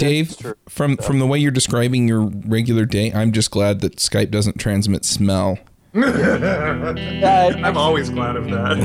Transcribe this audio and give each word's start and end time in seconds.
Dave, 0.00 0.34
from 0.66 0.96
from 0.96 1.18
the 1.18 1.26
way 1.26 1.38
you're 1.38 1.50
describing 1.50 2.08
your 2.08 2.22
regular 2.22 2.86
day, 2.86 3.12
I'm 3.12 3.32
just 3.32 3.50
glad 3.50 3.82
that 3.82 3.96
Skype 3.96 4.30
doesn't 4.30 4.58
transmit 4.58 5.04
smell. 5.04 5.58
I'm 5.94 7.76
always 7.76 8.08
glad 8.08 8.36
of 8.36 8.46
that. 8.46 8.78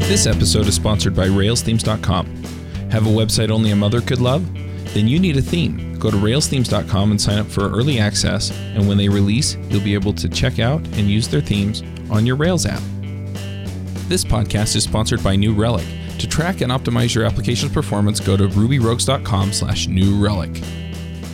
This 0.00 0.26
episode 0.26 0.66
is 0.66 0.74
sponsored 0.74 1.16
by 1.16 1.28
RailsThemes.com. 1.28 2.26
Have 2.90 3.06
a 3.06 3.10
website 3.10 3.48
only 3.48 3.70
a 3.70 3.76
mother 3.76 4.02
could 4.02 4.20
love? 4.20 4.46
Then 4.92 5.08
you 5.08 5.18
need 5.18 5.38
a 5.38 5.42
theme. 5.42 5.91
Go 6.02 6.10
to 6.10 6.16
RailsThemes.com 6.16 7.12
and 7.12 7.20
sign 7.20 7.38
up 7.38 7.46
for 7.46 7.70
early 7.70 8.00
access, 8.00 8.50
and 8.50 8.88
when 8.88 8.98
they 8.98 9.08
release, 9.08 9.54
you'll 9.68 9.84
be 9.84 9.94
able 9.94 10.12
to 10.14 10.28
check 10.28 10.58
out 10.58 10.80
and 10.98 11.08
use 11.08 11.28
their 11.28 11.40
themes 11.40 11.84
on 12.10 12.26
your 12.26 12.34
Rails 12.34 12.66
app. 12.66 12.82
This 14.08 14.24
podcast 14.24 14.74
is 14.74 14.82
sponsored 14.82 15.22
by 15.22 15.36
New 15.36 15.54
Relic. 15.54 15.86
To 16.18 16.26
track 16.26 16.60
and 16.60 16.72
optimize 16.72 17.14
your 17.14 17.24
application's 17.24 17.70
performance, 17.70 18.18
go 18.18 18.36
to 18.36 18.48
rubyrogues.com 18.48 19.52
slash 19.52 19.86
new 19.86 20.20
relic. 20.20 20.56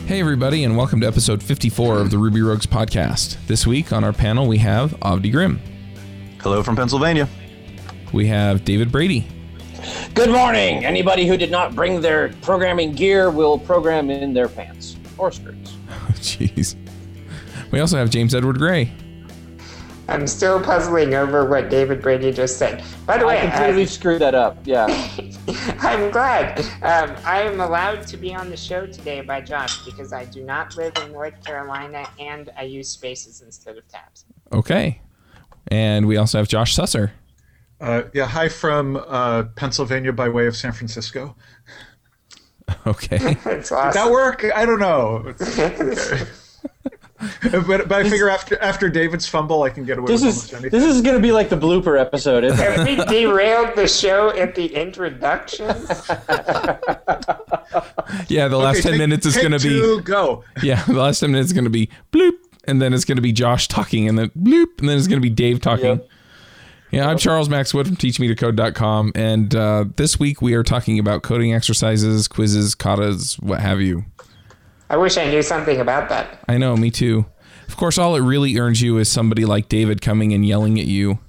Hey 0.05 0.19
everybody, 0.19 0.65
and 0.65 0.77
welcome 0.77 1.01
to 1.01 1.07
episode 1.07 1.41
54 1.41 1.97
of 1.97 2.11
the 2.11 2.19
Ruby 2.19 2.43
Rogues 2.43 2.67
podcast. 2.67 3.37
This 3.47 3.65
week 3.65 3.91
on 3.91 4.03
our 4.03 4.13
panel 4.13 4.47
we 4.47 4.59
have 4.59 4.91
Avdi 4.99 5.31
Grimm. 5.31 5.59
Hello 6.41 6.61
from 6.61 6.75
Pennsylvania. 6.75 7.27
We 8.13 8.27
have 8.27 8.65
David 8.65 8.91
Brady. 8.91 9.27
Good 10.13 10.29
morning. 10.29 10.85
Anybody 10.85 11.27
who 11.27 11.37
did 11.37 11.51
not 11.51 11.75
bring 11.75 12.01
their 12.01 12.29
programming 12.41 12.93
gear 12.93 13.29
will 13.31 13.57
program 13.57 14.09
in 14.09 14.33
their 14.33 14.49
pants 14.49 14.97
or 15.17 15.31
skirts. 15.31 15.71
Jeez. 16.15 16.75
We 17.71 17.79
also 17.79 17.97
have 17.97 18.09
James 18.09 18.33
Edward 18.33 18.57
Gray. 18.57 18.91
I'm 20.09 20.25
still 20.25 20.59
puzzling 20.59 21.13
over 21.13 21.45
what 21.45 21.69
David 21.69 22.01
Brady 22.01 22.31
just 22.31 22.57
said. 22.57 22.83
By 23.05 23.19
the 23.19 23.27
way, 23.27 23.39
I 23.39 23.49
completely 23.51 23.85
screwed 23.85 24.21
that 24.21 24.33
up. 24.33 24.57
Yeah. 24.65 24.87
I'm 25.79 26.09
glad. 26.09 26.59
Um, 26.81 27.15
I 27.23 27.43
am 27.43 27.59
allowed 27.59 28.07
to 28.07 28.17
be 28.17 28.33
on 28.33 28.49
the 28.49 28.57
show 28.57 28.87
today 28.87 29.21
by 29.21 29.41
Josh 29.41 29.85
because 29.85 30.11
I 30.11 30.25
do 30.25 30.43
not 30.43 30.75
live 30.75 30.93
in 31.03 31.11
North 31.11 31.43
Carolina 31.45 32.09
and 32.19 32.49
I 32.57 32.63
use 32.63 32.89
spaces 32.89 33.41
instead 33.41 33.77
of 33.77 33.87
tabs. 33.87 34.25
Okay. 34.51 34.99
And 35.67 36.07
we 36.07 36.17
also 36.17 36.39
have 36.39 36.47
Josh 36.47 36.75
Susser. 36.75 37.11
Uh, 37.81 38.03
yeah, 38.13 38.25
hi 38.25 38.49
from 38.49 38.97
uh, 39.07 39.43
Pennsylvania 39.55 40.11
by 40.11 40.27
way 40.29 40.47
of 40.47 40.55
San 40.55 40.71
Francisco. 40.71 41.35
Okay. 42.85 43.17
It's 43.47 43.69
Did 43.69 43.93
that 43.93 44.11
work? 44.11 44.45
I 44.55 44.63
don't 44.63 44.79
know. 44.79 45.33
Okay. 47.41 47.57
but, 47.67 47.89
but 47.89 47.91
I 47.91 48.09
figure 48.09 48.29
after 48.29 48.57
after 48.61 48.87
David's 48.89 49.27
fumble, 49.27 49.63
I 49.63 49.69
can 49.71 49.83
get 49.85 49.97
away 49.97 50.07
This 50.07 50.21
with 50.21 50.29
is 50.29 50.35
almost 50.37 50.53
anything. 50.53 50.79
this 50.79 50.85
is 50.95 51.01
gonna 51.01 51.19
be 51.19 51.31
like 51.33 51.49
the 51.49 51.57
blooper 51.57 51.99
episode. 51.99 52.43
Isn't 52.45 52.59
it? 52.59 52.71
Have 52.77 52.87
we 52.87 52.95
derailed 53.05 53.75
the 53.75 53.87
show 53.87 54.29
at 54.37 54.53
the 54.55 54.67
introduction? 54.73 55.67
Yeah, 58.29 58.47
the 58.47 58.57
last 58.57 58.77
Okay, 58.77 58.81
10 58.83 58.91
take- 58.91 58.97
minutes 58.99 59.25
is 59.25 59.35
going 59.35 59.51
to 59.51 59.59
be 59.59 60.01
go. 60.03 60.43
Yeah, 60.63 60.83
the 60.85 60.93
last 60.93 61.19
10 61.19 61.31
minutes 61.31 61.47
is 61.47 61.53
going 61.53 61.63
to 61.65 61.69
be 61.69 61.89
bloop 62.11 62.33
and 62.65 62.81
then 62.81 62.93
it's 62.93 63.03
going 63.05 63.17
to 63.17 63.21
be 63.21 63.31
Josh 63.33 63.67
talking 63.67 64.07
and 64.07 64.17
then 64.17 64.29
bloop 64.29 64.79
and 64.79 64.87
then 64.87 64.97
it's 64.97 65.07
going 65.07 65.21
to 65.21 65.27
be 65.27 65.33
Dave 65.33 65.59
talking. 65.59 65.85
Yep. 65.85 66.07
Yeah, 66.91 67.07
I'm 67.07 67.19
Charles 67.19 67.49
Max 67.49 67.71
Wood 67.71 67.85
from 67.85 67.97
teachmetocode.com 67.97 69.11
and 69.13 69.53
uh, 69.53 69.85
this 69.95 70.19
week 70.19 70.41
we 70.41 70.55
are 70.55 70.63
talking 70.63 70.97
about 70.97 71.21
coding 71.21 71.53
exercises, 71.53 72.27
quizzes, 72.27 72.73
katas, 72.73 73.41
what 73.41 73.59
have 73.59 73.79
you. 73.79 74.05
I 74.89 74.97
wish 74.97 75.15
I 75.17 75.29
knew 75.29 75.43
something 75.43 75.79
about 75.79 76.09
that. 76.09 76.43
I 76.47 76.57
know, 76.57 76.75
me 76.75 76.89
too. 76.89 77.27
Of 77.67 77.77
course, 77.77 77.99
all 77.99 78.15
it 78.15 78.21
really 78.21 78.57
earns 78.57 78.81
you 78.81 78.97
is 78.97 79.07
somebody 79.07 79.45
like 79.45 79.69
David 79.69 80.01
coming 80.01 80.33
and 80.33 80.43
yelling 80.43 80.79
at 80.79 80.87
you. 80.87 81.19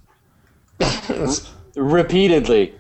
Repeatedly. 1.77 2.75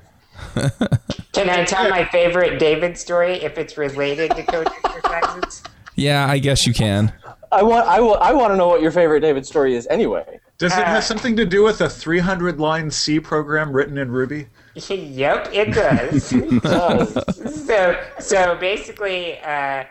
Can 1.32 1.50
I 1.50 1.64
tell 1.64 1.90
my 1.90 2.06
favorite 2.06 2.58
David 2.58 2.96
story 2.96 3.34
if 3.34 3.58
it's 3.58 3.76
related 3.76 4.30
to 4.30 4.42
coding 4.44 4.72
exercises? 4.84 5.62
Yeah, 5.96 6.26
I 6.26 6.38
guess 6.38 6.66
you 6.66 6.72
can. 6.72 7.12
I 7.52 7.62
want 7.62 7.86
I 7.86 8.00
will 8.00 8.14
I 8.14 8.32
want 8.32 8.54
to 8.54 8.56
know 8.56 8.68
what 8.68 8.80
your 8.80 8.92
favorite 8.92 9.20
David 9.20 9.44
story 9.44 9.74
is 9.74 9.86
anyway. 9.88 10.40
Does 10.60 10.72
it 10.76 10.80
Uh, 10.80 10.84
have 10.84 11.04
something 11.04 11.36
to 11.36 11.46
do 11.46 11.62
with 11.64 11.80
a 11.80 11.88
300 11.88 12.60
line 12.60 12.90
C 12.90 13.18
program 13.18 13.72
written 13.72 13.96
in 13.96 14.10
Ruby? 14.10 14.46
yep, 14.88 15.48
it 15.52 15.72
does. 15.72 16.32
So 17.66 17.98
so 18.18 18.56
basically 18.56 19.38
uh, 19.40 19.84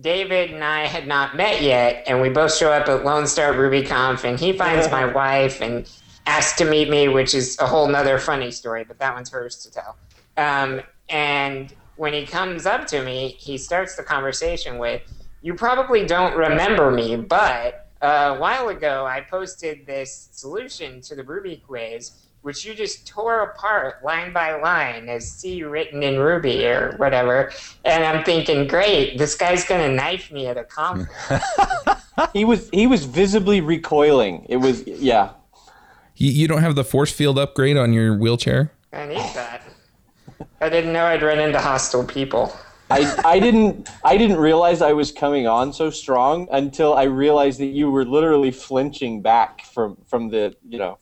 david 0.00 0.50
and 0.50 0.64
i 0.64 0.86
had 0.86 1.06
not 1.06 1.36
met 1.36 1.62
yet 1.62 2.02
and 2.08 2.20
we 2.20 2.28
both 2.28 2.52
show 2.54 2.72
up 2.72 2.88
at 2.88 3.04
lone 3.04 3.26
star 3.26 3.52
rubyconf 3.52 4.24
and 4.24 4.38
he 4.40 4.52
finds 4.52 4.90
my 4.90 5.04
wife 5.04 5.60
and 5.60 5.88
asks 6.26 6.58
to 6.58 6.64
meet 6.64 6.90
me 6.90 7.06
which 7.08 7.32
is 7.34 7.56
a 7.60 7.66
whole 7.66 7.86
nother 7.86 8.18
funny 8.18 8.50
story 8.50 8.82
but 8.82 8.98
that 8.98 9.14
one's 9.14 9.30
hers 9.30 9.56
to 9.62 9.70
tell 9.70 9.96
um, 10.36 10.80
and 11.10 11.74
when 11.96 12.12
he 12.12 12.26
comes 12.26 12.66
up 12.66 12.86
to 12.88 13.04
me 13.04 13.36
he 13.38 13.56
starts 13.56 13.94
the 13.94 14.02
conversation 14.02 14.78
with 14.78 15.00
you 15.42 15.54
probably 15.54 16.04
don't 16.04 16.36
remember 16.36 16.90
me 16.90 17.14
but 17.16 17.83
a 18.04 18.36
while 18.36 18.68
ago 18.68 19.06
i 19.06 19.20
posted 19.20 19.86
this 19.86 20.28
solution 20.32 21.00
to 21.00 21.14
the 21.14 21.22
ruby 21.22 21.62
quiz 21.66 22.24
which 22.44 22.62
you 22.62 22.74
just 22.74 23.06
tore 23.06 23.40
apart 23.40 24.04
line 24.04 24.30
by 24.30 24.54
line 24.60 25.08
as 25.08 25.26
C 25.32 25.62
written 25.62 26.02
in 26.02 26.18
Ruby 26.18 26.66
or 26.66 26.94
whatever. 26.98 27.50
And 27.86 28.04
I'm 28.04 28.22
thinking, 28.22 28.66
great, 28.66 29.16
this 29.16 29.34
guy's 29.34 29.64
gonna 29.64 29.88
knife 29.88 30.30
me 30.30 30.46
at 30.46 30.58
a 30.58 30.64
conference. 30.64 31.10
he 32.34 32.44
was 32.44 32.68
he 32.68 32.86
was 32.86 33.06
visibly 33.06 33.62
recoiling. 33.62 34.44
It 34.50 34.58
was 34.58 34.86
yeah. 34.86 35.30
You, 36.16 36.30
you 36.32 36.46
don't 36.46 36.60
have 36.60 36.74
the 36.74 36.84
force 36.84 37.10
field 37.10 37.38
upgrade 37.38 37.78
on 37.78 37.94
your 37.94 38.14
wheelchair? 38.14 38.72
I 38.92 39.06
need 39.06 39.16
that. 39.16 39.62
I 40.60 40.68
didn't 40.68 40.92
know 40.92 41.06
I'd 41.06 41.22
run 41.22 41.38
into 41.38 41.58
hostile 41.58 42.04
people. 42.04 42.54
I, 42.94 43.22
I 43.24 43.38
didn't 43.40 43.90
I 44.04 44.16
didn't 44.16 44.38
realize 44.38 44.80
I 44.80 44.92
was 44.92 45.10
coming 45.10 45.46
on 45.46 45.72
so 45.72 45.90
strong 45.90 46.48
until 46.52 46.94
I 46.94 47.04
realized 47.04 47.58
that 47.60 47.66
you 47.66 47.90
were 47.90 48.04
literally 48.04 48.50
flinching 48.50 49.20
back 49.20 49.64
from 49.66 49.96
from 50.06 50.28
the 50.28 50.54
you 50.68 50.78
know 50.78 50.98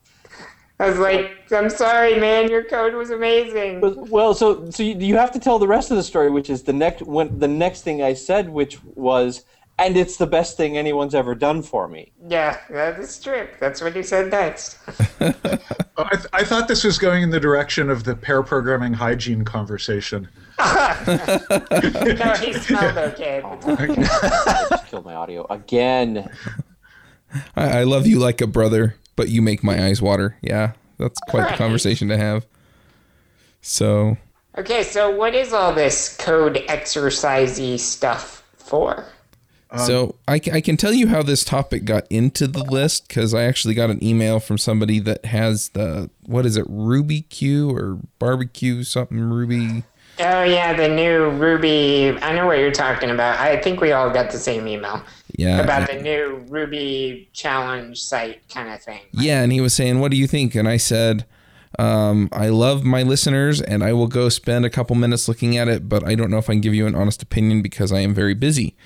I 0.80 0.88
was 0.88 0.98
like, 0.98 1.52
I'm 1.52 1.70
sorry, 1.70 2.18
man, 2.18 2.50
your 2.50 2.64
code 2.64 2.94
was 2.94 3.10
amazing. 3.10 3.80
Well, 4.10 4.34
so 4.34 4.68
so 4.70 4.82
you, 4.82 4.98
you 4.98 5.16
have 5.16 5.30
to 5.32 5.38
tell 5.38 5.60
the 5.60 5.68
rest 5.68 5.92
of 5.92 5.96
the 5.96 6.02
story, 6.02 6.28
which 6.28 6.50
is 6.50 6.64
the 6.64 6.72
next 6.72 7.02
when 7.02 7.38
the 7.38 7.46
next 7.46 7.82
thing 7.82 8.02
I 8.02 8.14
said, 8.14 8.48
which 8.48 8.82
was, 8.82 9.44
and 9.78 9.96
it's 9.96 10.16
the 10.16 10.26
best 10.26 10.56
thing 10.56 10.76
anyone's 10.76 11.14
ever 11.14 11.36
done 11.36 11.62
for 11.62 11.86
me. 11.86 12.12
Yeah, 12.26 12.58
that 12.70 12.98
is 12.98 13.20
true. 13.20 13.46
That's 13.60 13.80
what 13.80 13.94
you 13.94 14.02
said 14.02 14.32
next. 14.32 14.78
I, 15.20 16.16
th- 16.16 16.26
I 16.32 16.42
thought 16.42 16.66
this 16.66 16.82
was 16.82 16.98
going 16.98 17.22
in 17.22 17.30
the 17.30 17.40
direction 17.40 17.88
of 17.88 18.02
the 18.02 18.16
pair 18.16 18.42
programming 18.42 18.94
hygiene 18.94 19.44
conversation. 19.44 20.28
No, 21.06 22.32
he 22.34 22.52
smelled 22.52 22.98
okay 22.98 23.38
at. 23.38 23.44
I 23.44 24.66
just 24.70 24.86
killed 24.86 25.04
my 25.04 25.14
audio 25.14 25.46
again. 25.50 26.30
I, 27.56 27.80
I 27.80 27.82
love 27.84 28.06
you 28.06 28.18
like 28.18 28.40
a 28.40 28.46
brother, 28.46 28.96
but 29.16 29.28
you 29.28 29.42
make 29.42 29.64
my 29.64 29.84
eyes 29.86 30.02
water. 30.02 30.36
Yeah, 30.42 30.72
that's 30.98 31.18
quite 31.28 31.50
the 31.50 31.56
conversation 31.56 32.08
to 32.08 32.16
have. 32.16 32.46
So, 33.60 34.16
Okay, 34.58 34.82
so 34.82 35.10
what 35.10 35.34
is 35.34 35.52
all 35.52 35.72
this 35.72 36.14
code 36.16 36.56
exercisey 36.68 37.78
stuff 37.78 38.44
for? 38.56 39.06
Um, 39.70 39.78
so 39.78 40.14
I, 40.28 40.34
I 40.52 40.60
can 40.60 40.76
tell 40.76 40.92
you 40.92 41.06
how 41.06 41.22
this 41.22 41.42
topic 41.42 41.86
got 41.86 42.06
into 42.10 42.46
the 42.46 42.62
list 42.62 43.08
because 43.08 43.32
I 43.32 43.44
actually 43.44 43.72
got 43.72 43.88
an 43.88 44.04
email 44.04 44.40
from 44.40 44.58
somebody 44.58 44.98
that 45.00 45.24
has 45.24 45.70
the 45.70 46.10
what 46.26 46.44
is 46.44 46.58
it 46.58 46.66
Ruby 46.68 47.22
Q 47.22 47.70
or 47.70 47.98
barbecue 48.18 48.82
something 48.82 49.18
Ruby. 49.18 49.84
Oh 50.18 50.44
yeah, 50.44 50.74
the 50.74 50.88
new 50.88 51.30
Ruby. 51.30 52.16
I 52.20 52.34
know 52.34 52.46
what 52.46 52.58
you're 52.58 52.70
talking 52.70 53.10
about. 53.10 53.38
I 53.40 53.60
think 53.60 53.80
we 53.80 53.92
all 53.92 54.10
got 54.10 54.30
the 54.30 54.38
same 54.38 54.68
email 54.68 55.02
Yeah, 55.36 55.60
about 55.60 55.88
the 55.90 56.00
new 56.00 56.44
Ruby 56.48 57.28
challenge 57.32 58.02
site 58.02 58.46
kind 58.48 58.68
of 58.68 58.82
thing. 58.82 59.00
Yeah, 59.12 59.42
and 59.42 59.52
he 59.52 59.60
was 59.60 59.72
saying, 59.74 60.00
"What 60.00 60.10
do 60.10 60.16
you 60.16 60.26
think?" 60.26 60.54
And 60.54 60.68
I 60.68 60.76
said, 60.76 61.24
um, 61.78 62.28
"I 62.32 62.48
love 62.48 62.84
my 62.84 63.02
listeners, 63.02 63.62
and 63.62 63.82
I 63.82 63.94
will 63.94 64.06
go 64.06 64.28
spend 64.28 64.64
a 64.66 64.70
couple 64.70 64.94
minutes 64.96 65.28
looking 65.28 65.56
at 65.56 65.68
it, 65.68 65.88
but 65.88 66.06
I 66.06 66.14
don't 66.14 66.30
know 66.30 66.38
if 66.38 66.50
I 66.50 66.54
can 66.54 66.60
give 66.60 66.74
you 66.74 66.86
an 66.86 66.94
honest 66.94 67.22
opinion 67.22 67.62
because 67.62 67.90
I 67.92 68.00
am 68.00 68.14
very 68.14 68.34
busy." 68.34 68.76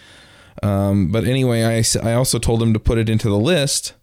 Um, 0.62 1.08
but 1.08 1.24
anyway, 1.24 1.64
I 1.64 1.82
I 2.02 2.14
also 2.14 2.38
told 2.38 2.62
him 2.62 2.72
to 2.72 2.78
put 2.80 2.98
it 2.98 3.08
into 3.08 3.28
the 3.28 3.38
list, 3.38 3.94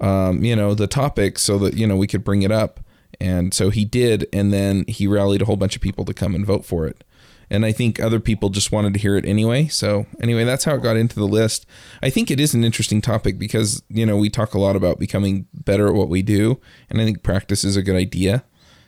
um, 0.00 0.44
you 0.44 0.56
know, 0.56 0.74
the 0.74 0.86
topic, 0.86 1.38
so 1.38 1.58
that 1.58 1.74
you 1.74 1.86
know 1.86 1.96
we 1.96 2.06
could 2.06 2.24
bring 2.24 2.42
it 2.42 2.50
up, 2.52 2.80
and 3.22 3.54
so 3.54 3.70
he 3.70 3.84
did, 3.84 4.26
and 4.32 4.52
then 4.52 4.84
he 4.88 5.06
rallied 5.06 5.42
a 5.42 5.44
whole 5.44 5.56
bunch 5.56 5.76
of 5.76 5.80
people 5.80 6.04
to 6.06 6.12
come 6.12 6.34
and 6.34 6.44
vote 6.44 6.64
for 6.64 6.88
it. 6.88 7.04
And 7.48 7.64
I 7.64 7.70
think 7.70 8.00
other 8.00 8.18
people 8.18 8.48
just 8.48 8.72
wanted 8.72 8.94
to 8.94 8.98
hear 8.98 9.16
it 9.16 9.24
anyway. 9.24 9.68
So 9.68 10.06
anyway, 10.20 10.42
that's 10.42 10.64
how 10.64 10.74
it 10.74 10.82
got 10.82 10.96
into 10.96 11.14
the 11.14 11.26
list. 11.26 11.64
I 12.02 12.10
think 12.10 12.32
it 12.32 12.40
is 12.40 12.52
an 12.52 12.64
interesting 12.64 13.00
topic 13.00 13.38
because 13.38 13.82
you 13.88 14.04
know 14.04 14.16
we 14.16 14.28
talk 14.28 14.54
a 14.54 14.58
lot 14.58 14.74
about 14.74 14.98
becoming 14.98 15.46
better 15.54 15.86
at 15.86 15.94
what 15.94 16.08
we 16.08 16.22
do, 16.22 16.60
and 16.90 17.00
I 17.00 17.04
think 17.04 17.22
practice 17.22 17.62
is 17.62 17.76
a 17.76 17.82
good 17.82 17.94
idea. 17.94 18.42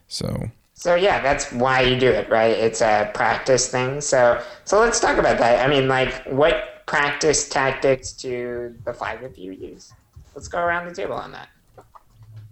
So 0.08 0.50
So 0.72 0.96
yeah, 0.96 1.20
that's 1.20 1.52
why 1.52 1.82
you 1.82 1.96
do 1.96 2.08
it, 2.08 2.28
right? 2.28 2.50
It's 2.50 2.80
a 2.80 3.12
practice 3.14 3.68
thing. 3.68 4.00
So 4.00 4.42
so 4.64 4.80
let's 4.80 4.98
talk 4.98 5.18
about 5.18 5.38
that. 5.38 5.64
I 5.64 5.68
mean, 5.68 5.86
like, 5.86 6.24
what 6.24 6.86
practice 6.86 7.48
tactics 7.48 8.10
do 8.12 8.74
the 8.84 8.92
five 8.92 9.22
of 9.22 9.38
you 9.38 9.52
use? 9.52 9.92
let's 10.34 10.48
go 10.48 10.58
around 10.58 10.88
the 10.88 10.94
table 10.94 11.14
on 11.14 11.30
that. 11.30 11.48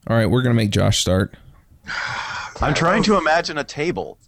All 0.06 0.16
right, 0.16 0.26
we're 0.26 0.42
gonna 0.42 0.54
make 0.54 0.70
Josh 0.70 1.00
start. 1.00 1.34
I'm 2.62 2.74
trying 2.74 3.02
to 3.04 3.16
imagine 3.18 3.58
a 3.58 3.64
table. 3.64 4.18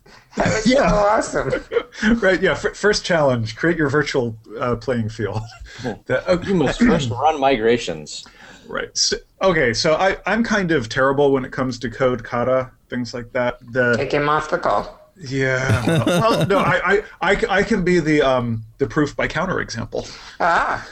Yeah. 0.66 0.88
Oh, 0.90 1.08
awesome. 1.12 1.52
right. 2.20 2.40
Yeah. 2.42 2.52
F- 2.52 2.74
first 2.76 3.04
challenge: 3.04 3.54
create 3.56 3.76
your 3.76 3.88
virtual 3.88 4.36
uh, 4.58 4.76
playing 4.76 5.08
field. 5.08 5.40
That- 6.06 6.24
oh, 6.26 6.40
You 6.42 6.54
must 6.54 6.80
first 6.80 7.10
run 7.10 7.38
migrations. 7.40 8.24
right. 8.66 8.96
So, 8.96 9.16
okay. 9.42 9.72
So 9.74 9.94
I, 9.94 10.16
I'm 10.26 10.42
kind 10.42 10.72
of 10.72 10.88
terrible 10.88 11.32
when 11.32 11.44
it 11.44 11.52
comes 11.52 11.78
to 11.80 11.90
code, 11.90 12.24
kata, 12.24 12.70
things 12.88 13.12
like 13.14 13.32
that. 13.32 13.58
The 13.72 13.96
Take 13.96 14.12
him 14.12 14.28
off 14.28 14.50
the 14.50 14.58
call. 14.58 15.00
yeah. 15.16 15.84
well, 16.06 16.46
no, 16.46 16.58
I, 16.58 16.80
I, 16.84 17.02
I, 17.20 17.36
c- 17.40 17.46
I 17.48 17.62
can 17.62 17.84
be 17.84 18.00
the 18.00 18.20
um 18.22 18.64
the 18.78 18.86
proof 18.88 19.14
by 19.14 19.28
counter 19.28 19.60
example. 19.60 20.06
Ah, 20.40 20.84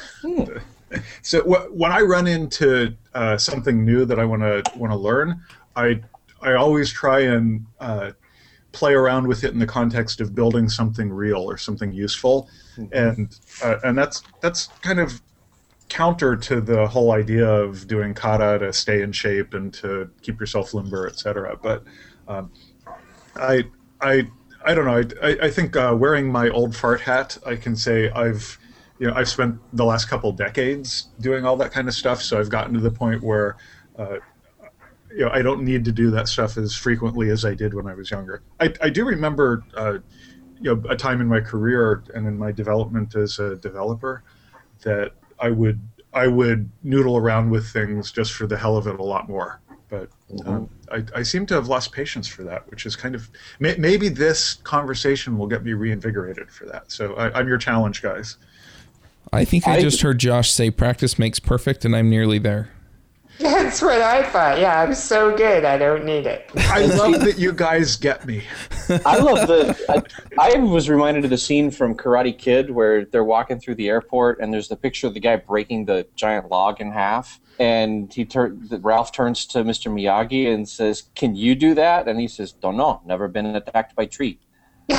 So 1.22 1.40
wh- 1.42 1.74
when 1.74 1.90
I 1.90 2.00
run 2.02 2.26
into 2.26 2.94
uh, 3.14 3.36
something 3.38 3.84
new 3.84 4.04
that 4.04 4.18
I 4.20 4.24
want 4.24 4.42
to 4.42 4.62
want 4.76 4.92
to 4.92 4.96
learn, 4.96 5.40
I 5.74 6.02
I 6.42 6.54
always 6.54 6.90
try 6.90 7.20
and 7.20 7.66
uh, 7.80 8.12
play 8.72 8.94
around 8.94 9.28
with 9.28 9.44
it 9.44 9.52
in 9.52 9.58
the 9.58 9.66
context 9.66 10.20
of 10.20 10.34
building 10.34 10.68
something 10.68 11.10
real 11.10 11.40
or 11.40 11.56
something 11.56 11.92
useful, 11.92 12.48
and 12.92 13.38
uh, 13.62 13.76
and 13.84 13.96
that's 13.96 14.22
that's 14.40 14.66
kind 14.82 14.98
of 14.98 15.20
counter 15.88 16.36
to 16.36 16.60
the 16.60 16.86
whole 16.86 17.12
idea 17.12 17.46
of 17.46 17.86
doing 17.86 18.14
kata 18.14 18.58
to 18.58 18.72
stay 18.72 19.02
in 19.02 19.12
shape 19.12 19.52
and 19.52 19.74
to 19.74 20.10
keep 20.22 20.40
yourself 20.40 20.72
limber, 20.72 21.06
etc. 21.06 21.56
But 21.62 21.84
um, 22.26 22.50
I 23.36 23.64
I 24.00 24.28
I 24.64 24.74
don't 24.74 24.86
know. 24.86 25.02
I 25.22 25.30
I, 25.30 25.46
I 25.46 25.50
think 25.50 25.76
uh, 25.76 25.94
wearing 25.98 26.32
my 26.32 26.48
old 26.48 26.74
fart 26.74 27.02
hat, 27.02 27.36
I 27.46 27.56
can 27.56 27.76
say 27.76 28.10
I've 28.10 28.58
you 28.98 29.06
know 29.06 29.14
I've 29.14 29.28
spent 29.28 29.58
the 29.74 29.84
last 29.84 30.06
couple 30.06 30.32
decades 30.32 31.08
doing 31.20 31.44
all 31.44 31.56
that 31.58 31.72
kind 31.72 31.88
of 31.88 31.94
stuff, 31.94 32.22
so 32.22 32.40
I've 32.40 32.50
gotten 32.50 32.74
to 32.74 32.80
the 32.80 32.90
point 32.90 33.22
where. 33.22 33.56
Uh, 33.98 34.16
you 35.14 35.24
know, 35.24 35.30
I 35.32 35.42
don't 35.42 35.62
need 35.62 35.84
to 35.84 35.92
do 35.92 36.10
that 36.12 36.28
stuff 36.28 36.56
as 36.56 36.74
frequently 36.74 37.30
as 37.30 37.44
I 37.44 37.54
did 37.54 37.74
when 37.74 37.86
I 37.86 37.94
was 37.94 38.10
younger. 38.10 38.42
I, 38.60 38.72
I 38.80 38.88
do 38.90 39.04
remember, 39.04 39.64
uh, 39.76 39.98
you 40.60 40.74
know, 40.74 40.82
a 40.88 40.96
time 40.96 41.20
in 41.20 41.26
my 41.26 41.40
career 41.40 42.02
and 42.14 42.26
in 42.26 42.38
my 42.38 42.52
development 42.52 43.14
as 43.14 43.38
a 43.38 43.56
developer 43.56 44.22
that 44.82 45.12
I 45.38 45.50
would 45.50 45.80
I 46.14 46.26
would 46.26 46.70
noodle 46.82 47.16
around 47.16 47.50
with 47.50 47.66
things 47.68 48.12
just 48.12 48.32
for 48.34 48.46
the 48.46 48.56
hell 48.56 48.76
of 48.76 48.86
it 48.86 49.00
a 49.00 49.02
lot 49.02 49.28
more. 49.28 49.60
But 49.88 50.08
um, 50.46 50.68
I, 50.90 51.04
I 51.16 51.22
seem 51.22 51.44
to 51.46 51.54
have 51.54 51.68
lost 51.68 51.92
patience 51.92 52.26
for 52.28 52.42
that, 52.44 52.70
which 52.70 52.86
is 52.86 52.96
kind 52.96 53.14
of 53.14 53.28
may, 53.60 53.76
maybe 53.76 54.08
this 54.08 54.54
conversation 54.54 55.36
will 55.36 55.46
get 55.46 55.64
me 55.64 55.72
reinvigorated 55.74 56.50
for 56.50 56.66
that. 56.66 56.90
So 56.92 57.14
I, 57.14 57.38
I'm 57.38 57.48
your 57.48 57.58
challenge, 57.58 58.02
guys. 58.02 58.36
I 59.32 59.44
think 59.44 59.66
I, 59.66 59.76
I- 59.76 59.80
just 59.80 60.00
heard 60.02 60.18
Josh 60.18 60.50
say 60.50 60.70
practice 60.70 61.18
makes 61.18 61.40
perfect, 61.40 61.84
and 61.84 61.94
I'm 61.96 62.08
nearly 62.10 62.38
there. 62.38 62.70
that's 63.50 63.82
what 63.82 64.00
I 64.00 64.22
thought. 64.22 64.60
Yeah, 64.60 64.80
I'm 64.80 64.94
so 64.94 65.36
good. 65.36 65.64
I 65.64 65.76
don't 65.76 66.04
need 66.04 66.26
it. 66.26 66.48
I 66.56 66.86
love 66.86 67.20
that 67.20 67.38
you 67.38 67.52
guys 67.52 67.96
get 67.96 68.24
me. 68.24 68.44
I 69.04 69.18
love 69.18 69.48
the. 69.48 69.76
I, 70.38 70.52
I 70.54 70.58
was 70.58 70.88
reminded 70.88 71.24
of 71.24 71.30
the 71.30 71.38
scene 71.38 71.72
from 71.72 71.96
Karate 71.96 72.38
Kid 72.38 72.70
where 72.70 73.04
they're 73.04 73.24
walking 73.24 73.58
through 73.58 73.74
the 73.74 73.88
airport 73.88 74.38
and 74.40 74.54
there's 74.54 74.68
the 74.68 74.76
picture 74.76 75.08
of 75.08 75.14
the 75.14 75.20
guy 75.20 75.34
breaking 75.34 75.86
the 75.86 76.06
giant 76.14 76.50
log 76.50 76.80
in 76.80 76.92
half, 76.92 77.40
and 77.58 78.12
he 78.12 78.24
tur- 78.24 78.56
Ralph 78.70 79.10
turns 79.10 79.44
to 79.46 79.64
Mr. 79.64 79.90
Miyagi 79.92 80.52
and 80.52 80.68
says, 80.68 81.04
"Can 81.16 81.34
you 81.34 81.56
do 81.56 81.74
that?" 81.74 82.06
And 82.06 82.20
he 82.20 82.28
says, 82.28 82.52
"Don't 82.52 82.76
know. 82.76 83.00
Never 83.04 83.26
been 83.26 83.46
attacked 83.56 83.96
by 83.96 84.06
tree." 84.06 84.38
yep. 84.88 84.98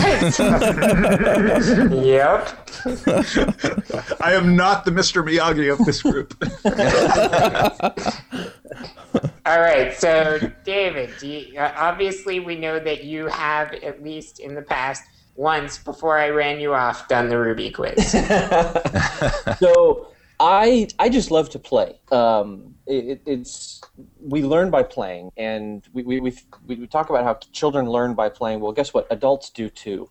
I 4.21 4.33
am 4.33 4.55
not 4.55 4.85
the 4.85 4.91
Mr. 4.91 5.23
Miyagi 5.23 5.71
of 5.71 5.85
this 5.85 6.01
group. 6.01 6.33
All 9.45 9.59
right. 9.59 9.93
So, 9.93 10.39
David, 10.63 11.11
do 11.19 11.27
you, 11.27 11.59
uh, 11.59 11.73
obviously 11.75 12.39
we 12.39 12.55
know 12.55 12.79
that 12.79 13.03
you 13.03 13.27
have, 13.27 13.73
at 13.73 14.01
least 14.01 14.39
in 14.39 14.55
the 14.55 14.61
past, 14.61 15.03
once 15.35 15.77
before 15.77 16.17
I 16.17 16.29
ran 16.29 16.59
you 16.59 16.73
off, 16.73 17.07
done 17.07 17.29
the 17.29 17.37
Ruby 17.37 17.71
quiz. 17.71 18.11
so 19.59 20.07
I 20.39 20.87
I 20.99 21.09
just 21.09 21.31
love 21.31 21.49
to 21.51 21.59
play. 21.59 21.99
Um, 22.11 22.72
it, 22.85 23.21
it's 23.25 23.81
we 24.19 24.43
learn 24.43 24.69
by 24.69 24.83
playing, 24.83 25.31
and 25.37 25.83
we 25.93 26.03
we, 26.03 26.19
we 26.19 26.35
we 26.67 26.87
talk 26.87 27.09
about 27.09 27.23
how 27.23 27.35
children 27.51 27.89
learn 27.89 28.13
by 28.13 28.29
playing. 28.29 28.59
Well, 28.59 28.71
guess 28.71 28.93
what? 28.93 29.07
Adults 29.09 29.49
do 29.49 29.69
too. 29.69 30.09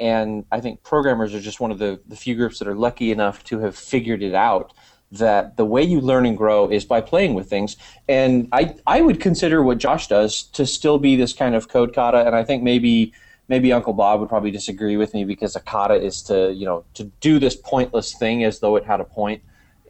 And 0.00 0.44
I 0.50 0.60
think 0.60 0.82
programmers 0.82 1.34
are 1.34 1.40
just 1.40 1.60
one 1.60 1.70
of 1.70 1.78
the, 1.78 2.00
the 2.08 2.16
few 2.16 2.34
groups 2.34 2.58
that 2.58 2.66
are 2.66 2.74
lucky 2.74 3.12
enough 3.12 3.44
to 3.44 3.58
have 3.58 3.76
figured 3.76 4.22
it 4.22 4.34
out 4.34 4.72
that 5.12 5.58
the 5.58 5.64
way 5.64 5.82
you 5.82 6.00
learn 6.00 6.24
and 6.24 6.36
grow 6.36 6.68
is 6.68 6.86
by 6.86 7.00
playing 7.00 7.34
with 7.34 7.48
things. 7.48 7.76
And 8.08 8.48
I, 8.50 8.74
I 8.86 9.02
would 9.02 9.20
consider 9.20 9.62
what 9.62 9.76
Josh 9.76 10.08
does 10.08 10.44
to 10.44 10.64
still 10.64 10.98
be 10.98 11.16
this 11.16 11.34
kind 11.34 11.54
of 11.54 11.68
code 11.68 11.94
kata. 11.94 12.26
And 12.26 12.34
I 12.34 12.44
think 12.44 12.62
maybe 12.62 13.12
maybe 13.48 13.72
Uncle 13.72 13.92
Bob 13.92 14.20
would 14.20 14.30
probably 14.30 14.50
disagree 14.50 14.96
with 14.96 15.12
me 15.12 15.24
because 15.24 15.54
a 15.54 15.60
kata 15.60 15.94
is 15.94 16.22
to 16.22 16.52
you 16.52 16.64
know 16.64 16.84
to 16.94 17.04
do 17.20 17.38
this 17.38 17.54
pointless 17.54 18.14
thing 18.14 18.44
as 18.44 18.60
though 18.60 18.76
it 18.76 18.84
had 18.84 19.00
a. 19.00 19.06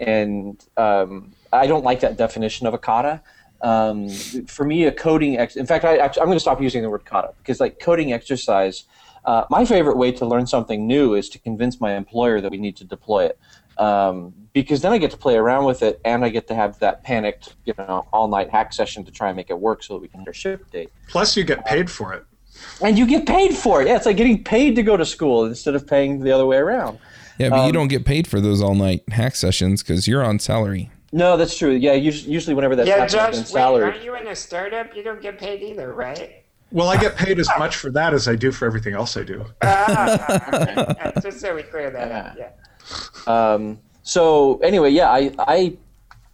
And 0.01 0.65
um, 0.77 1.33
I 1.53 1.67
don't 1.67 1.85
like 1.85 2.01
that 2.01 2.17
definition 2.17 2.67
of 2.67 2.75
a 2.75 2.79
kata. 2.79 3.21
Um, 3.61 4.09
for 4.09 4.65
me, 4.65 4.85
a 4.85 4.93
coding 4.93 5.39
ex- 5.39 5.57
in 5.57 5.67
fact, 5.67 5.85
I, 5.85 5.99
I'm 5.99 6.11
going 6.15 6.33
to 6.33 6.41
stop 6.41 6.61
using 6.61 6.83
the 6.83 6.91
word 6.91 7.05
kata 7.05 7.33
because 7.39 7.61
like 7.61 7.79
coding 7.81 8.13
exercise. 8.13 8.85
Uh, 9.25 9.45
my 9.51 9.65
favorite 9.65 9.97
way 9.97 10.11
to 10.11 10.27
learn 10.27 10.47
something 10.47 10.85
new 10.85 11.15
is 11.15 11.29
to 11.29 11.39
convince 11.39 11.81
my 11.81 11.95
employer 11.95 12.41
that 12.41 12.51
we 12.51 12.59
need 12.59 12.77
to 12.77 12.85
deploy 12.85 13.27
it, 13.27 13.39
um, 13.79 14.35
because 14.53 14.83
then 14.83 14.91
I 14.93 14.99
get 14.99 15.13
to 15.13 15.17
play 15.17 15.37
around 15.37 15.65
with 15.65 15.83
it 15.83 16.01
and 16.05 16.25
I 16.25 16.29
get 16.29 16.49
to 16.49 16.57
have 16.57 16.77
that 16.81 17.05
panicked, 17.05 17.55
you 17.65 17.73
know, 17.79 18.05
all 18.13 18.27
night 18.27 18.51
hack 18.51 18.73
session 18.73 19.05
to 19.05 19.13
try 19.13 19.29
and 19.29 19.37
make 19.37 19.49
it 19.49 19.59
work 19.59 19.85
so 19.85 19.95
that 19.95 20.01
we 20.01 20.09
can 20.09 20.21
hit 20.21 20.27
our 20.29 20.35
ship 20.35 20.69
date. 20.73 20.91
Plus, 21.07 21.37
you 21.37 21.45
get 21.45 21.65
paid 21.65 21.89
for 21.89 22.13
it. 22.15 22.25
And 22.83 22.99
you 22.99 23.07
get 23.07 23.25
paid 23.25 23.55
for 23.57 23.81
it. 23.81 23.87
Yeah, 23.87 23.97
it's 23.97 24.07
like 24.07 24.17
getting 24.17 24.43
paid 24.43 24.75
to 24.75 24.83
go 24.83 24.97
to 24.97 25.05
school 25.07 25.45
instead 25.45 25.77
of 25.77 25.87
paying 25.87 26.19
the 26.19 26.33
other 26.33 26.45
way 26.45 26.57
around. 26.57 26.99
Yeah, 27.39 27.51
but 27.51 27.59
you 27.59 27.63
Um, 27.69 27.73
don't 27.73 27.89
get 27.89 28.05
paid 28.05 28.27
for 28.27 28.41
those 28.41 28.61
all 28.61 28.75
night 28.75 29.05
hack 29.09 29.37
sessions 29.37 29.85
because 29.85 30.09
you're 30.09 30.25
on 30.25 30.41
salary. 30.41 30.91
No, 31.13 31.37
that's 31.37 31.57
true. 31.57 31.73
Yeah, 31.73 31.93
usually, 31.93 32.33
usually 32.33 32.55
whenever 32.55 32.75
that's 32.75 32.89
yeah, 32.89 33.01
happening, 33.01 33.21
I've 33.21 33.27
Josh, 33.27 33.35
been 33.35 33.41
wait, 33.41 33.49
salaried. 33.49 33.93
aren't 33.93 34.05
you 34.05 34.15
in 34.17 34.27
a 34.29 34.35
startup? 34.37 34.97
You 34.97 35.03
don't 35.03 35.21
get 35.21 35.39
paid 35.39 35.63
either, 35.63 35.93
right? 35.93 36.43
Well, 36.71 36.89
I 36.89 36.97
get 36.97 37.17
paid 37.17 37.39
as 37.39 37.51
much 37.59 37.77
for 37.77 37.91
that 37.91 38.15
as 38.15 38.29
I 38.29 38.35
do 38.35 38.51
for 38.51 38.65
everything 38.65 38.95
else 38.95 39.17
I 39.17 39.25
do. 39.25 39.45
Ah, 39.63 40.49
okay. 40.55 41.13
Just 41.21 41.41
so 41.41 41.55
we 41.55 41.63
clear 41.65 41.91
that 41.91 42.11
up. 42.11 42.37
Yeah. 42.39 42.53
Um, 43.27 43.79
so 44.03 44.59
anyway, 44.61 44.91
yeah, 44.91 45.11
I, 45.11 45.35
I 45.39 45.77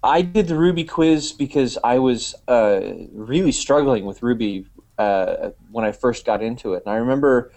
I 0.03 0.23
did 0.23 0.47
the 0.47 0.55
Ruby 0.55 0.85
quiz 0.85 1.33
because 1.33 1.77
I 1.83 1.99
was 1.99 2.37
uh, 2.47 2.81
really 3.12 3.50
struggling 3.50 4.05
with 4.05 4.23
Ruby 4.23 4.67
uh, 4.97 5.50
when 5.73 5.85
I 5.85 5.91
first 5.91 6.25
got 6.25 6.41
into 6.41 6.75
it, 6.75 6.85
and 6.87 6.95
I 6.95 6.99
remember 6.99 7.52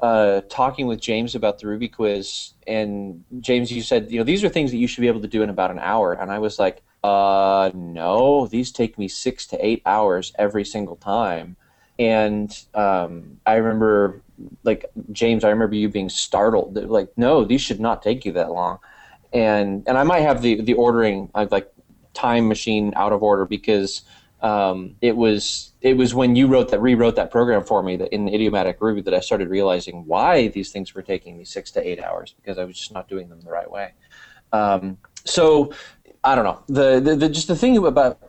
uh, 0.00 0.42
talking 0.48 0.86
with 0.86 1.00
James 1.00 1.34
about 1.34 1.58
the 1.58 1.66
Ruby 1.66 1.88
quiz, 1.88 2.52
and 2.66 3.24
James, 3.40 3.72
you 3.72 3.82
said, 3.82 4.10
you 4.10 4.18
know, 4.18 4.24
these 4.24 4.44
are 4.44 4.48
things 4.48 4.70
that 4.70 4.76
you 4.76 4.86
should 4.86 5.00
be 5.00 5.08
able 5.08 5.22
to 5.22 5.28
do 5.28 5.42
in 5.42 5.50
about 5.50 5.70
an 5.70 5.78
hour, 5.78 6.12
and 6.12 6.30
I 6.30 6.38
was 6.38 6.58
like, 6.58 6.82
uh, 7.02 7.70
no, 7.74 8.46
these 8.46 8.72
take 8.72 8.98
me 8.98 9.08
six 9.08 9.46
to 9.46 9.64
eight 9.64 9.82
hours 9.86 10.32
every 10.38 10.64
single 10.64 10.96
time. 10.96 11.56
And 11.98 12.50
um, 12.74 13.40
I 13.46 13.54
remember, 13.54 14.20
like 14.64 14.86
James, 15.12 15.44
I 15.44 15.50
remember 15.50 15.76
you 15.76 15.88
being 15.88 16.08
startled. 16.08 16.76
Like, 16.76 17.16
no, 17.16 17.44
these 17.44 17.60
should 17.60 17.80
not 17.80 18.02
take 18.02 18.24
you 18.24 18.32
that 18.32 18.50
long. 18.50 18.80
And 19.32 19.84
and 19.86 19.96
I 19.96 20.02
might 20.02 20.20
have 20.20 20.42
the 20.42 20.60
the 20.60 20.74
ordering 20.74 21.30
like 21.34 21.72
time 22.12 22.48
machine 22.48 22.92
out 22.96 23.12
of 23.12 23.22
order 23.22 23.44
because 23.44 24.02
um, 24.42 24.96
it 25.00 25.16
was 25.16 25.72
it 25.80 25.96
was 25.96 26.14
when 26.14 26.36
you 26.36 26.46
wrote 26.46 26.70
that 26.70 26.80
rewrote 26.80 27.16
that 27.16 27.30
program 27.30 27.64
for 27.64 27.82
me 27.82 27.96
that 27.96 28.12
in 28.12 28.28
idiomatic 28.28 28.78
Ruby 28.80 29.00
that 29.02 29.14
I 29.14 29.20
started 29.20 29.48
realizing 29.48 30.04
why 30.06 30.48
these 30.48 30.72
things 30.72 30.94
were 30.94 31.02
taking 31.02 31.38
me 31.38 31.44
six 31.44 31.70
to 31.72 31.86
eight 31.86 32.02
hours 32.02 32.34
because 32.36 32.58
I 32.58 32.64
was 32.64 32.76
just 32.76 32.92
not 32.92 33.08
doing 33.08 33.28
them 33.28 33.40
the 33.40 33.50
right 33.50 33.70
way. 33.70 33.92
Um, 34.52 34.98
so 35.24 35.72
I 36.22 36.34
don't 36.34 36.44
know 36.44 36.62
the, 36.68 37.00
the, 37.00 37.16
the 37.16 37.28
just 37.28 37.48
the 37.48 37.56
thing 37.56 37.76
about 37.78 38.20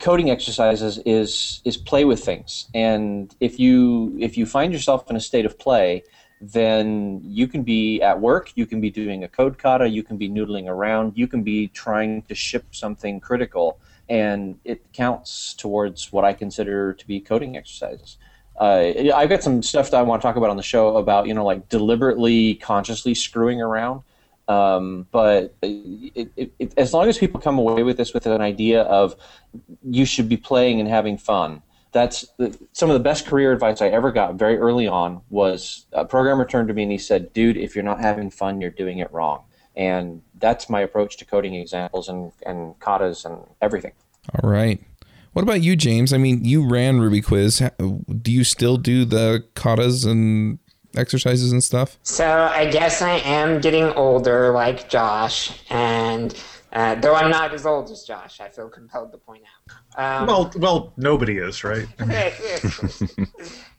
coding 0.00 0.30
exercises 0.30 0.98
is 1.06 1.62
is 1.64 1.76
play 1.76 2.04
with 2.04 2.22
things 2.22 2.68
and 2.74 3.34
if 3.40 3.58
you 3.58 4.16
if 4.20 4.36
you 4.36 4.44
find 4.44 4.72
yourself 4.72 5.10
in 5.10 5.16
a 5.16 5.20
state 5.20 5.46
of 5.46 5.58
play 5.58 6.02
then 6.40 7.20
you 7.24 7.48
can 7.48 7.62
be 7.62 8.00
at 8.02 8.20
work 8.20 8.52
you 8.54 8.66
can 8.66 8.80
be 8.80 8.90
doing 8.90 9.24
a 9.24 9.28
code 9.28 9.58
kata 9.58 9.88
you 9.88 10.02
can 10.02 10.16
be 10.16 10.28
noodling 10.28 10.68
around 10.68 11.12
you 11.16 11.26
can 11.26 11.42
be 11.42 11.68
trying 11.68 12.22
to 12.22 12.34
ship 12.34 12.64
something 12.70 13.18
critical 13.18 13.78
and 14.08 14.58
it 14.64 14.92
counts 14.92 15.54
towards 15.54 16.12
what 16.12 16.24
i 16.24 16.32
consider 16.32 16.92
to 16.92 17.06
be 17.06 17.20
coding 17.20 17.56
exercises 17.56 18.16
uh, 18.60 18.92
i've 19.14 19.28
got 19.28 19.42
some 19.42 19.62
stuff 19.62 19.90
that 19.90 19.98
i 19.98 20.02
want 20.02 20.20
to 20.20 20.26
talk 20.26 20.36
about 20.36 20.50
on 20.50 20.56
the 20.56 20.62
show 20.62 20.96
about 20.96 21.26
you 21.26 21.34
know 21.34 21.44
like 21.44 21.68
deliberately 21.68 22.54
consciously 22.56 23.14
screwing 23.14 23.60
around 23.60 24.02
um, 24.48 25.06
but 25.10 25.54
it, 25.60 26.30
it, 26.36 26.52
it, 26.58 26.72
as 26.78 26.94
long 26.94 27.06
as 27.06 27.18
people 27.18 27.38
come 27.38 27.58
away 27.58 27.82
with 27.82 27.98
this 27.98 28.14
with 28.14 28.26
an 28.26 28.40
idea 28.40 28.82
of 28.82 29.14
you 29.84 30.06
should 30.06 30.28
be 30.28 30.38
playing 30.38 30.80
and 30.80 30.88
having 30.88 31.18
fun, 31.18 31.62
that's 31.92 32.26
the, 32.38 32.58
some 32.72 32.88
of 32.88 32.94
the 32.94 33.00
best 33.00 33.26
career 33.26 33.52
advice 33.52 33.82
I 33.82 33.88
ever 33.88 34.10
got 34.10 34.36
very 34.36 34.56
early 34.56 34.88
on. 34.88 35.20
Was 35.28 35.84
a 35.92 36.06
programmer 36.06 36.46
turned 36.46 36.68
to 36.68 36.74
me 36.74 36.84
and 36.84 36.92
he 36.92 36.98
said, 36.98 37.32
"Dude, 37.34 37.58
if 37.58 37.74
you're 37.74 37.84
not 37.84 38.00
having 38.00 38.30
fun, 38.30 38.60
you're 38.60 38.70
doing 38.70 38.98
it 38.98 39.12
wrong." 39.12 39.44
And 39.78 40.20
that's 40.38 40.68
my 40.68 40.80
approach 40.80 41.16
to 41.16 41.24
coding 41.24 41.54
examples 41.54 42.08
and 42.08 42.32
and 42.44 42.78
katas 42.80 43.24
and 43.24 43.38
everything. 43.62 43.92
All 44.42 44.50
right. 44.50 44.82
What 45.32 45.42
about 45.42 45.62
you, 45.62 45.76
James? 45.76 46.12
I 46.12 46.18
mean, 46.18 46.44
you 46.44 46.68
ran 46.68 47.00
Ruby 47.00 47.22
Quiz. 47.22 47.62
Do 47.78 48.32
you 48.32 48.44
still 48.44 48.76
do 48.76 49.04
the 49.04 49.44
katas 49.54 50.04
and 50.04 50.58
exercises 50.96 51.52
and 51.52 51.62
stuff? 51.62 51.98
So 52.02 52.50
I 52.52 52.66
guess 52.66 53.00
I 53.00 53.18
am 53.18 53.60
getting 53.60 53.84
older, 53.84 54.50
like 54.52 54.88
Josh, 54.88 55.62
and 55.70 56.34
uh, 56.72 56.96
though 56.96 57.14
I'm 57.14 57.30
not 57.30 57.54
as 57.54 57.64
old 57.66 57.90
as 57.90 58.02
Josh, 58.02 58.40
I 58.40 58.48
feel 58.48 58.68
compelled 58.68 59.12
to 59.12 59.18
point 59.18 59.44
out. 59.44 60.22
Um, 60.22 60.26
well, 60.26 60.52
well, 60.56 60.92
nobody 60.96 61.38
is, 61.38 61.62
right? 61.64 61.86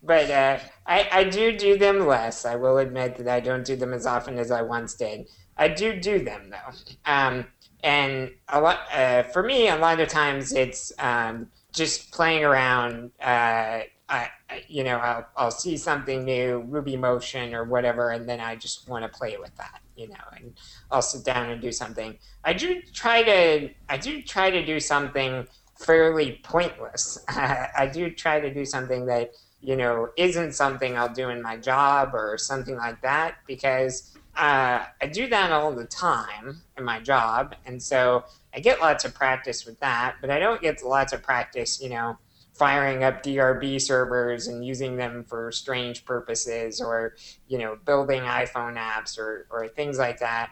but 0.04 0.32
uh, 0.32 0.60
I, 0.88 1.10
I 1.12 1.24
do 1.26 1.58
do 1.58 1.78
them 1.78 2.08
less. 2.08 2.46
I 2.46 2.56
will 2.56 2.78
admit 2.78 3.18
that 3.18 3.28
I 3.28 3.42
don't 3.42 3.66
do 3.66 3.76
them 3.76 3.94
as 3.94 4.06
often 4.06 4.40
as 4.40 4.50
I 4.50 4.62
once 4.62 4.96
did. 4.96 5.30
I 5.60 5.68
do 5.68 6.00
do 6.00 6.24
them 6.24 6.50
though, 6.50 6.74
um, 7.06 7.46
and 7.84 8.32
a 8.48 8.60
lot 8.60 8.80
uh, 8.94 9.24
for 9.24 9.44
me. 9.44 9.68
A 9.68 9.76
lot 9.76 10.00
of 10.00 10.08
times 10.08 10.54
it's 10.54 10.92
um, 10.98 11.50
just 11.74 12.12
playing 12.12 12.44
around. 12.46 13.12
Uh, 13.22 13.82
I, 14.10 14.30
you 14.68 14.84
know, 14.84 14.98
I'll, 14.98 15.28
I'll 15.38 15.52
see 15.52 15.78
something 15.78 16.26
new, 16.26 16.62
Ruby 16.68 16.98
Motion 16.98 17.54
or 17.54 17.64
whatever, 17.64 18.10
and 18.10 18.28
then 18.28 18.40
I 18.40 18.56
just 18.56 18.90
want 18.90 19.04
to 19.04 19.10
play 19.10 19.38
with 19.38 19.56
that, 19.58 19.82
you 19.96 20.08
know, 20.08 20.16
and 20.36 20.54
I'll 20.90 21.04
sit 21.04 21.24
down 21.24 21.52
and 21.52 21.62
do 21.62 21.72
something. 21.72 22.18
I 22.44 22.54
do 22.54 22.82
try 22.94 23.22
to, 23.22 23.70
I 23.88 23.98
do 23.98 24.24
try 24.24 24.50
to 24.50 24.66
do 24.66 24.80
something 24.80 25.46
fairly 25.80 26.40
pointless. 26.44 27.24
I 27.30 27.90
do 27.94 28.10
try 28.10 28.40
to 28.40 28.52
do 28.52 28.66
something 28.66 29.06
that, 29.06 29.32
you 29.62 29.76
know, 29.76 30.10
isn't 30.18 30.54
something 30.54 30.98
I'll 30.98 31.14
do 31.14 31.30
in 31.30 31.42
my 31.44 31.58
job 31.58 32.16
or 32.16 32.38
something 32.40 32.78
like 32.78 33.02
that 33.04 33.36
because 33.46 34.18
uh, 34.36 34.86
I 35.02 35.08
do 35.08 35.28
that 35.28 35.52
all 35.52 35.74
the 35.74 35.86
time 35.86 36.62
in 36.78 36.84
my 36.84 37.00
job. 37.00 37.56
And 37.66 37.82
so 37.82 38.26
I 38.54 38.60
get 38.60 38.80
lots 38.80 39.06
of 39.06 39.14
practice 39.14 39.66
with 39.66 39.80
that, 39.80 40.16
but 40.22 40.30
I 40.30 40.40
don't 40.40 40.62
get 40.62 40.84
lots 40.84 41.14
of 41.14 41.22
practice, 41.22 41.82
you 41.82 41.90
know, 41.90 42.18
firing 42.54 43.04
up 43.04 43.24
DRB 43.24 43.80
servers 43.82 44.48
and 44.48 44.66
using 44.66 44.98
them 44.98 45.24
for 45.24 45.52
strange 45.52 46.04
purposes 46.04 46.82
or, 46.82 47.16
you 47.48 47.58
know, 47.58 47.78
building 47.86 48.22
iPhone 48.24 48.78
apps 48.78 49.18
or, 49.18 49.48
or 49.50 49.68
things 49.68 49.98
like 49.98 50.20
that. 50.20 50.50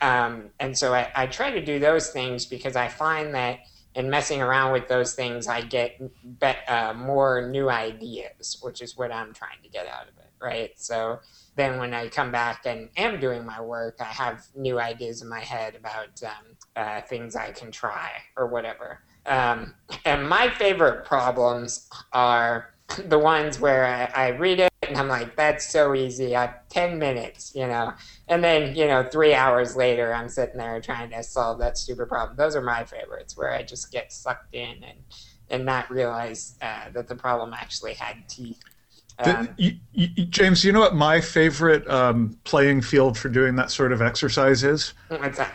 Um, 0.00 0.50
and 0.60 0.76
so 0.76 0.94
I, 0.94 1.10
I 1.14 1.26
try 1.26 1.50
to 1.50 1.64
do 1.64 1.78
those 1.78 2.10
things 2.10 2.46
because 2.46 2.76
I 2.76 2.88
find 2.88 3.34
that 3.34 3.60
in 3.94 4.10
messing 4.10 4.42
around 4.42 4.72
with 4.72 4.88
those 4.88 5.14
things, 5.14 5.48
I 5.48 5.62
get 5.62 5.98
be, 6.38 6.52
uh, 6.68 6.92
more 6.92 7.48
new 7.48 7.70
ideas, 7.70 8.58
which 8.60 8.82
is 8.82 8.96
what 8.96 9.10
I'm 9.10 9.32
trying 9.32 9.62
to 9.62 9.68
get 9.70 9.86
out 9.86 10.02
of 10.02 10.16
it, 10.18 10.30
right? 10.38 10.72
So 10.76 11.20
then 11.56 11.78
when 11.78 11.94
I 11.94 12.08
come 12.08 12.30
back 12.30 12.66
and 12.66 12.90
am 12.96 13.18
doing 13.18 13.44
my 13.44 13.60
work, 13.60 13.96
I 14.00 14.04
have 14.04 14.46
new 14.54 14.78
ideas 14.78 15.22
in 15.22 15.28
my 15.28 15.40
head 15.40 15.74
about 15.74 16.22
um, 16.22 16.56
uh, 16.76 17.00
things 17.00 17.34
I 17.34 17.50
can 17.50 17.72
try 17.72 18.10
or 18.36 18.46
whatever. 18.46 19.00
Um, 19.24 19.74
and 20.04 20.28
my 20.28 20.50
favorite 20.50 21.04
problems 21.04 21.88
are 22.12 22.74
the 23.06 23.18
ones 23.18 23.58
where 23.58 23.84
I, 23.84 24.26
I, 24.26 24.28
read 24.28 24.60
it 24.60 24.70
and 24.86 24.96
I'm 24.96 25.08
like, 25.08 25.34
that's 25.34 25.68
so 25.68 25.94
easy. 25.94 26.36
I 26.36 26.42
have 26.42 26.68
10 26.68 26.98
minutes, 26.98 27.52
you 27.52 27.66
know. 27.66 27.92
And 28.28 28.44
then, 28.44 28.76
you 28.76 28.86
know, 28.86 29.02
three 29.02 29.34
hours 29.34 29.74
later, 29.74 30.14
I'm 30.14 30.28
sitting 30.28 30.58
there 30.58 30.80
trying 30.80 31.10
to 31.10 31.22
solve 31.24 31.58
that 31.58 31.76
stupid 31.76 32.08
problem. 32.08 32.36
Those 32.36 32.54
are 32.54 32.62
my 32.62 32.84
favorites 32.84 33.36
where 33.36 33.52
I 33.52 33.64
just 33.64 33.90
get 33.90 34.12
sucked 34.12 34.54
in 34.54 34.84
and, 34.84 34.98
and 35.50 35.64
not 35.64 35.90
realize 35.90 36.56
uh, 36.62 36.90
that 36.92 37.08
the 37.08 37.16
problem 37.16 37.52
actually 37.52 37.94
had 37.94 38.28
teeth. 38.28 38.62
Um, 39.18 39.48
the, 39.56 39.62
you, 39.62 39.78
you, 39.92 40.26
James, 40.26 40.64
you 40.64 40.72
know 40.72 40.80
what 40.80 40.94
my 40.94 41.20
favorite 41.20 41.88
um, 41.88 42.38
playing 42.44 42.82
field 42.82 43.16
for 43.16 43.28
doing 43.28 43.56
that 43.56 43.70
sort 43.70 43.92
of 43.92 44.02
exercise 44.02 44.62
is? 44.62 44.94
What's 45.08 45.38
that? 45.38 45.52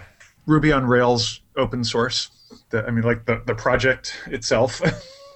Ruby 0.48 0.72
on 0.72 0.86
Rails 0.86 1.41
open 1.56 1.84
source 1.84 2.32
the, 2.72 2.86
I 2.86 2.91
mean, 2.91 3.03
like 3.03 3.25
the, 3.25 3.41
the 3.46 3.56
project 3.56 4.20
itself. 4.27 4.82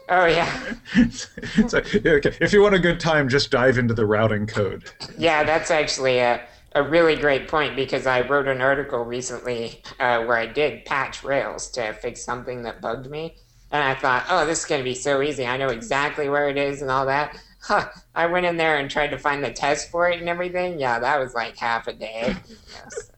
Oh 0.08 0.28
yeah. 0.28 0.76
it's 0.94 1.74
like, 1.74 1.96
okay. 2.06 2.38
If 2.40 2.54
you 2.54 2.62
want 2.62 2.76
a 2.76 2.80
good 2.80 3.00
time, 3.00 3.28
just 3.28 3.50
dive 3.50 3.80
into 3.80 3.96
the 3.96 4.06
routing 4.06 4.46
code. 4.46 4.92
Yeah, 5.18 5.44
that's 5.44 5.72
actually 5.72 6.20
a, 6.20 6.46
a 6.74 6.84
really 6.84 7.16
great 7.16 7.48
point 7.48 7.76
because 7.76 8.06
I 8.06 8.22
wrote 8.22 8.48
an 8.48 8.62
article 8.62 9.04
recently 9.04 9.82
uh, 10.00 10.24
where 10.26 10.38
I 10.38 10.46
did 10.46 10.86
patch 10.86 11.24
Rails 11.24 11.72
to 11.72 11.92
fix 11.94 12.24
something 12.24 12.62
that 12.62 12.82
bugged 12.82 13.10
me, 13.10 13.38
and 13.72 13.84
I 13.84 13.96
thought, 13.96 14.28
oh, 14.30 14.46
this 14.46 14.60
is 14.60 14.66
going 14.66 14.80
to 14.80 14.84
be 14.84 14.94
so 14.94 15.24
easy. 15.24 15.48
I 15.48 15.58
know 15.58 15.70
exactly 15.70 16.30
where 16.30 16.50
it 16.50 16.58
is 16.58 16.84
and 16.84 16.92
all 16.92 17.08
that. 17.08 17.42
Huh. 17.66 17.90
I 18.16 18.28
went 18.28 18.46
in 18.46 18.58
there 18.58 18.78
and 18.78 18.90
tried 18.90 19.10
to 19.10 19.18
find 19.18 19.44
the 19.44 19.52
test 19.52 19.90
for 19.92 20.10
it 20.10 20.20
and 20.20 20.30
everything. 20.30 20.80
Yeah, 20.80 21.00
that 21.00 21.20
was 21.20 21.34
like 21.34 21.58
half 21.58 21.88
a 21.88 21.94
day. 21.94 22.36
Yes 22.48 23.12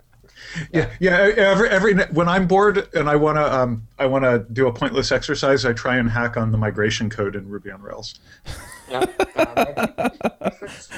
yeah, 0.72 0.90
yeah. 1.00 1.34
Every 1.38 1.70
every 1.70 1.96
when 2.08 2.28
I'm 2.28 2.48
bored 2.48 2.88
and 2.94 3.10
I 3.10 3.16
wanna 3.16 3.44
um 3.44 3.88
I 4.00 4.06
wanna 4.06 4.40
do 4.40 4.68
a 4.68 4.74
pointless 4.74 5.12
exercise, 5.12 5.66
I 5.66 5.74
try 5.74 5.98
and 5.98 6.10
hack 6.10 6.38
on 6.38 6.52
the 6.52 6.58
migration 6.58 7.10
code 7.10 7.36
in 7.36 7.48
Ruby 7.48 7.72
on 7.72 7.82
Rails. 7.82 8.20
Yeah. 8.90 9.04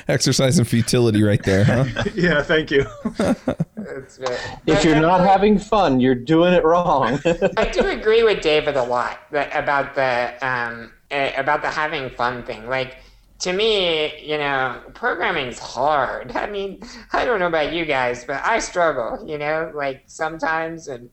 Exercise 0.07 0.59
and 0.59 0.67
futility 0.67 1.23
right 1.23 1.41
there, 1.41 1.63
huh? 1.63 1.85
yeah, 2.13 2.43
thank 2.43 2.69
you. 2.69 2.85
if 4.67 4.85
you're 4.85 5.01
not 5.01 5.21
having 5.21 5.57
fun, 5.57 5.99
you're 5.99 6.13
doing 6.13 6.53
it 6.53 6.63
wrong. 6.63 7.19
I 7.57 7.67
do 7.67 7.87
agree 7.87 8.21
with 8.21 8.41
David 8.41 8.75
a 8.75 8.83
lot 8.83 9.17
about 9.31 9.95
the 9.95 10.35
um, 10.47 10.93
eh, 11.09 11.31
about 11.35 11.63
the 11.63 11.69
having 11.71 12.11
fun 12.11 12.43
thing. 12.43 12.69
Like 12.69 12.97
to 13.39 13.53
me, 13.53 14.21
you 14.21 14.37
know, 14.37 14.81
programming 14.93 15.47
is 15.47 15.59
hard. 15.59 16.31
I 16.35 16.49
mean, 16.49 16.81
I 17.13 17.25
don't 17.25 17.39
know 17.39 17.47
about 17.47 17.73
you 17.73 17.85
guys, 17.85 18.25
but 18.25 18.43
I 18.43 18.59
struggle, 18.59 19.27
you 19.27 19.37
know, 19.37 19.71
like 19.73 20.03
sometimes 20.07 20.87
and 20.87 21.09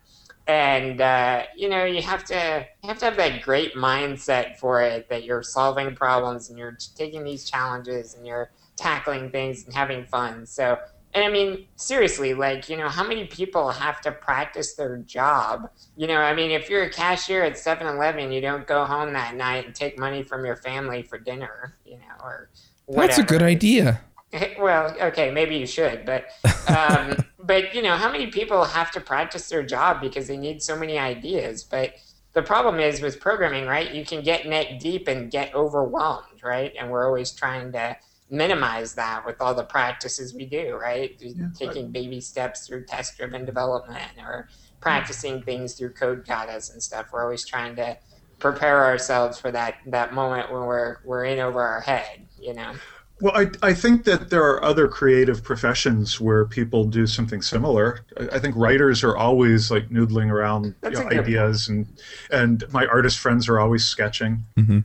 and 0.49 1.01
uh, 1.01 1.43
you 1.57 1.69
know, 1.69 1.85
you 1.85 2.03
have 2.03 2.25
to 2.27 2.67
you 2.83 2.89
have 2.89 2.99
to 2.99 3.05
have 3.07 3.17
that 3.17 3.43
great 3.43 3.75
mindset 3.75 4.57
for 4.59 4.81
it 4.81 5.09
that 5.09 5.25
you're 5.25 5.43
solving 5.43 5.95
problems 5.95 6.51
and 6.51 6.59
you're 6.59 6.79
taking 6.95 7.25
these 7.25 7.49
challenges 7.49 8.15
and 8.15 8.27
you're 8.27 8.51
tackling 8.77 9.31
things 9.31 9.65
and 9.65 9.75
having 9.75 10.05
fun. 10.05 10.47
So 10.47 10.79
and 11.17 11.25
I 11.25 11.31
mean, 11.31 11.67
seriously, 11.77 12.35
like, 12.35 12.69
you 12.69 12.77
know, 12.77 12.91
how 12.91 13.03
many 13.03 13.25
people 13.25 13.71
have 13.71 14.03
to 14.03 14.13
practice 14.13 14.75
their 14.75 14.99
job? 14.99 15.71
You 15.97 16.09
know, 16.09 16.19
I 16.19 16.35
mean, 16.35 16.51
if 16.51 16.69
you're 16.69 16.83
a 16.83 16.91
cashier 16.91 17.43
at 17.43 17.57
7 17.57 17.87
Eleven, 17.87 18.31
you 18.31 18.43
don't 18.43 18.67
go 18.67 18.85
home 18.85 19.15
that 19.15 19.35
night 19.35 19.65
and 19.65 19.75
take 19.75 19.99
money 19.99 20.23
from 20.23 20.45
your 20.45 20.57
family 20.57 21.03
for 21.03 21.19
dinner, 21.19 21.75
you 21.87 21.95
know, 21.95 22.23
or 22.23 22.51
whatever. 22.85 23.07
That's 23.07 23.19
a 23.19 23.23
good 23.23 23.43
idea. 23.43 24.03
Well, 24.59 24.95
okay, 25.01 25.31
maybe 25.31 25.57
you 25.57 25.67
should, 25.67 26.05
but, 26.05 26.27
um, 26.69 27.17
but, 27.39 27.75
you 27.75 27.81
know, 27.81 27.97
how 27.97 28.13
many 28.13 28.27
people 28.27 28.65
have 28.65 28.91
to 28.91 29.01
practice 29.01 29.49
their 29.49 29.63
job 29.63 30.03
because 30.03 30.27
they 30.27 30.37
need 30.37 30.63
so 30.63 30.77
many 30.77 30.99
ideas? 30.99 31.65
But 31.65 31.95
the 32.35 32.43
problem 32.43 32.79
is 32.79 33.01
with 33.01 33.19
programming, 33.19 33.65
right? 33.67 33.95
You 33.95 34.05
can 34.05 34.23
get 34.23 34.47
neck 34.47 34.79
deep 34.79 35.09
and 35.09 35.31
get 35.31 35.55
overwhelmed, 35.55 36.43
right? 36.45 36.75
And 36.79 36.91
we're 36.91 37.07
always 37.07 37.31
trying 37.31 37.73
to, 37.73 37.97
minimize 38.31 38.95
that 38.95 39.25
with 39.25 39.41
all 39.41 39.55
the 39.55 39.65
practices 39.65 40.35
we 40.35 40.47
do, 40.47 40.75
right? 40.75 41.17
Yeah, 41.21 41.47
Taking 41.55 41.91
baby 41.91 42.21
steps 42.21 42.67
through 42.67 42.87
test 42.87 43.17
driven 43.17 43.45
development 43.45 44.13
or 44.19 44.49
practicing 44.81 45.43
things 45.43 45.75
through 45.75 45.91
code 45.91 46.25
katas 46.25 46.73
and 46.73 46.83
stuff. 46.83 47.07
We're 47.13 47.23
always 47.23 47.47
trying 47.47 47.77
to 47.77 47.97
prepare 48.39 48.85
ourselves 48.85 49.39
for 49.39 49.51
that 49.51 49.77
that 49.87 50.13
moment 50.13 50.53
when 50.53 50.63
we're 50.63 50.99
we're 51.05 51.25
in 51.25 51.39
over 51.39 51.61
our 51.61 51.81
head, 51.81 52.27
you 52.41 52.55
know. 52.55 52.75
Well, 53.21 53.33
I, 53.35 53.47
I 53.63 53.73
think 53.73 54.05
that 54.05 54.29
there 54.29 54.45
are 54.45 54.63
other 54.63 54.89
creative 54.89 55.43
professions 55.43 56.21
where 56.21 56.45
people 56.45 56.85
do 56.85 57.07
something 57.07 57.41
similar. 57.41 58.05
I, 58.21 58.37
I 58.37 58.39
think 58.39 58.55
writers 58.57 59.03
are 59.03 59.17
always 59.17 59.71
like 59.71 59.89
noodling 59.89 60.31
around 60.31 60.75
you 60.85 60.91
know, 60.91 61.09
ideas, 61.09 61.69
and 61.69 61.87
and 62.31 62.65
my 62.73 62.87
artist 62.87 63.19
friends 63.19 63.49
are 63.49 63.59
always 63.59 63.85
sketching. 63.85 64.45
Mm-hmm. 64.59 64.81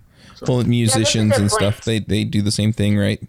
So. 0.46 0.64
Musicians 0.64 1.34
yeah, 1.34 1.40
and 1.40 1.52
stuff, 1.52 1.82
they 1.82 2.00
they 2.00 2.24
do 2.24 2.42
the 2.42 2.52
same 2.52 2.74
thing, 2.74 2.98
right? 2.98 3.22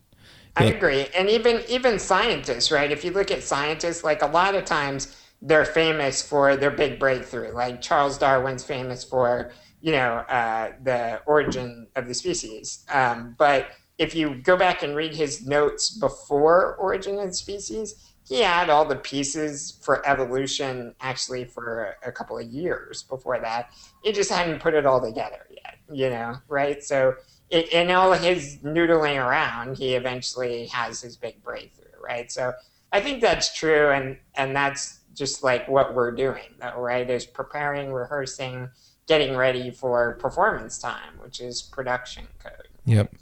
I 0.56 0.64
agree, 0.64 1.06
and 1.16 1.28
even 1.28 1.62
even 1.68 1.98
scientists, 1.98 2.70
right? 2.70 2.90
If 2.90 3.04
you 3.04 3.10
look 3.10 3.30
at 3.30 3.42
scientists, 3.42 4.04
like 4.04 4.22
a 4.22 4.26
lot 4.26 4.54
of 4.54 4.64
times 4.64 5.16
they're 5.40 5.64
famous 5.64 6.22
for 6.22 6.56
their 6.56 6.70
big 6.70 6.98
breakthrough. 6.98 7.52
Like 7.52 7.80
Charles 7.80 8.18
Darwin's 8.18 8.64
famous 8.64 9.02
for 9.02 9.52
you 9.80 9.92
know 9.92 10.16
uh, 10.28 10.72
the 10.82 11.20
origin 11.26 11.86
of 11.96 12.06
the 12.06 12.14
species, 12.14 12.84
um, 12.92 13.34
but 13.38 13.68
if 13.98 14.14
you 14.14 14.36
go 14.36 14.56
back 14.56 14.82
and 14.82 14.96
read 14.96 15.14
his 15.14 15.46
notes 15.46 15.90
before 15.90 16.76
origin 16.76 17.18
of 17.18 17.28
the 17.28 17.34
species, 17.34 18.12
he 18.26 18.40
had 18.40 18.70
all 18.70 18.84
the 18.84 18.96
pieces 18.96 19.78
for 19.82 20.06
evolution 20.08 20.94
actually 21.00 21.44
for 21.44 21.96
a, 22.04 22.12
couple 22.12 22.38
of 22.38 22.46
years 22.46 23.02
before 23.02 23.38
that. 23.40 23.70
He 24.02 24.12
just 24.12 24.30
hadn't 24.30 24.60
put 24.60 24.74
it 24.74 24.86
all 24.86 25.00
together 25.00 25.46
you 25.90 26.10
know, 26.10 26.36
right? 26.48 26.82
So 26.82 27.14
in 27.50 27.90
all 27.90 28.12
his 28.12 28.58
noodling 28.58 29.16
around, 29.16 29.76
he 29.76 29.94
eventually 29.94 30.66
has 30.68 31.00
his 31.02 31.16
big 31.16 31.42
breakthrough, 31.42 31.84
right? 32.02 32.32
So 32.32 32.52
I 32.92 33.00
think 33.00 33.20
that's 33.20 33.54
true, 33.54 33.90
and 33.90 34.16
and 34.34 34.56
that's 34.56 35.00
just 35.14 35.42
like 35.42 35.68
what 35.68 35.94
we're 35.94 36.12
doing, 36.12 36.54
though, 36.60 36.80
right? 36.80 37.08
Is 37.08 37.26
preparing, 37.26 37.92
rehearsing, 37.92 38.70
getting 39.06 39.36
ready 39.36 39.70
for 39.70 40.14
performance 40.14 40.78
time, 40.78 41.18
which 41.22 41.40
is 41.40 41.62
production 41.62 42.26
code. 42.42 42.68
Yep. 42.84 43.14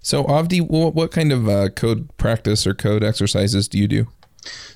So 0.00 0.24
Avdi, 0.24 0.60
what, 0.60 0.94
what 0.94 1.10
kind 1.10 1.32
of 1.32 1.48
uh, 1.48 1.68
code 1.70 2.16
practice 2.16 2.66
or 2.66 2.74
code 2.74 3.04
exercises 3.04 3.68
do 3.68 3.78
you 3.78 3.88
do? 3.88 4.08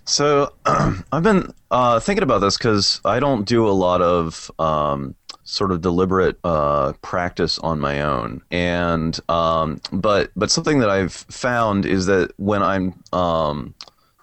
So 0.04 0.52
I've 0.66 1.22
been 1.22 1.52
uh, 1.70 2.00
thinking 2.00 2.22
about 2.22 2.40
this 2.40 2.56
because 2.56 3.00
I 3.04 3.20
don't 3.20 3.44
do 3.44 3.66
a 3.66 3.70
lot 3.70 4.02
of 4.02 4.50
um, 4.58 5.14
sort 5.46 5.70
of 5.70 5.80
deliberate 5.80 6.38
uh, 6.44 6.92
practice 7.00 7.58
on 7.60 7.80
my 7.80 8.02
own, 8.02 8.42
and 8.50 9.18
um, 9.30 9.80
but 9.92 10.30
but 10.36 10.50
something 10.50 10.80
that 10.80 10.90
I've 10.90 11.12
found 11.12 11.86
is 11.86 12.06
that 12.06 12.32
when 12.36 12.62
I'm 12.62 13.02
um, 13.12 13.74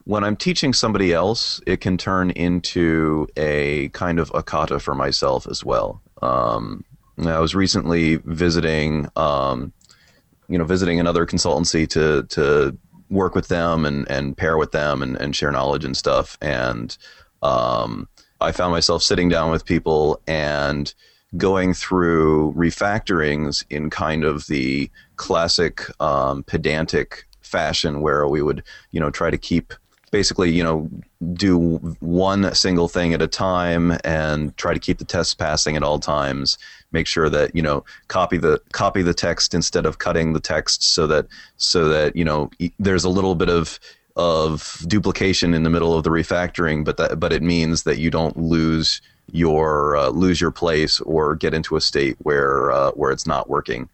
when 0.03 0.23
I'm 0.23 0.35
teaching 0.35 0.73
somebody 0.73 1.13
else, 1.13 1.61
it 1.65 1.81
can 1.81 1.97
turn 1.97 2.29
into 2.31 3.27
a 3.37 3.89
kind 3.89 4.19
of 4.19 4.31
a 4.35 4.43
kata 4.43 4.79
for 4.79 4.93
myself 4.93 5.47
as 5.49 5.63
well. 5.63 6.01
Um, 6.21 6.83
I 7.17 7.39
was 7.39 7.55
recently 7.55 8.17
visiting, 8.17 9.07
um, 9.15 9.71
you 10.49 10.57
know, 10.57 10.65
visiting 10.65 10.99
another 10.99 11.25
consultancy 11.25 11.87
to 11.89 12.23
to 12.23 12.77
work 13.09 13.33
with 13.35 13.47
them 13.47 13.85
and, 13.85 14.09
and 14.09 14.35
pair 14.35 14.57
with 14.57 14.71
them 14.71 15.01
and, 15.01 15.15
and 15.17 15.35
share 15.35 15.51
knowledge 15.51 15.85
and 15.85 15.95
stuff. 15.95 16.37
And 16.41 16.97
um, 17.43 18.09
I 18.41 18.51
found 18.51 18.71
myself 18.71 19.03
sitting 19.03 19.29
down 19.29 19.51
with 19.51 19.65
people 19.65 20.21
and 20.27 20.93
going 21.37 21.73
through 21.73 22.53
refactorings 22.53 23.65
in 23.69 23.89
kind 23.89 24.23
of 24.23 24.47
the 24.47 24.89
classic 25.15 25.85
um, 26.01 26.43
pedantic 26.43 27.25
fashion 27.41 28.01
where 28.01 28.27
we 28.27 28.41
would, 28.41 28.63
you 28.91 28.99
know, 28.99 29.09
try 29.09 29.29
to 29.29 29.37
keep 29.37 29.73
basically, 30.11 30.51
you 30.51 30.63
know, 30.63 30.87
do 31.33 31.57
one 31.99 32.53
single 32.53 32.87
thing 32.87 33.15
at 33.15 33.21
a 33.21 33.27
time 33.27 33.97
and 34.03 34.55
try 34.57 34.71
to 34.71 34.79
keep 34.79 34.99
the 34.99 35.05
tests 35.05 35.33
passing 35.33 35.75
at 35.75 35.81
all 35.81 35.99
times. 35.99 36.57
Make 36.91 37.07
sure 37.07 37.29
that 37.29 37.55
you 37.55 37.63
know 37.63 37.83
copy 38.07 38.37
the 38.37 38.61
copy 38.71 39.01
the 39.01 39.15
text 39.15 39.55
instead 39.55 39.87
of 39.87 39.97
cutting 39.97 40.33
the 40.33 40.39
text, 40.39 40.83
so 40.83 41.07
that 41.07 41.25
so 41.57 41.89
that 41.89 42.15
you 42.15 42.23
know 42.23 42.51
there's 42.77 43.03
a 43.03 43.09
little 43.09 43.33
bit 43.33 43.49
of 43.49 43.79
of 44.15 44.85
duplication 44.87 45.55
in 45.55 45.63
the 45.63 45.71
middle 45.71 45.97
of 45.97 46.03
the 46.03 46.11
refactoring, 46.11 46.85
but 46.85 46.97
that 46.97 47.19
but 47.19 47.33
it 47.33 47.41
means 47.41 47.81
that 47.81 47.97
you 47.97 48.11
don't 48.11 48.37
lose 48.37 49.01
your 49.31 49.95
uh, 49.95 50.09
lose 50.09 50.39
your 50.41 50.51
place 50.51 50.99
or 51.01 51.35
get 51.35 51.53
into 51.53 51.75
a 51.75 51.81
state 51.81 52.17
where 52.19 52.71
uh, 52.71 52.91
where 52.91 53.11
it's 53.11 53.27
not 53.27 53.49
working. 53.49 53.89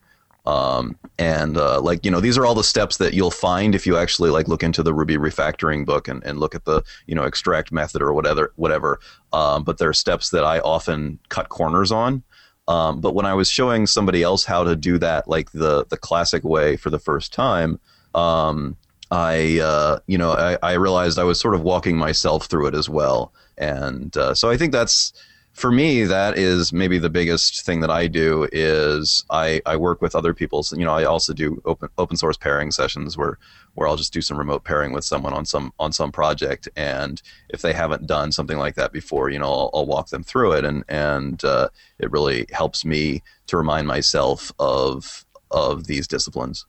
Um, 0.45 0.97
and 1.19 1.57
uh, 1.57 1.79
like 1.81 2.03
you 2.03 2.09
know 2.09 2.19
these 2.19 2.37
are 2.37 2.45
all 2.45 2.55
the 2.55 2.63
steps 2.63 2.97
that 2.97 3.13
you'll 3.13 3.29
find 3.29 3.75
if 3.75 3.85
you 3.85 3.97
actually 3.97 4.29
like 4.31 4.47
look 4.47 4.63
into 4.63 4.81
the 4.81 4.93
ruby 4.93 5.17
refactoring 5.17 5.85
book 5.85 6.07
and, 6.07 6.23
and 6.23 6.39
look 6.39 6.55
at 6.55 6.65
the 6.65 6.81
you 7.05 7.13
know 7.13 7.23
extract 7.23 7.71
method 7.71 8.01
or 8.01 8.13
whatever 8.13 8.51
whatever. 8.55 8.99
Um, 9.31 9.63
but 9.63 9.77
there 9.77 9.89
are 9.89 9.93
steps 9.93 10.31
that 10.31 10.43
i 10.43 10.59
often 10.59 11.19
cut 11.29 11.49
corners 11.49 11.91
on. 11.91 12.23
Um, 12.67 13.01
but 13.01 13.13
when 13.15 13.25
i 13.25 13.33
was 13.33 13.49
showing 13.49 13.85
somebody 13.85 14.23
else 14.23 14.45
how 14.45 14.63
to 14.63 14.75
do 14.75 14.97
that 14.99 15.27
like 15.27 15.51
the 15.51 15.85
the 15.87 15.97
classic 15.97 16.43
way 16.43 16.77
for 16.77 16.89
the 16.89 16.99
first 16.99 17.33
time 17.33 17.79
um, 18.15 18.77
i 19.11 19.59
uh, 19.59 19.99
you 20.07 20.17
know 20.17 20.31
I, 20.31 20.57
I 20.63 20.73
realized 20.73 21.19
i 21.19 21.23
was 21.23 21.39
sort 21.39 21.55
of 21.55 21.61
walking 21.61 21.97
myself 21.97 22.45
through 22.45 22.67
it 22.67 22.75
as 22.75 22.87
well 22.87 23.33
and 23.59 24.17
uh, 24.17 24.33
so 24.33 24.49
i 24.49 24.57
think 24.57 24.71
that's 24.71 25.13
for 25.59 25.71
me, 25.71 26.05
that 26.05 26.37
is 26.37 26.71
maybe 26.71 26.97
the 26.97 27.09
biggest 27.09 27.65
thing 27.65 27.81
that 27.81 27.89
I 27.89 28.07
do 28.07 28.47
is 28.51 29.25
I, 29.29 29.61
I 29.65 29.75
work 29.75 30.01
with 30.01 30.15
other 30.15 30.33
people. 30.33 30.63
So, 30.63 30.77
you 30.77 30.85
know, 30.85 30.93
I 30.93 31.03
also 31.03 31.33
do 31.33 31.61
open 31.65 31.89
open 31.97 32.15
source 32.15 32.37
pairing 32.37 32.71
sessions 32.71 33.17
where 33.17 33.37
where 33.73 33.87
I'll 33.87 33.97
just 33.97 34.13
do 34.13 34.21
some 34.21 34.37
remote 34.37 34.63
pairing 34.63 34.93
with 34.93 35.03
someone 35.03 35.33
on 35.33 35.45
some 35.45 35.73
on 35.77 35.91
some 35.91 36.11
project, 36.11 36.69
and 36.77 37.21
if 37.49 37.61
they 37.61 37.73
haven't 37.73 38.07
done 38.07 38.31
something 38.31 38.57
like 38.57 38.75
that 38.75 38.93
before, 38.93 39.29
you 39.29 39.39
know, 39.39 39.51
I'll, 39.51 39.69
I'll 39.73 39.85
walk 39.85 40.09
them 40.09 40.23
through 40.23 40.53
it, 40.53 40.65
and 40.65 40.83
and 40.87 41.43
uh, 41.43 41.69
it 41.99 42.09
really 42.09 42.45
helps 42.51 42.85
me 42.85 43.21
to 43.47 43.57
remind 43.57 43.85
myself 43.85 44.53
of 44.59 45.25
of 45.51 45.87
these 45.87 46.07
disciplines. 46.07 46.65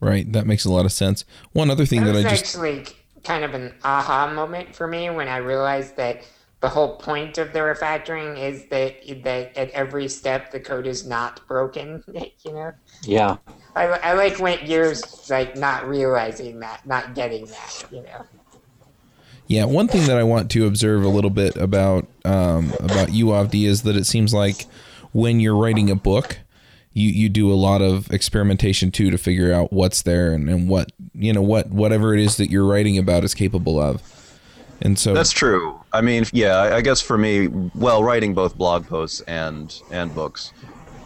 Right, 0.00 0.32
that 0.32 0.46
makes 0.46 0.64
a 0.64 0.70
lot 0.70 0.84
of 0.84 0.92
sense. 0.92 1.24
One 1.52 1.70
other 1.70 1.84
thing 1.84 2.04
that, 2.04 2.12
that 2.12 2.26
I 2.26 2.30
just 2.30 2.54
actually 2.54 2.84
kind 3.28 3.44
of 3.44 3.52
an 3.54 3.74
aha 3.84 4.32
moment 4.32 4.74
for 4.74 4.88
me 4.88 5.10
when 5.10 5.28
I 5.28 5.36
realized 5.36 5.96
that 5.96 6.22
the 6.60 6.68
whole 6.68 6.96
point 6.96 7.38
of 7.38 7.52
the 7.52 7.60
refactoring 7.60 8.38
is 8.38 8.66
that 8.70 9.06
that 9.22 9.56
at 9.56 9.70
every 9.70 10.08
step 10.08 10.50
the 10.50 10.58
code 10.58 10.86
is 10.86 11.06
not 11.06 11.46
broken. 11.46 12.02
You 12.44 12.52
know. 12.52 12.72
Yeah. 13.02 13.36
I, 13.74 13.84
I 13.86 14.12
like 14.14 14.38
went 14.38 14.62
years 14.62 15.28
like 15.28 15.56
not 15.56 15.86
realizing 15.86 16.60
that, 16.60 16.86
not 16.86 17.14
getting 17.14 17.46
that. 17.46 17.84
You 17.90 18.02
know. 18.02 18.24
Yeah, 19.48 19.64
one 19.64 19.88
thing 19.88 20.06
that 20.06 20.16
I 20.16 20.22
want 20.22 20.50
to 20.52 20.66
observe 20.66 21.02
a 21.02 21.08
little 21.08 21.30
bit 21.30 21.56
about 21.56 22.06
um, 22.24 22.72
about 22.80 23.12
you 23.12 23.26
Avdi 23.26 23.66
is 23.66 23.82
that 23.82 23.96
it 23.96 24.04
seems 24.04 24.32
like 24.32 24.66
when 25.12 25.40
you're 25.40 25.56
writing 25.56 25.90
a 25.90 25.94
book, 25.94 26.38
you, 26.92 27.10
you 27.10 27.28
do 27.28 27.52
a 27.52 27.54
lot 27.54 27.82
of 27.82 28.10
experimentation 28.10 28.90
too 28.90 29.10
to 29.10 29.18
figure 29.18 29.52
out 29.52 29.72
what's 29.72 30.02
there 30.02 30.32
and, 30.32 30.48
and 30.48 30.68
what 30.68 30.90
you 31.14 31.32
know 31.32 31.42
what 31.42 31.68
whatever 31.70 32.14
it 32.14 32.20
is 32.20 32.36
that 32.36 32.50
you're 32.50 32.66
writing 32.66 32.98
about 32.98 33.24
is 33.24 33.34
capable 33.34 33.80
of. 33.80 34.02
And 34.80 34.98
so 34.98 35.12
That's 35.12 35.32
true. 35.32 35.80
I 35.92 36.00
mean, 36.00 36.24
yeah, 36.32 36.56
I 36.56 36.76
I 36.76 36.80
guess 36.80 37.00
for 37.00 37.18
me, 37.18 37.48
well, 37.74 38.02
writing 38.02 38.34
both 38.34 38.56
blog 38.56 38.86
posts 38.86 39.20
and 39.22 39.74
and 39.90 40.14
books, 40.14 40.52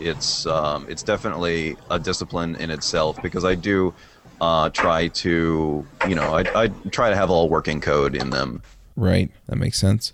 it's 0.00 0.46
um, 0.46 0.86
it's 0.88 1.02
definitely 1.02 1.76
a 1.90 1.98
discipline 1.98 2.56
in 2.56 2.70
itself 2.70 3.20
because 3.22 3.44
I 3.44 3.54
do 3.54 3.94
uh, 4.40 4.68
try 4.70 5.08
to, 5.08 5.86
you 6.08 6.14
know, 6.14 6.34
I, 6.34 6.64
I 6.64 6.68
try 6.90 7.10
to 7.10 7.16
have 7.16 7.30
all 7.30 7.48
working 7.48 7.80
code 7.80 8.16
in 8.16 8.30
them. 8.30 8.60
right, 8.96 9.30
that 9.46 9.56
makes 9.56 9.78
sense. 9.78 10.12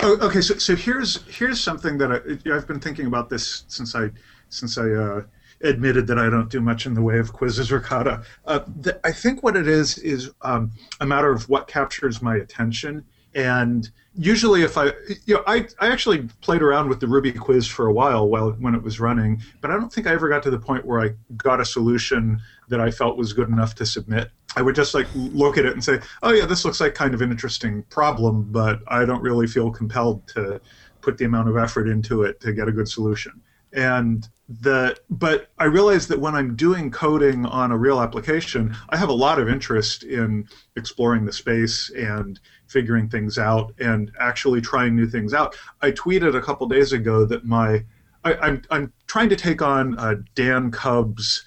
Oh, 0.00 0.18
okay, 0.20 0.40
so 0.40 0.58
so 0.58 0.74
here's 0.74 1.22
here's 1.32 1.60
something 1.60 1.96
that 1.98 2.10
I, 2.10 2.54
I've 2.54 2.66
been 2.66 2.80
thinking 2.80 3.06
about 3.06 3.30
this 3.30 3.64
since 3.68 3.94
I 3.94 4.10
since 4.52 4.78
I 4.78 4.88
uh, 4.90 5.22
admitted 5.62 6.06
that 6.08 6.18
I 6.18 6.28
don't 6.28 6.50
do 6.50 6.60
much 6.60 6.86
in 6.86 6.94
the 6.94 7.02
way 7.02 7.18
of 7.18 7.32
quizzes 7.32 7.72
or 7.72 7.80
kata. 7.80 8.22
Uh, 8.46 8.60
the, 8.80 9.00
I 9.04 9.12
think 9.12 9.42
what 9.42 9.56
it 9.56 9.68
is 9.68 9.98
is 9.98 10.30
um, 10.42 10.72
a 11.00 11.06
matter 11.06 11.32
of 11.32 11.48
what 11.48 11.66
captures 11.68 12.20
my 12.22 12.36
attention. 12.36 13.04
And 13.34 13.90
usually, 14.14 14.62
if 14.62 14.76
I, 14.76 14.92
you 15.24 15.34
know, 15.34 15.42
I, 15.46 15.66
I 15.80 15.90
actually 15.90 16.28
played 16.42 16.60
around 16.60 16.90
with 16.90 17.00
the 17.00 17.06
Ruby 17.06 17.32
quiz 17.32 17.66
for 17.66 17.86
a 17.86 17.92
while 17.92 18.28
while 18.28 18.50
when 18.52 18.74
it 18.74 18.82
was 18.82 19.00
running, 19.00 19.40
but 19.62 19.70
I 19.70 19.74
don't 19.74 19.90
think 19.90 20.06
I 20.06 20.12
ever 20.12 20.28
got 20.28 20.42
to 20.42 20.50
the 20.50 20.58
point 20.58 20.84
where 20.84 21.00
I 21.00 21.10
got 21.36 21.60
a 21.60 21.64
solution 21.64 22.40
that 22.68 22.80
I 22.80 22.90
felt 22.90 23.16
was 23.16 23.32
good 23.32 23.48
enough 23.48 23.74
to 23.76 23.86
submit. 23.86 24.30
I 24.54 24.60
would 24.60 24.74
just 24.74 24.92
like 24.92 25.06
look 25.14 25.56
at 25.56 25.64
it 25.64 25.72
and 25.72 25.82
say, 25.82 26.00
"Oh 26.22 26.30
yeah, 26.30 26.44
this 26.44 26.64
looks 26.66 26.78
like 26.78 26.94
kind 26.94 27.14
of 27.14 27.22
an 27.22 27.30
interesting 27.30 27.84
problem, 27.84 28.48
but 28.50 28.80
I 28.88 29.06
don't 29.06 29.22
really 29.22 29.46
feel 29.46 29.70
compelled 29.70 30.28
to 30.28 30.60
put 31.00 31.16
the 31.16 31.24
amount 31.24 31.48
of 31.48 31.56
effort 31.56 31.88
into 31.88 32.22
it 32.22 32.38
to 32.40 32.52
get 32.52 32.68
a 32.68 32.72
good 32.72 32.88
solution." 32.88 33.40
And 33.72 34.28
the 34.60 34.96
but 35.08 35.50
I 35.58 35.64
realize 35.64 36.08
that 36.08 36.20
when 36.20 36.34
I'm 36.34 36.56
doing 36.56 36.90
coding 36.90 37.46
on 37.46 37.72
a 37.72 37.78
real 37.78 38.00
application, 38.00 38.76
I 38.90 38.96
have 38.96 39.08
a 39.08 39.14
lot 39.14 39.38
of 39.38 39.48
interest 39.48 40.02
in 40.02 40.48
exploring 40.76 41.24
the 41.24 41.32
space 41.32 41.90
and 41.90 42.38
figuring 42.66 43.08
things 43.08 43.38
out 43.38 43.74
and 43.78 44.10
actually 44.18 44.60
trying 44.60 44.96
new 44.96 45.06
things 45.06 45.32
out. 45.32 45.56
I 45.80 45.92
tweeted 45.92 46.34
a 46.34 46.40
couple 46.40 46.66
days 46.66 46.92
ago 46.92 47.24
that 47.26 47.44
my 47.44 47.84
I, 48.24 48.34
I'm 48.34 48.62
I'm 48.70 48.92
trying 49.06 49.28
to 49.30 49.36
take 49.36 49.62
on 49.62 49.98
uh, 49.98 50.16
Dan 50.34 50.70
Kubb's 50.70 51.44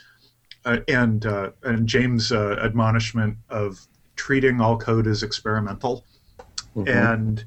uh, 0.65 0.79
and 0.87 1.25
uh, 1.25 1.51
and 1.63 1.87
James' 1.87 2.31
uh, 2.31 2.57
admonishment 2.63 3.37
of 3.49 3.85
treating 4.15 4.61
all 4.61 4.77
code 4.77 5.07
as 5.07 5.21
experimental, 5.23 6.05
and 6.87 7.43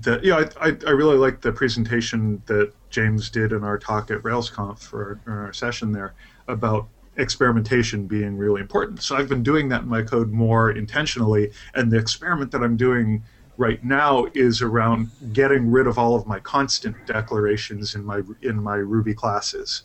the 0.00 0.20
yeah 0.22 0.44
I, 0.60 0.68
I, 0.68 0.76
I 0.86 0.90
really 0.90 1.16
like 1.16 1.40
the 1.40 1.52
presentation 1.52 2.42
that 2.46 2.72
James 2.90 3.30
did 3.30 3.52
in 3.52 3.64
our 3.64 3.78
talk 3.78 4.10
at 4.10 4.22
RailsConf 4.22 4.78
for 4.78 5.20
our, 5.26 5.46
our 5.46 5.52
session 5.52 5.92
there 5.92 6.14
about 6.46 6.88
experimentation 7.16 8.06
being 8.06 8.36
really 8.36 8.60
important. 8.60 9.02
So 9.02 9.16
I've 9.16 9.28
been 9.28 9.42
doing 9.42 9.68
that 9.70 9.82
in 9.82 9.88
my 9.88 10.02
code 10.02 10.30
more 10.30 10.70
intentionally, 10.70 11.52
and 11.74 11.90
the 11.90 11.98
experiment 11.98 12.52
that 12.52 12.62
I'm 12.62 12.76
doing 12.76 13.24
right 13.56 13.82
now 13.84 14.26
is 14.34 14.62
around 14.62 15.10
getting 15.32 15.70
rid 15.70 15.88
of 15.88 15.98
all 15.98 16.14
of 16.14 16.26
my 16.26 16.38
constant 16.38 16.96
declarations 17.06 17.96
in 17.96 18.04
my 18.04 18.22
in 18.42 18.62
my 18.62 18.76
Ruby 18.76 19.14
classes 19.14 19.82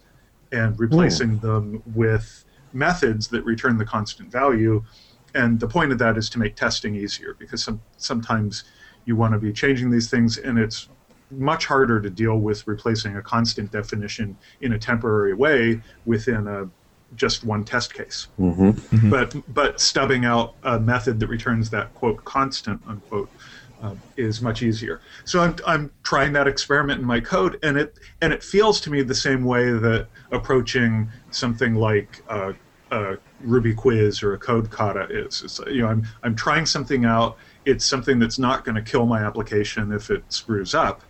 and 0.51 0.79
replacing 0.79 1.39
them 1.39 1.81
with 1.95 2.45
methods 2.71 3.27
that 3.29 3.43
return 3.43 3.77
the 3.77 3.85
constant 3.85 4.31
value. 4.31 4.83
And 5.33 5.59
the 5.59 5.67
point 5.67 5.91
of 5.91 5.97
that 5.97 6.15
is 6.15 6.29
to 6.31 6.39
make 6.39 6.55
testing 6.55 6.95
easier 6.95 7.35
because 7.39 7.63
some, 7.63 7.81
sometimes 7.97 8.63
you 9.05 9.15
want 9.15 9.33
to 9.33 9.39
be 9.39 9.51
changing 9.51 9.89
these 9.89 10.11
things 10.11 10.37
and 10.37 10.59
it's 10.59 10.89
much 11.37 11.65
harder 11.65 12.01
to 12.01 12.09
deal 12.09 12.37
with 12.37 12.65
replacing 12.67 13.15
a 13.17 13.21
constant 13.21 13.71
definition 13.71 14.37
in 14.61 14.73
a 14.73 14.79
temporary 14.79 15.33
way 15.33 15.81
within 16.05 16.47
a 16.47 16.69
just 17.15 17.43
one 17.43 17.63
test 17.63 17.93
case. 17.93 18.27
But 19.09 19.35
but 19.53 19.79
stubbing 19.79 20.25
out 20.25 20.55
a 20.63 20.79
method 20.79 21.19
that 21.19 21.27
returns 21.27 21.69
that 21.71 21.93
quote 21.93 22.23
constant 22.25 22.81
unquote 22.87 23.29
uh, 23.83 23.95
is 24.17 24.41
much 24.41 24.63
easier. 24.63 25.01
So 25.25 25.41
I'm 25.41 25.55
I'm 25.67 25.91
trying 26.03 26.33
that 26.33 26.47
experiment 26.47 27.01
in 27.01 27.05
my 27.05 27.19
code, 27.19 27.59
and 27.63 27.77
it 27.77 27.99
and 28.21 28.31
it 28.33 28.43
feels 28.43 28.79
to 28.81 28.89
me 28.89 29.01
the 29.03 29.15
same 29.15 29.43
way 29.43 29.71
that 29.71 30.07
approaching 30.31 31.09
something 31.31 31.75
like 31.75 32.23
a, 32.29 32.55
a 32.91 33.17
Ruby 33.41 33.73
quiz 33.73 34.23
or 34.23 34.33
a 34.33 34.39
code 34.39 34.69
kata 34.71 35.07
is. 35.09 35.43
It's, 35.43 35.59
you 35.67 35.81
know, 35.81 35.87
I'm 35.87 36.07
I'm 36.23 36.35
trying 36.35 36.65
something 36.65 37.05
out. 37.05 37.37
It's 37.65 37.85
something 37.85 38.19
that's 38.19 38.39
not 38.39 38.65
going 38.65 38.75
to 38.75 38.81
kill 38.81 39.05
my 39.05 39.21
application 39.23 39.91
if 39.91 40.09
it 40.09 40.23
screws 40.29 40.73
up, 40.73 41.03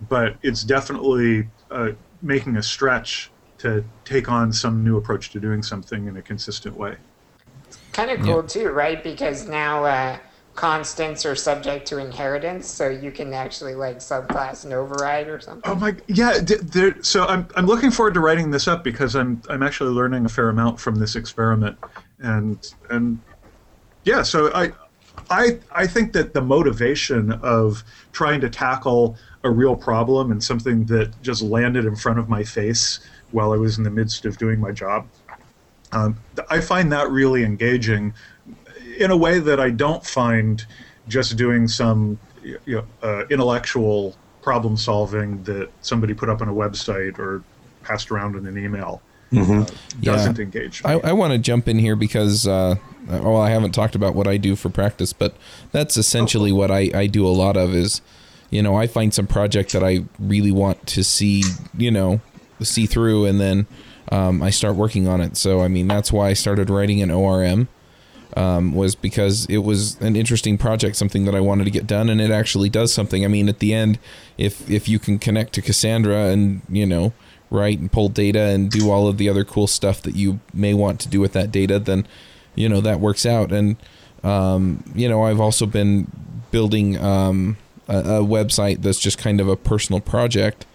but 0.00 0.36
it's 0.42 0.62
definitely 0.62 1.50
uh, 1.70 1.90
making 2.22 2.56
a 2.56 2.62
stretch 2.62 3.32
to 3.58 3.84
take 4.04 4.30
on 4.30 4.52
some 4.52 4.84
new 4.84 4.96
approach 4.96 5.30
to 5.32 5.40
doing 5.40 5.62
something 5.62 6.06
in 6.06 6.16
a 6.16 6.22
consistent 6.22 6.76
way. 6.76 6.98
It's 7.66 7.78
kind 7.92 8.10
of 8.10 8.20
cool 8.20 8.42
too, 8.42 8.68
right? 8.68 9.02
Because 9.02 9.48
now 9.48 9.84
uh, 9.84 10.18
constants 10.54 11.24
are 11.24 11.34
subject 11.34 11.86
to 11.88 11.98
inheritance, 11.98 12.68
so 12.68 12.88
you 12.88 13.10
can 13.10 13.32
actually 13.32 13.74
like 13.74 13.98
subclass 13.98 14.64
and 14.64 14.72
override 14.72 15.28
or 15.28 15.40
something. 15.40 15.70
Oh 15.70 15.74
my, 15.76 15.96
yeah. 16.08 16.38
d- 16.40 16.56
There, 16.62 17.02
so 17.02 17.26
I'm 17.26 17.48
I'm 17.56 17.66
looking 17.66 17.90
forward 17.90 18.14
to 18.14 18.20
writing 18.20 18.50
this 18.50 18.68
up 18.68 18.84
because 18.84 19.16
I'm 19.16 19.42
I'm 19.48 19.62
actually 19.62 19.90
learning 19.90 20.24
a 20.24 20.28
fair 20.28 20.48
amount 20.48 20.80
from 20.80 20.96
this 20.96 21.16
experiment, 21.16 21.76
and 22.18 22.62
and 22.90 23.20
yeah. 24.04 24.22
So 24.22 24.52
I 24.54 24.72
I 25.30 25.60
I 25.72 25.86
think 25.86 26.12
that 26.12 26.34
the 26.34 26.42
motivation 26.42 27.32
of 27.32 27.84
trying 28.12 28.40
to 28.42 28.50
tackle 28.50 29.18
a 29.46 29.50
real 29.50 29.76
problem 29.76 30.30
and 30.30 30.42
something 30.42 30.84
that 30.86 31.10
just 31.22 31.42
landed 31.42 31.84
in 31.84 31.96
front 31.96 32.18
of 32.18 32.28
my 32.28 32.44
face 32.44 33.00
while 33.30 33.52
I 33.52 33.56
was 33.56 33.78
in 33.78 33.84
the 33.84 33.90
midst 33.90 34.24
of 34.24 34.38
doing 34.38 34.60
my 34.60 34.72
job, 34.72 35.06
um, 35.92 36.18
I 36.50 36.60
find 36.60 36.92
that 36.92 37.10
really 37.10 37.44
engaging 37.44 38.14
in 38.98 39.10
a 39.10 39.16
way 39.16 39.38
that 39.38 39.60
I 39.60 39.70
don't 39.70 40.04
find 40.04 40.64
just 41.08 41.36
doing 41.36 41.68
some 41.68 42.18
you 42.42 42.58
know, 42.66 42.84
uh, 43.02 43.26
intellectual 43.28 44.16
problem 44.42 44.76
solving 44.76 45.42
that 45.44 45.70
somebody 45.80 46.14
put 46.14 46.28
up 46.28 46.40
on 46.40 46.48
a 46.48 46.52
website 46.52 47.18
or 47.18 47.42
passed 47.82 48.10
around 48.10 48.36
in 48.36 48.46
an 48.46 48.58
email 48.58 49.02
uh, 49.36 49.66
doesn't 50.00 50.38
engage 50.38 50.84
me. 50.84 50.90
I, 50.90 51.10
I 51.10 51.12
want 51.12 51.32
to 51.32 51.38
jump 51.38 51.68
in 51.68 51.78
here 51.78 51.96
because, 51.96 52.46
uh, 52.46 52.76
well, 53.08 53.36
I 53.36 53.50
haven't 53.50 53.72
talked 53.72 53.94
about 53.94 54.14
what 54.14 54.26
I 54.26 54.36
do 54.36 54.54
for 54.56 54.68
practice, 54.68 55.12
but 55.12 55.34
that's 55.72 55.96
essentially 55.96 56.52
what 56.52 56.70
I, 56.70 56.90
I 56.94 57.06
do 57.06 57.26
a 57.26 57.28
lot 57.28 57.56
of 57.56 57.74
is, 57.74 58.00
you 58.56 58.62
know, 58.62 58.74
I 58.74 58.86
find 58.86 59.12
some 59.12 59.26
project 59.26 59.72
that 59.74 59.84
I 59.84 60.06
really 60.18 60.50
want 60.50 60.86
to 60.86 61.04
see, 61.04 61.42
you 61.76 61.90
know, 61.90 62.22
see 62.62 62.86
through, 62.86 63.26
and 63.26 63.38
then 63.38 63.66
um, 64.10 64.42
I 64.42 64.48
start 64.48 64.76
working 64.76 65.06
on 65.06 65.20
it. 65.20 65.36
So, 65.36 65.60
I 65.60 65.68
mean, 65.68 65.86
that's 65.88 66.10
why 66.10 66.30
I 66.30 66.32
started 66.32 66.70
writing 66.70 67.02
an 67.02 67.10
ORM. 67.10 67.68
Um, 68.34 68.74
was 68.74 68.94
because 68.94 69.46
it 69.46 69.58
was 69.58 69.98
an 70.00 70.14
interesting 70.14 70.58
project, 70.58 70.96
something 70.96 71.24
that 71.26 71.34
I 71.34 71.40
wanted 71.40 71.64
to 71.64 71.70
get 71.70 71.86
done, 71.86 72.10
and 72.10 72.20
it 72.20 72.30
actually 72.30 72.68
does 72.68 72.92
something. 72.92 73.24
I 73.24 73.28
mean, 73.28 73.48
at 73.48 73.60
the 73.60 73.72
end, 73.72 73.98
if 74.36 74.68
if 74.70 74.88
you 74.88 74.98
can 74.98 75.18
connect 75.18 75.54
to 75.54 75.62
Cassandra 75.62 76.26
and 76.26 76.60
you 76.68 76.84
know 76.84 77.14
write 77.50 77.78
and 77.78 77.90
pull 77.90 78.10
data 78.10 78.40
and 78.40 78.70
do 78.70 78.90
all 78.90 79.06
of 79.08 79.16
the 79.16 79.28
other 79.30 79.42
cool 79.44 79.66
stuff 79.66 80.02
that 80.02 80.16
you 80.16 80.40
may 80.52 80.74
want 80.74 81.00
to 81.00 81.08
do 81.08 81.20
with 81.20 81.32
that 81.32 81.50
data, 81.50 81.78
then 81.78 82.06
you 82.54 82.68
know 82.68 82.82
that 82.82 83.00
works 83.00 83.24
out. 83.24 83.52
And 83.52 83.76
um, 84.22 84.84
you 84.94 85.08
know, 85.08 85.22
I've 85.22 85.40
also 85.40 85.64
been 85.64 86.10
building 86.50 86.98
um, 86.98 87.56
a, 87.88 87.98
a 87.98 88.24
website 88.24 88.82
that's 88.82 88.98
just 88.98 89.18
kind 89.18 89.40
of 89.40 89.48
a 89.48 89.56
personal 89.56 90.00
project. 90.00 90.66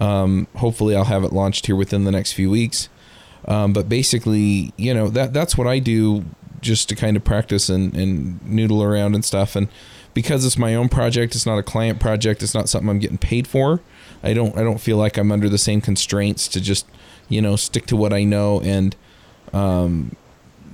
Um, 0.00 0.46
hopefully, 0.56 0.96
I'll 0.96 1.04
have 1.04 1.24
it 1.24 1.32
launched 1.32 1.66
here 1.66 1.76
within 1.76 2.04
the 2.04 2.10
next 2.10 2.32
few 2.32 2.50
weeks. 2.50 2.88
Um, 3.46 3.72
but 3.72 3.88
basically, 3.88 4.72
you 4.76 4.94
know 4.94 5.08
that 5.08 5.32
that's 5.32 5.56
what 5.56 5.66
I 5.66 5.78
do 5.78 6.24
just 6.60 6.88
to 6.90 6.94
kind 6.94 7.16
of 7.16 7.24
practice 7.24 7.68
and, 7.68 7.94
and 7.96 8.42
noodle 8.46 8.82
around 8.82 9.14
and 9.14 9.24
stuff. 9.24 9.56
And 9.56 9.68
because 10.12 10.44
it's 10.44 10.58
my 10.58 10.74
own 10.74 10.88
project, 10.88 11.34
it's 11.34 11.46
not 11.46 11.58
a 11.58 11.62
client 11.62 12.00
project. 12.00 12.42
It's 12.42 12.54
not 12.54 12.68
something 12.68 12.88
I'm 12.88 12.98
getting 12.98 13.18
paid 13.18 13.46
for. 13.46 13.80
I 14.22 14.34
don't 14.34 14.56
I 14.56 14.62
don't 14.62 14.80
feel 14.80 14.96
like 14.96 15.16
I'm 15.16 15.32
under 15.32 15.48
the 15.48 15.58
same 15.58 15.80
constraints 15.80 16.48
to 16.48 16.60
just 16.60 16.86
you 17.28 17.40
know 17.40 17.56
stick 17.56 17.86
to 17.86 17.96
what 17.96 18.12
I 18.12 18.24
know 18.24 18.60
and 18.60 18.94
um, 19.52 20.16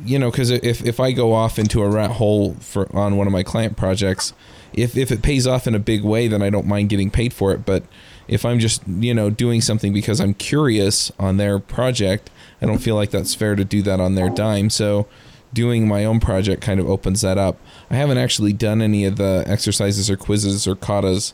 you 0.05 0.19
know 0.19 0.31
because 0.31 0.51
if 0.51 0.85
if 0.85 0.99
I 0.99 1.13
go 1.13 1.33
off 1.33 1.59
into 1.59 1.83
a 1.83 1.89
rat 1.89 2.13
hole 2.13 2.55
for 2.55 2.95
on 2.97 3.17
one 3.17 3.27
of 3.27 3.33
my 3.33 3.43
client 3.43 3.77
projects, 3.77 4.33
if 4.77 4.97
if 4.97 5.11
it 5.11 5.23
pays 5.23 5.47
off 5.47 5.67
in 5.67 5.75
a 5.75 5.81
big 5.81 6.05
way, 6.05 6.29
then 6.29 6.43
I 6.43 6.51
don't 6.51 6.67
mind 6.67 6.91
getting 6.91 7.11
paid 7.11 7.33
for 7.33 7.53
it. 7.53 7.65
But 7.65 7.83
if 8.29 8.45
I'm 8.45 8.59
just 8.59 8.87
you 8.87 9.15
know 9.15 9.31
doing 9.31 9.61
something 9.61 9.93
because 9.93 10.21
I'm 10.21 10.35
curious 10.35 11.11
on 11.19 11.39
their 11.39 11.59
project, 11.59 12.31
I 12.61 12.67
don't 12.67 12.79
feel 12.79 12.95
like 12.95 13.11
that's 13.11 13.35
fair 13.35 13.57
to 13.57 13.65
do 13.65 13.83
that 13.83 14.01
on 14.01 14.15
their 14.15 14.29
dime. 14.29 14.71
So 14.71 15.07
doing 15.53 15.89
my 15.89 16.05
own 16.05 16.21
project 16.21 16.61
kind 16.63 16.79
of 16.79 16.89
opens 16.89 17.23
that 17.23 17.39
up. 17.39 17.59
I 17.91 17.97
haven't 17.97 18.19
actually 18.19 18.53
done 18.53 18.83
any 18.83 19.05
of 19.07 19.17
the 19.17 19.43
exercises 19.47 20.11
or 20.11 20.17
quizzes 20.17 20.67
or 20.67 20.77
katas 20.77 21.33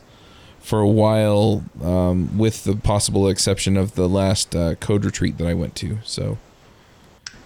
for 0.59 0.79
a 0.79 0.87
while, 0.87 1.65
um, 1.83 2.37
with 2.37 2.63
the 2.63 2.73
possible 2.73 3.27
exception 3.27 3.75
of 3.75 3.95
the 3.95 4.07
last 4.07 4.55
uh, 4.55 4.75
code 4.75 5.03
retreat 5.03 5.37
that 5.37 5.47
I 5.47 5.53
went 5.53 5.75
to. 5.75 5.99
So 6.03 6.37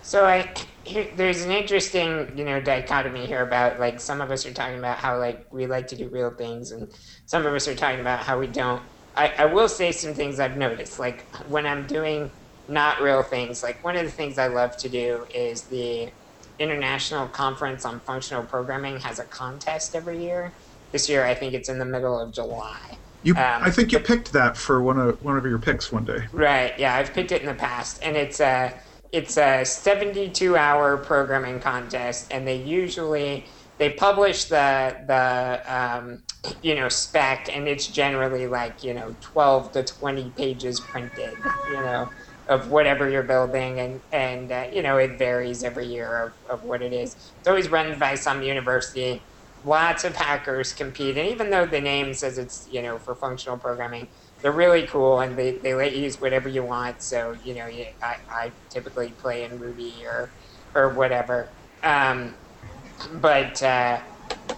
So 0.04 0.26
I 0.26 0.54
here, 0.88 1.12
there's 1.16 1.44
an 1.44 1.52
interesting 1.52 2.38
you 2.38 2.46
know 2.46 2.62
dichotomy 2.62 3.26
here 3.28 3.44
about 3.44 3.80
like 3.80 4.00
some 4.02 4.22
of 4.22 4.32
us 4.32 4.46
are 4.46 4.54
talking 4.54 4.80
about 4.80 5.00
how 5.00 5.20
like 5.20 5.46
we 5.52 5.68
like 5.68 5.88
to 5.88 5.98
do 5.98 6.10
real 6.10 6.32
things 6.32 6.72
and 6.72 6.92
some 7.26 7.46
of 7.46 7.54
us 7.54 7.68
are 7.68 7.76
talking 7.76 8.00
about 8.02 8.22
how 8.22 8.40
we 8.40 8.48
don't. 8.48 8.84
I, 9.16 9.34
I 9.40 9.46
will 9.46 9.70
say 9.70 9.92
some 9.92 10.14
things 10.16 10.40
I've 10.40 10.58
noticed 10.58 11.00
like 11.00 11.28
when 11.48 11.66
I'm 11.68 11.88
doing 11.88 12.32
not 12.68 13.02
real 13.02 13.24
things 13.24 13.64
like 13.64 13.84
one 13.84 13.96
of 13.98 14.06
the 14.06 14.12
things 14.12 14.38
I 14.38 14.48
love 14.48 14.78
to 14.80 14.90
do 14.90 15.26
is 15.34 15.68
the 15.68 16.14
International 16.60 17.28
Conference 17.30 17.86
on 17.86 18.02
Functional 18.02 18.44
Programming 18.46 19.00
has 19.02 19.20
a 19.20 19.26
contest 19.26 19.96
every 19.96 20.24
year. 20.24 20.56
This 20.92 21.10
year 21.10 21.26
I 21.26 21.36
think 21.36 21.54
it's 21.54 21.70
in 21.70 21.80
the 21.80 21.86
middle 21.86 22.20
of 22.20 22.34
July. 22.34 23.00
You, 23.24 23.36
Um, 23.36 23.64
I 23.64 23.72
think 23.72 23.92
you 23.92 24.00
picked 24.00 24.34
that 24.34 24.58
for 24.58 24.82
one 24.82 25.00
of 25.00 25.18
one 25.22 25.38
of 25.38 25.46
your 25.46 25.60
picks 25.60 25.92
one 25.92 26.06
day. 26.06 26.28
Right. 26.32 26.78
Yeah, 26.78 26.96
I've 26.96 27.14
picked 27.14 27.32
it 27.32 27.42
in 27.42 27.48
the 27.48 27.56
past, 27.56 28.00
and 28.02 28.16
it's 28.18 28.40
a 28.40 28.80
it's 29.12 29.38
a 29.38 29.64
72 29.66 30.56
hour 30.58 30.98
programming 30.98 31.60
contest, 31.60 32.28
and 32.32 32.48
they 32.48 32.58
usually 32.58 33.48
they 33.80 33.92
publish 33.94 34.46
the 34.46 34.96
the 35.08 35.62
um, 35.74 36.24
you 36.62 36.76
know 36.76 36.90
spec, 36.90 37.48
and 37.54 37.68
it's 37.68 37.88
generally 37.88 38.48
like 38.48 38.84
you 38.84 38.94
know 38.94 39.16
12 39.22 39.72
to 39.74 39.84
20 39.84 40.32
pages 40.32 40.80
printed, 40.80 41.40
you 41.70 41.82
know, 41.82 42.10
of 42.48 42.70
whatever 42.70 43.10
you're 43.10 43.24
building, 43.24 43.80
and 43.80 44.02
and 44.12 44.52
uh, 44.52 44.68
you 44.72 44.82
know 44.82 44.98
it 44.98 45.18
varies 45.18 45.64
every 45.64 45.88
year 45.88 46.18
of, 46.50 46.60
of 46.60 46.64
what 46.64 46.82
it 46.82 46.94
is. 46.94 47.16
It's 47.40 47.48
always 47.48 47.70
run 47.70 47.98
by 48.00 48.16
some 48.16 48.42
university. 48.44 49.26
Lots 49.64 50.04
of 50.04 50.16
hackers 50.16 50.74
compete, 50.74 51.18
and 51.18 51.28
even 51.30 51.50
though 51.50 51.66
the 51.66 51.82
name 51.82 52.14
says 52.14 52.38
it's 52.38 52.68
you 52.70 52.82
know 52.82 53.00
for 53.00 53.16
functional 53.16 53.58
programming, 53.58 54.10
they're 54.42 54.52
really 54.52 54.88
cool 54.88 55.20
and 55.20 55.38
they, 55.38 55.60
they 55.60 55.74
let 55.74 55.96
you 55.96 56.04
use 56.04 56.20
whatever 56.22 56.50
you 56.50 56.64
want. 56.64 57.02
So, 57.02 57.34
you 57.34 57.56
know, 57.56 57.68
you, 57.68 57.86
I, 58.02 58.16
I 58.30 58.54
typically 58.70 59.14
play 59.14 59.44
in 59.44 59.60
Ruby 59.60 60.04
or, 60.06 60.34
or 60.76 60.96
whatever. 60.96 61.54
Um, 61.84 62.38
but 63.12 63.62
uh, 63.64 64.02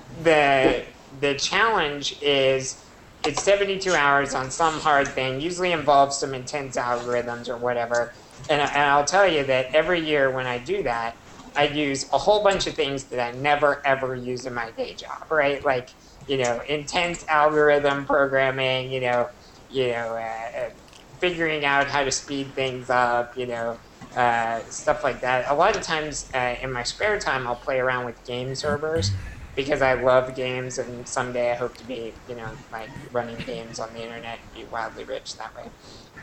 the, 0.09 0.85
the 1.11 1.35
challenge 1.35 2.15
is 2.21 2.85
it's 3.23 3.41
72 3.43 3.93
hours 3.93 4.33
on 4.33 4.51
some 4.51 4.79
hard 4.79 5.15
thing, 5.15 5.41
usually 5.41 5.71
involves 5.71 6.17
some 6.19 6.33
intense 6.33 6.77
algorithms 6.77 7.49
or 7.49 7.57
whatever. 7.57 8.13
And, 8.49 8.61
and 8.61 8.83
I'll 8.83 9.05
tell 9.05 9.27
you 9.27 9.43
that 9.45 9.67
every 9.73 10.01
year 10.01 10.31
when 10.31 10.47
I 10.47 10.59
do 10.59 10.83
that, 10.83 11.15
I 11.55 11.67
use 11.67 12.07
a 12.13 12.17
whole 12.17 12.43
bunch 12.43 12.67
of 12.67 12.75
things 12.75 13.09
that 13.09 13.19
I 13.19 13.31
never 13.37 13.85
ever 13.85 14.15
use 14.15 14.45
in 14.45 14.53
my 14.53 14.71
day 14.71 14.95
job, 14.95 15.31
right? 15.31 15.63
Like, 15.65 15.89
you 16.25 16.37
know, 16.37 16.61
intense 16.67 17.25
algorithm 17.29 18.05
programming, 18.05 18.91
you 18.91 19.01
know, 19.01 19.27
you 19.69 19.87
know, 19.89 20.15
uh, 20.15 20.59
uh, 20.59 20.69
figuring 21.19 21.65
out 21.65 21.87
how 21.89 22.03
to 22.03 22.11
speed 22.11 22.55
things 22.55 22.89
up, 22.89 23.35
you 23.35 23.45
know, 23.47 23.79
uh, 24.15 24.61
stuff 24.69 25.03
like 25.03 25.21
that. 25.21 25.45
A 25.49 25.55
lot 25.55 25.75
of 25.75 25.81
times 25.83 26.29
uh, 26.33 26.55
in 26.61 26.71
my 26.71 26.83
spare 26.83 27.19
time, 27.19 27.47
I'll 27.47 27.55
play 27.55 27.79
around 27.79 28.05
with 28.05 28.23
game 28.25 28.55
servers 28.55 29.15
because 29.55 29.81
I 29.81 29.93
love 29.93 30.35
games, 30.35 30.77
and 30.77 31.07
someday 31.07 31.51
I 31.51 31.55
hope 31.55 31.75
to 31.77 31.83
be, 31.85 32.21
you 32.25 32.35
know, 32.35 32.59
like 32.71 32.91
running 33.11 33.43
games 33.43 33.79
on 33.79 33.93
the 33.93 34.01
internet 34.01 34.39
and 34.43 34.51
be 34.51 34.63
wildly 34.65 35.05
rich 35.05 35.35
that 35.37 35.53
way. 35.55 35.71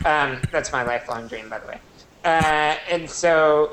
Um, 0.05 0.43
that's 0.51 0.71
my 0.71 0.83
lifelong 0.83 1.27
dream, 1.27 1.49
by 1.49 1.59
the 1.59 1.67
way. 1.67 1.81
Uh, 2.23 2.77
and 2.89 3.09
so 3.09 3.71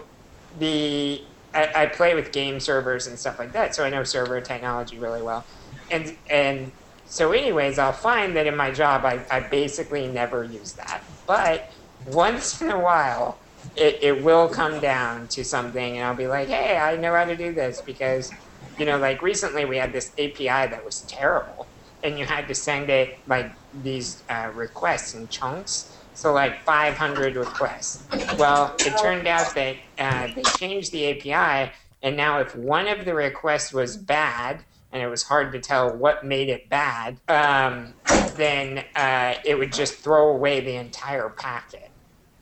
the 0.53 1.21
I, 1.55 1.71
I 1.75 1.87
play 1.87 2.15
with 2.15 2.33
game 2.33 2.61
servers 2.61 3.07
and 3.07 3.19
stuff 3.19 3.39
like 3.39 3.53
that, 3.53 3.75
so 3.75 3.85
I 3.85 3.91
know 3.91 4.05
server 4.05 4.41
technology 4.41 4.99
really 4.99 5.23
well. 5.23 5.47
And 5.91 6.19
and 6.31 6.73
so, 7.05 7.33
anyways, 7.33 7.79
I'll 7.79 7.93
find 7.93 8.37
that 8.37 8.47
in 8.47 8.57
my 8.57 8.71
job, 8.71 9.05
I, 9.05 9.27
I 9.31 9.41
basically 9.41 10.09
never 10.09 10.43
use 10.43 10.75
that. 10.75 11.03
But 11.27 11.69
once 12.05 12.61
in 12.61 12.71
a 12.71 12.79
while, 12.81 13.43
it, 13.77 13.99
it 14.03 14.23
will 14.23 14.49
come 14.49 14.81
down 14.81 15.29
to 15.29 15.45
something, 15.45 15.97
and 15.97 16.07
I'll 16.07 16.15
be 16.17 16.29
like, 16.29 16.49
hey, 16.49 16.77
I 16.77 16.97
know 16.97 17.15
how 17.15 17.25
to 17.25 17.37
do 17.37 17.53
this 17.55 17.83
because, 17.83 18.35
you 18.77 18.87
know, 18.87 18.99
like 18.99 19.23
recently 19.23 19.65
we 19.65 19.77
had 19.77 19.93
this 19.93 20.13
API 20.19 20.47
that 20.71 20.85
was 20.85 21.03
terrible, 21.03 21.71
and 22.03 22.19
you 22.19 22.25
had 22.27 22.49
to 22.49 22.55
send 22.55 22.91
it 22.91 23.11
like 23.27 23.53
these 23.73 24.25
uh, 24.29 24.51
requests 24.55 25.15
in 25.15 25.29
chunks. 25.29 25.91
So, 26.15 26.33
like 26.33 26.65
500 26.65 27.37
requests. 27.37 28.09
Well, 28.37 28.81
it 28.85 28.97
turned 28.97 29.27
out 29.27 29.55
that 29.57 29.77
uh, 29.99 30.29
they 30.35 30.47
changed 30.47 30.93
the 30.93 31.11
API, 31.11 31.73
and 32.03 32.17
now 32.17 32.41
if 32.41 32.55
one 32.55 32.87
of 32.89 33.05
the 33.05 33.15
requests 33.15 33.73
was 33.73 33.97
bad, 33.97 34.65
and 34.95 35.03
it 35.03 35.09
was 35.09 35.25
hard 35.25 35.51
to 35.53 35.61
tell 35.61 35.95
what 35.95 36.25
made 36.25 36.49
it 36.49 36.69
bad, 36.69 37.19
um, 37.29 37.93
then 38.37 38.85
uh, 38.95 39.35
it 39.45 39.59
would 39.59 39.73
just 39.73 39.97
throw 39.97 40.31
away 40.31 40.61
the 40.61 40.77
entire 40.77 41.29
packet. 41.29 41.91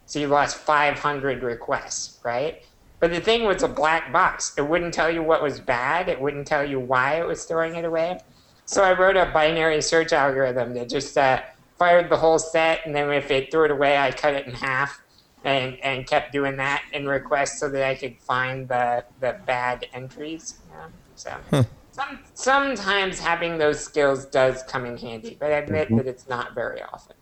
So 0.05 0.19
you 0.19 0.29
lost 0.29 0.59
500 0.59 1.43
requests, 1.43 2.21
right? 2.23 2.63
But 3.01 3.11
the 3.11 3.21
thing 3.21 3.45
was 3.45 3.63
a 3.63 3.69
black 3.69 4.13
box. 4.13 4.53
It 4.59 4.69
wouldn't 4.69 4.93
tell 4.93 5.11
you 5.11 5.23
what 5.23 5.43
was 5.43 5.61
bad. 5.61 6.11
It 6.11 6.21
wouldn't 6.21 6.47
tell 6.47 6.63
you 6.63 6.79
why 6.79 7.19
it 7.21 7.27
was 7.27 7.47
throwing 7.47 7.75
it 7.75 7.87
away. 7.87 8.21
So 8.67 8.85
I 8.85 8.93
wrote 8.93 9.17
a 9.17 9.31
binary 9.33 9.81
search 9.81 10.13
algorithm 10.13 10.75
that 10.75 10.91
just 10.91 11.17
uh, 11.17 11.41
fired 11.79 12.11
the 12.11 12.19
whole 12.19 12.39
set, 12.39 12.81
and 12.85 12.95
then 12.95 13.11
if 13.13 13.31
it 13.31 13.51
threw 13.51 13.65
it 13.65 13.71
away, 13.71 13.97
I 13.97 14.11
cut 14.11 14.35
it 14.35 14.47
in 14.47 14.53
half 14.53 15.01
and, 15.43 15.79
and 15.83 16.07
kept 16.07 16.33
doing 16.33 16.57
that 16.59 16.83
in 16.93 17.09
requests 17.09 17.59
so 17.59 17.71
that 17.71 17.83
I 17.83 17.95
could 17.95 18.19
find 18.21 18.69
the, 18.69 19.05
the 19.21 19.41
bad 19.47 19.87
entries. 19.95 20.59
Know? 20.69 20.87
So 21.17 21.67
some, 21.93 22.21
sometimes 22.35 23.21
having 23.21 23.59
those 23.59 23.85
skills 23.85 24.27
does 24.27 24.63
come 24.65 24.87
in 24.87 24.97
handy, 24.99 25.37
but 25.39 25.53
I 25.53 25.59
admit 25.59 25.91
Mm-hmm. 25.91 25.97
that 25.97 26.07
it's 26.09 26.29
not 26.29 26.55
very 26.55 26.83
often. 26.83 27.17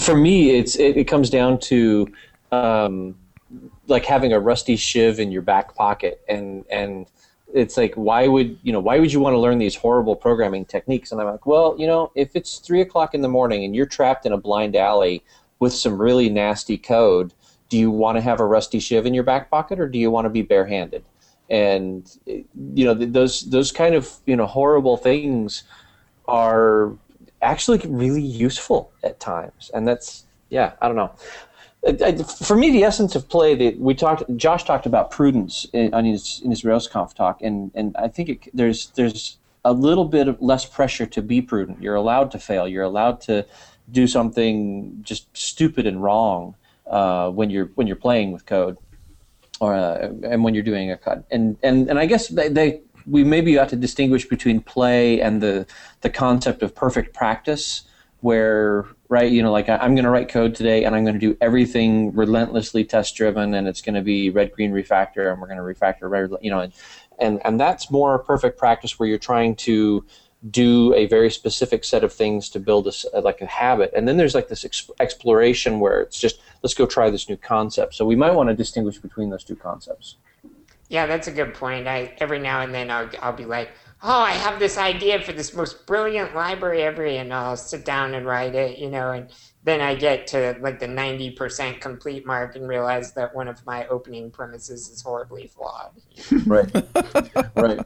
For 0.00 0.16
me, 0.16 0.50
it's 0.58 0.76
it, 0.76 0.96
it 0.96 1.04
comes 1.04 1.28
down 1.30 1.58
to 1.60 2.12
um, 2.50 3.16
like 3.86 4.04
having 4.06 4.32
a 4.32 4.40
rusty 4.40 4.76
shiv 4.76 5.20
in 5.20 5.30
your 5.30 5.42
back 5.42 5.74
pocket, 5.76 6.20
and 6.28 6.64
and 6.70 7.06
it's 7.54 7.76
like 7.76 7.94
why 7.94 8.26
would 8.26 8.58
you 8.62 8.72
know 8.72 8.80
why 8.80 8.98
would 8.98 9.12
you 9.12 9.20
want 9.20 9.34
to 9.34 9.38
learn 9.38 9.58
these 9.58 9.76
horrible 9.76 10.16
programming 10.16 10.64
techniques? 10.64 11.12
And 11.12 11.20
I'm 11.20 11.26
like, 11.28 11.46
well, 11.46 11.76
you 11.78 11.86
know, 11.86 12.10
if 12.14 12.34
it's 12.34 12.58
three 12.58 12.80
o'clock 12.80 13.14
in 13.14 13.20
the 13.20 13.28
morning 13.28 13.64
and 13.64 13.76
you're 13.76 13.86
trapped 13.86 14.24
in 14.26 14.32
a 14.32 14.38
blind 14.38 14.76
alley 14.76 15.22
with 15.60 15.74
some 15.74 16.00
really 16.00 16.30
nasty 16.30 16.78
code, 16.78 17.34
do 17.68 17.78
you 17.78 17.90
want 17.90 18.16
to 18.16 18.22
have 18.22 18.40
a 18.40 18.46
rusty 18.46 18.80
shiv 18.80 19.06
in 19.06 19.14
your 19.14 19.24
back 19.24 19.50
pocket, 19.50 19.78
or 19.78 19.88
do 19.88 19.98
you 19.98 20.10
want 20.10 20.24
to 20.24 20.30
be 20.30 20.42
barehanded? 20.42 21.04
And 21.48 22.10
you 22.26 22.84
know, 22.84 22.94
those 22.94 23.48
those 23.50 23.72
kind 23.72 23.94
of 23.94 24.12
you 24.26 24.36
know 24.36 24.46
horrible 24.46 24.96
things 24.96 25.64
are 26.26 26.92
actually 27.42 27.78
really 27.86 28.22
useful 28.22 28.92
at 29.02 29.20
times. 29.20 29.70
And 29.72 29.86
that's 29.86 30.24
yeah 30.50 30.72
i 30.80 30.86
don't 30.88 30.96
know. 30.96 31.12
For 32.44 32.56
me 32.56 32.70
the 32.70 32.82
essence 32.82 33.14
of 33.14 33.28
play 33.28 33.54
that 33.54 33.78
we 33.78 33.94
talked 33.94 34.24
josh 34.36 34.64
talked 34.64 34.86
about 34.86 35.12
prudence 35.12 35.66
in, 35.72 35.92
his 36.04 36.40
in 36.44 36.50
his 36.50 36.62
railsconf 36.62 37.14
talk. 37.14 37.42
And 37.42 37.70
and 37.74 37.96
i 37.96 38.08
think 38.08 38.28
it, 38.28 38.48
there's 38.52 38.88
there's 38.90 39.38
a 39.64 39.72
little 39.72 40.04
bit 40.04 40.28
of 40.28 40.40
less 40.40 40.64
pressure 40.64 41.06
to 41.06 41.20
be 41.20 41.42
prudent. 41.42 41.82
You're 41.82 41.96
allowed 41.96 42.30
to 42.30 42.38
fail. 42.38 42.68
You're 42.68 42.84
allowed 42.84 43.20
to 43.22 43.44
do 43.90 44.06
something 44.06 45.00
just 45.02 45.26
stupid 45.36 45.86
and 45.86 46.00
wrong 46.00 46.54
uh, 46.86 47.30
when 47.30 47.50
you're 47.50 47.70
when 47.74 47.86
you're 47.88 47.96
playing 47.96 48.30
with 48.32 48.46
code 48.46 48.78
or 49.60 49.74
uh, 49.74 50.10
and 50.22 50.44
when 50.44 50.54
you're 50.54 50.62
doing 50.62 50.90
a 50.90 50.96
kata. 50.96 51.24
And 51.30 51.56
and 51.62 51.88
and 51.88 51.98
I 51.98 52.06
guess 52.06 52.28
they, 52.28 52.48
they 52.48 52.82
we 53.06 53.24
maybe 53.24 53.58
ought 53.58 53.68
to 53.70 53.76
distinguish 53.76 54.28
between 54.28 54.60
play 54.60 55.20
and 55.20 55.42
the 55.42 55.66
the 56.00 56.10
concept 56.10 56.62
of 56.62 56.74
perfect 56.74 57.14
practice 57.14 57.82
where 58.20 58.86
right 59.08 59.30
you 59.30 59.42
know 59.42 59.52
like 59.52 59.68
I- 59.68 59.76
i'm 59.76 59.94
going 59.94 60.04
to 60.04 60.10
write 60.10 60.28
code 60.28 60.54
today 60.54 60.84
and 60.84 60.96
i'm 60.96 61.04
going 61.04 61.14
to 61.14 61.20
do 61.20 61.36
everything 61.40 62.14
relentlessly 62.14 62.84
test 62.84 63.14
driven 63.14 63.54
and 63.54 63.68
it's 63.68 63.82
going 63.82 63.94
to 63.94 64.02
be 64.02 64.30
red 64.30 64.52
green 64.52 64.72
refactor 64.72 65.30
and 65.30 65.40
we're 65.40 65.46
going 65.46 65.58
to 65.58 65.62
refactor 65.62 66.10
red 66.10 66.30
you 66.40 66.50
know 66.50 66.60
and, 66.60 66.72
and 67.18 67.40
and 67.44 67.60
that's 67.60 67.90
more 67.90 68.18
perfect 68.18 68.58
practice 68.58 68.98
where 68.98 69.08
you're 69.08 69.18
trying 69.18 69.54
to 69.54 70.04
do 70.50 70.94
a 70.94 71.06
very 71.06 71.30
specific 71.30 71.84
set 71.84 72.04
of 72.04 72.12
things 72.12 72.48
to 72.50 72.60
build 72.60 72.86
a, 72.86 72.92
uh, 73.16 73.20
like 73.22 73.40
a 73.40 73.46
habit. 73.46 73.92
And 73.96 74.06
then 74.06 74.16
there's 74.16 74.34
like 74.34 74.48
this 74.48 74.64
ex- 74.64 74.90
exploration 75.00 75.80
where 75.80 76.00
it's 76.00 76.20
just 76.20 76.40
let's 76.62 76.74
go 76.74 76.86
try 76.86 77.10
this 77.10 77.28
new 77.28 77.36
concept. 77.36 77.94
So 77.94 78.04
we 78.04 78.16
might 78.16 78.32
want 78.32 78.48
to 78.48 78.54
distinguish 78.54 78.98
between 78.98 79.30
those 79.30 79.44
two 79.44 79.56
concepts. 79.56 80.16
Yeah, 80.88 81.06
that's 81.06 81.26
a 81.26 81.32
good 81.32 81.54
point. 81.54 81.88
I 81.88 82.14
every 82.18 82.38
now 82.38 82.60
and 82.60 82.72
then 82.72 82.90
I'll 82.90 83.10
I'll 83.20 83.32
be 83.32 83.44
like, 83.44 83.70
oh, 84.04 84.20
I 84.20 84.30
have 84.30 84.60
this 84.60 84.78
idea 84.78 85.20
for 85.20 85.32
this 85.32 85.52
most 85.52 85.84
brilliant 85.84 86.32
library 86.32 86.82
ever, 86.82 87.04
and 87.04 87.34
I'll 87.34 87.56
sit 87.56 87.84
down 87.84 88.14
and 88.14 88.24
write 88.24 88.54
it, 88.54 88.78
you 88.78 88.88
know, 88.88 89.10
and 89.10 89.28
then 89.64 89.80
I 89.80 89.96
get 89.96 90.28
to 90.28 90.56
like 90.60 90.78
the 90.78 90.86
ninety 90.86 91.32
percent 91.32 91.80
complete 91.80 92.24
mark 92.24 92.54
and 92.54 92.68
realize 92.68 93.14
that 93.14 93.34
one 93.34 93.48
of 93.48 93.66
my 93.66 93.84
opening 93.88 94.30
premises 94.30 94.88
is 94.88 95.02
horribly 95.02 95.48
flawed. 95.48 95.90
right. 96.46 96.70
Right 97.56 97.80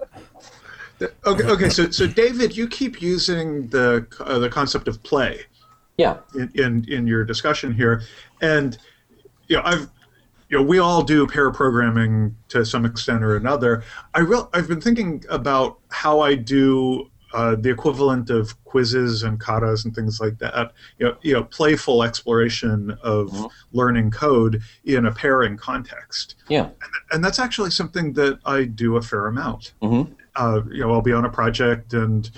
Okay, 1.26 1.44
okay. 1.44 1.68
So, 1.68 1.90
so 1.90 2.06
David, 2.06 2.56
you 2.56 2.68
keep 2.68 3.00
using 3.00 3.68
the 3.68 4.06
uh, 4.20 4.38
the 4.38 4.48
concept 4.48 4.88
of 4.88 5.02
play 5.02 5.40
yeah 5.96 6.18
in, 6.34 6.50
in 6.54 6.84
in 6.88 7.06
your 7.06 7.24
discussion 7.24 7.72
here, 7.72 8.02
and 8.40 8.76
you 9.48 9.56
know, 9.56 9.62
I've 9.64 9.88
you 10.48 10.58
know, 10.58 10.64
we 10.64 10.78
all 10.78 11.02
do 11.02 11.26
pair 11.26 11.50
programming 11.52 12.36
to 12.48 12.64
some 12.64 12.84
extent 12.84 13.22
or 13.22 13.36
another. 13.36 13.84
I 14.14 14.20
real 14.20 14.50
I've 14.52 14.68
been 14.68 14.80
thinking 14.80 15.24
about 15.30 15.78
how 15.90 16.20
I 16.20 16.34
do 16.34 17.10
uh, 17.32 17.54
the 17.54 17.70
equivalent 17.70 18.28
of 18.28 18.62
quizzes 18.64 19.22
and 19.22 19.38
katas 19.40 19.84
and 19.84 19.94
things 19.94 20.20
like 20.20 20.38
that. 20.38 20.72
You 20.98 21.06
know, 21.06 21.16
you 21.22 21.32
know, 21.34 21.44
playful 21.44 22.02
exploration 22.02 22.98
of 23.02 23.52
learning 23.72 24.10
code 24.10 24.60
in 24.84 25.06
a 25.06 25.12
pairing 25.12 25.56
context, 25.56 26.34
yeah 26.48 26.70
and 27.12 27.24
that's 27.24 27.38
actually 27.38 27.70
something 27.70 28.12
that 28.14 28.40
I 28.44 28.64
do 28.64 28.96
a 28.96 29.02
fair 29.02 29.26
amount 29.28 29.72
Mhm. 29.82 30.14
Uh, 30.36 30.60
you 30.70 30.80
know, 30.80 30.92
I'll 30.92 31.02
be 31.02 31.12
on 31.12 31.24
a 31.24 31.30
project 31.30 31.92
and 31.94 32.30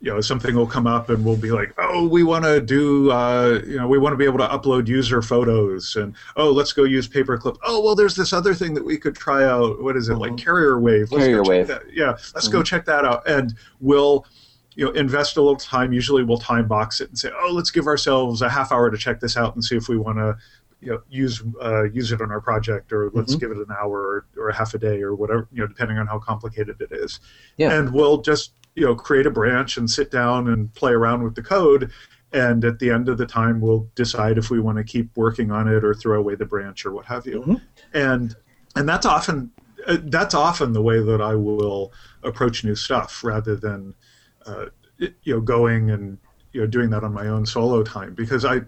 you 0.00 0.10
know 0.12 0.20
something 0.20 0.54
will 0.54 0.66
come 0.66 0.86
up 0.86 1.08
and 1.08 1.24
we'll 1.24 1.36
be 1.36 1.50
like, 1.50 1.72
oh, 1.78 2.06
we 2.06 2.22
want 2.22 2.44
to 2.44 2.60
do, 2.60 3.10
uh, 3.10 3.60
you 3.66 3.78
know, 3.78 3.88
we 3.88 3.96
want 3.98 4.12
to 4.12 4.18
be 4.18 4.24
able 4.26 4.36
to 4.38 4.46
upload 4.48 4.86
user 4.86 5.22
photos 5.22 5.96
and 5.96 6.14
oh, 6.36 6.50
let's 6.50 6.72
go 6.74 6.84
use 6.84 7.08
paperclip. 7.08 7.56
Oh, 7.64 7.80
well, 7.82 7.94
there's 7.94 8.14
this 8.14 8.32
other 8.34 8.52
thing 8.52 8.74
that 8.74 8.84
we 8.84 8.98
could 8.98 9.14
try 9.16 9.44
out. 9.44 9.82
What 9.82 9.96
is 9.96 10.10
it 10.10 10.16
like 10.16 10.36
Carrier 10.36 10.78
Wave? 10.78 11.10
Let's 11.10 11.24
Carrier 11.24 11.42
Wave. 11.42 11.68
that- 11.68 11.84
Yeah, 11.92 12.10
let's 12.34 12.48
go 12.48 12.62
check 12.62 12.84
that 12.86 13.04
out 13.04 13.26
and 13.28 13.54
we'll. 13.80 14.26
You 14.74 14.86
know, 14.86 14.92
invest 14.92 15.36
a 15.36 15.42
little 15.42 15.58
time. 15.58 15.92
Usually, 15.92 16.22
we'll 16.24 16.38
time 16.38 16.66
box 16.66 17.02
it 17.02 17.10
and 17.10 17.18
say, 17.18 17.28
"Oh, 17.38 17.50
let's 17.52 17.70
give 17.70 17.86
ourselves 17.86 18.40
a 18.40 18.48
half 18.48 18.72
hour 18.72 18.90
to 18.90 18.96
check 18.96 19.20
this 19.20 19.36
out 19.36 19.54
and 19.54 19.62
see 19.62 19.76
if 19.76 19.86
we 19.86 19.98
want 19.98 20.16
to, 20.16 20.34
you 20.82 20.92
know, 20.92 21.02
use 21.08 21.42
uh, 21.62 21.84
use 21.84 22.12
it 22.12 22.20
on 22.20 22.30
our 22.30 22.40
project, 22.40 22.92
or 22.92 23.10
let's 23.14 23.34
give 23.36 23.50
it 23.50 23.56
an 23.56 23.68
hour 23.70 23.98
or, 23.98 24.26
or 24.36 24.48
a 24.48 24.54
half 24.54 24.74
a 24.74 24.78
day 24.78 25.00
or 25.00 25.14
whatever, 25.14 25.48
you 25.52 25.62
know, 25.62 25.66
depending 25.66 25.98
on 25.98 26.06
how 26.06 26.18
complicated 26.18 26.80
it 26.80 26.92
is." 26.92 27.20
Yeah. 27.56 27.72
and 27.72 27.92
we'll 27.92 28.20
just 28.20 28.52
you 28.74 28.84
know 28.84 28.94
create 28.94 29.26
a 29.26 29.30
branch 29.30 29.76
and 29.76 29.88
sit 29.88 30.10
down 30.10 30.48
and 30.48 30.74
play 30.74 30.92
around 30.92 31.22
with 31.22 31.34
the 31.34 31.42
code. 31.42 31.90
And 32.34 32.64
at 32.64 32.78
the 32.78 32.90
end 32.90 33.10
of 33.10 33.18
the 33.18 33.26
time 33.26 33.60
we'll 33.60 33.86
decide 33.94 34.38
if 34.38 34.50
we 34.50 34.58
want 34.58 34.78
to 34.78 34.84
keep 34.84 35.14
working 35.16 35.50
on 35.50 35.68
it 35.68 35.84
or 35.84 35.94
throw 35.94 36.18
away 36.18 36.34
the 36.34 36.46
branch 36.46 36.86
or 36.86 36.92
what 36.92 37.04
have 37.04 37.26
you. 37.26 37.42
And 37.92 38.34
and 38.74 38.88
that's 38.88 39.06
often 39.06 39.50
uh, 39.86 39.98
that's 40.04 40.34
often 40.34 40.72
the 40.72 40.82
way 40.82 41.00
that 41.00 41.20
i 41.20 41.34
will 41.34 41.92
approach 42.22 42.64
new 42.64 42.74
stuff 42.74 43.24
rather 43.24 43.56
than 43.56 43.94
uh, 44.46 44.66
you 44.98 45.34
know 45.34 45.40
going 45.40 45.90
and 45.90 46.18
you 46.52 46.60
know 46.60 46.66
doing 46.66 46.90
that 46.90 47.02
on 47.02 47.12
my 47.12 47.28
own 47.28 47.44
solo 47.44 47.82
time 47.82 48.14
because 48.14 48.44
i 48.44 48.60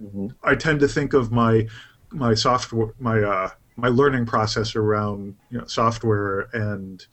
i 0.42 0.54
tend 0.54 0.80
to 0.80 0.88
think 0.88 1.12
of 1.12 1.30
my 1.30 1.66
my 2.14 2.34
software 2.34 2.94
my 2.98 3.20
uh 3.20 3.50
my 3.76 3.88
learning 3.88 4.24
process 4.24 4.76
around 4.76 5.34
you 5.50 5.58
know 5.58 5.66
software 5.66 6.48
and 6.52 7.06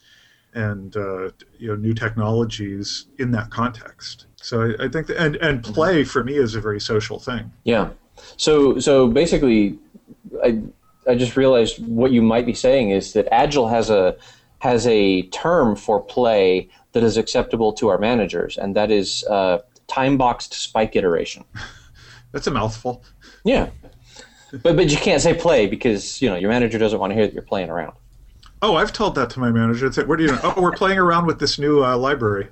and 0.54 0.96
uh, 0.96 1.30
you 1.58 1.68
know 1.68 1.76
new 1.76 1.94
technologies 1.94 3.06
in 3.18 3.30
that 3.32 3.50
context. 3.50 4.26
So 4.36 4.62
I, 4.62 4.84
I 4.84 4.88
think 4.88 5.06
that, 5.06 5.16
and 5.18 5.36
and 5.36 5.62
play 5.62 6.04
for 6.04 6.22
me 6.22 6.34
is 6.34 6.54
a 6.54 6.60
very 6.60 6.80
social 6.80 7.18
thing. 7.18 7.50
Yeah. 7.64 7.90
So 8.36 8.78
so 8.78 9.08
basically, 9.08 9.78
I 10.44 10.60
I 11.08 11.14
just 11.14 11.36
realized 11.36 11.84
what 11.86 12.12
you 12.12 12.22
might 12.22 12.46
be 12.46 12.54
saying 12.54 12.90
is 12.90 13.12
that 13.14 13.32
Agile 13.32 13.68
has 13.68 13.90
a 13.90 14.16
has 14.58 14.86
a 14.86 15.22
term 15.28 15.74
for 15.74 16.00
play 16.00 16.68
that 16.92 17.02
is 17.02 17.16
acceptable 17.16 17.72
to 17.72 17.88
our 17.88 17.98
managers, 17.98 18.58
and 18.58 18.76
that 18.76 18.90
is 18.90 19.24
uh, 19.24 19.58
time 19.88 20.16
boxed 20.16 20.54
spike 20.54 20.94
iteration. 20.96 21.44
That's 22.32 22.46
a 22.46 22.50
mouthful. 22.50 23.02
Yeah. 23.44 23.70
But 24.62 24.76
but 24.76 24.90
you 24.90 24.96
can't 24.98 25.22
say 25.22 25.34
play 25.34 25.66
because 25.66 26.20
you 26.20 26.28
know 26.28 26.36
your 26.36 26.50
manager 26.50 26.78
doesn't 26.78 26.98
want 26.98 27.10
to 27.10 27.14
hear 27.14 27.26
that 27.26 27.32
you're 27.34 27.42
playing 27.42 27.70
around. 27.70 27.94
Oh, 28.60 28.76
I've 28.76 28.92
told 28.92 29.14
that 29.16 29.28
to 29.30 29.40
my 29.40 29.50
manager. 29.50 29.86
It's 29.86 29.96
like, 29.96 30.06
what 30.06 30.18
are 30.20 30.22
you 30.22 30.28
doing? 30.28 30.40
Oh, 30.44 30.54
we're 30.60 30.70
playing 30.72 30.98
around 30.98 31.26
with 31.26 31.40
this 31.40 31.58
new 31.58 31.84
uh, 31.84 31.96
library. 31.96 32.48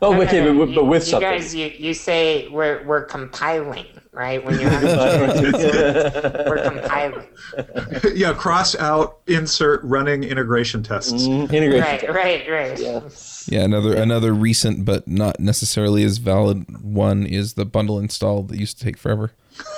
Oh, 0.00 0.12
No, 0.12 0.22
okay, 0.22 0.40
no, 0.42 0.46
but, 0.58 0.68
no, 0.70 0.74
but 0.74 0.80
you- 0.82 0.84
with 0.86 1.04
you 1.04 1.10
something. 1.10 1.30
guys, 1.30 1.54
you, 1.54 1.66
you 1.78 1.94
say 1.94 2.48
we're 2.48 2.82
we're 2.84 3.04
compiling, 3.04 3.86
right? 4.12 4.42
When 4.44 4.58
you're 4.58 4.70
have 4.70 4.82
we're 6.48 6.62
compiling, 6.64 7.26
yeah, 8.14 8.32
cross 8.32 8.74
out, 8.76 9.18
insert, 9.26 9.82
running 9.84 10.24
integration 10.24 10.82
tests. 10.82 11.12
Mm, 11.28 11.52
integration. 11.52 11.80
right, 12.12 12.14
right, 12.14 12.50
right. 12.50 12.78
Yeah. 12.80 13.00
Yeah, 13.48 13.62
another 13.64 13.94
another 13.96 14.32
recent 14.32 14.84
but 14.84 15.06
not 15.06 15.38
necessarily 15.38 16.04
as 16.04 16.18
valid 16.18 16.82
one 16.82 17.26
is 17.26 17.54
the 17.54 17.64
bundle 17.66 17.98
install 17.98 18.42
that 18.44 18.58
used 18.58 18.78
to 18.78 18.84
take 18.84 18.96
forever. 18.96 19.32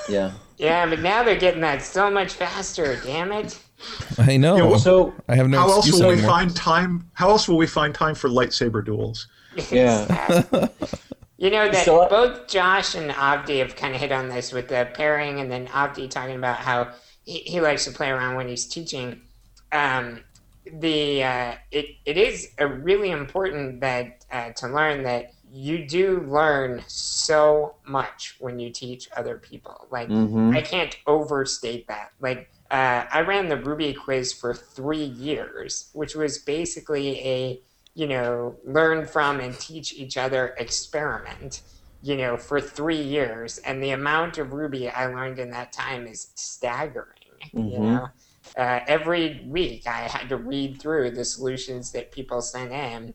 Yeah. 0.08 0.32
Yeah, 0.56 0.86
but 0.86 1.00
now 1.00 1.22
they're 1.22 1.38
getting 1.38 1.60
that 1.62 1.82
so 1.82 2.10
much 2.10 2.32
faster. 2.32 2.98
Damn 3.04 3.32
it! 3.32 3.58
I 4.18 4.36
know. 4.36 4.56
Yeah, 4.56 4.62
well, 4.64 4.78
So 4.78 5.14
I 5.28 5.34
have 5.36 5.48
no 5.48 5.58
How 5.58 5.68
else 5.70 5.86
excuse 5.86 6.00
will 6.02 6.10
we 6.10 6.20
find 6.20 6.54
time? 6.54 7.10
How 7.14 7.28
else 7.30 7.48
will 7.48 7.56
we 7.56 7.66
find 7.66 7.94
time 7.94 8.14
for 8.14 8.28
lightsaber 8.28 8.84
duels? 8.84 9.28
yeah. 9.70 10.38
You 11.36 11.50
know 11.50 11.68
that 11.70 11.84
So- 11.84 12.08
both 12.08 12.48
Josh 12.48 12.94
and 12.94 13.10
Avdi 13.10 13.58
have 13.58 13.76
kind 13.76 13.94
of 13.94 14.00
hit 14.00 14.12
on 14.12 14.28
this 14.28 14.52
with 14.52 14.68
the 14.68 14.88
pairing, 14.94 15.40
and 15.40 15.50
then 15.50 15.66
Avdi 15.66 16.08
talking 16.08 16.36
about 16.36 16.56
how 16.58 16.92
he, 17.24 17.38
he 17.40 17.60
likes 17.60 17.84
to 17.84 17.90
play 17.90 18.08
around 18.10 18.36
when 18.36 18.48
he's 18.48 18.66
teaching. 18.66 19.20
Um, 19.72 20.20
the 20.72 21.22
uh, 21.24 21.54
it 21.70 21.86
it 22.06 22.16
is 22.16 22.48
really 22.58 23.10
important 23.10 23.80
that 23.80 24.24
uh, 24.32 24.50
to 24.52 24.68
learn 24.68 25.02
that 25.02 25.33
you 25.54 25.86
do 25.86 26.20
learn 26.20 26.84
so 26.88 27.76
much 27.86 28.36
when 28.40 28.58
you 28.58 28.70
teach 28.70 29.08
other 29.16 29.38
people. 29.38 29.86
Like 29.90 30.10
Mhm. 30.10 30.52
I 30.52 30.62
can't 30.62 30.96
overstate 31.06 31.86
that. 31.88 32.12
Like 32.20 32.50
uh, 32.70 33.04
I 33.12 33.20
ran 33.22 33.48
the 33.48 33.56
Ruby 33.56 33.94
quiz 33.94 34.32
for 34.32 34.54
three 34.54 35.04
years, 35.04 35.90
which 35.92 36.14
was 36.14 36.38
basically 36.38 37.18
a 37.20 37.62
you 37.94 38.06
know 38.08 38.56
learn 38.64 39.06
from 39.06 39.40
and 39.40 39.58
teach 39.58 39.92
each 39.94 40.16
other 40.16 40.54
experiment. 40.58 41.62
You 42.02 42.16
know, 42.16 42.36
for 42.36 42.60
three 42.60 43.00
years, 43.00 43.58
and 43.58 43.82
the 43.82 43.90
amount 43.90 44.36
of 44.38 44.52
Ruby 44.52 44.90
I 44.90 45.06
learned 45.06 45.38
in 45.38 45.50
that 45.52 45.72
time 45.72 46.06
is 46.06 46.32
staggering. 46.34 47.08
You 47.66 47.80
Mhm. 47.80 47.80
know, 47.80 48.08
uh, 48.58 48.80
every 48.86 49.46
week 49.48 49.86
I 49.86 50.02
had 50.08 50.28
to 50.28 50.36
read 50.36 50.80
through 50.80 51.12
the 51.12 51.24
solutions 51.24 51.92
that 51.92 52.12
people 52.12 52.42
sent 52.42 52.72
in, 52.72 53.14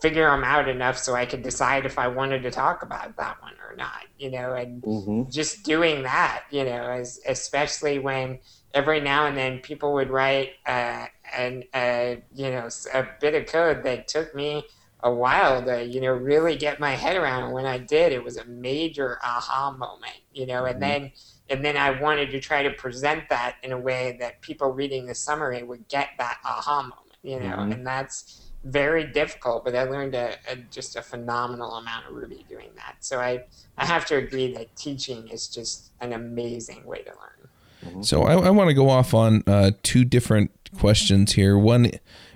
figure 0.00 0.30
them 0.30 0.44
out 0.44 0.68
enough 0.68 0.98
so 0.98 1.14
I 1.14 1.26
could 1.26 1.42
decide 1.42 1.86
if 1.86 1.98
I 1.98 2.08
wanted 2.08 2.42
to 2.42 2.50
talk 2.50 2.82
about 2.82 3.16
that 3.16 3.40
one 3.42 3.54
or 3.68 3.76
not, 3.76 4.04
you 4.18 4.30
know, 4.30 4.54
and 4.54 4.84
Mm-hmm. 4.84 5.30
just 5.30 5.64
doing 5.64 6.02
that, 6.04 6.44
you 6.50 6.64
know, 6.64 6.90
as 6.90 7.20
especially 7.26 7.98
when 7.98 8.38
every 8.74 9.00
now 9.00 9.26
and 9.26 9.36
then 9.36 9.58
people 9.60 9.94
would 9.94 10.10
write 10.10 10.50
uh, 10.66 11.06
an 11.36 11.64
uh, 11.74 12.16
you 12.34 12.50
know 12.50 12.68
a 12.94 13.06
bit 13.20 13.34
of 13.34 13.46
code 13.46 13.82
that 13.84 14.08
took 14.08 14.34
me 14.34 14.64
a 15.00 15.12
while 15.12 15.62
to 15.64 15.84
you 15.84 16.00
know 16.00 16.12
really 16.12 16.56
get 16.56 16.80
my 16.80 16.92
head 16.92 17.16
around. 17.16 17.44
And 17.44 17.52
when 17.52 17.66
I 17.66 17.78
did, 17.78 18.12
it 18.12 18.24
was 18.24 18.36
a 18.36 18.44
major 18.44 19.18
aha 19.22 19.70
moment, 19.72 20.16
you 20.32 20.46
know, 20.46 20.64
and 20.64 20.80
then 20.82 21.12
and 21.48 21.64
then 21.64 21.76
I 21.76 22.00
wanted 22.00 22.30
to 22.30 22.40
try 22.40 22.62
to 22.62 22.70
present 22.70 23.28
that 23.30 23.56
in 23.62 23.72
a 23.72 23.78
way 23.78 24.16
that 24.20 24.42
people 24.42 24.72
reading 24.72 25.06
the 25.06 25.14
summary 25.14 25.62
would 25.62 25.88
get 25.88 26.10
that 26.18 26.38
aha 26.44 26.82
moment, 26.82 27.16
you 27.22 27.40
know, 27.40 27.66
Mhm. 27.66 27.70
and 27.70 27.86
that's 27.86 28.47
very 28.64 29.04
difficult. 29.04 29.64
But 29.64 29.74
I 29.74 29.84
learned 29.84 30.14
a, 30.14 30.34
a 30.50 30.56
just 30.70 30.96
a 30.96 31.02
phenomenal 31.02 31.74
amount 31.74 32.06
of 32.06 32.14
Ruby 32.14 32.44
doing 32.48 32.70
that. 32.76 32.96
So 33.00 33.20
I 33.20 33.44
I 33.76 33.86
have 33.86 34.04
to 34.06 34.16
agree 34.16 34.52
that 34.54 34.74
teaching 34.76 35.28
is 35.28 35.48
just 35.48 35.92
an 36.00 36.12
amazing 36.12 36.84
way 36.84 37.02
to 37.02 37.10
learn. 37.10 38.02
So 38.02 38.24
I, 38.24 38.34
I 38.34 38.50
want 38.50 38.68
to 38.68 38.74
go 38.74 38.90
off 38.90 39.14
on 39.14 39.42
uh, 39.46 39.70
two 39.82 40.04
different 40.04 40.50
questions 40.76 41.32
here. 41.32 41.56
One, 41.56 41.90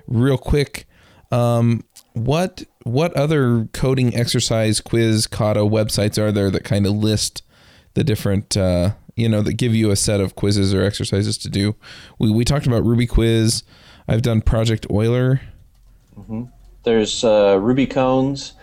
real 0.06 0.38
quick, 0.38 0.87
um, 1.30 1.85
what 2.12 2.64
what 2.85 3.12
other 3.14 3.68
coding 3.72 4.14
exercise 4.14 4.80
quiz 4.80 5.26
kata 5.26 5.61
websites 5.61 6.18
are 6.18 6.32
there 6.32 6.50
that 6.50 6.64
kind 6.64 6.87
of 6.87 6.92
list 6.92 7.42
the 7.94 8.04
different 8.04 8.56
uh, 8.56 8.92
you 9.16 9.28
know 9.28 9.42
that 9.42 9.54
give 9.54 9.74
you 9.74 9.90
a 9.90 9.96
set 9.96 10.20
of 10.20 10.35
quizzes 10.35 10.72
or 10.74 10.82
exercises 10.82 11.38
to 11.38 11.48
do? 11.48 11.74
We 12.18 12.30
we 12.30 12.44
talked 12.44 12.66
about 12.66 12.85
Ruby 12.85 13.06
Quiz. 13.06 13.62
I've 14.08 14.22
done 14.22 14.42
Project 14.42 14.87
Euler. 14.90 15.40
There's 16.85 17.22
uh, 17.25 17.59
Ruby 17.61 17.87
Cones, 17.87 18.55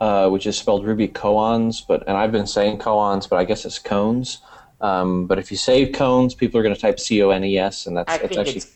uh, 0.00 0.28
which 0.28 0.46
is 0.46 0.56
spelled 0.56 0.84
Ruby 0.86 1.08
Koans, 1.08 1.82
but 1.86 2.06
and 2.06 2.16
I've 2.16 2.32
been 2.32 2.46
saying 2.46 2.78
Koans, 2.78 3.28
but 3.28 3.36
I 3.36 3.44
guess 3.44 3.64
it's 3.64 3.78
Cones. 3.78 4.38
Um, 4.80 5.26
but 5.26 5.38
if 5.38 5.50
you 5.50 5.56
say 5.56 5.86
Cones, 5.90 6.34
people 6.34 6.60
are 6.60 6.62
going 6.62 6.74
to 6.74 6.80
type 6.80 7.00
C 7.00 7.22
O 7.22 7.30
N 7.30 7.44
E 7.44 7.58
S, 7.58 7.86
and 7.86 7.96
that's 7.96 8.12
I 8.12 8.16
it's 8.16 8.28
think 8.28 8.38
actually 8.40 8.56
it's. 8.58 8.70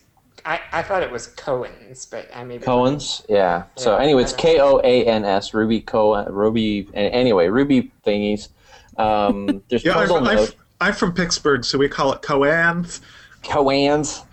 I, 0.45 0.59
I 0.71 0.81
thought 0.83 1.03
it 1.03 1.11
was 1.11 1.27
Cohen's, 1.27 2.05
but 2.05 2.27
I 2.33 2.43
may 2.43 2.57
be 2.57 2.63
Cohen's. 2.65 3.23
Yeah. 3.29 3.63
So 3.75 3.95
anyway, 3.97 4.23
it's 4.23 4.33
I. 4.33 4.37
K 4.37 4.59
O 4.59 4.79
A 4.83 5.05
N 5.05 5.23
S 5.25 5.53
Ruby 5.53 5.81
Co 5.81 6.25
Ruby. 6.25 6.87
a- 6.93 6.97
Anyway, 6.97 7.47
Ruby 7.47 7.91
thingies. 8.05 8.49
Um, 8.97 9.61
there's 9.69 9.83
Yeah, 9.85 9.97
I'm, 9.97 10.27
I'm, 10.27 10.47
I'm 10.81 10.93
from 10.93 11.13
Pittsburgh, 11.13 11.63
so 11.63 11.77
we 11.77 11.87
call 11.89 12.11
it 12.13 12.21
Coanth. 12.21 13.01
Coans. 13.43 14.23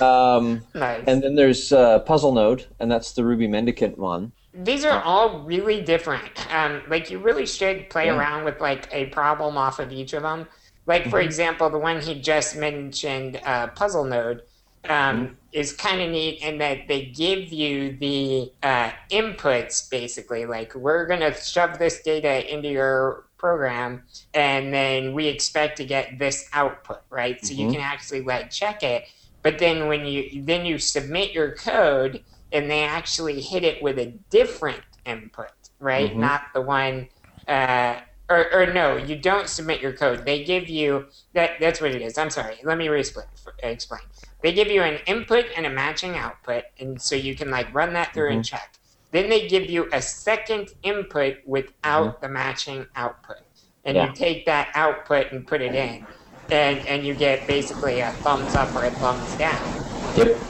Um, 0.00 0.62
Nice. 0.74 1.04
and 1.06 1.22
then 1.22 1.34
there's 1.34 1.72
uh, 1.72 2.00
Puzzle 2.00 2.32
Node, 2.32 2.66
and 2.80 2.90
that's 2.90 3.12
the 3.12 3.24
Ruby 3.24 3.46
Mendicant 3.46 3.98
one. 3.98 4.32
These 4.54 4.84
are 4.84 5.02
all 5.02 5.40
really 5.42 5.82
different. 5.82 6.30
Um, 6.54 6.82
like 6.88 7.10
you 7.10 7.18
really 7.18 7.46
should 7.46 7.90
play 7.90 8.06
Yeah. 8.06 8.16
around 8.16 8.44
with 8.44 8.60
like 8.60 8.88
a 8.92 9.06
problem 9.06 9.56
off 9.58 9.78
of 9.78 9.92
each 9.92 10.12
of 10.14 10.22
them. 10.22 10.46
Like 10.86 11.08
for 11.08 11.20
example, 11.20 11.68
the 11.68 11.78
one 11.78 12.00
he 12.00 12.20
just 12.20 12.56
mentioned, 12.56 13.40
uh, 13.44 13.66
Puzzle 13.68 14.04
Node, 14.04 14.42
um, 14.88 15.36
is 15.52 15.72
kind 15.72 16.00
of 16.00 16.10
neat 16.10 16.40
in 16.42 16.58
that 16.58 16.86
they 16.86 17.06
give 17.06 17.52
you 17.52 17.96
the 17.98 18.52
uh, 18.62 18.92
inputs 19.10 19.90
basically. 19.90 20.46
Like 20.46 20.74
we're 20.74 21.06
gonna 21.06 21.34
shove 21.34 21.78
this 21.78 22.02
data 22.02 22.50
into 22.52 22.68
your 22.68 23.24
program, 23.36 24.04
and 24.32 24.72
then 24.72 25.12
we 25.12 25.26
expect 25.26 25.76
to 25.78 25.84
get 25.84 26.18
this 26.18 26.48
output, 26.52 27.02
right? 27.10 27.44
So 27.44 27.52
you 27.52 27.66
Mhm. 27.66 27.72
can 27.72 27.80
actually 27.80 28.22
like 28.22 28.50
check 28.50 28.82
it. 28.82 29.04
But 29.46 29.60
then 29.60 29.86
when 29.86 30.04
you 30.06 30.42
then 30.42 30.66
you 30.66 30.76
submit 30.76 31.30
your 31.30 31.52
code 31.52 32.24
and 32.50 32.68
they 32.68 32.82
actually 32.82 33.40
hit 33.40 33.62
it 33.62 33.80
with 33.80 33.96
a 33.96 34.06
different 34.28 34.80
input, 35.04 35.52
right? 35.78 36.10
Mhm. 36.12 36.16
Not 36.16 36.42
the 36.52 36.62
one, 36.62 37.08
uh, 37.46 38.00
or, 38.28 38.52
or 38.52 38.66
no, 38.72 38.96
you 38.96 39.14
don't 39.14 39.48
submit 39.48 39.80
your 39.80 39.92
code. 39.92 40.24
They 40.24 40.42
give 40.42 40.68
you 40.68 41.06
that. 41.34 41.60
That's 41.60 41.80
what 41.80 41.92
it 41.92 42.02
is. 42.02 42.18
I'm 42.18 42.28
sorry. 42.30 42.56
Let 42.64 42.76
me 42.76 42.88
re-split, 42.88 43.26
explain. 43.62 44.00
They 44.42 44.52
give 44.52 44.66
you 44.66 44.82
an 44.82 44.98
input 45.06 45.46
and 45.56 45.64
a 45.64 45.70
matching 45.70 46.16
output, 46.16 46.64
and 46.80 47.00
so 47.00 47.14
you 47.14 47.36
can 47.36 47.48
like 47.48 47.72
run 47.72 47.92
that 47.92 48.12
through 48.12 48.30
and 48.32 48.44
check. 48.44 48.72
Then 49.12 49.30
they 49.30 49.46
give 49.46 49.70
you 49.70 49.88
a 49.92 50.02
second 50.02 50.70
input 50.82 51.36
without 51.46 52.20
the 52.20 52.28
matching 52.28 52.86
output, 52.96 53.42
and 53.84 53.96
Yeah. 53.96 54.08
you 54.08 54.12
take 54.12 54.44
that 54.46 54.70
output 54.74 55.30
and 55.30 55.46
put 55.46 55.60
it 55.62 55.72
in, 55.76 56.04
and 56.50 56.86
and 56.86 57.06
you 57.06 57.14
get 57.14 57.46
basically 57.46 58.00
a 58.00 58.12
thumbs 58.24 58.54
up 58.54 58.74
or 58.76 58.84
a 58.84 58.90
thumbs 58.90 59.34
down 59.36 59.80
Yep. 60.14 60.42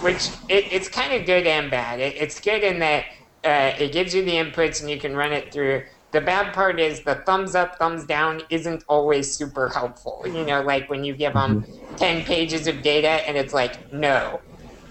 which 0.00 0.30
it, 0.48 0.66
it's 0.72 0.88
kind 0.88 1.12
of 1.12 1.26
good 1.26 1.46
and 1.46 1.70
bad. 1.70 2.00
It, 2.00 2.16
it's 2.16 2.40
good 2.40 2.62
in 2.62 2.80
that 2.80 3.04
uh, 3.44 3.72
it 3.78 3.92
gives 3.92 4.14
you 4.14 4.24
the 4.24 4.32
inputs 4.32 4.80
and 4.80 4.90
you 4.90 4.98
can 4.98 5.16
run 5.16 5.32
it 5.32 5.52
through. 5.52 5.84
The 6.12 6.20
bad 6.20 6.52
part 6.52 6.78
is 6.80 7.04
the 7.04 7.16
thumbs 7.26 7.54
up, 7.54 7.78
thumbs 7.78 8.04
down 8.06 8.42
isn't 8.50 8.84
always 8.88 9.36
super 9.36 9.68
helpful. 9.70 10.24
You 10.26 10.44
know, 10.44 10.62
like 10.62 10.90
when 10.90 11.04
you 11.04 11.14
give 11.16 11.34
them 11.34 11.60
10 11.96 12.24
pages 12.24 12.66
of 12.66 12.82
data 12.82 13.08
and 13.08 13.36
it's 13.36 13.52
like, 13.54 13.78
no. 13.90 14.42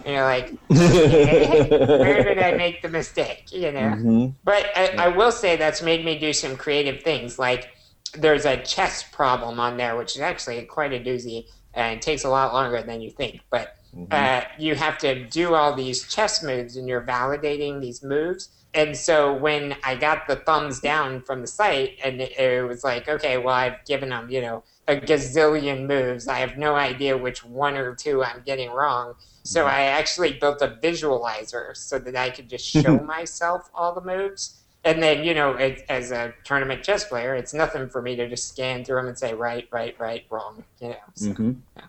And 0.03 0.15
you're 0.15 0.23
like, 0.23 0.55
where 0.67 2.23
did 2.23 2.39
I 2.39 2.53
make 2.53 2.81
the 2.81 2.89
mistake? 2.89 3.49
You 3.51 3.71
know? 3.71 3.95
Mhm. 3.95 4.35
But 4.43 4.65
I, 4.75 4.93
I 4.97 5.07
will 5.09 5.31
say 5.31 5.55
that's 5.57 5.81
made 5.81 6.03
me 6.03 6.17
do 6.17 6.33
some 6.33 6.57
creative 6.57 7.03
things. 7.03 7.37
Like 7.37 7.69
there's 8.13 8.45
a 8.45 8.57
chess 8.57 9.03
problem 9.03 9.59
on 9.59 9.77
there, 9.77 9.97
which 9.97 10.15
is 10.15 10.21
actually 10.21 10.61
quite 10.63 10.93
a 10.93 10.99
doozy 10.99 11.47
and 11.73 12.01
takes 12.01 12.23
a 12.23 12.29
lot 12.29 12.53
longer 12.53 12.81
than 12.81 13.01
you 13.01 13.11
think. 13.11 13.41
But 13.49 13.77
uh, 14.09 14.41
you 14.57 14.75
have 14.75 14.97
to 14.99 15.25
do 15.25 15.53
all 15.53 15.73
these 15.73 16.07
chess 16.07 16.43
moves 16.43 16.77
and 16.77 16.87
you're 16.87 17.01
validating 17.01 17.81
these 17.81 18.03
moves. 18.03 18.49
And 18.73 18.95
so 18.95 19.33
when 19.33 19.75
I 19.83 19.95
got 19.95 20.27
the 20.27 20.37
thumbs 20.37 20.79
down 20.79 21.21
from 21.21 21.41
the 21.41 21.47
site, 21.47 21.97
and 22.03 22.21
it, 22.21 22.37
it 22.39 22.65
was 22.65 22.83
like, 22.85 23.09
okay, 23.09 23.37
well, 23.37 23.53
I've 23.53 23.83
given 23.85 24.09
them, 24.09 24.29
you 24.29 24.41
know, 24.41 24.63
a 24.87 24.95
gazillion 24.95 25.87
moves. 25.87 26.27
I 26.27 26.39
have 26.39 26.57
no 26.57 26.75
idea 26.75 27.17
which 27.17 27.43
one 27.43 27.75
or 27.75 27.95
two 27.95 28.23
I'm 28.23 28.41
getting 28.45 28.71
wrong. 28.71 29.15
So 29.43 29.65
I 29.65 29.81
actually 29.81 30.33
built 30.33 30.61
a 30.61 30.77
visualizer 30.81 31.75
so 31.75 31.99
that 31.99 32.15
I 32.15 32.29
could 32.29 32.49
just 32.49 32.65
show 32.69 32.97
myself 32.99 33.69
all 33.73 33.93
the 33.93 34.01
moves. 34.01 34.60
And 34.83 35.01
then, 35.01 35.23
you 35.23 35.33
know, 35.35 35.51
it, 35.53 35.85
as 35.89 36.11
a 36.11 36.33
tournament 36.43 36.83
chess 36.83 37.03
player, 37.03 37.35
it's 37.35 37.53
nothing 37.53 37.87
for 37.87 38.01
me 38.01 38.15
to 38.15 38.27
just 38.27 38.47
scan 38.49 38.83
through 38.83 38.95
them 38.97 39.07
and 39.07 39.17
say 39.17 39.33
right, 39.33 39.67
right, 39.71 39.95
right, 39.99 40.25
wrong. 40.31 40.63
You 40.79 40.89
know. 40.89 40.95
So, 41.15 41.27
Mhm. 41.33 41.57
yeah. 41.77 41.83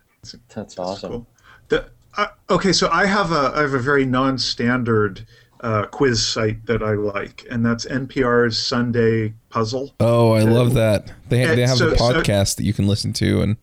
That's 0.54 0.78
awesome. 0.78 1.10
Cool. 1.10 1.26
The, 1.68 1.86
uh, 2.18 2.26
okay, 2.50 2.72
so 2.72 2.88
I 2.92 3.06
have 3.06 3.32
a 3.32 3.52
I 3.56 3.62
have 3.62 3.72
a 3.74 3.78
very 3.78 4.04
non-standard 4.04 5.26
uh, 5.60 5.86
quiz 5.86 6.24
site 6.26 6.66
that 6.66 6.82
I 6.82 6.92
like, 6.94 7.46
and 7.50 7.64
that's 7.64 7.86
NPR's 7.86 8.58
Sunday 8.58 9.32
Puzzle. 9.48 9.94
Oh, 10.00 10.32
I 10.32 10.40
love 10.42 10.74
that. 10.74 11.10
They 11.28 11.46
they 11.54 11.66
have 11.66 11.78
so- 11.78 11.90
the 11.90 11.96
so- 11.98 12.12
podcast 12.20 12.56
that 12.56 12.64
you 12.64 12.74
can 12.74 12.86
listen 12.86 13.12
to 13.14 13.40
and 13.42 13.56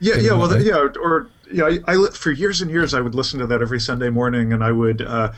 Yeah, 0.00 0.16
yeah, 0.16 0.32
well, 0.32 0.46
about 0.50 0.64
yeah, 0.64 0.88
or 1.00 1.28
yeah, 1.54 1.78
I, 1.86 1.92
I 1.94 2.06
for 2.10 2.32
years 2.32 2.60
and 2.60 2.70
years 2.70 2.94
I 2.94 3.00
would 3.00 3.14
listen 3.14 3.38
to 3.38 3.46
that 3.46 3.62
every 3.62 3.78
Sunday 3.80 4.10
morning, 4.10 4.52
and 4.52 4.64
I 4.64 4.72
would 4.72 5.02
uh, 5.02 5.32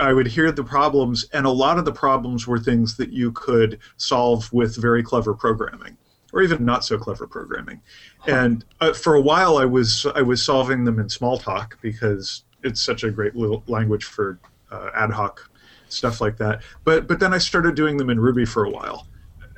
I 0.00 0.12
would 0.12 0.26
hear 0.26 0.50
the 0.50 0.64
problems, 0.64 1.26
and 1.32 1.44
a 1.44 1.50
lot 1.50 1.78
of 1.78 1.84
the 1.84 1.92
problems 1.92 2.46
were 2.46 2.58
things 2.58 2.96
that 2.96 3.12
you 3.12 3.32
could 3.32 3.78
solve 3.98 4.50
with 4.52 4.76
very 4.76 5.02
clever 5.02 5.34
programming, 5.34 5.96
or 6.32 6.42
even 6.42 6.64
not 6.64 6.84
so 6.84 6.96
clever 6.96 7.26
programming. 7.26 7.82
And 8.26 8.64
uh, 8.80 8.94
for 8.94 9.14
a 9.14 9.20
while, 9.20 9.58
I 9.58 9.66
was 9.66 10.06
I 10.14 10.22
was 10.22 10.42
solving 10.42 10.84
them 10.84 10.98
in 10.98 11.06
Smalltalk 11.06 11.74
because 11.82 12.44
it's 12.62 12.80
such 12.80 13.04
a 13.04 13.10
great 13.10 13.36
little 13.36 13.62
language 13.66 14.04
for 14.04 14.38
uh, 14.70 14.90
ad 14.94 15.10
hoc 15.10 15.50
stuff 15.90 16.20
like 16.20 16.38
that. 16.38 16.62
But 16.84 17.06
but 17.06 17.20
then 17.20 17.34
I 17.34 17.38
started 17.38 17.74
doing 17.74 17.98
them 17.98 18.08
in 18.08 18.18
Ruby 18.18 18.46
for 18.46 18.64
a 18.64 18.70
while, 18.70 19.06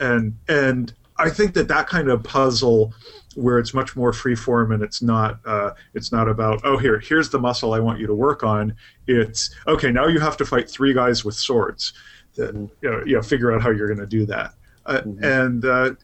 and 0.01 0.37
and 0.49 0.92
I 1.18 1.31
think 1.31 1.55
that 1.55 1.68
that 1.68 1.87
kind 1.87 2.09
of 2.09 2.25
puzzle 2.25 2.94
where 3.36 3.58
it's 3.58 3.72
much 3.72 3.94
more 3.94 4.12
free 4.12 4.34
form 4.34 4.72
and 4.72 4.82
it's 4.82 5.02
not 5.02 5.38
uh, 5.46 5.70
it's 5.94 6.10
not 6.12 6.28
about 6.28 6.60
oh 6.64 6.76
here 6.76 6.98
here's 6.98 7.30
the 7.30 7.38
muscle 7.38 7.72
I 7.72 7.80
want 7.80 8.00
you 8.00 8.06
to 8.06 8.14
work 8.14 8.42
on. 8.42 8.74
It's 9.06 9.54
okay 9.66 9.90
now 9.90 10.06
you 10.06 10.20
have 10.20 10.36
to 10.38 10.44
fight 10.44 10.68
three 10.68 10.92
guys 10.92 11.24
with 11.24 11.34
swords. 11.34 11.92
Then 12.36 12.70
you 12.82 12.90
know, 12.90 13.02
you 13.04 13.16
know 13.16 13.22
figure 13.22 13.52
out 13.52 13.62
how 13.62 13.70
you're 13.70 13.88
going 13.88 14.00
to 14.00 14.06
do 14.06 14.26
that. 14.26 14.54
Uh, 14.87 15.02
And 15.22 15.64
uh, 15.64 15.94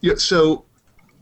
yeah, 0.00 0.14
so 0.16 0.64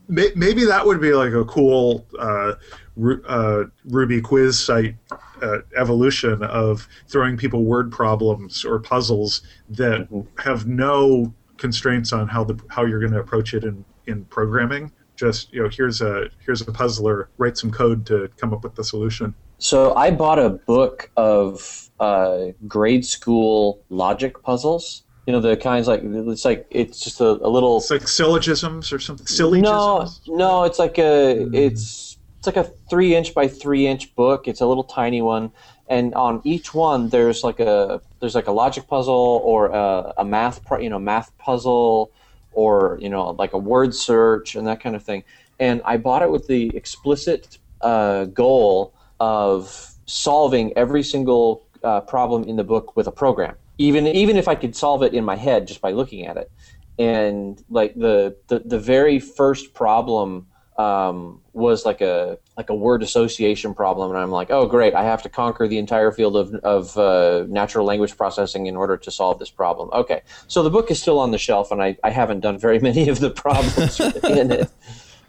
may, 0.07 0.31
maybe 0.35 0.65
that 0.65 0.85
would 0.85 1.01
be 1.01 1.13
like 1.13 1.33
a 1.33 1.45
cool 1.45 2.05
uh, 2.19 2.53
Ru- 2.95 3.23
uh, 3.25 3.65
Ruby 3.85 4.21
quiz 4.21 4.57
site 4.57 4.95
uh, 5.41 5.59
evolution 5.75 6.41
of 6.43 6.87
throwing 7.07 7.35
people 7.37 7.65
word 7.65 7.91
problems 7.91 8.63
or 8.63 8.79
puzzles 8.79 9.41
that 9.69 10.07
have 10.37 10.65
no 10.67 11.33
constraints 11.57 12.13
on 12.13 12.27
how 12.27 12.43
the 12.43 12.59
how 12.69 12.85
you're 12.85 12.99
going 12.99 13.11
to 13.11 13.19
approach 13.19 13.53
it 13.53 13.63
in 13.63 13.83
in 14.07 14.25
programming. 14.25 14.91
Just 15.15 15.53
you 15.53 15.63
know, 15.63 15.69
here's 15.69 16.01
a 16.01 16.29
here's 16.45 16.61
a 16.61 16.71
puzzler. 16.71 17.29
Write 17.37 17.57
some 17.57 17.71
code 17.71 18.05
to 18.07 18.29
come 18.37 18.53
up 18.53 18.63
with 18.63 18.75
the 18.75 18.83
solution. 18.83 19.33
So 19.57 19.95
I 19.95 20.11
bought 20.11 20.39
a 20.39 20.49
book 20.49 21.09
of 21.15 21.89
uh, 21.99 22.47
grade 22.67 23.05
school 23.05 23.81
logic 23.89 24.41
puzzles. 24.43 25.03
You 25.25 25.33
know 25.33 25.41
the 25.41 25.57
kinds 25.57 25.87
like 25.87 26.01
it's 26.03 26.45
like 26.45 26.67
it's 26.69 26.99
just 26.99 27.19
a, 27.19 27.25
a 27.25 27.49
little. 27.49 27.77
It's 27.77 27.89
like 27.89 28.07
syllogisms 28.07 28.93
or 28.93 28.99
something. 28.99 29.25
Syllogisms. 29.25 30.21
No, 30.27 30.35
no, 30.35 30.63
it's 30.65 30.77
like 30.77 30.99
a 30.99 31.47
it's 31.51 32.17
it's 32.37 32.45
like 32.45 32.57
a 32.57 32.69
three 32.89 33.15
inch 33.15 33.33
by 33.33 33.47
three 33.47 33.87
inch 33.87 34.13
book. 34.15 34.47
It's 34.47 34.61
a 34.61 34.67
little 34.67 34.83
tiny 34.83 35.23
one, 35.23 35.51
and 35.87 36.13
on 36.13 36.41
each 36.43 36.75
one 36.75 37.09
there's 37.09 37.43
like 37.43 37.59
a 37.59 38.01
there's 38.19 38.35
like 38.35 38.47
a 38.47 38.51
logic 38.51 38.87
puzzle 38.87 39.41
or 39.43 39.67
a, 39.67 40.13
a 40.17 40.25
math 40.25 40.63
pro, 40.63 40.79
you 40.79 40.89
know 40.89 40.99
math 40.99 41.35
puzzle 41.39 42.11
or 42.55 42.97
you 43.01 43.09
know 43.09 43.31
like 43.31 43.53
a 43.53 43.57
word 43.57 43.93
search 43.93 44.55
and 44.55 44.65
that 44.67 44.81
kind 44.81 44.95
of 44.95 45.03
thing. 45.03 45.23
And 45.59 45.81
I 45.85 45.97
bought 45.97 46.21
it 46.21 46.31
with 46.31 46.47
the 46.47 46.75
explicit 46.75 47.59
uh, 47.81 48.25
goal 48.25 48.93
of 49.19 49.91
solving 50.05 50.75
every 50.77 51.03
single 51.03 51.65
uh, 51.83 52.01
problem 52.01 52.43
in 52.43 52.55
the 52.55 52.63
book 52.63 52.95
with 52.95 53.07
a 53.07 53.11
program, 53.11 53.55
even 53.77 54.07
even 54.07 54.37
if 54.37 54.47
I 54.47 54.55
could 54.55 54.75
solve 54.75 55.03
it 55.03 55.13
in 55.13 55.23
my 55.23 55.35
head 55.35 55.67
just 55.67 55.81
by 55.81 55.91
looking 55.91 56.25
at 56.25 56.37
it. 56.37 56.51
And 56.97 57.61
like 57.69 57.93
the 57.95 58.35
the, 58.47 58.59
the 58.59 58.79
very 58.79 59.19
first 59.19 59.73
problem 59.73 60.47
um, 60.77 61.41
was 61.53 61.85
like 61.85 62.01
a 62.01 62.39
like 62.57 62.69
a 62.69 62.75
word 62.75 63.03
association 63.03 63.73
problem, 63.73 64.11
and 64.11 64.19
I'm 64.19 64.31
like, 64.31 64.49
oh 64.49 64.65
great, 64.65 64.93
I 64.93 65.03
have 65.03 65.21
to 65.23 65.29
conquer 65.29 65.67
the 65.67 65.77
entire 65.77 66.11
field 66.11 66.35
of 66.37 66.53
of 66.55 66.97
uh, 66.97 67.45
natural 67.49 67.85
language 67.85 68.15
processing 68.15 68.67
in 68.67 68.75
order 68.75 68.97
to 68.97 69.11
solve 69.11 69.39
this 69.39 69.49
problem. 69.49 69.89
Okay, 69.93 70.21
so 70.47 70.63
the 70.63 70.69
book 70.69 70.89
is 70.89 71.01
still 71.01 71.19
on 71.19 71.31
the 71.31 71.37
shelf, 71.37 71.71
and 71.71 71.81
I, 71.81 71.97
I 72.03 72.11
haven't 72.11 72.39
done 72.39 72.57
very 72.57 72.79
many 72.89 73.09
of 73.09 73.19
the 73.19 73.29
problems 73.29 73.99
in 74.23 74.51
it. 74.51 74.69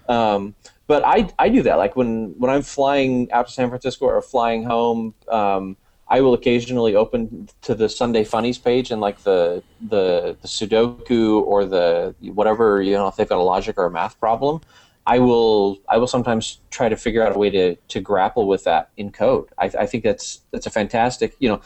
Um, 0.08 0.54
but 0.86 1.04
I, 1.04 1.28
I 1.38 1.48
do 1.48 1.62
that 1.62 1.76
like 1.76 1.96
when 1.96 2.34
when 2.38 2.50
I'm 2.50 2.62
flying 2.62 3.30
out 3.32 3.48
to 3.48 3.52
San 3.52 3.68
Francisco 3.68 4.06
or 4.06 4.22
flying 4.22 4.64
home. 4.64 5.14
Um, 5.28 5.76
I 6.08 6.20
will 6.20 6.34
occasionally 6.34 6.94
open 6.94 7.48
to 7.62 7.74
the 7.74 7.88
Sunday 7.88 8.22
Funnies 8.22 8.58
page 8.58 8.92
and 8.92 9.00
like 9.00 9.18
the, 9.24 9.62
the 9.88 10.36
the 10.40 10.46
Sudoku 10.46 11.42
or 11.42 11.64
the 11.64 12.14
whatever 12.20 12.80
you 12.80 12.92
know 12.92 13.08
if 13.08 13.16
they've 13.16 13.28
got 13.28 13.38
a 13.38 13.42
logic 13.42 13.76
or 13.76 13.86
a 13.86 13.90
math 13.90 14.18
problem, 14.20 14.60
I 15.06 15.20
will 15.20 15.78
I 15.88 15.98
will 15.98 16.06
sometimes 16.06 16.60
try 16.70 16.88
to 16.88 16.96
figure 16.96 17.24
out 17.24 17.34
a 17.34 17.38
way 17.38 17.50
to 17.50 17.76
to 17.76 18.00
grapple 18.00 18.46
with 18.46 18.64
that 18.64 18.90
in 18.96 19.12
code. 19.12 19.48
I, 19.58 19.70
I 19.78 19.86
think 19.86 20.02
that's 20.02 20.40
that's 20.50 20.66
a 20.66 20.70
fantastic 20.70 21.34
you 21.38 21.48
know 21.48 21.60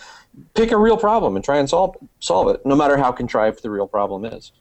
pick 0.54 0.70
a 0.70 0.76
real 0.76 0.96
problem 0.96 1.36
and 1.36 1.44
try 1.44 1.58
and 1.58 1.68
solve 1.68 1.96
solve 2.20 2.48
it 2.48 2.64
no 2.66 2.76
matter 2.76 2.96
how 2.96 3.12
contrived 3.12 3.62
the 3.62 3.70
real 3.70 3.86
problem 3.86 4.24
is. 4.24 4.52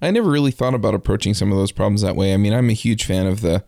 I 0.00 0.12
never 0.12 0.30
really 0.30 0.52
thought 0.52 0.74
about 0.74 0.94
approaching 0.94 1.34
some 1.34 1.50
of 1.50 1.58
those 1.58 1.72
problems 1.72 2.02
that 2.02 2.14
way. 2.14 2.32
I 2.32 2.36
mean, 2.36 2.52
I'm 2.52 2.70
a 2.70 2.74
huge 2.74 3.04
fan 3.04 3.26
of 3.26 3.40
the 3.40 3.64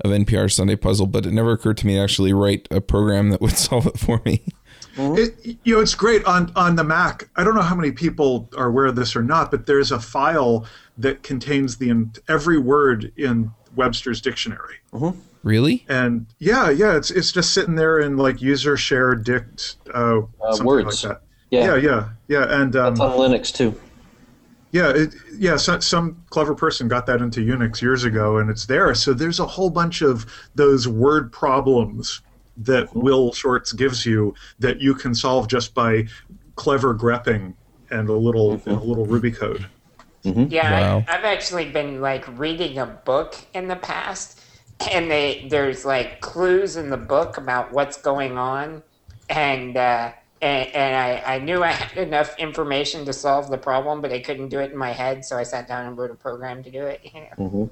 of 0.00 0.10
NPR 0.10 0.50
Sunday 0.50 0.76
Puzzle, 0.76 1.06
but 1.06 1.26
it 1.26 1.32
never 1.32 1.52
occurred 1.52 1.76
to 1.78 1.86
me 1.86 1.94
to 1.94 2.00
actually 2.00 2.32
write 2.32 2.66
a 2.70 2.80
program 2.80 3.30
that 3.30 3.40
would 3.42 3.58
solve 3.58 3.86
it 3.86 3.98
for 3.98 4.22
me. 4.24 4.42
It, 4.96 5.58
you 5.64 5.74
know, 5.74 5.80
it's 5.80 5.94
great 5.94 6.24
on 6.24 6.52
on 6.56 6.76
the 6.76 6.84
Mac. 6.84 7.28
I 7.36 7.44
don't 7.44 7.54
know 7.54 7.62
how 7.62 7.74
many 7.74 7.92
people 7.92 8.48
are 8.56 8.66
aware 8.66 8.86
of 8.86 8.96
this 8.96 9.14
or 9.16 9.22
not, 9.22 9.50
but 9.50 9.66
there's 9.66 9.90
a 9.92 10.00
file 10.00 10.66
that 10.98 11.22
contains 11.22 11.76
the 11.76 12.08
every 12.28 12.58
word 12.58 13.12
in 13.16 13.50
Webster's 13.76 14.20
dictionary. 14.20 14.76
Really? 15.42 15.84
And 15.88 16.26
yeah, 16.38 16.70
yeah, 16.70 16.96
it's 16.96 17.10
it's 17.10 17.30
just 17.30 17.52
sitting 17.52 17.74
there 17.74 18.00
in 18.00 18.16
like 18.16 18.40
user 18.40 18.76
share 18.76 19.14
dict 19.14 19.76
uh, 19.92 20.22
something 20.40 20.66
words. 20.66 21.04
like 21.04 21.12
that. 21.12 21.22
Yeah. 21.50 21.74
yeah, 21.74 21.76
yeah, 21.76 22.08
yeah. 22.28 22.60
And 22.62 22.74
um, 22.76 22.92
It's 22.92 23.00
on 23.00 23.10
Linux 23.12 23.54
too. 23.54 23.78
yeah, 24.72 24.90
it, 24.90 25.14
yeah. 25.36 25.56
So, 25.56 25.78
some 25.80 26.24
clever 26.30 26.54
person 26.54 26.88
got 26.88 27.04
that 27.06 27.20
into 27.20 27.40
Unix 27.40 27.82
years 27.82 28.04
ago, 28.04 28.38
and 28.38 28.48
it's 28.48 28.66
there. 28.66 28.94
So 28.94 29.12
there's 29.12 29.38
a 29.38 29.46
whole 29.46 29.70
bunch 29.70 30.00
of 30.00 30.26
those 30.54 30.88
word 30.88 31.30
problems 31.30 32.22
that 32.56 32.94
Will 32.94 33.30
Shortz 33.32 33.76
gives 33.76 34.06
you 34.06 34.34
that 34.58 34.80
you 34.80 34.94
can 34.94 35.14
solve 35.14 35.48
just 35.48 35.74
by 35.74 36.06
clever 36.56 36.94
grepping 36.94 37.54
and 37.90 38.08
a 38.08 38.14
little 38.14 38.52
and 38.52 38.78
a 38.78 38.82
little 38.82 39.06
Ruby 39.06 39.30
code. 39.30 39.66
Yeah, 40.24 40.70
Wow. 40.70 41.04
I, 41.06 41.18
I've 41.18 41.24
actually 41.24 41.70
been 41.70 42.00
like 42.00 42.26
reading 42.38 42.78
a 42.78 42.86
book 42.86 43.36
in 43.52 43.68
the 43.68 43.76
past, 43.76 44.40
and 44.90 45.10
they 45.10 45.46
there's 45.50 45.84
like 45.84 46.20
clues 46.20 46.76
in 46.76 46.90
the 46.90 46.96
book 46.96 47.36
about 47.36 47.72
what's 47.72 48.00
going 48.00 48.38
on, 48.38 48.82
and 49.28 49.76
uh, 49.76 50.12
and, 50.40 50.68
and 50.74 50.96
I, 50.96 51.34
I 51.34 51.38
knew 51.38 51.62
I 51.62 51.70
had 51.70 51.98
enough 51.98 52.38
information 52.38 53.04
to 53.06 53.12
solve 53.12 53.50
the 53.50 53.58
problem, 53.58 54.00
but 54.00 54.12
I 54.12 54.20
couldn't 54.20 54.48
do 54.48 54.60
it 54.60 54.72
in 54.72 54.76
my 54.76 54.92
head, 54.92 55.24
so 55.24 55.36
I 55.36 55.42
sat 55.42 55.68
down 55.68 55.86
and 55.86 55.96
wrote 55.96 56.10
a 56.10 56.14
program 56.14 56.62
to 56.64 56.70
do 56.70 56.84
it. 56.86 57.00
You 57.14 57.20
know? 57.20 57.70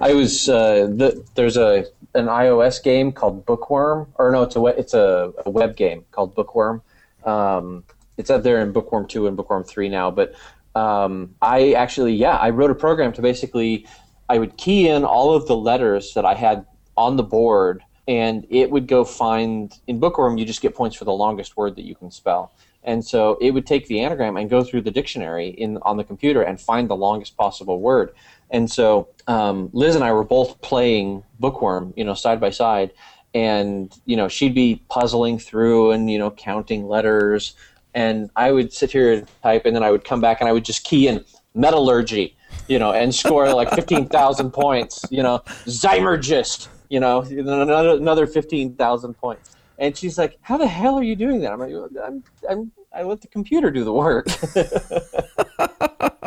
I 0.00 0.14
was 0.14 0.48
uh, 0.48 0.86
the, 0.90 1.24
there's 1.34 1.56
a 1.56 1.86
an 2.14 2.26
iOS 2.26 2.82
game 2.82 3.12
called 3.12 3.44
Bookworm, 3.44 4.08
or 4.16 4.30
no, 4.32 4.42
it's 4.42 4.56
a 4.56 4.64
it's 4.66 4.94
a, 4.94 5.32
a 5.44 5.50
web 5.50 5.76
game 5.76 6.04
called 6.10 6.34
Bookworm. 6.34 6.82
Um, 7.24 7.84
it's 8.16 8.30
out 8.30 8.42
there 8.42 8.60
in 8.60 8.72
Bookworm 8.72 9.06
two 9.06 9.26
and 9.26 9.36
Bookworm 9.36 9.64
three 9.64 9.88
now. 9.88 10.10
But 10.10 10.34
um, 10.74 11.34
I 11.40 11.72
actually, 11.72 12.14
yeah, 12.14 12.36
I 12.36 12.50
wrote 12.50 12.70
a 12.70 12.74
program 12.74 13.12
to 13.14 13.22
basically 13.22 13.86
I 14.28 14.38
would 14.38 14.56
key 14.56 14.88
in 14.88 15.04
all 15.04 15.34
of 15.34 15.46
the 15.46 15.56
letters 15.56 16.14
that 16.14 16.24
I 16.24 16.34
had 16.34 16.66
on 16.96 17.16
the 17.16 17.22
board, 17.22 17.82
and 18.08 18.46
it 18.50 18.70
would 18.70 18.86
go 18.86 19.04
find 19.04 19.72
in 19.86 20.00
Bookworm. 20.00 20.38
You 20.38 20.44
just 20.44 20.62
get 20.62 20.74
points 20.74 20.96
for 20.96 21.04
the 21.04 21.12
longest 21.12 21.56
word 21.56 21.76
that 21.76 21.84
you 21.84 21.94
can 21.94 22.10
spell. 22.10 22.52
And 22.84 23.04
so 23.04 23.38
it 23.40 23.52
would 23.52 23.66
take 23.66 23.86
the 23.86 24.00
anagram 24.00 24.36
and 24.36 24.50
go 24.50 24.62
through 24.62 24.82
the 24.82 24.90
dictionary 24.90 25.48
in 25.48 25.78
on 25.82 25.96
the 25.96 26.04
computer 26.04 26.42
and 26.42 26.60
find 26.60 26.88
the 26.88 26.96
longest 26.96 27.34
possible 27.36 27.80
word. 27.80 28.14
And 28.50 28.70
so 28.70 29.08
um, 29.26 29.70
Liz 29.72 29.94
and 29.94 30.04
I 30.04 30.12
were 30.12 30.24
both 30.24 30.60
playing 30.60 31.24
Bookworm, 31.40 31.94
you 31.96 32.04
know, 32.04 32.14
side 32.14 32.40
by 32.40 32.50
side, 32.50 32.92
and 33.32 33.92
you 34.04 34.16
know 34.16 34.28
she'd 34.28 34.54
be 34.54 34.80
puzzling 34.88 35.38
through 35.38 35.90
and 35.90 36.10
you 36.10 36.18
know 36.18 36.30
counting 36.30 36.86
letters, 36.86 37.54
and 37.94 38.30
I 38.36 38.52
would 38.52 38.72
sit 38.72 38.90
here 38.90 39.12
and 39.12 39.28
type, 39.42 39.66
and 39.66 39.74
then 39.74 39.82
I 39.82 39.90
would 39.90 40.04
come 40.04 40.20
back 40.20 40.40
and 40.40 40.48
I 40.48 40.52
would 40.52 40.64
just 40.64 40.84
key 40.84 41.08
in 41.08 41.24
metallurgy, 41.54 42.36
you 42.68 42.78
know, 42.78 42.92
and 42.92 43.14
score 43.14 43.52
like 43.54 43.70
fifteen 43.74 44.08
thousand 44.08 44.52
points, 44.52 45.04
you 45.10 45.22
know, 45.22 45.40
Zymergist, 45.66 46.68
you 46.88 47.00
know, 47.00 47.22
another 47.22 47.90
another 47.90 48.26
fifteen 48.26 48.74
thousand 48.74 49.14
points. 49.14 49.56
And 49.78 49.96
she's 49.96 50.18
like, 50.18 50.38
"How 50.40 50.56
the 50.56 50.68
hell 50.68 50.98
are 50.98 51.02
you 51.02 51.16
doing 51.16 51.40
that?" 51.40 51.52
I'm 51.52 51.58
like, 51.58 51.72
"I'm, 52.04 52.22
I'm, 52.48 52.72
I 52.94 53.02
let 53.02 53.20
the 53.20 53.28
computer 53.28 53.70
do 53.70 53.84
the 53.84 53.92
work." 53.92 54.28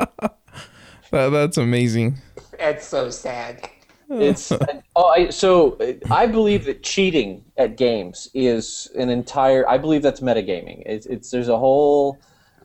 That, 1.12 1.30
that's 1.30 1.58
amazing. 1.58 2.18
That's 2.60 2.86
so 2.86 3.10
sad. 3.10 3.70
It's 4.10 4.52
oh, 4.96 5.08
I, 5.08 5.30
so 5.30 5.78
I 6.10 6.28
believe 6.28 6.66
that 6.66 6.84
cheating 6.84 7.46
at 7.58 7.78
games 7.78 8.30
is 8.34 8.90
an 8.96 9.10
entire. 9.10 9.68
I 9.68 9.78
believe 9.78 10.02
that's 10.02 10.22
metagaming. 10.22 10.84
It's, 10.86 11.06
it's 11.06 11.32
there's 11.32 11.50
a 11.50 11.58
whole. 11.58 12.20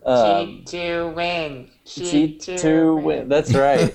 Um, 0.05 0.47
Cheat 0.47 0.67
to 0.67 1.07
win. 1.15 1.69
Cheat, 1.85 2.11
cheat 2.11 2.39
to, 2.41 2.57
to 2.57 2.95
win. 2.95 3.29
That's 3.29 3.53
right. 3.53 3.93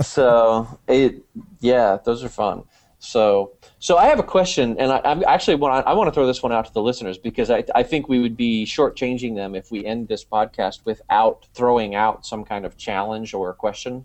so 0.00 0.80
it, 0.88 1.24
yeah, 1.60 1.98
those 2.04 2.24
are 2.24 2.28
fun. 2.28 2.64
So, 3.00 3.52
so 3.78 3.96
I 3.96 4.06
have 4.06 4.18
a 4.18 4.24
question, 4.24 4.76
and 4.78 4.90
I, 4.90 5.00
I'm 5.04 5.22
actually 5.24 5.54
want 5.54 5.86
I 5.86 5.92
want 5.92 6.08
to 6.08 6.12
throw 6.12 6.26
this 6.26 6.42
one 6.42 6.50
out 6.50 6.66
to 6.66 6.72
the 6.72 6.82
listeners 6.82 7.16
because 7.16 7.50
I, 7.50 7.62
I 7.74 7.84
think 7.84 8.08
we 8.08 8.18
would 8.18 8.36
be 8.36 8.64
shortchanging 8.64 9.36
them 9.36 9.54
if 9.54 9.70
we 9.70 9.84
end 9.84 10.08
this 10.08 10.24
podcast 10.24 10.80
without 10.84 11.46
throwing 11.54 11.94
out 11.94 12.26
some 12.26 12.44
kind 12.44 12.66
of 12.66 12.76
challenge 12.76 13.34
or 13.34 13.50
a 13.50 13.54
question. 13.54 14.04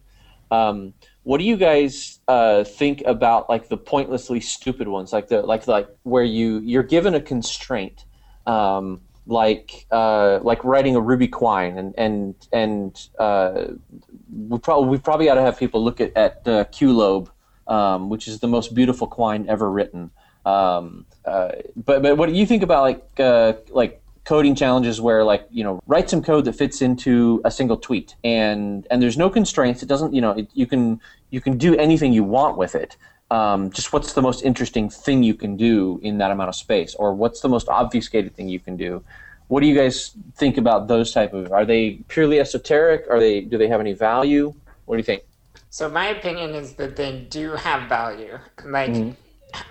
Um, 0.52 0.94
what 1.24 1.38
do 1.38 1.46
you 1.46 1.58
guys 1.58 2.20
uh, 2.28 2.64
think 2.64 3.02
about 3.06 3.50
like 3.50 3.70
the 3.70 3.78
pointlessly 3.78 4.42
stupid 4.42 4.88
ones, 4.88 5.14
like 5.14 5.30
the 5.30 5.42
like 5.42 5.68
like 5.68 5.88
where 6.04 6.24
you 6.24 6.60
you're 6.60 6.84
given 6.84 7.16
a 7.16 7.22
constraint, 7.22 8.06
um, 8.46 9.02
like 9.26 9.86
uh, 9.90 10.40
like 10.44 10.64
writing 10.64 10.96
a 10.96 11.02
Ruby 11.02 11.30
quine, 11.30 11.78
and 11.78 11.94
and 11.98 12.36
and 12.52 13.08
uh, 13.18 13.68
we 14.38 14.60
probably 14.60 14.90
we 14.90 14.98
probably 14.98 15.30
ought 15.30 15.36
to 15.36 15.42
have 15.42 15.58
people 15.58 15.84
look 15.84 16.02
at 16.02 16.16
at 16.18 16.42
uh, 16.46 16.66
QLobe, 16.66 17.30
um, 17.68 18.10
which 18.10 18.28
is 18.28 18.42
the 18.42 18.48
most 18.48 18.76
beautiful 18.76 19.08
quine 19.08 19.48
ever 19.48 19.72
written. 19.72 20.12
Um, 20.46 21.06
uh, 21.24 21.54
but 21.78 22.02
but 22.02 22.18
what 22.18 22.28
do 22.28 22.36
you 22.36 22.46
think 22.46 22.64
about 22.64 22.82
like 22.82 23.20
uh, 23.20 23.54
like 23.70 24.03
coding 24.26 24.56
challenges 24.56 25.02
where 25.02 25.24
like 25.24 25.46
you 25.52 25.64
know 25.64 25.82
write 25.88 26.10
some 26.10 26.22
code 26.24 26.46
that 26.46 26.54
fits 26.54 26.82
into 26.82 27.42
a 27.46 27.52
single 27.52 27.78
tweet. 27.78 28.16
And 28.24 28.88
and 28.90 29.02
there's 29.02 29.18
no 29.18 29.30
constraints. 29.30 29.84
It 29.84 29.88
doesn't 29.88 30.14
you 30.14 30.22
know 30.22 30.32
it, 30.32 30.48
you 30.54 30.68
can 30.68 31.02
you 31.30 31.42
can 31.42 31.58
do 31.58 31.76
anything 31.76 32.14
you 32.14 32.24
want 32.24 32.58
with 32.58 32.76
it. 32.76 32.98
Um, 33.32 33.72
just 33.72 33.92
what's 33.94 34.14
the 34.14 34.22
most 34.22 34.44
interesting 34.44 34.90
thing 34.90 35.24
you 35.24 35.34
can 35.34 35.58
do 35.58 36.00
in 36.04 36.20
that 36.20 36.30
amount 36.32 36.50
of 36.50 36.56
space? 36.56 36.94
Or 36.96 37.14
what's 37.16 37.42
the 37.42 37.50
most 37.50 37.68
obfuscated 37.68 38.36
thing 38.36 38.48
you 38.48 38.60
can 38.60 38.78
do? 38.78 39.04
What 39.48 39.62
do 39.62 39.68
you 39.68 39.76
guys 39.76 40.12
think 40.36 40.58
about 40.58 40.88
those 40.88 41.12
type 41.12 41.34
of 41.34 41.52
are 41.52 41.66
they 41.66 42.00
purely 42.08 42.40
esoteric? 42.40 43.06
Are 43.10 43.20
they 43.20 43.42
do 43.42 43.58
they 43.58 43.68
have 43.68 43.80
any 43.80 43.94
value? 43.94 44.54
What 44.86 44.96
do 44.96 45.00
you 45.00 45.04
think? 45.04 45.24
So 45.70 45.90
my 45.90 46.08
opinion 46.08 46.52
is 46.52 46.74
that 46.76 46.96
they 46.96 47.22
do 47.30 47.52
have 47.52 47.90
value. 47.90 48.38
Like 48.64 48.92
Mm-hmm. 48.92 49.12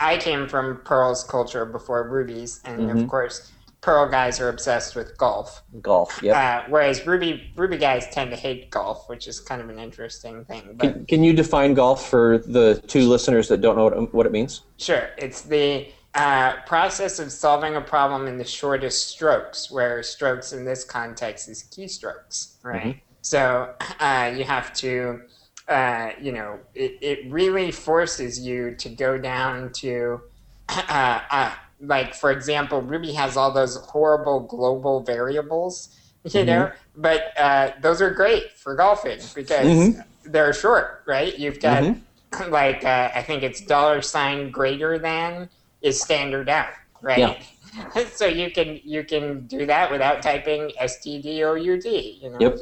I 0.01 0.17
came 0.17 0.49
from 0.49 0.79
Perl's 0.85 1.25
culture 1.25 1.65
before 1.65 2.09
Ruby's, 2.09 2.61
and 2.65 2.89
Mm-hmm. 2.89 2.99
of 2.99 3.07
course, 3.09 3.51
Perl 3.83 4.09
guys 4.09 4.41
are 4.41 4.49
obsessed 4.49 4.95
with 4.97 5.19
golf. 5.19 5.63
golf 5.81 6.21
yeah 6.23 6.39
Uh, 6.39 6.71
whereas 6.71 7.07
Ruby 7.07 7.53
Ruby 7.57 7.77
guys 7.77 8.09
tend 8.11 8.31
to 8.31 8.37
hate 8.37 8.71
golf, 8.71 9.09
which 9.09 9.27
is 9.29 9.41
kind 9.41 9.61
of 9.61 9.69
an 9.69 9.79
interesting 9.79 10.45
thing. 10.45 10.75
But 10.77 10.93
can, 10.93 11.07
can 11.07 11.25
you 11.25 11.33
define 11.33 11.75
golf 11.75 12.09
for 12.09 12.39
the 12.39 12.81
two 12.87 13.09
listeners 13.09 13.49
that 13.49 13.61
don't 13.61 13.77
know 13.77 13.85
what, 13.85 14.15
what 14.15 14.27
it 14.27 14.33
means 14.33 14.63
Sure, 14.79 15.11
it's 15.19 15.43
the 15.43 15.89
uh, 16.15 16.57
process 16.67 17.19
of 17.19 17.33
solving 17.33 17.75
a 17.77 17.81
problem 17.81 18.27
in 18.27 18.37
the 18.39 18.45
shortest 18.45 19.09
strokes, 19.09 19.71
where 19.71 20.03
strokes 20.03 20.53
in 20.53 20.65
this 20.65 20.85
context 20.85 21.49
is 21.49 21.65
keystrokes, 21.65 22.57
right? 22.63 23.01
So 23.23 23.75
uh, 23.99 24.33
you 24.37 24.45
have 24.45 24.75
to, 24.75 25.23
uh, 25.69 26.11
you 26.21 26.33
know, 26.33 26.59
it, 26.75 26.99
it 27.01 27.33
really 27.33 27.71
forces 27.71 28.39
you 28.39 28.75
to 28.77 28.89
go 28.91 29.17
down 29.17 29.73
to, 29.75 30.21
uh, 30.69 31.21
uh, 31.31 31.55
like, 31.83 32.15
for 32.15 32.31
example, 32.31 32.81
Ruby 32.81 33.13
has 33.13 33.37
all 33.37 33.51
those 33.53 33.77
horrible 33.77 34.41
global 34.41 35.03
variables 35.03 35.99
you 36.31 36.45
know. 36.45 36.71
But 36.97 37.37
uh, 37.39 37.73
those 37.81 38.01
are 38.01 38.11
great 38.11 38.53
for 38.53 38.75
golfing 38.75 39.19
because 39.35 39.97
they're 40.25 40.53
short, 40.53 41.03
right? 41.07 41.37
You've 41.39 41.61
got 41.61 41.97
like 42.49 42.85
uh, 42.85 43.11
I 43.15 43.23
think 43.23 43.43
it's 43.43 43.61
dollar 43.61 44.03
sign 44.03 44.51
greater 44.51 44.99
than 44.99 45.49
is 45.81 46.01
standard 46.01 46.49
out, 46.49 46.71
right? 47.01 47.19
Yeah. 47.19 48.05
so 48.13 48.27
you 48.27 48.51
can 48.51 48.81
you 48.85 49.03
can 49.03 49.47
do 49.47 49.67
that 49.67 49.91
without 49.91 50.23
typing 50.23 50.71
stdout, 50.81 52.23
you 52.23 52.31
know. 52.31 52.39
Yep. 52.39 52.59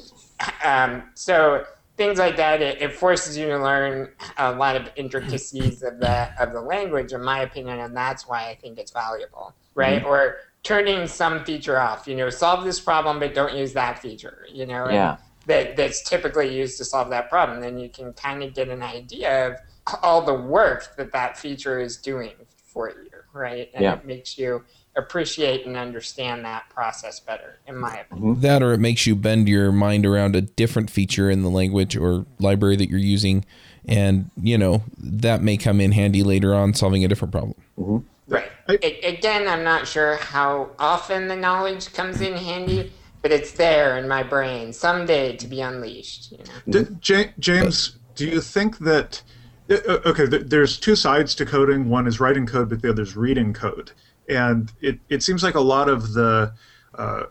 Um, 0.64 1.02
so 1.14 1.64
things 2.00 2.18
like 2.18 2.36
that, 2.36 2.62
it, 2.62 2.80
it 2.80 2.94
forces 2.94 3.36
you 3.36 3.46
to 3.46 3.58
learn 3.58 4.08
a 4.38 4.50
lot 4.52 4.74
of 4.74 4.90
intricacies 4.96 5.82
of 5.82 5.98
the 5.98 6.30
of 6.42 6.54
the 6.54 6.60
language, 6.60 7.12
in 7.12 7.22
my 7.22 7.40
opinion, 7.40 7.78
and 7.78 7.94
that's 7.94 8.26
why 8.26 8.48
I 8.48 8.54
think 8.54 8.78
it's 8.78 8.90
valuable, 8.90 9.54
right? 9.74 9.98
Mm-hmm. 10.00 10.08
Or 10.08 10.36
turning 10.62 11.06
some 11.06 11.44
feature 11.44 11.78
off, 11.78 12.08
you 12.08 12.16
know, 12.16 12.30
solve 12.30 12.64
this 12.64 12.80
problem, 12.80 13.18
but 13.18 13.34
don't 13.34 13.54
use 13.54 13.74
that 13.74 13.98
feature, 13.98 14.46
you 14.50 14.64
know. 14.64 14.88
Yeah. 14.88 15.18
That 15.44 15.76
that's 15.76 16.02
typically 16.02 16.56
used 16.56 16.78
to 16.78 16.86
solve 16.86 17.10
that 17.10 17.28
problem. 17.28 17.60
Then 17.60 17.78
you 17.78 17.90
can 17.90 18.14
kind 18.14 18.42
of 18.42 18.54
get 18.54 18.68
an 18.68 18.82
idea 18.82 19.48
of 19.48 19.56
all 20.02 20.22
the 20.22 20.34
work 20.34 20.96
that 20.96 21.12
that 21.12 21.36
feature 21.36 21.80
is 21.80 21.98
doing 21.98 22.32
for 22.64 22.88
you, 22.88 23.10
right? 23.34 23.68
And 23.74 23.82
Yeah. 23.82 23.94
it 23.94 24.06
makes 24.06 24.38
you 24.38 24.64
appreciate 24.96 25.66
and 25.66 25.76
understand 25.76 26.44
that 26.44 26.68
process 26.68 27.20
better, 27.20 27.58
in 27.66 27.76
my 27.76 27.98
opinion. 27.98 28.40
That 28.40 28.62
or 28.62 28.72
it 28.72 28.78
makes 28.78 29.06
you 29.06 29.14
bend 29.14 29.48
your 29.48 29.72
mind 29.72 30.04
around 30.04 30.36
a 30.36 30.40
different 30.40 30.90
feature 30.90 31.30
in 31.30 31.42
the 31.42 31.50
language 31.50 31.96
or 31.96 32.26
library 32.38 32.76
that 32.76 32.88
you're 32.88 32.98
using. 32.98 33.44
And, 33.86 34.30
you 34.40 34.58
know, 34.58 34.82
that 34.98 35.42
may 35.42 35.56
come 35.56 35.80
in 35.80 35.92
handy 35.92 36.22
later 36.22 36.54
on 36.54 36.74
solving 36.74 37.04
a 37.04 37.08
different 37.08 37.32
problem. 37.32 38.04
Right. 38.28 38.50
A- 38.68 39.08
again, 39.08 39.48
I'm 39.48 39.64
not 39.64 39.88
sure 39.88 40.16
how 40.16 40.70
often 40.78 41.28
the 41.28 41.36
knowledge 41.36 41.92
comes 41.92 42.20
in 42.20 42.36
handy, 42.36 42.92
but 43.22 43.32
it's 43.32 43.52
there 43.52 43.96
in 43.98 44.06
my 44.06 44.22
brain 44.22 44.72
someday 44.72 45.36
to 45.36 45.46
be 45.46 45.60
unleashed. 45.60 46.32
You 46.32 46.38
know? 46.38 46.82
D- 46.84 46.96
Ja- 47.12 47.30
James, 47.38 47.96
do 48.14 48.26
you 48.26 48.40
think 48.40 48.78
that 48.78 49.22
uh, 49.70 49.98
okay? 50.04 50.26
Th- 50.26 50.42
there's 50.46 50.78
two 50.78 50.96
sides 50.96 51.34
to 51.36 51.46
coding. 51.46 51.88
One 51.88 52.06
is 52.06 52.20
writing 52.20 52.46
code, 52.46 52.68
but 52.68 52.82
the 52.82 52.90
other 52.90 53.02
is 53.02 53.16
reading 53.16 53.52
code. 53.52 53.92
And 54.28 54.70
it, 54.80 55.00
it 55.08 55.22
seems 55.22 55.42
like 55.42 55.54
a 55.54 55.60
lot 55.60 55.88
of 55.88 56.12
the 56.12 56.52
uh, 56.94 57.24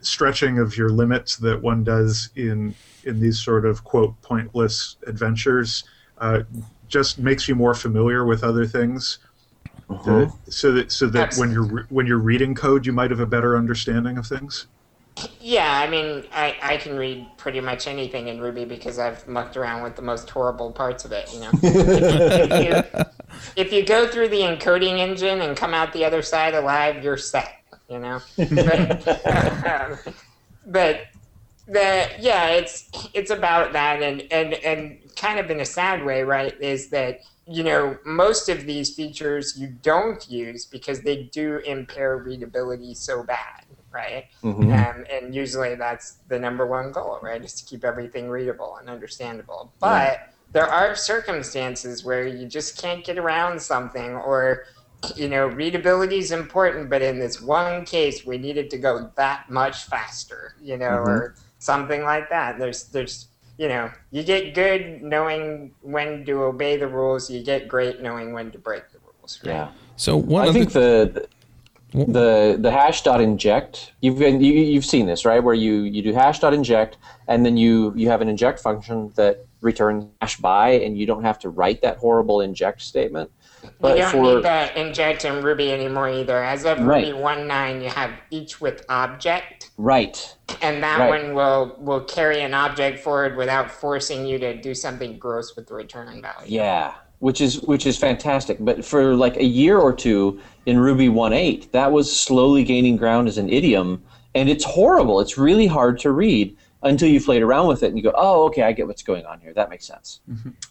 stretching 0.00 0.58
of 0.58 0.76
your 0.76 0.88
limits 0.88 1.36
that 1.38 1.60
one 1.60 1.84
does 1.84 2.30
in 2.36 2.74
in 3.04 3.20
these 3.20 3.38
sort 3.38 3.64
of 3.64 3.84
quote 3.84 4.20
pointless 4.22 4.96
adventures 5.06 5.84
uh, 6.18 6.40
just 6.88 7.18
makes 7.18 7.48
you 7.48 7.54
more 7.54 7.74
familiar 7.74 8.24
with 8.24 8.42
other 8.42 8.66
things. 8.66 9.18
Uh, 9.88 10.26
so 10.48 10.72
that 10.72 10.90
so 10.90 11.06
that 11.06 11.34
when 11.36 11.52
you're 11.52 11.62
re- 11.62 11.84
when 11.90 12.06
you're 12.06 12.18
reading 12.18 12.54
code, 12.54 12.84
you 12.86 12.92
might 12.92 13.10
have 13.10 13.20
a 13.20 13.26
better 13.26 13.56
understanding 13.56 14.18
of 14.18 14.26
things. 14.26 14.66
Yeah, 15.40 15.80
I 15.80 15.88
mean, 15.88 16.24
I, 16.32 16.56
I 16.62 16.76
can 16.76 16.96
read 16.96 17.26
pretty 17.38 17.60
much 17.60 17.86
anything 17.86 18.28
in 18.28 18.40
Ruby 18.40 18.64
because 18.64 18.98
I've 18.98 19.26
mucked 19.26 19.56
around 19.56 19.82
with 19.82 19.96
the 19.96 20.02
most 20.02 20.28
horrible 20.28 20.72
parts 20.72 21.04
of 21.04 21.12
it. 21.12 21.32
You 21.32 21.40
know, 21.40 21.50
if, 21.62 22.94
you, 22.94 23.02
if 23.56 23.72
you 23.72 23.84
go 23.84 24.06
through 24.08 24.28
the 24.28 24.40
encoding 24.40 24.98
engine 24.98 25.40
and 25.40 25.56
come 25.56 25.72
out 25.72 25.92
the 25.92 26.04
other 26.04 26.20
side 26.22 26.54
alive, 26.54 27.02
you're 27.02 27.16
set. 27.16 27.52
You 27.88 28.00
know, 28.00 28.20
but, 28.36 29.08
um, 29.64 29.98
but 30.66 31.02
the 31.68 32.08
yeah, 32.18 32.48
it's 32.48 32.88
it's 33.14 33.30
about 33.30 33.72
that, 33.74 34.02
and 34.02 34.22
and 34.32 34.54
and 34.54 34.98
kind 35.16 35.38
of 35.38 35.50
in 35.50 35.60
a 35.60 35.64
sad 35.64 36.04
way, 36.04 36.22
right? 36.22 36.60
Is 36.60 36.90
that 36.90 37.20
you 37.46 37.62
know 37.62 37.96
most 38.04 38.48
of 38.48 38.66
these 38.66 38.94
features 38.94 39.56
you 39.56 39.68
don't 39.68 40.28
use 40.28 40.64
because 40.64 41.02
they 41.02 41.24
do 41.32 41.58
impair 41.58 42.16
readability 42.16 42.94
so 42.94 43.22
bad, 43.22 43.65
right? 43.96 44.24
Um, 44.88 45.04
and 45.10 45.34
usually 45.34 45.74
that's 45.74 46.18
the 46.28 46.38
number 46.38 46.66
one 46.66 46.92
goal, 46.92 47.18
right? 47.22 47.42
Is 47.42 47.54
to 47.54 47.64
keep 47.64 47.82
everything 47.84 48.28
readable 48.28 48.76
and 48.80 48.88
understandable. 48.88 49.72
But 49.80 50.32
there 50.52 50.68
are 50.68 50.94
circumstances 50.94 52.04
where 52.04 52.26
you 52.26 52.46
just 52.46 52.80
can't 52.80 53.02
get 53.04 53.18
around 53.18 53.60
something, 53.60 54.10
or 54.14 54.64
you 55.14 55.28
know, 55.28 55.46
readability 55.46 56.18
is 56.18 56.32
important, 56.32 56.90
but 56.90 57.02
in 57.02 57.18
this 57.18 57.40
one 57.40 57.84
case, 57.84 58.24
we 58.24 58.38
needed 58.38 58.70
to 58.70 58.78
go 58.78 59.10
that 59.16 59.50
much 59.50 59.84
faster, 59.84 60.56
you 60.60 60.76
know, 60.76 60.96
or 61.10 61.34
something 61.58 62.02
like 62.02 62.28
that. 62.30 62.58
There's, 62.58 62.84
there's, 62.84 63.28
you 63.58 63.68
know, 63.68 63.90
you 64.10 64.22
get 64.22 64.54
good 64.54 65.02
knowing 65.02 65.72
when 65.82 66.24
to 66.26 66.44
obey 66.44 66.76
the 66.76 66.88
rules. 66.88 67.30
You 67.30 67.42
get 67.42 67.68
great 67.68 68.00
knowing 68.00 68.32
when 68.32 68.50
to 68.52 68.58
break 68.58 68.90
the 68.90 68.98
rules. 69.04 69.40
Right? 69.44 69.52
Yeah. 69.52 69.68
So 69.96 70.16
one 70.16 70.44
I 70.44 70.48
other 70.48 70.58
think 70.58 70.72
the 70.72 71.28
the 71.92 72.56
the 72.58 72.70
hash 72.70 73.02
dot 73.02 73.20
inject 73.20 73.92
you've 74.00 74.18
been 74.18 74.40
you, 74.40 74.52
you've 74.52 74.84
seen 74.84 75.06
this 75.06 75.24
right 75.24 75.42
where 75.42 75.54
you 75.54 75.82
you 75.82 76.02
do 76.02 76.12
hash 76.12 76.40
dot 76.40 76.52
inject 76.52 76.98
and 77.28 77.46
then 77.46 77.56
you 77.56 77.92
you 77.96 78.08
have 78.08 78.20
an 78.20 78.28
inject 78.28 78.58
function 78.60 79.12
that 79.14 79.46
returns 79.60 80.04
hash 80.20 80.36
by 80.36 80.70
and 80.70 80.98
you 80.98 81.06
don't 81.06 81.22
have 81.22 81.38
to 81.38 81.48
write 81.48 81.80
that 81.82 81.96
horrible 81.98 82.40
inject 82.40 82.82
statement 82.82 83.30
but 83.80 83.96
you 83.96 84.02
don't 84.02 84.10
for 84.10 84.22
need 84.36 84.44
that 84.44 84.76
inject 84.76 85.24
in 85.24 85.42
Ruby 85.42 85.72
anymore 85.72 86.08
either. 86.08 86.42
As 86.42 86.64
of 86.64 86.78
Right. 86.80 87.06
Ruby 87.06 87.18
1.9, 87.18 87.82
you 87.82 87.88
have 87.88 88.10
each 88.30 88.60
with 88.60 88.84
object, 88.88 89.70
right 89.76 90.36
and 90.62 90.82
that 90.82 91.00
Right. 91.00 91.08
one 91.24 91.34
will 91.34 91.74
will 91.78 92.00
carry 92.04 92.42
an 92.42 92.54
object 92.54 93.00
forward 93.00 93.36
without 93.36 93.70
forcing 93.70 94.24
you 94.26 94.38
to 94.38 94.54
do 94.60 94.74
something 94.74 95.18
gross 95.18 95.56
with 95.56 95.66
the 95.66 95.74
return 95.74 96.22
value. 96.22 96.46
yeah 96.46 96.94
which 97.18 97.40
is 97.40 97.60
which 97.62 97.86
is 97.86 97.96
fantastic. 97.96 98.58
But 98.60 98.84
for 98.84 99.14
like 99.14 99.36
a 99.36 99.44
year 99.44 99.78
or 99.78 99.92
two 99.92 100.40
in 100.66 100.78
ruby 100.78 101.08
1.8 101.08 101.70
that 101.72 101.92
was 101.92 102.14
slowly 102.14 102.64
gaining 102.64 102.96
ground 102.96 103.28
as 103.28 103.38
an 103.38 103.48
idiom. 103.48 104.02
And 104.34 104.50
it's 104.50 104.64
horrible. 104.64 105.20
It's 105.20 105.38
really 105.38 105.66
hard 105.66 105.98
to 106.00 106.10
read 106.12 106.56
until 106.82 107.08
you 107.08 107.20
played 107.20 107.42
around 107.42 107.68
with 107.68 107.82
it 107.82 107.86
and 107.88 107.96
you 107.96 108.02
go 108.02 108.12
oh 108.14 108.44
okay 108.46 108.62
i 108.62 108.72
get 108.72 108.86
what's 108.86 109.02
going 109.02 109.24
on 109.26 109.40
here. 109.40 109.52
That 109.54 109.70
makes 109.70 109.86
sense. 109.86 110.20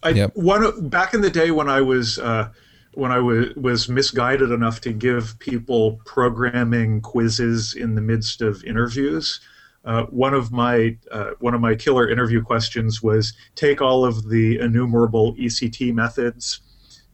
I, 0.03 0.09
Yep. 0.09 0.31
one 0.35 0.87
back 0.89 1.13
in 1.13 1.21
the 1.21 1.31
day 1.31 1.51
when 1.51 1.67
I 1.69 1.81
was 1.81 2.19
uh, 2.19 2.49
when 2.93 3.11
I 3.11 3.19
was 3.19 3.55
was 3.55 3.89
misguided 3.89 4.51
enough 4.51 4.81
to 4.81 4.93
give 4.93 5.37
people 5.39 5.99
programming 6.05 7.01
quizzes 7.01 7.73
in 7.73 7.95
the 7.95 8.01
midst 8.01 8.41
of 8.41 8.63
interviews. 8.63 9.41
Uh, 9.85 10.03
one 10.05 10.33
of 10.33 10.51
my 10.51 10.97
uh, 11.11 11.31
one 11.39 11.53
of 11.53 11.61
my 11.61 11.75
killer 11.75 12.09
interview 12.09 12.41
questions 12.41 13.03
was 13.03 13.33
take 13.53 13.81
all 13.81 14.03
of 14.03 14.29
the 14.29 14.59
enumerable 14.59 15.35
ECT 15.35 15.93
methods, 15.93 16.61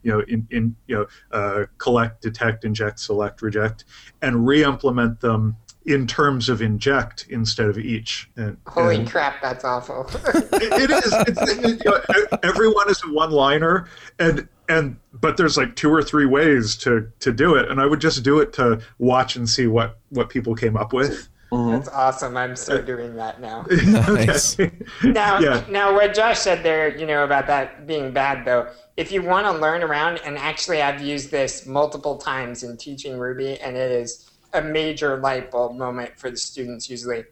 you 0.02 0.10
know, 0.10 0.20
in, 0.20 0.46
in 0.50 0.74
you 0.86 0.96
know, 0.96 1.06
uh, 1.32 1.66
collect, 1.78 2.22
detect, 2.22 2.64
inject, 2.64 2.98
select, 2.98 3.42
reject, 3.42 3.84
and 4.22 4.46
re-implement 4.46 5.20
them 5.20 5.56
in 5.84 6.06
terms 6.06 6.48
of 6.48 6.62
inject 6.62 7.26
instead 7.28 7.68
of 7.68 7.76
each. 7.76 8.30
And, 8.36 8.56
Holy 8.66 8.96
and- 8.96 9.10
crap, 9.10 9.42
that's 9.42 9.64
awful. 9.64 10.06
it 10.08 10.50
it 10.52 10.90
is. 10.90 11.12
It's, 11.26 11.84
you 11.84 11.90
know, 11.90 12.38
everyone 12.42 12.88
is 12.88 13.02
a 13.04 13.12
one-liner, 13.12 13.86
and 14.18 14.48
and 14.68 14.96
but 15.12 15.36
there's 15.36 15.56
like 15.56 15.76
two 15.76 15.92
or 15.92 16.02
three 16.02 16.26
ways 16.26 16.76
to 16.76 17.10
to 17.20 17.32
do 17.32 17.54
it, 17.54 17.70
and 17.70 17.80
I 17.80 17.86
would 17.86 18.00
just 18.00 18.22
do 18.22 18.40
it 18.40 18.52
to 18.54 18.80
watch 18.98 19.36
and 19.36 19.48
see 19.48 19.66
what 19.66 19.98
what 20.08 20.30
people 20.30 20.54
came 20.54 20.76
up 20.76 20.92
with. 20.92 21.28
Mm-hmm. 21.52 21.70
that's 21.72 21.88
awesome. 21.88 22.36
I'm 22.36 22.56
so 22.56 22.80
doing 22.80 23.14
that 23.16 23.40
now. 23.40 23.66
Nice. 23.86 24.56
Now, 25.04 25.38
Yeah. 25.38 25.64
now 25.68 25.92
what 25.94 26.14
Josh 26.14 26.38
said 26.38 26.62
there, 26.62 26.96
you 26.96 27.06
know, 27.06 27.24
about 27.24 27.46
that 27.48 27.86
being 27.86 28.10
bad 28.12 28.46
though, 28.46 28.68
if 28.96 29.12
you 29.12 29.22
want 29.22 29.46
to 29.46 29.52
learn 29.52 29.82
around, 29.82 30.20
and 30.24 30.38
actually 30.38 30.80
I've 30.80 31.02
used 31.02 31.30
this 31.30 31.66
multiple 31.66 32.16
times 32.16 32.62
in 32.62 32.76
teaching 32.78 33.18
Ruby, 33.18 33.60
and 33.60 33.76
it 33.76 33.90
is 33.90 34.30
a 34.54 34.62
major 34.62 35.18
light 35.18 35.50
bulb 35.50 35.76
moment 35.76 36.18
for 36.18 36.30
the 36.30 36.36
students 36.36 36.88
usually. 36.88 37.24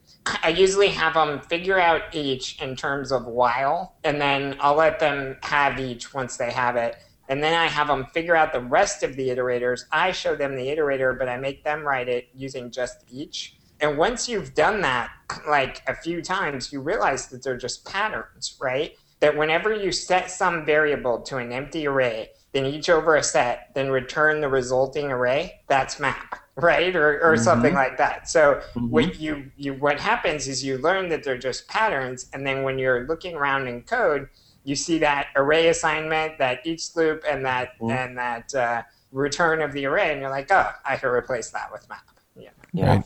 I 0.42 0.50
usually 0.50 0.88
have 0.88 1.14
them 1.14 1.40
figure 1.40 1.78
out 1.80 2.02
each 2.14 2.60
in 2.60 2.76
terms 2.76 3.12
of 3.12 3.24
while, 3.26 3.94
and 4.04 4.20
then 4.20 4.56
I'll 4.60 4.74
let 4.76 5.00
them 5.00 5.36
have 5.42 5.80
each 5.80 6.12
once 6.12 6.36
they 6.36 6.50
have 6.50 6.76
it. 6.76 6.96
And 7.30 7.42
then 7.42 7.54
I 7.54 7.68
have 7.68 7.86
them 7.86 8.06
figure 8.12 8.36
out 8.36 8.52
the 8.52 8.60
rest 8.60 9.02
of 9.02 9.16
the 9.16 9.28
iterators. 9.28 9.84
I 9.92 10.12
show 10.12 10.34
them 10.34 10.56
the 10.56 10.66
iterator, 10.66 11.16
but 11.18 11.28
I 11.28 11.36
make 11.38 11.62
them 11.64 11.82
write 11.84 12.08
it 12.08 12.28
using 12.34 12.70
just 12.70 13.04
each. 13.08 13.56
And 13.80 13.96
once 13.96 14.28
you've 14.28 14.54
done 14.54 14.80
that 14.82 15.10
like 15.48 15.82
a 15.86 15.94
few 15.94 16.22
times, 16.22 16.72
you 16.72 16.80
realize 16.80 17.28
that 17.28 17.42
they're 17.42 17.56
just 17.56 17.84
patterns, 17.86 18.56
right? 18.60 18.96
That 19.20 19.36
whenever 19.36 19.74
you 19.74 19.92
set 19.92 20.30
some 20.30 20.64
variable 20.64 21.20
to 21.22 21.38
an 21.38 21.52
empty 21.52 21.86
array, 21.86 22.30
then 22.52 22.66
each 22.66 22.90
over 22.90 23.16
a 23.16 23.22
set, 23.22 23.70
then 23.74 23.90
return 23.90 24.40
the 24.40 24.48
resulting 24.48 25.10
array, 25.10 25.60
that's 25.68 26.00
map, 26.00 26.40
right? 26.56 26.94
Or, 26.96 27.20
or 27.20 27.34
mm-hmm. 27.34 27.44
something 27.44 27.74
like 27.74 27.96
that. 27.98 28.28
So 28.28 28.60
mm-hmm. 28.74 28.90
what 28.90 29.20
you, 29.20 29.50
you 29.56 29.74
what 29.74 30.00
happens 30.00 30.48
is 30.48 30.64
you 30.64 30.78
learn 30.78 31.08
that 31.10 31.22
they're 31.22 31.38
just 31.38 31.68
patterns, 31.68 32.28
and 32.32 32.46
then 32.46 32.62
when 32.64 32.78
you're 32.78 33.06
looking 33.06 33.34
around 33.34 33.68
in 33.68 33.82
code, 33.82 34.28
you 34.64 34.76
see 34.76 34.98
that 34.98 35.28
array 35.36 35.68
assignment, 35.68 36.38
that 36.38 36.66
each 36.66 36.94
loop, 36.96 37.24
and 37.28 37.44
that 37.46 37.78
mm-hmm. 37.80 37.90
and 37.90 38.18
that 38.18 38.54
uh, 38.54 38.82
return 39.12 39.62
of 39.62 39.72
the 39.72 39.86
array, 39.86 40.12
and 40.12 40.20
you're 40.20 40.30
like, 40.30 40.50
oh, 40.50 40.70
I 40.84 40.96
can 40.96 41.10
replace 41.10 41.50
that 41.50 41.70
with 41.72 41.88
map. 41.88 42.04
Yeah. 42.36 42.50
yeah 42.72 42.96
Right. 42.96 43.04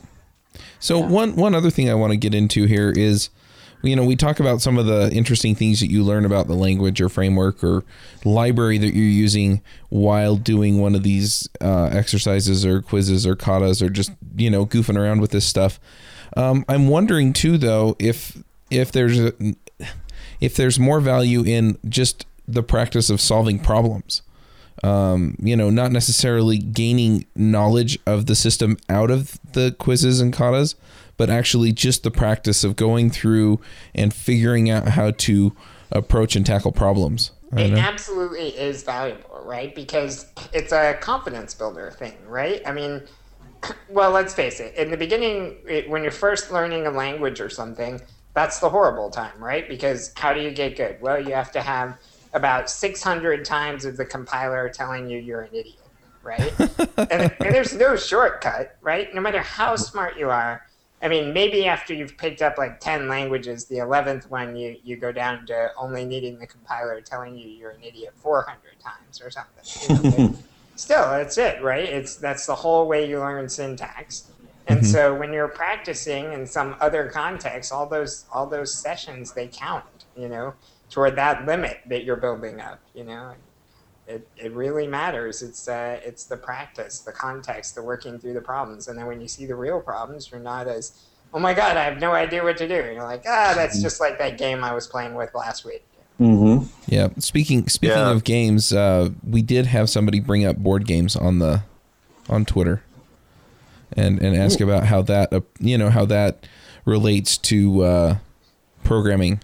So 0.85 0.99
one 0.99 1.35
one 1.35 1.55
other 1.55 1.71
thing 1.71 1.89
I 1.89 1.95
want 1.95 2.11
to 2.11 2.19
get 2.19 2.35
into 2.35 2.67
here 2.67 2.91
is, 2.91 3.31
you 3.83 3.97
know, 3.97 4.05
we 4.05 4.17
talk 4.17 4.39
about 4.39 4.61
some 4.61 4.77
of 4.77 4.85
the 4.85 5.11
interesting 5.15 5.55
things 5.55 5.81
that 5.81 5.91
you 5.91 6.05
learn 6.05 6.27
about 6.27 6.47
the 6.47 6.53
language 6.55 7.01
or 7.01 7.09
framework 7.09 7.65
or 7.65 7.85
library 8.23 8.77
that 8.77 8.95
you're 8.95 9.07
using 9.07 9.63
while 9.89 10.37
doing 10.37 10.83
one 10.83 10.95
of 10.95 11.03
these 11.03 11.49
uh, 11.63 11.87
exercises 11.87 12.67
or 12.67 12.83
quizzes 12.83 13.27
or 13.27 13.35
katas 13.35 13.81
or 13.81 13.89
just 13.89 14.13
you 14.37 14.51
know 14.51 14.67
goofing 14.67 14.99
around 14.99 15.23
with 15.23 15.31
this 15.31 15.47
stuff. 15.47 15.81
Um, 16.37 16.67
I'm 16.69 16.89
wondering 16.89 17.33
too, 17.33 17.57
though, 17.57 17.97
if 17.99 18.43
if 18.71 18.93
there's 18.93 19.19
a, 19.19 19.33
if 20.39 20.55
there's 20.55 20.79
more 20.79 21.01
value 21.01 21.43
in 21.45 21.79
just 21.89 22.27
the 22.47 22.63
practice 22.63 23.09
of 23.09 23.23
solving 23.23 23.59
problems. 23.59 24.21
Um, 24.85 25.37
you 25.41 25.57
know, 25.57 25.71
not 25.71 25.93
necessarily 25.93 26.59
gaining 26.59 27.25
knowledge 27.35 27.99
of 28.07 28.27
the 28.27 28.35
system 28.35 28.77
out 28.91 29.11
of 29.11 29.41
the 29.53 29.75
quizzes 29.79 30.21
and 30.21 30.31
katas, 30.31 30.75
but 31.17 31.31
actually 31.31 31.73
just 31.73 32.03
the 32.03 32.11
practice 32.11 32.65
of 32.65 32.77
going 32.77 33.09
through 33.09 33.61
and 33.95 34.13
figuring 34.13 34.69
out 34.69 34.89
how 34.89 35.13
to 35.13 35.57
approach 35.91 36.37
and 36.37 36.45
tackle 36.45 36.71
problems. 36.71 37.31
It 37.57 37.71
know. 37.71 37.79
absolutely 37.79 38.49
is 38.49 38.83
valuable, 38.83 39.41
right? 39.45 39.75
Because 39.75 40.27
it's 40.53 40.73
a 40.73 40.99
confidence 41.01 41.55
builder 41.55 41.91
thing, 41.91 42.17
right? 42.27 42.61
I 42.67 42.73
mean, 42.73 43.03
well, 43.89 44.11
let's 44.11 44.35
face 44.35 44.61
it. 44.61 44.75
In 44.75 44.91
the 44.91 44.97
beginning, 44.97 45.57
it, 45.67 45.89
when 45.89 46.03
you're 46.03 46.13
first 46.13 46.51
learning 46.51 46.87
a 46.87 46.91
language 46.91 47.41
or 47.41 47.49
something, 47.49 48.01
that's 48.35 48.59
the 48.59 48.69
horrible 48.69 49.09
time, 49.09 49.43
right? 49.43 49.69
Because 49.69 50.13
how 50.17 50.35
do 50.35 50.41
you 50.41 50.51
get 50.51 50.77
good? 50.77 51.01
Well, 51.01 51.21
you 51.21 51.33
have 51.33 51.53
to 51.53 51.63
have 51.63 51.97
about 52.35 52.69
600 52.69 53.45
times 53.45 53.85
of 53.85 53.97
the 53.97 54.05
compiler 54.05 54.69
telling 54.69 55.09
you 55.09 55.19
you're 55.19 55.43
an 55.43 55.55
idiot, 55.55 55.79
right? 56.23 56.53
and, 56.59 57.11
and 57.41 57.55
there's 57.55 57.75
no 57.75 57.97
shortcut, 57.97 58.77
right? 58.83 59.15
No 59.15 59.21
matter 59.21 59.41
how 59.41 59.77
smart 59.77 60.19
you 60.19 60.31
are. 60.31 60.67
I 61.01 61.09
mean, 61.09 61.35
maybe 61.35 61.67
after 61.67 61.93
you've 61.93 62.17
picked 62.17 62.41
up 62.41 62.57
like 62.57 62.81
10 62.81 63.09
languages, 63.09 63.67
the 63.67 63.77
11th 63.77 64.31
one, 64.31 64.57
you, 64.57 64.77
you 64.83 64.97
go 64.97 65.13
down 65.13 65.47
to 65.47 65.71
only 65.77 66.05
needing 66.05 66.39
the 66.39 66.47
compiler 66.47 67.01
telling 67.01 67.37
you 67.37 67.49
you're 67.49 67.73
an 67.73 67.83
idiot 67.83 68.15
400 68.17 68.59
times 68.81 69.21
or 69.21 69.31
something. 69.31 70.05
You 70.15 70.29
know, 70.29 70.35
still, 70.77 71.11
that's 71.11 71.37
it, 71.37 71.63
right? 71.63 71.85
It's 71.85 72.17
That's 72.17 72.47
the 72.47 72.55
whole 72.55 72.89
way 72.89 73.09
you 73.09 73.19
learn 73.19 73.49
syntax. 73.49 74.31
And 74.67 74.81
mm-hmm. 74.81 74.87
so 74.87 75.15
when 75.15 75.33
you're 75.33 75.49
practicing 75.49 76.33
in 76.33 76.47
some 76.47 76.75
other 76.81 77.09
context, 77.09 77.71
all 77.71 77.87
those 77.87 78.25
all 78.33 78.47
those 78.47 78.73
sessions 78.73 79.33
they 79.33 79.47
count, 79.47 79.85
you 80.17 80.29
know, 80.29 80.55
toward 80.95 81.17
that 81.17 81.45
limit 81.45 81.81
that 81.89 82.05
you're 82.05 82.15
building 82.15 82.61
up, 82.61 82.81
you 82.95 83.03
know. 83.03 83.35
It, 84.07 84.29
it 84.37 84.53
really 84.53 84.87
matters. 84.87 85.43
It's 85.43 85.67
uh, 85.67 85.99
it's 86.05 86.25
the 86.25 86.37
practice, 86.37 87.01
the 87.01 87.11
context, 87.11 87.75
the 87.75 87.83
working 87.83 88.19
through 88.19 88.35
the 88.35 88.41
problems, 88.41 88.87
and 88.87 88.97
then 88.97 89.07
when 89.07 89.21
you 89.21 89.27
see 89.27 89.45
the 89.45 89.57
real 89.57 89.81
problems, 89.81 90.31
you're 90.31 90.39
not 90.39 90.69
as, 90.69 90.93
oh 91.33 91.41
my 91.41 91.53
god, 91.53 91.77
I 91.77 91.85
have 91.85 91.99
no 91.99 92.13
idea 92.13 92.45
what 92.45 92.57
to 92.59 92.69
do. 92.69 92.75
You're 92.75 93.03
like, 93.03 93.25
ah, 93.27 93.55
that's 93.57 93.83
just 93.83 93.99
like 93.99 94.19
that 94.19 94.39
game 94.39 94.63
I 94.63 94.73
was 94.73 94.87
playing 94.87 95.15
with 95.15 95.35
last 95.35 95.65
week. 95.65 95.85
Mm-hmm. 96.21 96.67
Yeah. 96.87 97.09
Speaking 97.19 97.67
speaking 97.67 97.97
Yeah. 97.97 98.11
of 98.11 98.23
games, 98.23 98.73
uh, 98.73 99.09
we 99.29 99.43
did 99.43 99.67
have 99.67 99.91
somebody 99.91 100.21
bring 100.21 100.45
up 100.45 100.59
board 100.59 100.87
games 100.87 101.17
on 101.17 101.41
the 101.41 101.63
on 102.29 102.45
Twitter, 102.45 102.85
and 103.97 104.21
and 104.21 104.37
ask 104.37 104.61
about 104.61 104.85
how 104.85 105.03
that 105.03 105.33
uh, 105.33 105.41
you 105.59 105.77
know 105.77 105.91
how 105.91 106.05
that 106.05 106.47
relates 106.85 107.37
to 107.39 107.83
uh, 107.83 108.17
programming. 108.85 109.41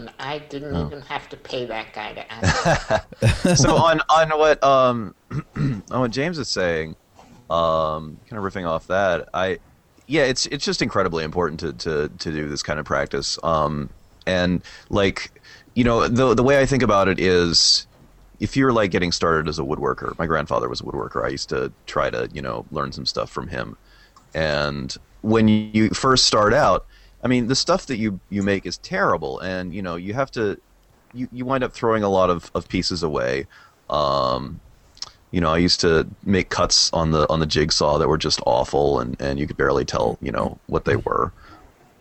And 0.00 0.10
I 0.18 0.38
didn't 0.38 0.74
even 0.86 1.02
have 1.02 1.28
to 1.28 1.36
pay 1.36 1.66
that 1.66 1.92
guy 1.92 2.14
to 2.14 2.32
ask. 2.32 3.56
so 3.56 3.76
on 3.76 4.00
on 4.08 4.30
what 4.30 4.62
um 4.64 5.14
on 5.56 6.00
what 6.00 6.10
James 6.10 6.38
is 6.38 6.48
saying, 6.48 6.96
um, 7.50 8.18
kind 8.28 8.44
of 8.44 8.52
riffing 8.52 8.66
off 8.66 8.86
that, 8.86 9.28
I 9.34 9.58
yeah, 10.06 10.22
it's 10.22 10.46
it's 10.46 10.64
just 10.64 10.80
incredibly 10.80 11.22
important 11.22 11.60
to 11.60 11.72
to 11.74 12.08
to 12.08 12.30
do 12.32 12.48
this 12.48 12.62
kind 12.62 12.80
of 12.80 12.86
practice. 12.86 13.38
Um, 13.42 13.90
and 14.26 14.62
like 14.88 15.30
you 15.74 15.84
know 15.84 16.08
the 16.08 16.34
the 16.34 16.42
way 16.42 16.60
I 16.60 16.66
think 16.66 16.82
about 16.82 17.08
it 17.08 17.20
is. 17.20 17.86
If 18.40 18.56
you're 18.56 18.72
like 18.72 18.90
getting 18.90 19.12
started 19.12 19.48
as 19.48 19.58
a 19.58 19.62
woodworker, 19.62 20.18
my 20.18 20.24
grandfather 20.24 20.66
was 20.66 20.80
a 20.80 20.84
woodworker. 20.84 21.22
I 21.22 21.28
used 21.28 21.50
to 21.50 21.70
try 21.84 22.08
to, 22.08 22.26
you 22.32 22.40
know, 22.40 22.64
learn 22.70 22.90
some 22.90 23.04
stuff 23.04 23.28
from 23.28 23.48
him. 23.48 23.76
And 24.32 24.96
when 25.20 25.46
you 25.46 25.90
first 25.90 26.24
start 26.24 26.54
out, 26.54 26.86
I 27.22 27.28
mean, 27.28 27.48
the 27.48 27.54
stuff 27.54 27.86
that 27.86 27.96
you 27.98 28.20
you 28.30 28.42
make 28.42 28.66
is 28.66 28.78
terrible, 28.78 29.38
and 29.40 29.74
you 29.74 29.82
know 29.82 29.96
you 29.96 30.14
have 30.14 30.30
to 30.32 30.60
you, 31.12 31.28
you 31.32 31.44
wind 31.44 31.64
up 31.64 31.72
throwing 31.72 32.02
a 32.02 32.08
lot 32.08 32.30
of, 32.30 32.50
of 32.54 32.68
pieces 32.68 33.02
away. 33.02 33.46
Um, 33.88 34.60
you 35.30 35.40
know, 35.40 35.50
I 35.50 35.58
used 35.58 35.80
to 35.80 36.08
make 36.24 36.48
cuts 36.50 36.92
on 36.92 37.10
the 37.10 37.28
on 37.28 37.40
the 37.40 37.46
jigsaw 37.46 37.98
that 37.98 38.08
were 38.08 38.18
just 38.18 38.40
awful, 38.46 39.00
and, 39.00 39.20
and 39.20 39.38
you 39.38 39.46
could 39.46 39.56
barely 39.56 39.84
tell 39.84 40.18
you 40.22 40.32
know 40.32 40.58
what 40.66 40.84
they 40.84 40.96
were. 40.96 41.32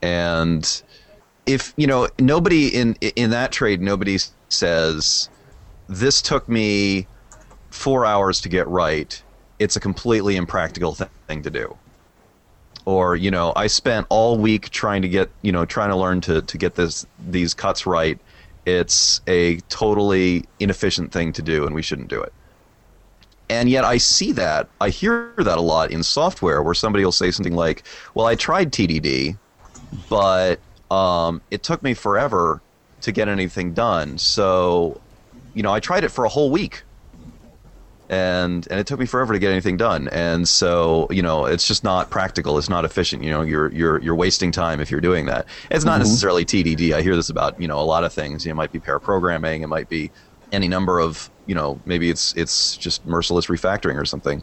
And 0.01 0.81
if 1.45 1.73
you 1.75 1.87
know 1.87 2.07
nobody 2.19 2.69
in 2.69 2.95
in 2.95 3.31
that 3.31 3.51
trade, 3.51 3.81
nobody 3.81 4.17
says 4.49 5.29
this 5.87 6.21
took 6.21 6.47
me 6.47 7.07
four 7.71 8.05
hours 8.05 8.41
to 8.41 8.49
get 8.49 8.67
right. 8.67 9.21
It's 9.59 9.75
a 9.75 9.79
completely 9.79 10.37
impractical 10.37 10.95
th- 10.95 11.09
thing 11.27 11.43
to 11.43 11.49
do 11.49 11.77
or 12.89 13.15
you 13.15 13.29
know 13.29 13.53
i 13.55 13.67
spent 13.67 14.07
all 14.09 14.35
week 14.35 14.71
trying 14.71 15.03
to 15.03 15.07
get 15.07 15.29
you 15.43 15.51
know 15.51 15.63
trying 15.63 15.89
to 15.89 15.95
learn 15.95 16.19
to, 16.19 16.41
to 16.41 16.57
get 16.57 16.73
this 16.73 17.05
these 17.29 17.53
cuts 17.53 17.85
right. 17.85 18.17
It's 18.65 19.21
a 19.27 19.57
totally 19.69 20.43
inefficient 20.59 21.11
thing 21.11 21.31
to 21.33 21.41
do 21.41 21.65
and 21.65 21.73
we 21.73 21.81
shouldn't 21.81 22.07
do 22.07 22.21
it. 22.21 22.33
And 23.49 23.69
yet 23.69 23.83
i 23.83 23.97
see 23.97 24.31
that 24.31 24.67
i 24.81 24.89
hear 24.89 25.33
that 25.37 25.59
a 25.59 25.61
lot 25.61 25.91
in 25.91 26.01
software 26.01 26.63
where 26.63 26.73
somebody 26.73 27.05
will 27.05 27.19
say 27.23 27.29
something 27.29 27.55
like 27.55 27.83
well 28.15 28.25
i 28.25 28.35
tried 28.35 28.71
tdd 28.71 29.37
but 30.09 30.59
um, 30.89 31.41
it 31.51 31.61
took 31.61 31.83
me 31.83 31.93
forever 31.93 32.61
to 33.01 33.11
get 33.11 33.27
anything 33.27 33.73
done. 33.73 34.17
So 34.17 34.99
you 35.53 35.61
know 35.61 35.71
i 35.71 35.79
tried 35.79 36.03
it 36.03 36.09
for 36.09 36.25
a 36.25 36.29
whole 36.29 36.49
week 36.49 36.83
and 38.09 38.67
and 38.71 38.79
it 38.79 38.87
took 38.87 38.99
me 38.99 39.05
forever 39.05 39.33
to 39.33 39.39
get 39.39 39.51
anything 39.51 39.77
done. 39.77 40.07
And 40.09 40.47
so 40.47 41.07
you 41.11 41.21
know 41.21 41.45
it's 41.45 41.67
just 41.67 41.83
not 41.83 42.09
practical. 42.09 42.57
It's 42.57 42.69
not 42.69 42.83
efficient. 42.83 43.23
You 43.23 43.29
know 43.29 43.41
you're 43.41 43.71
you're 43.71 44.01
you're 44.01 44.15
wasting 44.15 44.51
time 44.51 44.79
if 44.79 44.89
you're 44.89 45.01
doing 45.01 45.27
that. 45.27 45.45
It's 45.69 45.85
not 45.85 45.99
necessarily 45.99 46.45
tdd 46.45 46.91
i 46.93 47.01
hear 47.01 47.15
this 47.15 47.29
about 47.29 47.59
you 47.61 47.67
know 47.67 47.79
a 47.79 47.85
lot 47.85 48.03
of 48.03 48.11
things. 48.11 48.45
It 48.45 48.53
might 48.55 48.71
be 48.71 48.79
pair 48.79 48.99
programming 48.99 49.61
it 49.61 49.67
might 49.67 49.89
be 49.89 50.11
any 50.51 50.67
number 50.67 50.99
of 50.99 51.29
you 51.45 51.53
know 51.53 51.79
maybe 51.85 52.09
it's 52.09 52.33
it's 52.35 52.75
just 52.77 53.05
merciless 53.05 53.45
refactoring 53.45 53.95
or 53.95 54.05
something. 54.05 54.41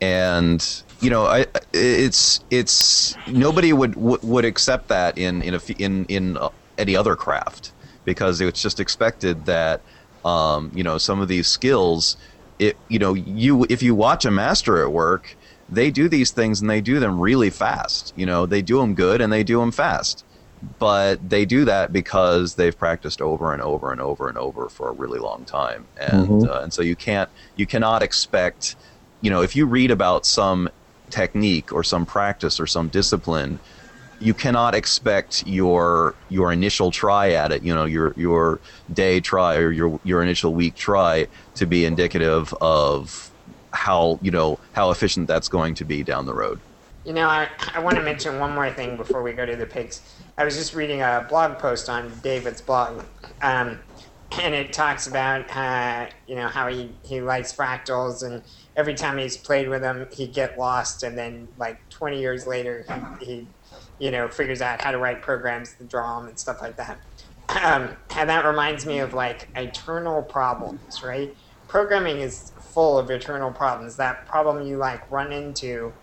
And 0.00 0.64
you 1.00 1.10
know 1.10 1.24
I, 1.24 1.46
it's 1.72 2.44
it's 2.50 3.16
nobody 3.26 3.72
would 3.72 3.96
would 3.96 4.44
accept 4.44 4.88
that 4.88 5.16
in 5.16 5.42
in 5.42 5.54
a, 5.54 5.60
in 5.78 6.04
in 6.06 6.38
any 6.76 6.94
other 6.94 7.16
craft 7.16 7.72
because 8.04 8.40
it's 8.40 8.62
just 8.62 8.80
expected 8.80 9.46
that 9.46 9.80
um, 10.24 10.70
you 10.74 10.84
know 10.84 10.98
some 10.98 11.20
of 11.20 11.28
these 11.28 11.48
skills 11.48 12.16
it 12.58 12.76
you 12.88 12.98
know 12.98 13.14
you 13.14 13.66
if 13.68 13.82
you 13.82 13.94
watch 13.94 14.24
a 14.24 14.30
master 14.30 14.82
at 14.82 14.92
work 14.92 15.36
they 15.68 15.90
do 15.90 16.08
these 16.08 16.30
things 16.30 16.60
and 16.60 16.70
they 16.70 16.80
do 16.80 16.98
them 16.98 17.20
really 17.20 17.50
fast. 17.50 18.12
You 18.16 18.26
know 18.26 18.46
they 18.46 18.62
do 18.62 18.78
them 18.78 18.94
good 18.94 19.20
and 19.20 19.32
they 19.32 19.44
do 19.44 19.60
them 19.60 19.70
fast. 19.72 20.24
But 20.80 21.28
they 21.28 21.44
do 21.44 21.64
that 21.66 21.92
because 21.92 22.56
they've 22.56 22.76
practiced 22.76 23.22
over 23.22 23.52
and 23.52 23.62
over 23.62 23.92
and 23.92 24.00
over 24.00 24.28
and 24.28 24.36
over 24.36 24.68
for 24.68 24.88
a 24.88 24.92
really 24.92 25.20
long 25.20 25.44
time. 25.44 25.86
And 25.96 26.48
uh, 26.48 26.60
and 26.62 26.72
so 26.72 26.82
you 26.82 26.96
can't 26.96 27.28
you 27.56 27.66
cannot 27.66 28.02
expect 28.02 28.76
you 29.20 29.30
know 29.30 29.42
if 29.42 29.54
you 29.54 29.66
read 29.66 29.90
about 29.90 30.26
some 30.26 30.68
technique 31.10 31.72
or 31.72 31.84
some 31.84 32.04
practice 32.04 32.60
or 32.60 32.66
some 32.66 32.88
discipline 32.88 33.58
you 34.20 34.34
cannot 34.34 34.74
expect 34.74 35.46
your 35.46 36.16
your 36.28 36.52
initial 36.52 36.90
try 36.90 37.30
at 37.30 37.52
it, 37.52 37.62
you 37.62 37.74
know, 37.74 37.84
your 37.84 38.14
your 38.16 38.60
day 38.92 39.20
try 39.20 39.56
or 39.56 39.70
your 39.70 40.00
your 40.02 40.22
initial 40.22 40.54
week 40.54 40.76
try 40.76 41.26
to 41.54 41.66
be 41.66 41.84
indicative 41.84 42.52
of 42.60 43.32
how 43.72 44.18
you 44.22 44.30
know 44.30 44.58
how 44.72 44.90
efficient 44.90 45.28
that's 45.28 45.48
going 45.48 45.74
to 45.74 45.84
be 45.84 46.02
down 46.02 46.26
the 46.26 46.34
road. 46.34 46.60
You 47.04 47.12
know, 47.14 47.28
I, 47.28 47.48
I 47.74 47.78
want 47.80 47.96
to 47.96 48.02
mention 48.02 48.38
one 48.38 48.54
more 48.54 48.70
thing 48.70 48.96
before 48.96 49.22
we 49.22 49.32
go 49.32 49.46
to 49.46 49.56
the 49.56 49.66
pigs. 49.66 50.02
I 50.36 50.44
was 50.44 50.56
just 50.56 50.74
reading 50.74 51.00
a 51.00 51.24
blog 51.28 51.58
post 51.58 51.88
on 51.88 52.12
David's 52.22 52.60
blog, 52.60 53.04
um, 53.40 53.80
and 54.42 54.54
it 54.54 54.72
talks 54.72 55.06
about 55.06 55.48
uh, 55.56 56.08
you 56.26 56.34
know 56.34 56.48
how 56.48 56.68
he, 56.68 56.98
he 57.04 57.20
likes 57.20 57.52
fractals, 57.52 58.22
and 58.22 58.42
every 58.76 58.94
time 58.94 59.16
he's 59.16 59.36
played 59.36 59.68
with 59.68 59.82
them, 59.82 60.08
he'd 60.12 60.34
get 60.34 60.58
lost, 60.58 61.02
and 61.02 61.16
then 61.16 61.48
like 61.56 61.78
20 61.90 62.20
years 62.20 62.46
later, 62.46 62.84
he, 63.20 63.26
he 63.26 63.48
you 63.98 64.10
know 64.10 64.28
figures 64.28 64.60
out 64.62 64.82
how 64.82 64.92
to 64.92 64.98
write 64.98 65.22
programs 65.22 65.76
to 65.76 65.84
draw 65.84 66.18
them 66.18 66.28
and 66.28 66.38
stuff 66.38 66.58
like 66.62 66.76
that. 66.76 67.00
Um, 67.62 67.96
and 68.14 68.28
that 68.30 68.44
reminds 68.44 68.86
me 68.86 68.98
of 68.98 69.14
like 69.14 69.50
eternal 69.56 70.22
problems, 70.22 71.02
right? 71.02 71.36
Programming 71.68 72.18
is 72.20 72.52
full 72.60 72.98
of 72.98 73.10
eternal 73.10 73.52
problems. 73.52 73.96
That 73.96 74.26
problem 74.26 74.66
you 74.66 74.76
like 74.78 75.10
run 75.10 75.32
into 75.32 75.94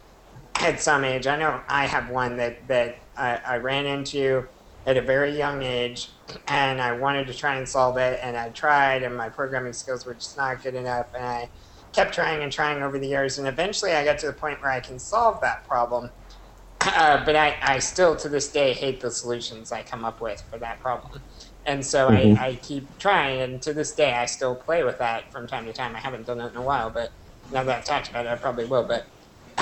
at 0.60 0.82
some 0.82 1.04
age. 1.04 1.28
I 1.28 1.38
know 1.38 1.62
I 1.70 1.88
have 1.88 2.10
one 2.10 2.38
that 2.38 2.68
that 2.68 2.96
I, 3.18 3.40
I 3.46 3.58
ran 3.58 3.86
into 3.86 4.48
at 4.86 4.98
a 4.98 5.02
very 5.02 5.38
young 5.38 5.64
age, 5.64 6.20
and 6.48 6.82
I 6.82 6.94
wanted 6.94 7.28
to 7.28 7.34
try 7.34 7.56
and 7.56 7.68
solve 7.68 7.98
it, 7.98 8.20
and 8.22 8.38
I 8.38 8.50
tried, 8.50 9.04
and 9.04 9.18
my 9.18 9.30
programming 9.30 9.74
skills 9.74 10.06
were 10.06 10.14
just 10.16 10.38
not 10.38 10.62
good 10.62 10.76
enough, 10.76 11.08
and 11.14 11.26
I 11.26 11.52
kept 11.94 12.14
trying 12.14 12.44
and 12.44 12.52
trying 12.52 12.84
over 12.84 13.00
the 13.00 13.08
years, 13.08 13.38
and 13.40 13.48
eventually 13.48 13.94
I 13.94 14.06
got 14.06 14.20
to 14.20 14.28
the 14.28 14.34
point 14.34 14.62
where 14.62 14.72
I 14.72 14.80
can 14.82 15.00
solve 15.00 15.42
that 15.42 15.68
problem. 15.68 16.12
Uh, 16.96 17.24
but 17.26 17.36
I, 17.36 17.58
I 17.62 17.80
still 17.80 18.16
to 18.18 18.30
this 18.30 18.52
day 18.52 18.74
hate 18.74 19.02
the 19.02 19.12
solutions 19.12 19.72
I 19.72 19.84
come 19.84 20.06
up 20.06 20.22
with 20.22 20.42
for 20.50 20.60
that 20.60 20.80
problem. 20.82 21.24
And 21.66 21.86
so 21.86 22.10
I, 22.10 22.32
I 22.38 22.56
keep 22.62 22.98
trying, 23.00 23.42
and 23.42 23.62
to 23.64 23.74
this 23.74 23.96
day 23.96 24.14
I 24.14 24.26
still 24.28 24.56
play 24.56 24.84
with 24.84 25.00
that 25.00 25.32
from 25.32 25.48
time 25.48 25.66
to 25.66 25.74
time. 25.74 25.96
I 25.96 26.00
haven't 26.00 26.28
done 26.28 26.40
it 26.42 26.48
in 26.52 26.58
a 26.58 26.62
while, 26.62 26.92
but 26.92 27.12
now 27.50 27.64
that 27.64 27.80
I've 27.80 27.86
talked 27.86 28.10
about 28.10 28.26
it, 28.28 28.30
I 28.30 28.36
probably 28.36 28.66
will. 28.66 28.88
But 28.88 29.08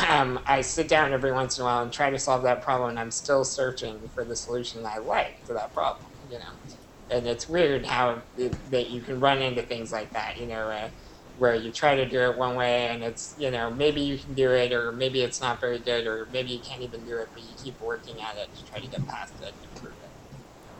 um, 0.10 0.40
I 0.48 0.62
sit 0.62 0.90
down 0.90 1.14
every 1.14 1.32
once 1.32 1.58
in 1.58 1.62
a 1.64 1.66
while 1.66 1.84
and 1.84 1.94
try 1.94 2.10
to 2.10 2.20
solve 2.20 2.44
that 2.44 2.62
problem, 2.62 2.90
and 2.92 3.00
I'm 3.00 3.12
still 3.12 3.46
searching 3.46 4.10
for 4.10 4.26
the 4.26 4.36
solution 4.36 4.86
I 4.86 4.98
like 4.98 5.44
to 5.46 5.54
that 5.54 5.74
problem. 5.74 6.08
You 6.28 6.40
know, 6.40 6.54
and 7.10 7.28
it's 7.28 7.48
weird 7.48 7.86
how 7.86 8.24
it, 8.38 8.70
that 8.72 8.90
you 8.90 9.02
can 9.02 9.20
run 9.20 9.42
into 9.42 9.62
things 9.64 9.92
like 9.92 10.14
that. 10.14 10.38
You 10.38 10.48
know, 10.48 10.70
uh, 10.70 10.90
where 11.38 11.56
you 11.56 11.72
try 11.72 11.96
to 11.96 12.08
do 12.08 12.20
it 12.22 12.38
one 12.38 12.56
way, 12.56 12.88
and 12.88 13.04
it's 13.04 13.36
you 13.38 13.52
know 13.52 13.72
maybe 13.72 14.02
you 14.02 14.18
can 14.18 14.34
do 14.34 14.52
it, 14.52 14.72
or 14.72 14.92
maybe 14.92 15.22
it's 15.22 15.42
not 15.42 15.60
very 15.60 15.80
good, 15.80 16.08
or 16.08 16.28
maybe 16.32 16.50
you 16.50 16.60
can't 16.60 16.82
even 16.82 17.04
do 17.06 17.18
it, 17.18 17.30
but 17.34 17.44
you 17.44 17.54
keep 17.62 17.80
working 17.82 18.22
at 18.22 18.38
it 18.38 18.54
to 18.56 18.66
try 18.66 18.80
to 18.80 18.88
get 18.88 19.06
past 19.08 19.34
it 19.42 19.54
and 19.56 19.72
improve 19.76 19.94
it. 20.04 20.10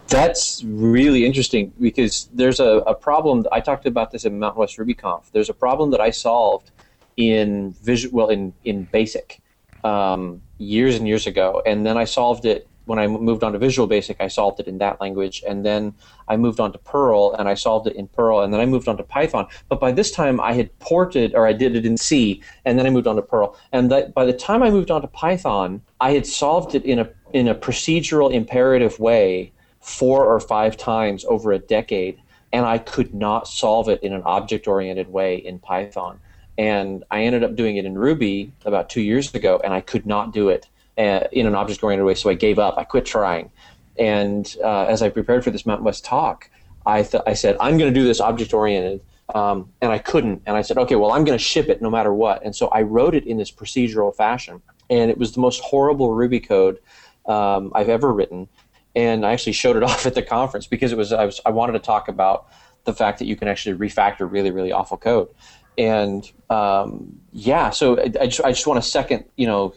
That's 0.08 0.64
really 0.64 1.26
interesting 1.26 1.74
because 1.80 2.30
there's 2.34 2.60
a, 2.60 2.84
a 2.86 2.94
problem. 2.94 3.46
I 3.52 3.62
talked 3.62 3.86
about 3.86 4.12
this 4.12 4.26
in 4.26 4.38
Mountain 4.38 4.60
West 4.60 4.78
RubyConf. 4.78 5.32
There's 5.32 5.50
a 5.50 5.54
problem 5.54 5.92
that 5.92 6.02
I 6.02 6.12
solved 6.12 6.72
in 7.18 7.74
visual, 7.82 8.16
well, 8.16 8.30
in 8.30 8.54
in 8.64 8.86
Basic 8.86 9.42
um, 9.84 10.42
years 10.58 10.96
and 10.96 11.08
years 11.08 11.26
ago, 11.28 11.62
and 11.66 11.86
then 11.86 11.98
I 11.98 12.06
solved 12.06 12.46
it 12.46 12.68
when 12.86 13.00
I 13.00 13.08
moved 13.08 13.44
on 13.44 13.54
to 13.54 13.60
Visual 13.60 13.88
Basic. 13.88 14.18
I 14.20 14.28
solved 14.28 14.60
it 14.60 14.68
in 14.68 14.78
that 14.80 15.00
language, 15.00 15.44
and 15.48 15.66
then 15.66 15.94
I 16.28 16.38
moved 16.38 16.60
on 16.60 16.72
to 16.74 16.78
Perl, 16.78 17.34
and 17.34 17.48
I 17.48 17.54
solved 17.54 17.88
it 17.88 17.96
in 17.96 18.08
Perl, 18.08 18.42
and 18.42 18.54
then 18.54 18.60
I 18.60 18.66
moved 18.66 18.88
on 18.88 18.98
to 18.98 19.04
Python. 19.04 19.48
But 19.70 19.80
by 19.80 19.92
this 19.92 20.12
time, 20.12 20.40
I 20.40 20.54
had 20.54 20.78
ported, 20.80 21.34
or 21.36 21.48
I 21.48 21.54
did 21.54 21.76
it 21.76 21.86
in 21.86 21.98
C, 21.98 22.42
and 22.66 22.78
then 22.78 22.86
I 22.86 22.90
moved 22.90 23.08
on 23.08 23.16
to 23.16 23.22
Perl. 23.22 23.56
And 23.72 23.92
that, 23.92 24.14
by 24.14 24.26
the 24.26 24.34
time 24.34 24.64
I 24.64 24.70
moved 24.70 24.92
on 24.92 25.02
to 25.02 25.08
Python, 25.08 25.82
I 26.02 26.12
had 26.12 26.26
solved 26.26 26.76
it 26.76 26.84
in 26.84 27.00
a 27.00 27.10
in 27.32 27.48
a 27.48 27.56
procedural 27.56 28.32
imperative 28.32 29.00
way 29.00 29.52
four 29.80 30.26
or 30.26 30.40
five 30.40 30.78
times 30.78 31.26
over 31.26 31.52
a 31.52 31.60
decade, 31.60 32.20
and 32.52 32.66
I 32.66 32.78
could 32.78 33.14
not 33.14 33.48
solve 33.48 33.90
it 33.90 34.02
in 34.04 34.14
an 34.14 34.22
object 34.24 34.68
oriented 34.68 35.12
way 35.12 35.38
in 35.38 35.60
Python. 35.60 36.20
And 36.58 37.04
I 37.10 37.24
ended 37.24 37.44
up 37.44 37.56
doing 37.56 37.78
it 37.78 37.86
in 37.86 37.98
Ruby 37.98 38.52
about 38.66 38.90
two 38.90 39.02
years 39.02 39.34
ago, 39.34 39.60
and 39.64 39.74
I 39.74 39.82
could 39.82 40.06
not 40.06 40.32
do 40.32 40.50
it 40.50 40.68
in 40.98 41.48
an 41.48 41.56
object 41.56 41.84
oriented 41.84 42.06
way, 42.06 42.16
so 42.16 42.30
I 42.30 42.34
gave 42.34 42.60
up. 42.60 42.78
I 42.78 42.84
quit 42.84 43.06
trying. 43.06 43.52
And 43.98 44.56
uh, 44.64 44.86
as 44.86 45.02
I 45.02 45.10
prepared 45.10 45.44
for 45.44 45.52
this 45.52 45.66
Mountain 45.66 45.86
West 45.86 46.04
talk, 46.06 46.50
I, 46.86 47.04
th- 47.04 47.24
I 47.26 47.34
said, 47.34 47.58
I'm 47.60 47.78
going 47.78 47.94
to 47.94 48.00
do 48.00 48.06
this 48.06 48.20
object 48.20 48.54
oriented. 48.54 49.02
Um, 49.34 49.72
and 49.82 49.92
I 49.92 50.00
couldn't. 50.00 50.44
And 50.46 50.58
I 50.58 50.62
said, 50.62 50.78
okay, 50.78 50.96
well, 50.96 51.12
I'm 51.12 51.24
going 51.24 51.38
to 51.38 51.44
ship 51.44 51.70
it 51.70 51.82
no 51.82 51.90
matter 51.90 52.14
what. 52.14 52.44
And 52.44 52.56
so 52.56 52.68
I 52.68 52.82
wrote 52.82 53.16
it 53.16 53.26
in 53.26 53.38
this 53.38 53.52
procedural 53.52 54.14
fashion. 54.14 54.62
And 54.90 55.10
it 55.10 55.18
was 55.18 55.32
the 55.32 55.40
most 55.40 55.62
horrible 55.62 56.14
Ruby 56.14 56.40
code 56.40 56.80
um, 57.26 57.72
I've 57.74 57.90
ever 57.90 58.12
written 58.12 58.50
and 58.96 59.26
I 59.26 59.34
actually 59.34 59.54
showed 59.54 59.76
it 59.76 59.84
off 59.90 60.06
at 60.06 60.16
the 60.16 60.24
conference 60.24 60.68
because 60.68 60.92
it 60.92 60.98
was 60.98 61.12
I 61.12 61.26
was 61.26 61.42
I 61.46 61.50
wanted 61.50 61.74
to 61.74 61.80
talk 61.80 62.08
about 62.08 62.48
the 62.86 62.94
fact 62.94 63.20
that 63.20 63.26
you 63.26 63.36
can 63.36 63.48
actually 63.48 63.78
refactor 63.78 64.30
really 64.30 64.52
really 64.52 64.72
awful 64.72 64.98
code, 64.98 65.30
and 65.78 66.30
um, 66.50 67.20
yeah, 67.32 67.70
so 67.70 68.00
I, 68.00 68.12
I, 68.22 68.28
just 68.28 68.42
I 68.42 68.52
just 68.52 68.68
want 68.68 68.84
to 68.84 68.88
second 68.88 69.26
you 69.36 69.48
know 69.48 69.74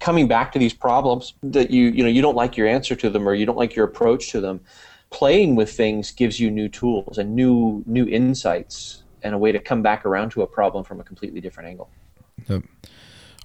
coming 0.00 0.28
back 0.28 0.52
to 0.52 0.58
these 0.58 0.74
problems 0.74 1.34
that 1.42 1.70
you 1.70 1.86
you 1.88 2.02
know 2.02 2.08
you 2.08 2.22
don't 2.22 2.36
like 2.36 2.56
your 2.56 2.66
answer 2.66 2.94
to 2.96 3.10
them 3.10 3.28
or 3.28 3.34
you 3.34 3.46
don't 3.46 3.58
like 3.58 3.74
your 3.74 3.84
approach 3.84 4.30
to 4.32 4.40
them. 4.40 4.60
Playing 5.10 5.54
with 5.54 5.72
things 5.72 6.10
gives 6.10 6.40
you 6.40 6.50
new 6.50 6.68
tools 6.68 7.16
and 7.18 7.34
new 7.34 7.82
new 7.86 8.06
insights 8.06 9.02
and 9.22 9.34
a 9.34 9.38
way 9.38 9.52
to 9.52 9.58
come 9.58 9.82
back 9.82 10.04
around 10.04 10.30
to 10.30 10.42
a 10.42 10.46
problem 10.46 10.84
from 10.84 11.00
a 11.00 11.04
completely 11.04 11.40
different 11.40 11.68
angle. 11.68 11.88
Yep. 12.48 12.62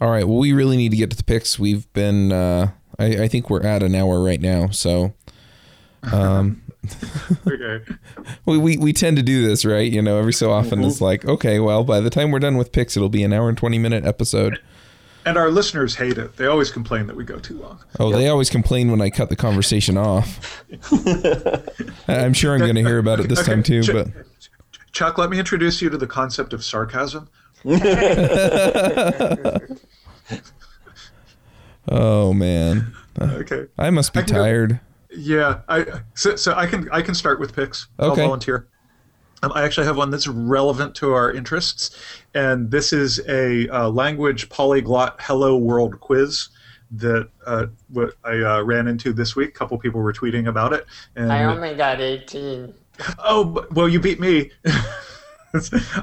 All 0.01 0.09
right. 0.09 0.27
Well, 0.27 0.39
we 0.39 0.51
really 0.53 0.77
need 0.77 0.89
to 0.91 0.97
get 0.97 1.11
to 1.11 1.17
the 1.17 1.23
picks. 1.23 1.59
We've 1.59 1.91
been 1.93 2.31
uh, 2.31 2.71
I, 2.99 3.23
I 3.23 3.27
think 3.27 3.49
we're 3.49 3.63
at 3.63 3.83
an 3.83 3.95
hour 3.95 4.21
right 4.21 4.41
now, 4.41 4.69
so 4.69 5.13
um, 6.11 6.61
okay. 7.47 7.83
we, 8.45 8.57
we 8.57 8.77
we 8.77 8.93
tend 8.93 9.17
to 9.17 9.23
do 9.23 9.47
this, 9.47 9.65
right? 9.65 9.89
You 9.91 10.01
know, 10.01 10.17
every 10.17 10.33
so 10.33 10.51
often 10.51 10.79
Mm-hmm. 10.79 10.87
it's 10.89 11.01
like, 11.01 11.25
okay, 11.25 11.59
well, 11.59 11.83
by 11.83 11.99
the 11.99 12.09
time 12.09 12.31
we're 12.31 12.39
done 12.39 12.57
with 12.57 12.71
picks, 12.71 12.97
it'll 12.97 13.09
be 13.09 13.23
an 13.23 13.33
hour 13.33 13.49
and 13.49 13.57
twenty 13.57 13.77
minute 13.77 14.05
episode. 14.05 14.59
And 15.25 15.37
our 15.37 15.51
listeners 15.51 15.95
hate 15.95 16.17
it. 16.17 16.35
They 16.37 16.47
always 16.47 16.71
complain 16.71 17.05
that 17.07 17.15
we 17.15 17.23
go 17.23 17.37
too 17.37 17.59
long. 17.59 17.79
Oh, 17.99 18.11
they 18.11 18.27
always 18.27 18.49
complain 18.49 18.89
when 18.89 19.01
I 19.01 19.09
cut 19.11 19.29
the 19.29 19.35
conversation 19.35 19.95
off. 19.97 20.63
I'm 22.07 22.33
sure 22.33 22.53
I'm 22.53 22.59
going 22.59 22.75
to 22.75 22.81
hear 22.81 22.97
about 22.97 23.19
it 23.19 23.29
this 23.29 23.45
time 23.45 23.61
too, 23.61 23.83
Ch- 23.83 23.91
but 23.93 24.07
Chuck, 24.91 25.17
let 25.19 25.29
me 25.29 25.37
introduce 25.37 25.81
you 25.81 25.89
to 25.91 25.97
the 25.97 26.07
concept 26.07 26.53
of 26.53 26.63
sarcasm. 26.63 27.29
oh 31.89 32.33
man, 32.33 32.93
Okay. 33.19 33.67
I 33.77 33.89
must 33.91 34.13
be 34.13 34.19
I 34.19 34.23
can 34.23 34.33
go- 34.35 34.41
tired. 34.41 34.79
Yeah, 35.13 35.59
I 35.67 35.85
so, 36.15 36.35
so 36.37 36.53
I 36.55 36.65
can 36.65 36.89
I 36.91 37.01
can 37.01 37.13
start 37.13 37.39
with 37.39 37.53
picks. 37.55 37.87
I'll 37.99 38.11
Okay. 38.13 38.21
volunteer. 38.21 38.67
Um, 39.43 39.51
I 39.55 39.63
actually 39.63 39.87
have 39.87 39.97
one 39.97 40.11
that's 40.11 40.27
relevant 40.27 40.95
to 40.95 41.13
our 41.13 41.31
interests, 41.31 41.97
and 42.33 42.69
this 42.69 42.93
is 42.93 43.19
a 43.27 43.67
uh, 43.69 43.89
language 43.89 44.49
polyglot 44.49 45.19
Hello 45.19 45.57
World 45.57 45.99
quiz 45.99 46.49
that 46.91 47.29
uh, 47.45 47.67
what 47.89 48.13
I 48.23 48.41
uh, 48.41 48.61
ran 48.61 48.87
into 48.87 49.13
this 49.13 49.35
week. 49.35 49.49
A 49.49 49.51
couple 49.53 49.77
people 49.79 50.01
were 50.01 50.13
tweeting 50.13 50.47
about 50.47 50.73
it, 50.73 50.85
and 51.15 51.31
I 51.31 51.45
only 51.45 51.73
got 51.73 52.01
18. 52.01 52.73
oh, 53.19 53.65
well, 53.71 53.89
you 53.89 53.99
beat 53.99 54.19
me. 54.19 54.51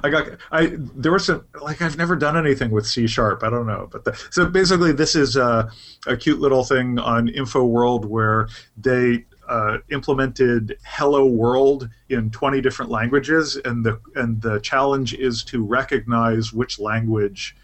I 0.03 0.11
got 0.11 0.28
I 0.53 0.72
there 0.76 1.11
was 1.11 1.24
some 1.24 1.47
like 1.62 1.80
I've 1.80 1.97
never 1.97 2.16
done 2.16 2.36
anything 2.36 2.70
with 2.70 2.86
C 2.86 3.07
sharp. 3.07 3.43
I 3.43 3.49
don't 3.49 3.66
know, 3.66 3.89
but 3.91 4.05
the, 4.05 4.14
so 4.30 4.45
basically 4.47 4.93
this 4.93 5.14
is 5.14 5.36
uh, 5.39 5.70
a 6.07 6.16
cute 6.16 6.39
little 6.39 6.64
thing 6.64 6.99
on 6.99 7.28
InfoWorld 7.28 8.05
where 8.05 8.49
they 8.76 9.24
uh, 9.49 9.78
implemented 9.90 10.78
Hello 10.84 11.26
World 11.26 11.88
in 12.09 12.30
20 12.30 12.61
different 12.61 12.90
languages, 12.90 13.57
and 13.64 13.84
the 13.84 14.01
and 14.14 14.40
the 14.42 14.61
challenge 14.61 15.14
is 15.14 15.42
to 15.44 15.64
recognize 15.64 16.53
which 16.53 16.78
language 16.78 17.57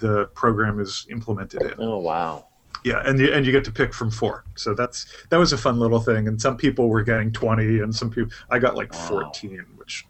the 0.00 0.26
program 0.34 0.80
is 0.80 1.06
implemented 1.10 1.62
in. 1.62 1.74
Oh 1.78 1.98
wow. 1.98 2.46
Yeah, 2.84 3.02
and 3.04 3.18
you, 3.18 3.32
and 3.32 3.44
you 3.44 3.50
get 3.50 3.64
to 3.64 3.72
pick 3.72 3.92
from 3.92 4.10
four. 4.10 4.44
So 4.54 4.72
that's 4.74 5.06
that 5.30 5.38
was 5.38 5.52
a 5.52 5.58
fun 5.58 5.78
little 5.80 6.00
thing. 6.00 6.28
And 6.28 6.40
some 6.40 6.56
people 6.56 6.88
were 6.88 7.02
getting 7.02 7.32
20, 7.32 7.80
and 7.80 7.94
some 7.94 8.10
people 8.10 8.30
I 8.50 8.58
got 8.58 8.76
like 8.76 8.94
14, 8.94 9.64
which 9.76 10.06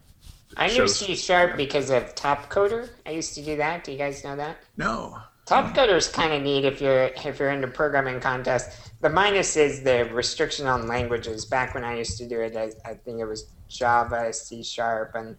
I 0.57 0.69
knew 0.69 0.75
shows- 0.75 0.97
C 0.99 1.17
sharp 1.17 1.57
because 1.57 1.91
of 1.91 2.15
Top 2.15 2.51
Coder. 2.51 2.89
I 3.07 3.11
used 3.11 3.35
to 3.35 3.43
do 3.43 3.57
that. 3.57 3.85
Do 3.85 3.93
you 3.93 3.99
guys 3.99 4.23
know 4.25 4.37
that? 4.37 4.59
no. 4.77 5.19
Top 5.47 5.73
Coder 5.77 5.97
is 5.97 6.09
kind 6.09 6.33
of 6.33 6.43
neat 6.43 6.65
if 6.65 6.81
you're 6.81 7.05
if 7.25 7.39
you're 7.39 7.53
into 7.53 7.69
programming 7.69 8.19
contests. 8.19 8.91
The 9.01 9.09
minus 9.09 9.57
is 9.57 9.81
the 9.85 10.11
restriction 10.13 10.67
on 10.67 10.89
languages. 10.89 11.45
Back 11.45 11.73
when 11.73 11.85
I 11.85 11.97
used 11.97 12.19
to 12.19 12.27
do 12.27 12.41
it, 12.41 12.57
I, 12.57 12.73
I 12.85 12.95
think 12.95 13.21
it 13.21 13.27
was 13.27 13.49
Java, 13.69 14.33
C 14.33 14.65
sharp, 14.65 15.15
and 15.15 15.37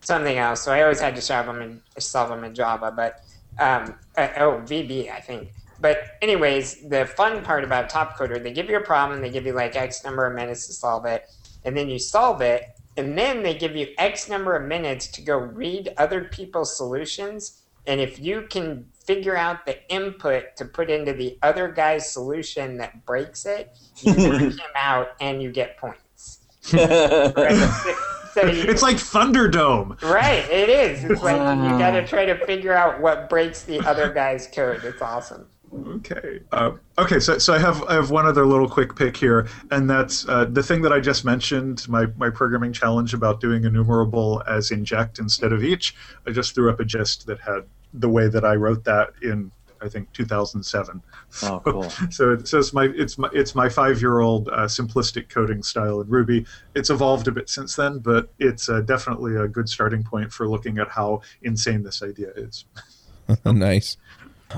something 0.00 0.38
else. 0.38 0.62
So 0.62 0.72
I 0.72 0.80
always 0.80 0.98
had 0.98 1.14
to 1.16 1.20
solve 1.20 1.44
them 1.44 1.60
in, 1.60 1.82
solve 1.98 2.30
them 2.30 2.42
in 2.44 2.54
Java. 2.54 2.90
But 2.90 3.22
um, 3.58 3.96
uh, 4.16 4.28
oh, 4.38 4.62
VB, 4.64 5.12
I 5.12 5.20
think. 5.20 5.52
But 5.78 6.04
anyways, 6.22 6.88
the 6.88 7.04
fun 7.04 7.42
part 7.44 7.62
about 7.62 7.90
Top 7.90 8.16
Coder, 8.16 8.42
they 8.42 8.52
give 8.52 8.70
you 8.70 8.78
a 8.78 8.82
problem, 8.82 9.20
they 9.20 9.30
give 9.30 9.44
you 9.44 9.52
like 9.52 9.76
X 9.76 10.02
number 10.04 10.26
of 10.26 10.34
minutes 10.34 10.68
to 10.68 10.72
solve 10.72 11.04
it, 11.04 11.26
and 11.64 11.76
then 11.76 11.90
you 11.90 11.98
solve 11.98 12.40
it, 12.40 12.64
and 12.96 13.16
then 13.16 13.42
they 13.42 13.52
give 13.52 13.76
you 13.76 13.88
X 13.98 14.26
number 14.26 14.56
of 14.56 14.66
minutes 14.66 15.06
to 15.08 15.20
go 15.20 15.36
read 15.36 15.92
other 15.98 16.24
people's 16.24 16.74
solutions. 16.74 17.60
And 17.86 18.00
if 18.00 18.18
you 18.18 18.46
can 18.48 18.86
figure 19.14 19.36
out 19.36 19.66
the 19.66 19.76
input 19.92 20.56
to 20.56 20.64
put 20.64 20.88
into 20.88 21.12
the 21.12 21.36
other 21.42 21.66
guy's 21.68 22.12
solution 22.12 22.76
that 22.76 23.04
breaks 23.04 23.44
it, 23.44 23.76
you 24.02 24.14
work 24.28 24.40
him 24.40 24.60
out 24.76 25.08
and 25.20 25.42
you 25.42 25.50
get 25.50 25.76
points. 25.76 26.40
Right? 26.72 27.94
So 28.32 28.46
you, 28.46 28.62
It's 28.70 28.80
like 28.80 28.94
Thunderdome. 28.94 30.00
right, 30.02 30.48
it 30.48 30.68
is. 30.68 31.02
It's 31.02 31.20
like 31.20 31.34
you 31.34 31.78
got 31.80 31.90
to 31.90 32.06
try 32.06 32.24
to 32.26 32.36
figure 32.46 32.72
out 32.72 33.00
what 33.00 33.28
breaks 33.28 33.64
the 33.64 33.80
other 33.80 34.12
guy's 34.12 34.46
code. 34.46 34.84
It's 34.84 35.02
awesome. 35.02 35.48
Okay. 35.74 36.38
Uh, 36.52 36.72
okay. 36.96 37.18
So, 37.18 37.38
so 37.38 37.52
I 37.52 37.58
have 37.58 37.82
I 37.88 37.94
have 37.94 38.12
one 38.12 38.26
other 38.26 38.46
little 38.46 38.68
quick 38.68 38.94
pick 38.94 39.16
here, 39.16 39.48
and 39.72 39.90
that's 39.90 40.28
uh, 40.28 40.44
the 40.44 40.62
thing 40.62 40.80
that 40.82 40.92
I 40.92 41.00
just 41.00 41.24
mentioned. 41.24 41.88
My 41.88 42.06
my 42.18 42.30
programming 42.30 42.72
challenge 42.72 43.14
about 43.14 43.40
doing 43.40 43.64
enumerable 43.64 44.44
as 44.46 44.70
inject 44.70 45.18
instead 45.18 45.52
of 45.52 45.64
each. 45.64 45.96
I 46.24 46.30
just 46.30 46.54
threw 46.54 46.70
up 46.70 46.78
a 46.78 46.84
gist 46.84 47.26
that 47.26 47.40
had 47.40 47.64
the 47.94 48.08
way 48.08 48.28
that 48.28 48.44
I 48.44 48.54
wrote 48.54 48.84
that 48.84 49.10
in 49.22 49.50
I 49.82 49.88
think 49.88 50.12
2007. 50.12 51.02
Oh, 51.42 51.60
cool. 51.64 51.92
So 52.10 52.32
it 52.32 52.48
says 52.48 52.72
my 52.72 52.84
it's 52.94 53.18
my 53.18 53.28
it's 53.32 53.54
my 53.54 53.68
five 53.68 54.00
year 54.00 54.20
old 54.20 54.48
uh, 54.48 54.66
simplistic 54.66 55.28
coding 55.28 55.62
style 55.62 56.00
in 56.00 56.08
Ruby. 56.08 56.44
It's 56.74 56.90
evolved 56.90 57.28
a 57.28 57.32
bit 57.32 57.48
since 57.48 57.76
then, 57.76 57.98
but 57.98 58.30
it's 58.38 58.68
uh, 58.68 58.80
definitely 58.82 59.36
a 59.36 59.48
good 59.48 59.68
starting 59.68 60.02
point 60.02 60.32
for 60.32 60.48
looking 60.48 60.78
at 60.78 60.88
how 60.88 61.22
insane 61.42 61.82
this 61.82 62.02
idea 62.02 62.30
is. 62.36 62.64
nice. 63.44 63.96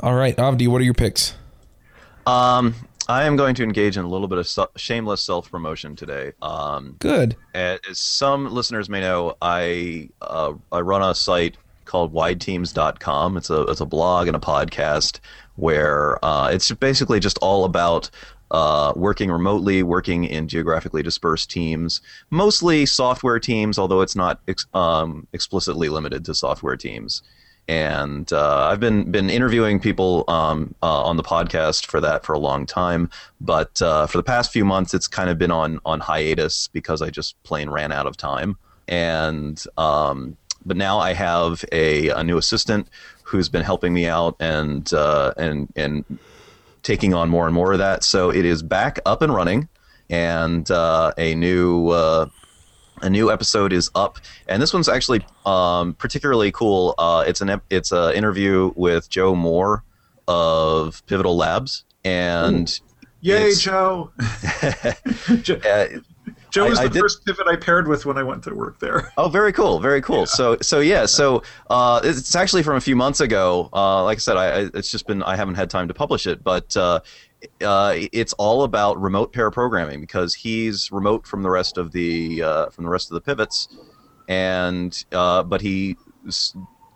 All 0.03 0.14
right, 0.14 0.37
Avdi, 0.37 0.68
what 0.68 0.80
are 0.80 0.85
your 0.85 0.95
picks? 0.95 1.35
Um, 2.26 2.74
I 3.09 3.24
am 3.24 3.37
going 3.37 3.55
to 3.57 3.62
engage 3.62 3.97
in 3.97 4.05
a 4.05 4.09
little 4.09 4.28
bit 4.28 4.39
of 4.39 4.47
su- 4.47 4.68
shameless 4.76 5.22
self 5.22 5.51
promotion 5.51 5.97
today. 5.97 6.33
Um, 6.41 6.97
Good. 6.99 7.37
as 7.55 8.01
some 8.01 8.53
listeners 8.53 8.89
may 8.89 9.01
know, 9.01 9.37
I 9.43 10.09
uh, 10.20 10.55
I 10.70 10.80
run 10.80 11.03
a 11.03 11.14
site 11.14 11.59
called 11.93 12.14
wideteams.com. 12.14 13.36
It's 13.36 13.51
a 13.51 13.62
it's 13.64 13.82
a 13.82 13.86
blog 13.86 14.26
and 14.26 14.36
a 14.36 14.40
podcast 14.40 15.20
where 15.57 16.24
uh, 16.24 16.49
it's 16.49 16.72
basically 16.72 17.20
just 17.20 17.38
all 17.43 17.66
about 17.66 18.09
uh, 18.51 18.93
working 18.97 19.30
remotely, 19.30 19.82
working 19.82 20.24
in 20.24 20.49
geographically 20.49 21.03
dispersed 21.03 21.51
teams, 21.51 22.01
mostly 22.30 22.86
software 22.86 23.38
teams, 23.38 23.78
although 23.78 24.01
it's 24.01 24.16
not 24.16 24.40
ex- 24.49 24.66
um, 24.74 25.26
explicitly 25.34 25.88
limited 25.90 26.24
to 26.24 26.34
software 26.34 26.76
teams. 26.76 27.22
and 27.68 28.32
uh, 28.32 28.66
I've 28.70 28.80
been 28.80 29.11
been 29.11 29.30
interviewing 29.30 29.78
people 29.78 30.24
um, 30.28 30.74
uh, 30.82 31.03
on 31.05 31.16
the 31.16 31.22
podcast 31.22 31.86
for 31.86 32.01
that 32.01 32.24
for 32.24 32.32
a 32.32 32.38
long 32.38 32.66
time. 32.66 33.09
But 33.40 33.80
uh, 33.80 34.07
for 34.07 34.18
the 34.18 34.22
past 34.24 34.53
few 34.53 34.64
months, 34.64 34.95
it's 34.95 35.09
kind 35.09 35.30
of 35.30 35.38
been 35.38 35.51
on 35.53 35.78
on 35.84 36.01
hiatus 36.01 36.68
because 36.68 37.03
I 37.03 37.11
just 37.11 37.40
plain 37.45 37.70
ran 37.70 37.93
out 37.93 38.07
of 38.07 38.16
time. 38.16 38.57
And 38.88 39.62
um, 39.78 40.36
but 40.65 40.77
now 40.77 40.99
I 40.99 41.13
have 41.15 41.65
a, 41.73 42.09
a 42.09 42.23
new 42.25 42.39
assistant 42.39 42.89
who's 43.25 43.49
been 43.49 43.63
helping 43.63 43.93
me 43.95 44.07
out 44.07 44.37
and 44.41 44.93
uh, 44.93 45.33
and 45.37 45.73
and 45.77 46.05
taking 46.83 47.15
on 47.15 47.29
more 47.29 47.47
and 47.47 47.55
more 47.55 47.73
of 47.73 47.79
that. 47.79 48.05
So 48.05 48.31
it 48.31 48.45
is 48.45 48.63
back 48.63 48.99
up 49.07 49.23
and 49.23 49.33
running, 49.35 49.69
and 50.11 50.71
uh, 50.71 51.13
a 51.17 51.35
new 51.35 51.89
uh, 51.89 52.27
a 53.01 53.11
new 53.11 53.31
episode 53.31 53.73
is 53.73 53.91
up, 53.95 54.19
and 54.49 54.61
this 54.63 54.73
one's 54.73 54.89
actually 54.89 55.25
um, 55.47 55.95
particularly 55.95 56.53
cool. 56.53 56.95
Uh, 56.99 57.25
it's 57.27 57.41
an 57.41 57.61
it's 57.71 57.93
an 57.93 58.15
interview 58.15 58.73
with 58.77 59.09
Joe 59.09 59.35
Moore 59.35 59.83
of 60.29 61.05
Pivotal 61.07 61.37
Labs, 61.37 61.85
and 62.05 62.81
Yay, 63.21 63.37
It's- 63.51 63.61
Joe! 63.61 64.11
Joe, 65.43 65.57
uh, 65.65 65.87
Joe 66.53 66.68
was 66.68 66.78
I 66.78 66.84
the 66.84 66.90
did- 66.90 67.00
first 67.00 67.24
pivot 67.24 67.46
I 67.48 67.57
paired 67.57 67.88
with 67.88 68.05
when 68.07 68.18
I 68.18 68.22
went 68.22 68.44
to 68.44 68.55
work 68.55 68.78
there. 68.78 69.11
Oh, 69.18 69.28
very 69.28 69.53
cool, 69.53 69.78
very 69.80 70.00
cool. 70.03 70.26
So, 70.26 70.57
so 70.61 70.80
yeah, 70.80 71.07
so 71.07 71.42
uh, 71.70 72.00
it's 72.05 72.34
actually 72.34 72.62
from 72.62 72.76
a 72.76 72.80
few 72.80 72.94
months 72.94 73.20
ago. 73.20 73.68
Uh, 73.72 74.05
like 74.05 74.16
I 74.16 74.20
said, 74.20 74.36
I, 74.36 74.46
I, 74.46 74.59
it's 74.74 74.90
just 74.90 75.07
been 75.07 75.22
I 75.22 75.34
haven't 75.36 75.55
had 75.55 75.70
time 75.70 75.88
to 75.88 75.94
publish 75.94 76.26
it, 76.26 76.44
but 76.44 76.76
uh, 76.76 77.00
uh, 77.64 77.94
it's 78.12 78.32
all 78.34 78.64
about 78.64 79.00
remote 79.00 79.32
pair 79.32 79.50
programming 79.50 80.00
because 80.00 80.34
he's 80.34 80.92
remote 80.92 81.26
from 81.26 81.42
the 81.42 81.50
rest 81.50 81.78
of 81.78 81.92
the 81.92 82.42
uh, 82.42 82.66
from 82.70 82.84
the 82.84 82.90
rest 82.90 83.11
of 83.11 83.14
the 83.14 83.20
pivots, 83.20 83.68
and 84.28 85.05
uh, 85.12 85.42
but 85.42 85.61
he 85.61 85.96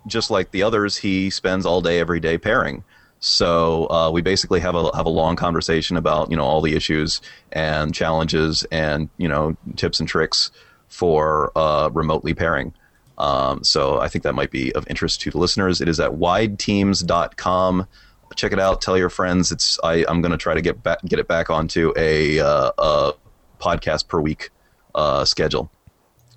just 0.06 0.30
like 0.30 0.50
the 0.52 0.62
others, 0.62 0.96
he 0.96 1.30
spends 1.30 1.66
all 1.66 1.80
day 1.80 1.98
every 1.98 2.20
day 2.20 2.38
pairing. 2.38 2.84
So 3.20 3.88
uh, 3.90 4.10
we 4.10 4.20
basically 4.22 4.60
have 4.60 4.74
a 4.74 4.94
have 4.96 5.06
a 5.06 5.10
long 5.10 5.36
conversation 5.36 5.96
about 5.96 6.30
you 6.30 6.36
know 6.36 6.44
all 6.44 6.60
the 6.60 6.74
issues 6.74 7.20
and 7.52 7.94
challenges 7.94 8.64
and 8.70 9.08
you 9.16 9.28
know 9.28 9.56
tips 9.76 10.00
and 10.00 10.08
tricks 10.08 10.50
for 10.88 11.50
uh, 11.56 11.90
remotely 11.92 12.34
pairing. 12.34 12.72
Um, 13.18 13.64
so 13.64 13.98
I 13.98 14.08
think 14.08 14.24
that 14.24 14.34
might 14.34 14.50
be 14.50 14.72
of 14.74 14.86
interest 14.88 15.22
to 15.22 15.30
the 15.30 15.38
listeners. 15.38 15.80
It 15.80 15.88
is 15.88 15.98
at 15.98 16.12
wideteams.com. 16.12 17.86
Check 18.34 18.52
it 18.52 18.58
out. 18.60 18.80
Tell 18.82 18.98
your 18.98 19.08
friends. 19.08 19.50
It's 19.52 19.78
I, 19.82 20.04
I'm 20.08 20.20
going 20.20 20.32
to 20.32 20.36
try 20.38 20.54
to 20.54 20.60
get 20.60 20.82
back 20.82 21.02
get 21.06 21.18
it 21.18 21.28
back 21.28 21.48
onto 21.48 21.92
a, 21.96 22.38
uh, 22.40 22.70
a 22.78 23.12
podcast 23.58 24.08
per 24.08 24.20
week 24.20 24.50
uh, 24.94 25.24
schedule. 25.24 25.70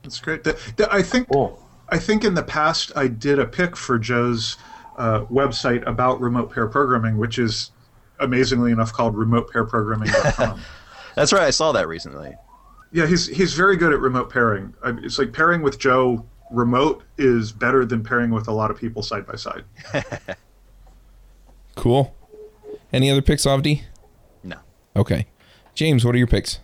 That's 0.03 0.19
great. 0.19 0.43
The- 0.43 0.57
the- 0.77 0.91
I 0.93 1.01
think 1.01 1.27
Cool. 1.29 1.61
I 1.89 1.97
think 1.97 2.23
in 2.23 2.35
the 2.35 2.43
past 2.43 2.91
I 2.95 3.07
did 3.07 3.39
a 3.39 3.45
pick 3.45 3.75
for 3.75 3.97
Joe's 3.99 4.55
uh, 4.99 5.25
website 5.25 5.85
about 5.87 6.21
remote 6.21 6.53
pair 6.53 6.67
programming, 6.67 7.17
which 7.17 7.39
is 7.39 7.71
amazingly 8.19 8.71
enough 8.71 8.93
called 8.93 9.15
remotepairprogramming.com. 9.15 10.59
That's 11.15 11.33
right. 11.33 11.43
I 11.43 11.49
saw 11.49 11.71
that 11.71 11.87
recently. 11.87 12.35
yeah, 12.91 13.07
he's 13.07 13.25
he's 13.27 13.53
very 13.55 13.75
good 13.77 13.91
at 13.93 13.99
remote 13.99 14.29
pairing. 14.29 14.73
I, 14.83 14.91
it's 15.01 15.17
like 15.17 15.33
pairing 15.33 15.61
with 15.61 15.79
Joe 15.79 16.25
remote 16.51 17.03
is 17.17 17.51
better 17.51 17.85
than 17.85 18.03
pairing 18.03 18.31
with 18.31 18.47
a 18.47 18.51
lot 18.51 18.69
of 18.71 18.77
people 18.77 19.01
side 19.01 19.25
by 19.25 19.35
side. 19.35 19.63
Cool. 21.75 22.13
Any 22.91 23.09
other 23.09 23.21
picks, 23.21 23.45
Avdi? 23.45 23.83
No. 24.43 24.57
Okay. 24.97 25.27
James, 25.75 26.03
what 26.03 26.13
are 26.13 26.17
your 26.17 26.27
picks? 26.27 26.59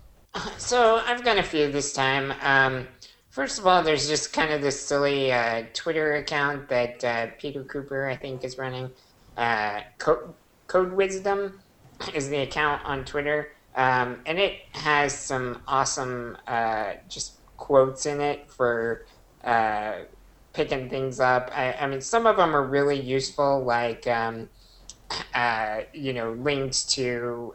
So 0.58 1.02
I've 1.06 1.24
got 1.24 1.38
a 1.38 1.44
few 1.44 1.72
this 1.72 1.94
time. 1.94 2.34
Um, 2.42 2.86
first 3.36 3.60
of 3.60 3.68
all, 3.68 3.84
there's 3.84 4.08
just 4.08 4.32
kind 4.32 4.54
of 4.54 4.62
this 4.62 4.82
silly 4.82 5.30
uh, 5.30 5.64
Twitter 5.74 6.16
account 6.16 6.70
that 6.70 7.04
uh, 7.04 7.28
Peter 7.38 7.66
Cooper, 7.66 8.08
I 8.08 8.16
think, 8.16 8.46
is 8.46 8.58
running. 8.58 8.90
Uh, 9.36 9.82
Code, 9.98 10.34
Code 10.68 10.94
Wisdom 10.94 11.62
is 12.14 12.30
the 12.30 12.38
account 12.38 12.82
on 12.86 13.04
Twitter, 13.04 13.50
um, 13.76 14.22
and 14.26 14.40
it 14.40 14.62
has 14.72 15.14
some 15.14 15.62
awesome 15.68 16.38
uh, 16.48 16.94
just 17.10 17.40
quotes 17.58 18.06
in 18.06 18.22
it 18.22 18.50
for 18.50 19.06
uh, 19.44 19.96
picking 20.54 20.90
things 20.90 21.20
up. 21.20 21.52
I, 21.54 21.74
I 21.74 21.88
mean, 21.88 22.00
some 22.00 22.26
of 22.26 22.38
them 22.38 22.56
are 22.56 22.66
really 22.66 23.00
useful, 23.00 23.66
like 23.66 24.08
um, 24.08 24.48
uh, 25.36 25.82
you 25.94 26.14
know 26.14 26.32
links 26.32 26.86
to. 26.96 27.54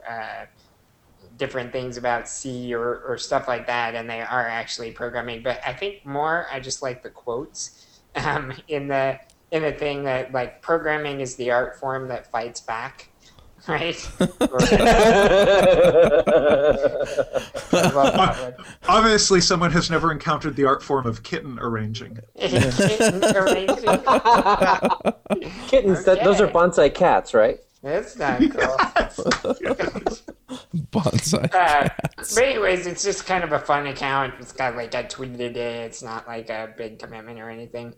Different 1.41 1.73
things 1.73 1.97
about 1.97 2.29
C 2.29 2.75
or, 2.75 2.99
or 2.99 3.17
stuff 3.17 3.49
like 3.49 3.67
that, 3.67 3.95
and 3.95 4.11
they 4.11 4.21
are 4.21 4.47
actually 4.47 4.91
programming. 4.93 5.43
But 5.43 5.59
I 5.67 5.73
think 5.73 6.05
more, 6.05 6.47
I 6.53 6.61
just 6.61 6.83
like 6.83 7.03
the 7.03 7.09
quotes 7.09 7.87
um, 8.15 8.53
in 8.69 8.89
the 8.89 9.19
in 9.51 9.63
the 9.63 9.73
thing 9.73 10.05
that 10.05 10.33
like 10.33 10.61
programming 10.61 11.21
is 11.21 11.37
the 11.37 11.51
art 11.51 11.81
form 11.81 12.09
that 12.09 12.31
fights 12.31 12.61
back, 12.61 13.09
right? 13.69 13.97
Or- 14.21 14.29
I 17.73 17.91
love 17.95 18.13
that 18.15 18.37
one. 18.43 18.55
Obviously, 18.87 19.41
someone 19.41 19.71
has 19.73 19.91
never 19.91 20.13
encountered 20.13 20.57
the 20.57 20.67
art 20.67 20.83
form 20.83 21.07
of 21.07 21.23
kitten 21.23 21.59
arranging. 21.59 22.19
Kitten 22.39 23.25
arranging. 23.35 23.99
Kittens, 25.69 26.05
that, 26.05 26.21
those 26.23 26.39
are 26.43 26.49
bonsai 26.49 26.93
cats, 26.95 27.33
right? 27.33 27.61
That's 27.83 28.17
not 28.17 28.39
cool. 28.41 28.51
Bonsai. 30.93 31.55
uh, 31.55 31.89
but 32.19 32.43
anyways, 32.43 32.87
it's 32.87 33.03
just 33.03 33.27
kind 33.27 33.43
of 33.43 33.53
a 33.53 33.59
fun 33.59 33.87
account. 33.87 34.35
It's 34.39 34.53
got 34.53 34.77
like 34.77 34.95
I 34.95 35.05
tweeted 35.05 35.41
a 35.41 35.53
day. 35.53 35.85
It's 35.85 36.03
not 36.03 36.27
like 36.27 36.51
a 36.51 36.75
big 36.77 36.99
commitment 36.99 37.39
or 37.39 37.49
anything. 37.49 37.95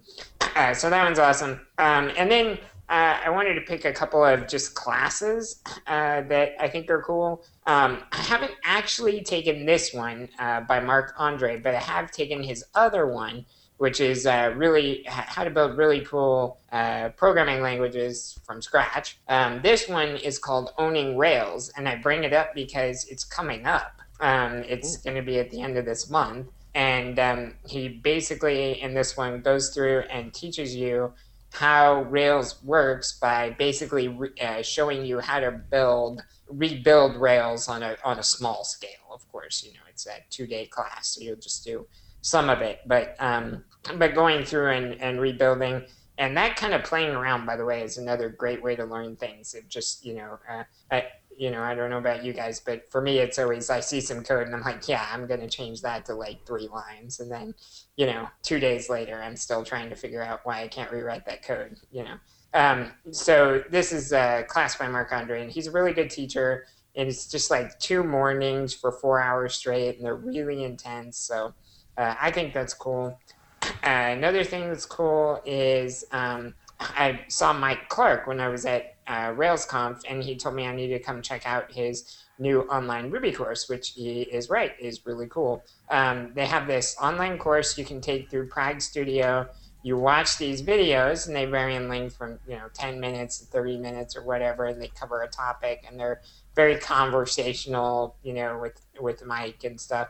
Uh, 0.54 0.74
so 0.74 0.88
that 0.90 1.02
one's 1.04 1.18
awesome. 1.18 1.60
Um, 1.78 2.12
and 2.16 2.30
then 2.30 2.58
uh, 2.88 3.18
I 3.24 3.30
wanted 3.30 3.54
to 3.54 3.62
pick 3.62 3.84
a 3.84 3.92
couple 3.92 4.24
of 4.24 4.46
just 4.46 4.74
classes 4.74 5.62
uh, 5.86 6.20
that 6.22 6.52
I 6.60 6.68
think 6.68 6.90
are 6.90 7.02
cool. 7.02 7.42
Um, 7.66 8.02
I 8.12 8.18
haven't 8.18 8.52
actually 8.64 9.22
taken 9.22 9.64
this 9.64 9.94
one 9.94 10.28
uh, 10.38 10.60
by 10.60 10.78
Marc-André, 10.80 11.62
but 11.62 11.74
I 11.74 11.80
have 11.80 12.10
taken 12.10 12.42
his 12.42 12.64
other 12.74 13.06
one, 13.06 13.46
which 13.82 14.00
is 14.00 14.28
uh, 14.28 14.52
really 14.54 15.02
how 15.08 15.42
to 15.42 15.50
build 15.50 15.76
really 15.76 16.02
cool 16.02 16.56
uh, 16.70 17.08
programming 17.16 17.60
languages 17.60 18.38
from 18.46 18.62
scratch. 18.62 19.18
Um, 19.28 19.60
this 19.60 19.88
one 19.88 20.10
is 20.18 20.38
called 20.38 20.70
Owning 20.78 21.18
Rails, 21.18 21.72
and 21.76 21.88
I 21.88 21.96
bring 21.96 22.22
it 22.22 22.32
up 22.32 22.54
because 22.54 23.04
it's 23.10 23.24
coming 23.24 23.66
up. 23.66 24.00
Um, 24.20 24.58
it's 24.68 24.98
going 24.98 25.16
to 25.16 25.22
be 25.22 25.40
at 25.40 25.50
the 25.50 25.60
end 25.60 25.76
of 25.76 25.84
this 25.84 26.08
month. 26.08 26.46
And 26.76 27.18
um, 27.18 27.54
he 27.66 27.88
basically, 27.88 28.80
in 28.80 28.94
this 28.94 29.16
one, 29.16 29.40
goes 29.40 29.70
through 29.70 30.02
and 30.02 30.32
teaches 30.32 30.76
you 30.76 31.12
how 31.52 32.02
Rails 32.02 32.62
works 32.62 33.18
by 33.18 33.50
basically 33.50 34.06
re- 34.06 34.30
uh, 34.40 34.62
showing 34.62 35.04
you 35.04 35.18
how 35.18 35.40
to 35.40 35.50
build, 35.50 36.22
rebuild 36.48 37.16
Rails 37.16 37.66
on 37.66 37.82
a, 37.82 37.96
on 38.04 38.20
a 38.20 38.22
small 38.22 38.62
scale. 38.62 39.10
Of 39.12 39.26
course, 39.32 39.64
you 39.64 39.72
know, 39.72 39.86
it's 39.88 40.06
a 40.06 40.22
two 40.30 40.46
day 40.46 40.66
class, 40.66 41.08
so 41.08 41.20
you'll 41.20 41.34
just 41.34 41.64
do 41.64 41.88
some 42.20 42.48
of 42.48 42.60
it. 42.60 42.78
But, 42.86 43.16
um, 43.18 43.64
but 43.96 44.14
going 44.14 44.44
through 44.44 44.70
and, 44.70 45.00
and 45.00 45.20
rebuilding, 45.20 45.84
and 46.18 46.36
that 46.36 46.56
kind 46.56 46.74
of 46.74 46.84
playing 46.84 47.14
around, 47.14 47.46
by 47.46 47.56
the 47.56 47.64
way, 47.64 47.82
is 47.82 47.98
another 47.98 48.28
great 48.28 48.62
way 48.62 48.76
to 48.76 48.84
learn 48.84 49.16
things. 49.16 49.54
It 49.54 49.68
just, 49.68 50.04
you 50.04 50.14
know, 50.14 50.38
uh, 50.48 50.64
I, 50.90 51.06
you 51.36 51.50
know, 51.50 51.62
I 51.62 51.74
don't 51.74 51.90
know 51.90 51.98
about 51.98 52.22
you 52.22 52.32
guys, 52.32 52.60
but 52.60 52.90
for 52.90 53.00
me, 53.00 53.18
it's 53.18 53.38
always 53.38 53.70
I 53.70 53.80
see 53.80 54.00
some 54.00 54.22
code 54.22 54.46
and 54.46 54.54
I'm 54.54 54.62
like, 54.62 54.86
yeah, 54.86 55.06
I'm 55.10 55.26
going 55.26 55.40
to 55.40 55.48
change 55.48 55.80
that 55.82 56.04
to 56.06 56.14
like 56.14 56.46
three 56.46 56.68
lines. 56.68 57.20
And 57.20 57.30
then, 57.30 57.54
you 57.96 58.06
know, 58.06 58.28
two 58.42 58.60
days 58.60 58.90
later, 58.90 59.20
I'm 59.22 59.36
still 59.36 59.64
trying 59.64 59.88
to 59.88 59.96
figure 59.96 60.22
out 60.22 60.40
why 60.44 60.62
I 60.62 60.68
can't 60.68 60.92
rewrite 60.92 61.24
that 61.26 61.42
code, 61.42 61.78
you 61.90 62.04
know. 62.04 62.16
Um, 62.54 62.92
so 63.10 63.64
this 63.70 63.92
is 63.92 64.12
a 64.12 64.44
class 64.46 64.76
by 64.76 64.88
Marc-André, 64.88 65.40
and 65.40 65.50
he's 65.50 65.66
a 65.66 65.72
really 65.72 65.94
good 65.94 66.10
teacher. 66.10 66.66
And 66.94 67.08
it's 67.08 67.26
just 67.26 67.50
like 67.50 67.78
two 67.78 68.04
mornings 68.04 68.74
for 68.74 68.92
four 68.92 69.18
hours 69.18 69.54
straight, 69.54 69.96
and 69.96 70.04
they're 70.04 70.14
really 70.14 70.62
intense. 70.62 71.16
So 71.16 71.54
uh, 71.96 72.14
I 72.20 72.30
think 72.30 72.52
that's 72.52 72.74
cool. 72.74 73.18
Uh, 73.62 74.10
another 74.16 74.44
thing 74.44 74.68
that's 74.68 74.86
cool 74.86 75.40
is 75.44 76.04
um, 76.12 76.54
I 76.80 77.20
saw 77.28 77.52
Mike 77.52 77.88
Clark 77.88 78.26
when 78.26 78.40
I 78.40 78.48
was 78.48 78.66
at 78.66 78.96
uh, 79.06 79.32
RailsConf, 79.32 80.02
and 80.08 80.22
he 80.22 80.36
told 80.36 80.54
me 80.54 80.66
I 80.66 80.74
needed 80.74 80.98
to 80.98 81.04
come 81.04 81.22
check 81.22 81.46
out 81.46 81.72
his 81.72 82.24
new 82.38 82.62
online 82.62 83.10
Ruby 83.10 83.32
course, 83.32 83.68
which 83.68 83.90
he 83.90 84.22
is 84.22 84.50
right, 84.50 84.72
is 84.80 85.06
really 85.06 85.26
cool. 85.28 85.62
Um, 85.90 86.32
they 86.34 86.46
have 86.46 86.66
this 86.66 86.96
online 87.00 87.38
course 87.38 87.76
you 87.78 87.84
can 87.84 88.00
take 88.00 88.30
through 88.30 88.48
Prag 88.48 88.80
Studio. 88.80 89.48
You 89.84 89.96
watch 89.96 90.38
these 90.38 90.62
videos, 90.62 91.26
and 91.26 91.34
they 91.34 91.44
vary 91.44 91.74
in 91.74 91.88
length 91.88 92.16
from 92.16 92.38
you 92.46 92.56
know 92.56 92.68
10 92.72 93.00
minutes 93.00 93.38
to 93.38 93.46
30 93.46 93.78
minutes 93.78 94.16
or 94.16 94.22
whatever, 94.22 94.66
and 94.66 94.80
they 94.80 94.88
cover 94.88 95.22
a 95.22 95.28
topic, 95.28 95.84
and 95.88 95.98
they're 95.98 96.20
very 96.54 96.78
conversational, 96.78 98.16
you 98.22 98.32
know, 98.32 98.58
with 98.58 98.80
with 99.00 99.24
Mike 99.24 99.64
and 99.64 99.80
stuff. 99.80 100.08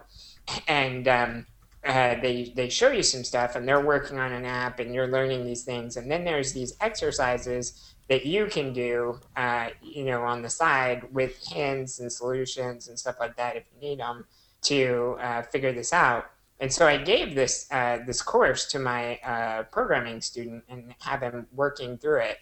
And 0.69 1.09
um, 1.09 1.47
uh, 1.87 2.15
they 2.21 2.53
they 2.57 2.69
show 2.69 2.91
you 2.91 3.03
some 3.03 3.25
stuff 3.25 3.57
and 3.57 3.67
they're 3.67 3.85
working 3.85 4.19
on 4.19 4.33
an 4.33 4.45
app 4.45 4.81
and 4.81 4.95
you're 4.95 5.09
learning 5.09 5.45
these 5.45 5.65
things 5.65 5.97
and 5.97 6.11
then 6.11 6.25
there's 6.25 6.53
these 6.53 6.75
exercises 6.81 7.95
that 8.09 8.27
you 8.27 8.47
can 8.47 8.73
do 8.73 9.19
uh, 9.37 9.69
you 9.83 10.05
know 10.05 10.23
on 10.23 10.43
the 10.43 10.51
side 10.51 11.03
with 11.13 11.39
hints 11.49 12.01
and 12.01 12.13
solutions 12.13 12.89
and 12.89 12.99
stuff 12.99 13.17
like 13.21 13.37
that 13.37 13.57
if 13.57 13.65
you 13.75 13.89
need 13.89 13.99
them 14.01 14.25
to 14.63 15.17
uh, 15.21 15.43
figure 15.43 15.73
this 15.73 15.93
out 15.93 16.27
And 16.61 16.73
so 16.73 16.87
I 16.87 16.97
gave 16.97 17.35
this 17.35 17.67
uh, 17.73 17.99
this 18.07 18.23
course 18.23 18.67
to 18.67 18.79
my 18.79 19.17
uh, 19.19 19.65
programming 19.65 20.21
student 20.21 20.65
and 20.69 20.95
have 21.01 21.21
him 21.23 21.47
working 21.53 21.99
through 21.99 22.21
it. 22.21 22.39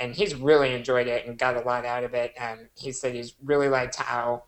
And 0.00 0.14
he's 0.14 0.34
really 0.34 0.74
enjoyed 0.74 1.06
it 1.06 1.26
and 1.26 1.38
got 1.38 1.56
a 1.56 1.60
lot 1.60 1.84
out 1.84 2.04
of 2.04 2.14
it. 2.14 2.32
And 2.38 2.68
he 2.76 2.92
said 2.92 3.14
he's 3.14 3.34
really 3.44 3.68
liked 3.68 3.96
how 3.96 4.44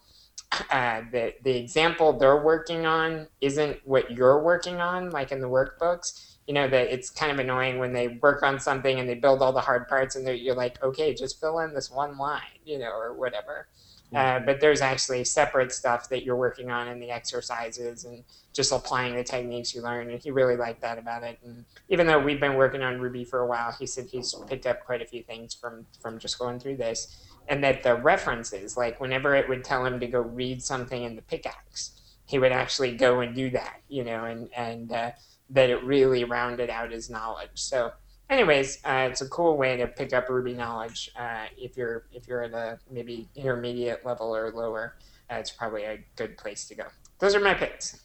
uh, 0.70 1.02
the 1.12 1.34
the 1.42 1.56
example 1.56 2.18
they're 2.18 2.42
working 2.42 2.86
on 2.86 3.28
isn't 3.40 3.78
what 3.84 4.10
you're 4.10 4.42
working 4.42 4.80
on, 4.80 5.10
like 5.10 5.32
in 5.32 5.40
the 5.40 5.48
workbooks. 5.48 6.36
You 6.46 6.54
know 6.54 6.68
that 6.68 6.92
it's 6.92 7.10
kind 7.10 7.30
of 7.30 7.38
annoying 7.38 7.78
when 7.78 7.92
they 7.92 8.08
work 8.08 8.42
on 8.42 8.58
something 8.58 8.98
and 8.98 9.08
they 9.08 9.14
build 9.14 9.42
all 9.42 9.52
the 9.52 9.60
hard 9.60 9.86
parts, 9.88 10.16
and 10.16 10.26
you're 10.38 10.54
like, 10.54 10.82
okay, 10.82 11.12
just 11.14 11.38
fill 11.38 11.58
in 11.60 11.74
this 11.74 11.90
one 11.90 12.16
line, 12.16 12.40
you 12.64 12.78
know, 12.78 12.90
or 12.90 13.12
whatever. 13.12 13.68
Uh, 14.14 14.40
but 14.40 14.58
there's 14.58 14.80
actually 14.80 15.22
separate 15.22 15.70
stuff 15.70 16.08
that 16.08 16.24
you're 16.24 16.36
working 16.36 16.70
on 16.70 16.88
in 16.88 16.98
the 16.98 17.10
exercises 17.10 18.04
and 18.04 18.24
just 18.54 18.72
applying 18.72 19.14
the 19.14 19.22
techniques 19.22 19.74
you 19.74 19.82
learn. 19.82 20.10
And 20.10 20.18
he 20.18 20.30
really 20.30 20.56
liked 20.56 20.80
that 20.80 20.98
about 20.98 21.22
it. 21.24 21.38
And 21.44 21.66
even 21.90 22.06
though 22.06 22.18
we've 22.18 22.40
been 22.40 22.54
working 22.54 22.82
on 22.82 23.00
Ruby 23.00 23.24
for 23.24 23.40
a 23.40 23.46
while, 23.46 23.70
he 23.78 23.84
said 23.84 24.06
he's 24.06 24.34
picked 24.46 24.66
up 24.66 24.84
quite 24.84 25.02
a 25.02 25.06
few 25.06 25.22
things 25.22 25.52
from 25.52 25.84
from 26.00 26.18
just 26.18 26.38
going 26.38 26.58
through 26.58 26.76
this. 26.76 27.27
And 27.48 27.64
that 27.64 27.82
the 27.82 27.94
references, 27.94 28.76
like 28.76 29.00
whenever 29.00 29.34
it 29.34 29.48
would 29.48 29.64
tell 29.64 29.84
him 29.86 29.98
to 30.00 30.06
go 30.06 30.20
read 30.20 30.62
something 30.62 31.02
in 31.02 31.16
the 31.16 31.22
pickaxe, 31.22 31.92
he 32.26 32.38
would 32.38 32.52
actually 32.52 32.94
go 32.94 33.20
and 33.20 33.34
do 33.34 33.48
that, 33.50 33.80
you 33.88 34.04
know, 34.04 34.24
and 34.24 34.48
and 34.54 34.92
uh, 34.92 35.10
that 35.50 35.70
it 35.70 35.82
really 35.82 36.24
rounded 36.24 36.68
out 36.68 36.90
his 36.92 37.08
knowledge. 37.08 37.50
So 37.54 37.92
anyways, 38.28 38.78
uh, 38.84 39.08
it's 39.10 39.22
a 39.22 39.28
cool 39.28 39.56
way 39.56 39.78
to 39.78 39.86
pick 39.86 40.12
up 40.12 40.28
Ruby 40.28 40.52
knowledge 40.52 41.10
uh, 41.18 41.46
if 41.56 41.76
you're 41.76 42.04
if 42.12 42.28
you're 42.28 42.42
at 42.42 42.52
a 42.52 42.78
maybe 42.90 43.28
intermediate 43.34 44.04
level 44.04 44.34
or 44.36 44.52
lower. 44.52 44.96
Uh, 45.30 45.36
it's 45.36 45.50
probably 45.50 45.84
a 45.84 45.98
good 46.16 46.36
place 46.36 46.66
to 46.68 46.74
go. 46.74 46.84
Those 47.18 47.34
are 47.34 47.40
my 47.40 47.54
picks. 47.54 48.00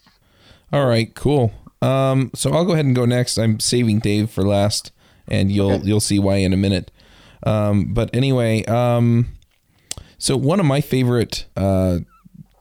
All 0.71 0.87
right, 0.87 1.13
cool. 1.15 1.51
Um, 1.81 2.31
so 2.33 2.51
I'll 2.53 2.65
go 2.65 2.73
ahead 2.73 2.85
and 2.85 2.95
go 2.95 3.05
next. 3.05 3.37
I'm 3.37 3.59
saving 3.59 3.99
Dave 3.99 4.29
for 4.29 4.43
last, 4.43 4.91
and 5.27 5.51
you'll 5.51 5.73
Okay. 5.73 5.85
you'll 5.85 5.99
see 5.99 6.17
why 6.19 6.37
in 6.37 6.53
a 6.53 6.57
minute. 6.57 6.91
Um, 7.45 7.93
but 7.93 8.09
anyway, 8.15 8.63
um, 8.65 9.27
so 10.17 10.37
one 10.37 10.59
of 10.59 10.65
my 10.65 10.81
favorite 10.81 11.45
uh, 11.57 11.99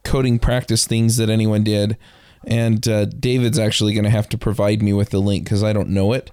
coding 0.04 0.38
practice 0.38 0.86
things 0.86 1.16
that 1.16 1.30
anyone 1.30 1.62
did, 1.62 1.96
and 2.44 2.86
uh, 2.88 3.04
David's 3.04 3.58
actually 3.58 3.94
going 3.94 4.04
to 4.04 4.10
have 4.10 4.28
to 4.30 4.38
provide 4.38 4.82
me 4.82 4.92
with 4.92 5.10
the 5.10 5.20
link 5.20 5.44
because 5.44 5.62
I 5.62 5.72
don't 5.72 5.90
know 5.90 6.12
it. 6.12 6.32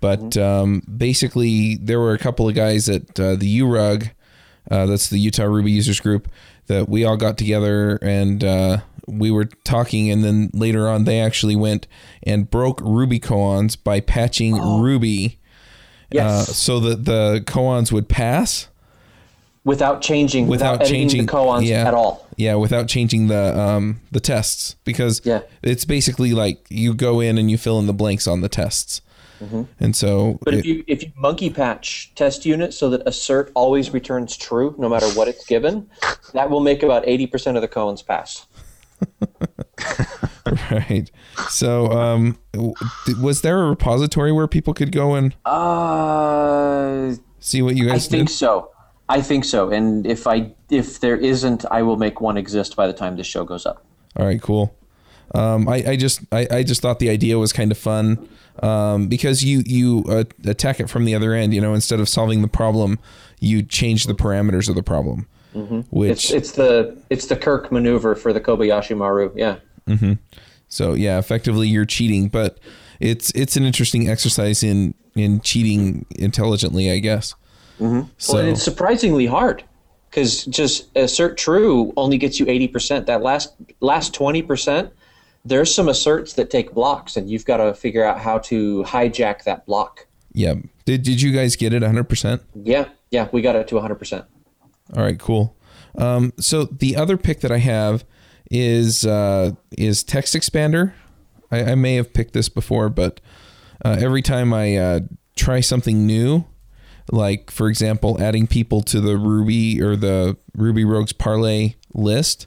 But 0.00 0.36
um, 0.36 0.82
basically, 0.96 1.76
there 1.76 1.98
were 1.98 2.14
a 2.14 2.18
couple 2.18 2.48
of 2.48 2.54
guys 2.54 2.88
at 2.88 3.18
uh, 3.18 3.34
the 3.34 3.60
URUG, 3.60 4.12
uh, 4.70 4.86
that's 4.86 5.08
the 5.08 5.18
Utah 5.18 5.44
Ruby 5.44 5.72
Users 5.72 5.98
Group, 5.98 6.28
that 6.66 6.88
we 6.88 7.04
all 7.04 7.16
got 7.16 7.36
together 7.36 7.98
and 8.02 8.44
uh, 8.44 8.78
we 9.08 9.30
were 9.30 9.46
talking. 9.64 10.10
And 10.10 10.22
then 10.22 10.50
later 10.52 10.88
on, 10.88 11.04
they 11.04 11.20
actually 11.20 11.56
went 11.56 11.88
and 12.22 12.48
broke 12.48 12.80
Ruby 12.80 13.18
koans 13.18 13.76
by 13.82 14.00
patching 14.00 14.54
Ruby 14.54 15.37
uh, 16.10 16.14
Yes. 16.14 16.56
so 16.56 16.80
that 16.80 17.04
the 17.04 17.42
koans 17.46 17.92
would 17.92 18.08
pass. 18.08 18.68
without 19.64 20.00
changing, 20.00 20.46
without 20.46 20.78
without, 20.78 20.88
changing- 20.88 21.26
the 21.26 21.32
koans 21.32 21.66
yeah. 21.66 21.86
at 21.86 21.92
all. 21.94 22.26
Yeah, 22.36 22.54
without 22.54 22.86
changing 22.88 23.26
the 23.26 23.58
um, 23.58 24.00
the 24.12 24.20
tests 24.20 24.76
because 24.84 25.20
Yeah. 25.24 25.40
it's 25.62 25.84
basically 25.84 26.32
like 26.32 26.64
you 26.70 26.94
go 26.94 27.20
in 27.20 27.36
and 27.36 27.50
you 27.50 27.58
fill 27.58 27.78
in 27.78 27.86
the 27.86 27.92
blanks 27.92 28.26
on 28.26 28.40
the 28.40 28.48
tests, 28.48 29.02
and 29.80 29.94
so 29.94 30.08
Mm-hmm. 30.34 30.36
But 30.44 30.54
it- 30.54 30.58
if 30.60 30.64
you 30.66 30.84
if 30.86 31.02
you 31.02 31.12
monkey 31.16 31.50
patch 31.50 32.12
test 32.14 32.46
unit 32.46 32.72
so 32.72 32.88
that 32.90 33.02
assert 33.06 33.50
always 33.54 33.90
returns 33.92 34.36
true 34.36 34.74
no 34.78 34.88
matter 34.88 35.06
what 35.08 35.28
it's 35.28 35.44
given, 35.44 35.90
that 36.32 36.48
will 36.48 36.60
make 36.60 36.82
about 36.82 37.02
eighty 37.06 37.26
percent 37.26 37.56
of 37.56 37.60
the 37.60 37.68
koans 37.68 38.06
pass. 38.06 38.46
right, 40.70 41.10
so 41.48 41.90
um, 41.92 42.38
was 43.20 43.42
there 43.42 43.62
a 43.62 43.68
repository 43.68 44.32
where 44.32 44.46
people 44.46 44.74
could 44.74 44.92
go 44.92 45.14
and 45.14 45.34
Uh, 45.44 47.14
see 47.40 47.62
what 47.62 47.76
you 47.76 47.84
guys? 47.84 47.90
I 47.90 47.94
guys 47.94 48.08
think 48.08 48.28
did? 48.28 48.34
so. 48.34 48.70
I 49.10 49.22
think 49.22 49.44
so. 49.44 49.70
And 49.70 50.06
if 50.06 50.26
I 50.26 50.52
if 50.70 51.00
there 51.00 51.16
isn't, 51.16 51.64
I 51.70 51.82
will 51.82 51.96
make 51.96 52.20
one 52.20 52.36
exist 52.36 52.76
by 52.76 52.86
the 52.86 52.92
time 52.92 53.16
this 53.16 53.26
show 53.26 53.44
goes 53.44 53.64
up. 53.64 53.84
All 54.16 54.26
right, 54.26 54.40
cool. 54.40 54.74
Um, 55.34 55.68
I, 55.68 55.76
I 55.90 55.96
just 55.96 56.20
I, 56.32 56.46
I 56.50 56.62
just 56.62 56.80
thought 56.82 56.98
the 56.98 57.08
idea 57.10 57.38
was 57.38 57.52
kind 57.52 57.70
of 57.70 57.78
fun 57.78 58.28
um, 58.62 59.08
because 59.08 59.42
you 59.44 59.62
you 59.66 60.04
uh, 60.08 60.24
attack 60.44 60.80
it 60.80 60.88
from 60.90 61.04
the 61.06 61.14
other 61.14 61.32
end. 61.32 61.54
You 61.54 61.60
know, 61.60 61.72
instead 61.74 62.00
of 62.00 62.08
solving 62.08 62.42
the 62.42 62.48
problem, 62.48 62.98
you 63.40 63.62
change 63.62 64.04
the 64.04 64.14
parameters 64.14 64.68
of 64.68 64.74
the 64.74 64.82
problem, 64.82 65.26
which 65.90 66.10
It's 66.10 66.30
it's 66.30 66.52
the 66.52 66.96
it's 67.08 67.26
the 67.26 67.36
Kirk 67.36 67.72
maneuver 67.72 68.14
for 68.14 68.32
the 68.34 68.40
Kobayashi 68.40 68.96
Maru. 68.96 69.30
Yeah. 69.34 69.56
So 70.68 70.94
yeah, 70.94 71.18
effectively 71.18 71.68
you're 71.68 71.86
cheating, 71.86 72.28
but 72.28 72.58
it's 73.00 73.30
it's 73.30 73.56
an 73.56 73.64
interesting 73.64 74.08
exercise 74.08 74.62
in 74.62 74.94
in 75.14 75.40
cheating 75.40 76.06
intelligently, 76.16 76.90
I 76.90 76.98
guess. 76.98 77.34
Mm-hmm. 77.80 78.08
So 78.18 78.34
Well, 78.34 78.42
and 78.42 78.50
it's 78.50 78.62
surprisingly 78.62 79.26
hard 79.26 79.64
because 80.10 80.44
just 80.46 80.88
assert 80.96 81.36
true 81.38 81.92
only 81.96 82.18
gets 82.18 82.38
you 82.38 82.46
eighty 82.48 82.68
percent. 82.68 83.06
That 83.06 83.22
last 83.22 83.54
last 83.80 84.14
twenty 84.14 84.42
percent, 84.42 84.92
there's 85.44 85.74
some 85.74 85.88
asserts 85.88 86.34
that 86.34 86.50
take 86.50 86.72
blocks, 86.72 87.16
and 87.16 87.30
you've 87.30 87.44
got 87.44 87.58
to 87.58 87.74
figure 87.74 88.04
out 88.04 88.20
how 88.20 88.38
to 88.38 88.82
hijack 88.84 89.44
that 89.44 89.64
block. 89.66 90.06
yeah, 90.32 90.54
did 90.84 91.02
did 91.02 91.22
you 91.22 91.32
guys 91.32 91.56
get 91.56 91.72
it 91.72 91.82
100? 91.82 92.04
percent 92.04 92.42
Yeah, 92.54 92.88
yeah, 93.10 93.28
we 93.32 93.42
got 93.42 93.56
it 93.56 93.68
to 93.68 93.80
hundred 93.80 93.96
percent. 93.96 94.24
All 94.96 95.02
right, 95.02 95.18
cool. 95.18 95.56
Um, 95.96 96.32
so 96.38 96.64
the 96.64 96.96
other 96.96 97.16
pick 97.16 97.40
that 97.40 97.50
I 97.50 97.58
have 97.58 98.04
is 98.50 99.04
uh, 99.04 99.52
is 99.76 100.02
text 100.02 100.34
expander. 100.34 100.92
I, 101.50 101.72
I 101.72 101.74
may 101.74 101.96
have 101.96 102.12
picked 102.12 102.32
this 102.34 102.48
before, 102.48 102.88
but 102.88 103.20
uh, 103.84 103.96
every 103.98 104.22
time 104.22 104.52
I 104.52 104.76
uh, 104.76 105.00
try 105.36 105.60
something 105.60 106.06
new, 106.06 106.44
like 107.10 107.50
for 107.50 107.68
example, 107.68 108.20
adding 108.20 108.46
people 108.46 108.82
to 108.82 109.00
the 109.00 109.16
Ruby 109.16 109.80
or 109.82 109.96
the 109.96 110.36
Ruby 110.54 110.84
Rogues 110.84 111.12
Parlay 111.12 111.74
list, 111.94 112.46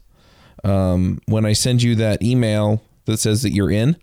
um, 0.64 1.20
when 1.28 1.45
I 1.45 1.54
send 1.54 1.82
you 1.84 1.95
that 1.95 2.22
email 2.22 2.84
that 3.06 3.18
says 3.18 3.41
that 3.41 3.52
you're 3.52 3.72
in, 3.72 3.97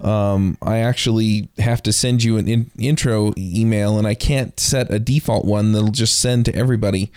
um, 0.00 0.58
I 0.60 0.78
actually 0.78 1.48
have 1.58 1.82
to 1.84 1.92
send 1.92 2.22
you 2.22 2.36
an 2.36 2.48
in- 2.48 2.70
intro 2.78 3.32
email, 3.38 3.98
and 3.98 4.06
I 4.06 4.14
can't 4.14 4.58
set 4.60 4.92
a 4.92 4.98
default 4.98 5.44
one 5.44 5.72
that'll 5.72 5.90
just 5.90 6.20
send 6.20 6.44
to 6.46 6.54
everybody. 6.54 7.10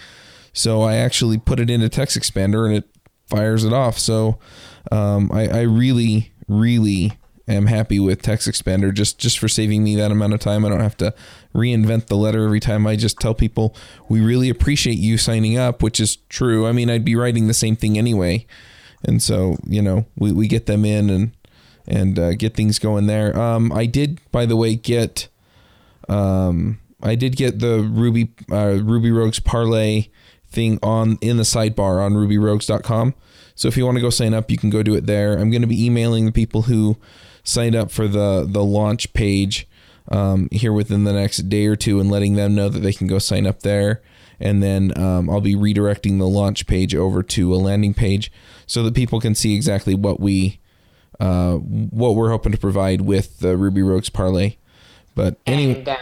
So 0.54 0.82
I 0.82 0.96
actually 0.96 1.38
put 1.38 1.60
it 1.60 1.70
into 1.70 1.90
Text 1.90 2.18
Expander, 2.18 2.66
and 2.66 2.78
it 2.78 2.90
fires 3.28 3.64
it 3.64 3.74
off. 3.74 3.98
So 3.98 4.40
um, 4.92 5.30
I, 5.32 5.48
I 5.48 5.62
really, 5.62 6.32
really 6.48 7.14
am 7.48 7.68
happy 7.68 8.00
with 8.00 8.22
Text 8.22 8.48
Expander 8.48 8.94
just 8.94 9.18
just 9.18 9.40
for 9.40 9.48
saving 9.48 9.84
me 9.84 9.96
that 9.96 10.12
amount 10.12 10.34
of 10.34 10.40
time. 10.40 10.66
I 10.66 10.70
don't 10.70 10.82
have 10.82 10.98
to 10.98 11.14
reinvent 11.54 12.08
the 12.08 12.18
letter 12.18 12.44
every 12.44 12.60
time. 12.60 12.86
I 12.86 12.96
just 12.96 13.20
tell 13.20 13.34
people 13.34 13.76
we 14.10 14.22
really 14.22 14.50
appreciate 14.50 14.98
you 14.98 15.18
signing 15.18 15.58
up, 15.58 15.82
which 15.82 16.00
is 16.00 16.18
true. 16.30 16.68
I 16.68 16.72
mean, 16.72 16.90
I'd 16.90 17.06
be 17.06 17.16
writing 17.16 17.48
the 17.48 17.54
same 17.54 17.76
thing 17.76 17.98
anyway, 17.98 18.46
and 19.04 19.22
so 19.22 19.58
you 19.66 19.82
know 19.82 20.06
we, 20.16 20.32
we 20.32 20.48
get 20.48 20.66
them 20.66 20.86
in 20.86 21.10
and 21.10 21.32
and 21.88 22.20
uh, 22.20 22.34
get 22.34 22.54
things 22.56 22.80
going 22.80 23.08
there. 23.08 23.38
Um, 23.40 23.72
I 23.72 23.86
did, 23.86 24.20
by 24.32 24.46
the 24.46 24.58
way, 24.58 24.76
get 24.76 25.30
um, 26.10 26.80
I 27.02 27.16
did 27.16 27.36
get 27.36 27.60
the 27.60 27.80
Ruby 27.80 28.34
uh, 28.52 28.80
Ruby 28.82 29.12
Rogues 29.12 29.40
parlay 29.40 30.08
thing 30.50 30.80
on 30.82 31.18
in 31.22 31.38
the 31.38 31.44
sidebar 31.44 32.04
on 32.04 32.14
rubyrogues.com. 32.14 33.14
So 33.56 33.68
if 33.68 33.76
you 33.78 33.86
want 33.86 33.98
to 33.98 34.02
go 34.02 34.10
sign 34.10 34.34
up, 34.34 34.52
you 34.52 34.58
can 34.58 34.70
go 34.70 34.84
do 34.84 34.96
it 34.96 35.06
there. 35.06 35.38
I'm 35.38 35.50
going 35.50 35.62
to 35.62 35.68
be 35.68 35.84
emailing 35.86 36.26
the 36.26 36.32
people 36.32 36.64
who 36.64 36.98
signed 37.44 37.76
up 37.76 37.92
for 37.92 38.08
the 38.08 38.46
the 38.48 38.64
launch 38.64 39.14
page 39.14 39.68
um, 40.10 40.48
here 40.52 40.72
within 40.74 41.04
the 41.04 41.14
next 41.14 41.50
day 41.50 41.66
or 41.66 41.76
two 41.76 42.00
and 42.00 42.10
letting 42.10 42.36
them 42.36 42.56
know 42.56 42.70
that 42.70 42.80
they 42.80 42.94
can 42.94 43.08
go 43.08 43.20
sign 43.20 43.46
up 43.48 43.62
there. 43.62 44.02
And 44.40 44.62
then 44.62 44.96
um, 44.98 45.30
I'll 45.30 45.42
be 45.42 45.56
redirecting 45.56 46.20
the 46.20 46.28
launch 46.28 46.68
page 46.68 46.94
over 46.94 47.24
to 47.24 47.54
a 47.54 47.58
landing 47.58 47.96
page 47.96 48.32
so 48.68 48.84
that 48.84 48.94
people 48.94 49.20
can 49.20 49.34
see 49.34 49.56
exactly 49.56 49.96
what 49.96 50.20
we 50.20 50.60
uh, 51.20 51.56
what 51.56 52.16
we're 52.16 52.30
hoping 52.30 52.52
to 52.52 52.58
provide 52.58 53.02
with 53.02 53.40
the 53.40 53.58
Ruby 53.58 53.82
Rogues 53.82 54.10
parlay. 54.10 54.58
But 55.16 55.38
anyway, 55.48 55.80
And 55.80 55.90
um, 55.90 55.98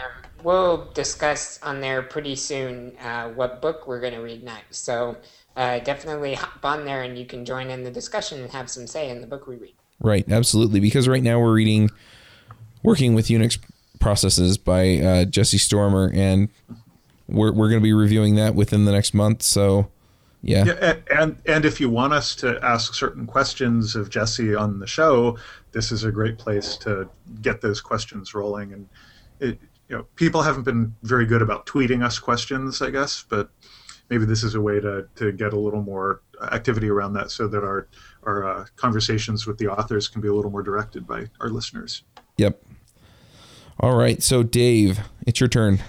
we'll 0.46 0.88
discuss 0.94 1.58
on 1.64 1.80
there 1.80 2.02
pretty 2.02 2.36
soon 2.36 2.96
uh, 2.98 3.28
what 3.30 3.60
book 3.60 3.88
we're 3.88 3.98
going 3.98 4.12
to 4.12 4.20
read 4.20 4.44
next. 4.44 4.84
So 4.84 5.16
uh, 5.56 5.80
definitely 5.80 6.34
hop 6.34 6.64
on 6.64 6.84
there 6.84 7.02
and 7.02 7.18
you 7.18 7.26
can 7.26 7.44
join 7.44 7.68
in 7.68 7.82
the 7.82 7.90
discussion 7.90 8.40
and 8.40 8.52
have 8.52 8.70
some 8.70 8.86
say 8.86 9.10
in 9.10 9.20
the 9.20 9.26
book 9.26 9.48
we 9.48 9.56
read. 9.56 9.74
Right, 9.98 10.24
absolutely. 10.30 10.78
Because 10.78 11.08
right 11.08 11.22
now 11.22 11.40
we're 11.40 11.52
reading 11.52 11.90
Working 12.84 13.16
with 13.16 13.26
Unix 13.26 13.58
Processes 13.98 14.56
by 14.56 14.98
uh, 14.98 15.24
Jesse 15.24 15.58
Storimer, 15.58 16.14
and 16.14 16.48
we're, 17.26 17.50
we're 17.52 17.68
going 17.68 17.80
to 17.80 17.84
be 17.84 17.92
reviewing 17.92 18.36
that 18.36 18.54
within 18.54 18.84
the 18.84 18.92
next 18.92 19.14
month. 19.14 19.42
So, 19.42 19.90
yeah. 20.42 20.64
Yeah, 20.64 20.94
and 21.10 21.38
and 21.46 21.64
if 21.64 21.80
you 21.80 21.90
want 21.90 22.12
us 22.12 22.36
to 22.36 22.60
ask 22.62 22.94
certain 22.94 23.26
questions 23.26 23.96
of 23.96 24.10
Jesse 24.10 24.54
on 24.54 24.78
the 24.78 24.86
show, 24.86 25.38
this 25.72 25.90
is 25.90 26.04
a 26.04 26.12
great 26.12 26.38
place 26.38 26.76
to 26.76 27.08
get 27.42 27.62
those 27.62 27.80
questions 27.80 28.32
rolling. 28.32 28.72
And 28.72 28.88
it, 29.40 29.58
you 29.88 29.96
know, 29.96 30.06
people 30.16 30.42
haven't 30.42 30.64
been 30.64 30.94
very 31.02 31.26
good 31.26 31.42
about 31.42 31.66
tweeting 31.66 32.04
us 32.04 32.18
questions, 32.18 32.82
I 32.82 32.90
guess, 32.90 33.24
but 33.28 33.50
maybe 34.10 34.24
this 34.24 34.42
is 34.42 34.54
a 34.54 34.60
way 34.60 34.80
to 34.80 35.06
to 35.16 35.32
get 35.32 35.52
a 35.52 35.58
little 35.58 35.82
more 35.82 36.22
activity 36.52 36.88
around 36.88 37.14
that 37.14 37.30
so 37.30 37.48
that 37.48 37.62
our 37.62 37.88
our 38.24 38.44
uh, 38.44 38.66
conversations 38.76 39.46
with 39.46 39.58
the 39.58 39.68
authors 39.68 40.08
can 40.08 40.20
be 40.20 40.28
a 40.28 40.34
little 40.34 40.50
more 40.50 40.62
directed 40.62 41.06
by 41.06 41.26
our 41.40 41.48
listeners. 41.48 42.02
Yep. 42.38 42.60
All 43.78 43.96
right. 43.96 44.22
So, 44.22 44.42
Dave, 44.42 45.00
it's 45.26 45.38
your 45.38 45.48
turn. 45.48 45.80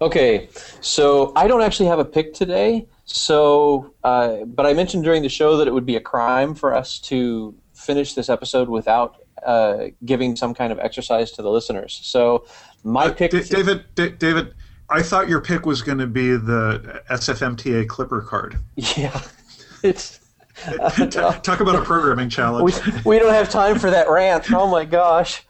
Okay, 0.00 0.50
so 0.82 1.32
I 1.34 1.48
don't 1.48 1.62
actually 1.62 1.86
have 1.86 1.98
a 1.98 2.04
pick 2.04 2.34
today. 2.34 2.86
So, 3.06 3.94
uh, 4.04 4.44
but 4.44 4.66
I 4.66 4.74
mentioned 4.74 5.04
during 5.04 5.22
the 5.22 5.28
show 5.28 5.56
that 5.56 5.66
it 5.66 5.72
would 5.72 5.86
be 5.86 5.96
a 5.96 6.00
crime 6.00 6.54
for 6.54 6.74
us 6.74 6.98
to 7.00 7.54
finish 7.72 8.14
this 8.14 8.28
episode 8.28 8.68
without 8.68 9.16
uh, 9.44 9.86
giving 10.04 10.36
some 10.36 10.54
kind 10.54 10.72
of 10.72 10.78
exercise 10.78 11.30
to 11.32 11.42
the 11.42 11.50
listeners. 11.50 11.98
So, 12.02 12.46
my 12.84 13.06
Uh, 13.06 13.12
pick, 13.14 13.30
D- 13.32 13.42
David, 13.42 13.84
D- 13.94 14.10
David, 14.10 14.54
I 14.88 15.02
thought 15.02 15.28
your 15.28 15.40
pick 15.40 15.66
was 15.66 15.82
going 15.82 15.98
to 15.98 16.06
be 16.06 16.30
the 16.36 17.02
SFMTA 17.10 17.88
Clipper 17.88 18.20
card. 18.22 18.58
yeah, 18.76 19.20
it's 19.82 20.20
T- 20.96 21.08
talk 21.08 21.60
about 21.60 21.74
a 21.74 21.82
programming 21.82 22.26
we, 22.26 22.30
challenge. 22.30 23.04
we 23.04 23.18
don't 23.18 23.32
have 23.34 23.50
time 23.50 23.78
for 23.78 23.90
that 23.90 24.08
rant. 24.08 24.50
Oh 24.52 24.66
my 24.70 24.84
gosh. 24.86 25.42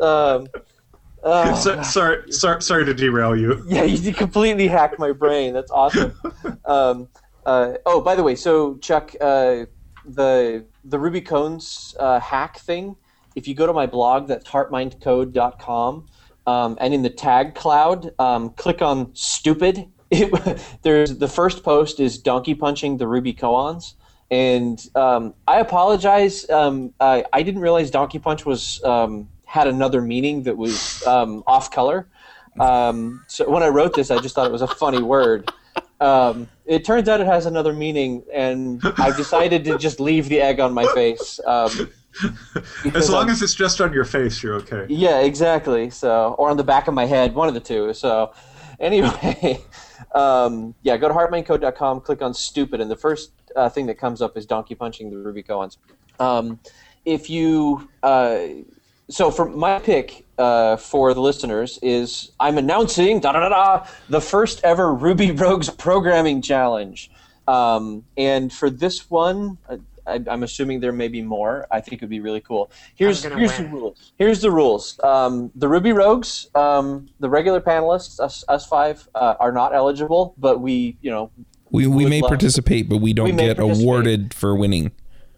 Um, 0.00 0.48
oh, 1.22 1.54
So- 1.60 1.80
sorry, 1.82 2.32
sorry, 2.32 2.60
sorry 2.62 2.84
to 2.84 2.92
derail 2.94 3.36
you. 3.36 3.62
Yeah, 3.68 3.84
you 3.84 4.12
completely 4.12 4.66
hacked 4.66 4.98
my 4.98 5.12
brain. 5.12 5.52
That's 5.54 5.70
awesome. 5.70 6.14
Um, 6.64 7.08
uh, 7.46 7.74
oh, 7.86 8.00
by 8.00 8.14
the 8.16 8.22
way, 8.24 8.34
so 8.34 8.76
Chuck, 8.78 9.14
uh, 9.20 9.66
the 10.04 10.64
the 10.84 10.98
Ruby 10.98 11.20
koans 11.20 11.94
uh, 12.00 12.18
hack 12.18 12.58
thing. 12.58 12.96
If 13.34 13.46
you 13.48 13.54
go 13.54 13.66
to 13.66 13.72
my 13.72 13.86
blog, 13.86 14.28
that's 14.28 14.48
heartmindcode.com, 14.48 16.06
um, 16.46 16.78
and 16.80 16.94
in 16.94 17.02
the 17.02 17.10
tag 17.10 17.54
cloud, 17.54 18.12
um, 18.18 18.50
click 18.50 18.82
on 18.82 19.14
"stupid." 19.14 19.86
It, 20.12 20.60
there's 20.82 21.18
the 21.18 21.28
first 21.28 21.62
post 21.62 22.00
is 22.00 22.18
donkey 22.18 22.56
punching 22.56 22.96
the 22.96 23.06
Ruby 23.06 23.32
koans, 23.32 23.94
and 24.28 24.84
um, 24.96 25.34
I 25.46 25.60
apologize. 25.60 26.50
Um, 26.50 26.92
I, 26.98 27.24
I 27.32 27.44
didn't 27.44 27.60
realize 27.60 27.92
donkey 27.92 28.18
punch 28.18 28.44
was 28.44 28.82
um, 28.82 29.28
had 29.44 29.68
another 29.68 30.02
meaning 30.02 30.42
that 30.42 30.56
was 30.56 31.06
um, 31.06 31.44
off 31.46 31.70
color. 31.70 32.08
So 33.28 33.48
when 33.48 33.62
I 33.62 33.68
wrote 33.68 33.94
this, 33.94 34.10
I 34.10 34.18
just 34.18 34.34
thought 34.34 34.46
it 34.46 34.52
was 34.52 34.62
a 34.62 34.66
funny 34.66 35.00
word. 35.00 35.48
Um, 36.00 36.48
it 36.64 36.84
turns 36.84 37.08
out 37.08 37.20
it 37.20 37.26
has 37.26 37.46
another 37.46 37.72
meaning, 37.72 38.24
and 38.32 38.82
I've 38.96 39.16
decided 39.16 39.64
to 39.64 39.76
just 39.78 40.00
leave 40.00 40.28
the 40.28 40.40
egg 40.40 40.58
on 40.58 40.72
my 40.72 40.86
face. 40.94 41.38
Um, 41.44 41.90
As 42.94 43.08
long 43.10 43.22
I'm- 43.24 43.30
as 43.30 43.42
it's 43.42 43.54
just 43.54 43.80
on 43.80 43.92
your 43.92 44.04
face, 44.04 44.42
you're 44.42 44.54
okay. 44.56 44.86
yeah, 44.88 45.20
exactly. 45.20 45.90
So, 45.90 46.34
or 46.38 46.50
on 46.50 46.56
the 46.56 46.64
back 46.64 46.88
of 46.88 46.94
my 46.94 47.06
head, 47.06 47.34
one 47.34 47.48
of 47.48 47.54
the 47.54 47.60
two. 47.60 47.94
So, 47.94 48.32
anyway, 48.78 49.62
um, 50.14 50.74
yeah, 50.82 50.96
go 50.96 51.08
to 51.08 51.14
heartmindcode.com, 51.14 52.00
click 52.00 52.22
on 52.22 52.34
stupid, 52.34 52.80
and 52.80 52.90
the 52.90 52.96
first 52.96 53.30
uh, 53.56 53.68
thing 53.68 53.86
that 53.86 53.98
comes 53.98 54.20
up 54.22 54.36
is 54.36 54.46
donkey 54.46 54.74
punching 54.74 55.10
the 55.10 55.16
Ruby. 55.16 55.44
Um, 56.18 56.58
if 57.04 57.30
you, 57.30 57.88
uh, 58.02 58.38
so 59.08 59.30
for 59.30 59.48
my 59.48 59.78
pick 59.78 60.26
uh, 60.38 60.76
for 60.76 61.14
the 61.14 61.20
listeners 61.20 61.78
is 61.82 62.32
I'm 62.38 62.58
announcing 62.58 63.20
da 63.20 63.32
da 63.32 63.40
da 63.40 63.48
da 63.48 63.86
the 64.08 64.20
first 64.20 64.60
ever 64.64 64.94
Ruby 64.94 65.30
Rogues 65.32 65.70
programming 65.70 66.42
challenge. 66.42 67.10
Um, 67.48 68.04
and 68.16 68.52
for 68.52 68.70
this 68.70 69.10
one, 69.10 69.58
uh, 69.68 69.78
I, 70.10 70.32
I'm 70.32 70.42
assuming 70.42 70.80
there 70.80 70.92
may 70.92 71.08
be 71.08 71.22
more. 71.22 71.66
I 71.70 71.80
think 71.80 71.94
it 71.94 72.00
would 72.02 72.10
be 72.10 72.20
really 72.20 72.40
cool. 72.40 72.70
Here's 72.94 73.24
I'm 73.24 73.38
here's 73.38 73.56
the 73.56 73.68
rules. 73.68 74.12
Here's 74.16 74.40
the 74.40 74.50
rules. 74.50 74.98
Um, 75.02 75.50
the 75.54 75.68
Ruby 75.68 75.92
Rogues, 75.92 76.48
um, 76.54 77.08
the 77.20 77.30
regular 77.30 77.60
panelists, 77.60 78.20
us, 78.20 78.44
us 78.48 78.66
five, 78.66 79.08
uh, 79.14 79.34
are 79.38 79.52
not 79.52 79.74
eligible, 79.74 80.34
but 80.36 80.60
we, 80.60 80.96
you 81.00 81.10
know, 81.10 81.30
We, 81.70 81.86
we 81.86 82.06
may 82.06 82.20
participate, 82.20 82.88
but 82.88 82.98
we 82.98 83.12
don't 83.12 83.26
We 83.26 83.32
get 83.32 83.58
awarded 83.58 84.34
for 84.34 84.56
winning. 84.56 84.90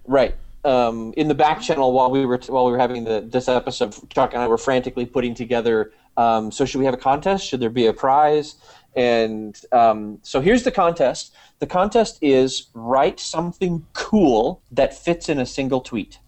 Right. 0.07 0.35
Um, 0.65 1.13
in 1.17 1.29
the 1.29 1.35
back 1.35 1.61
channel 1.61 1.93
while 1.93 2.11
we 2.11 2.25
were 2.25 2.41
while 2.47 2.65
we 2.65 2.73
were 2.73 2.79
having 2.79 3.05
the 3.05 3.21
this 3.21 3.49
episode, 3.49 3.95
Chuck 4.11 4.33
and 4.33 4.43
I 4.43 4.47
were 4.47 4.59
frantically 4.59 5.07
putting 5.07 5.35
together. 5.35 5.93
Um, 6.17 6.53
so 6.53 6.65
should 6.65 6.79
we 6.79 6.85
have 6.85 6.95
a 6.95 6.99
contest? 6.99 7.47
Should 7.47 7.61
there 7.61 7.71
be 7.71 7.87
a 7.87 7.93
prize? 7.93 8.55
And 8.95 9.59
um, 9.73 10.19
so 10.23 10.41
here's 10.41 10.65
the 10.65 10.71
contest. 10.71 11.35
The 11.61 11.67
contest 11.67 12.19
is 12.21 12.69
write 12.75 13.21
something 13.21 13.87
cool 13.95 14.63
that 14.71 14.95
fits 14.95 15.29
in 15.29 15.39
a 15.39 15.47
single 15.47 15.81
tweet. 15.81 16.19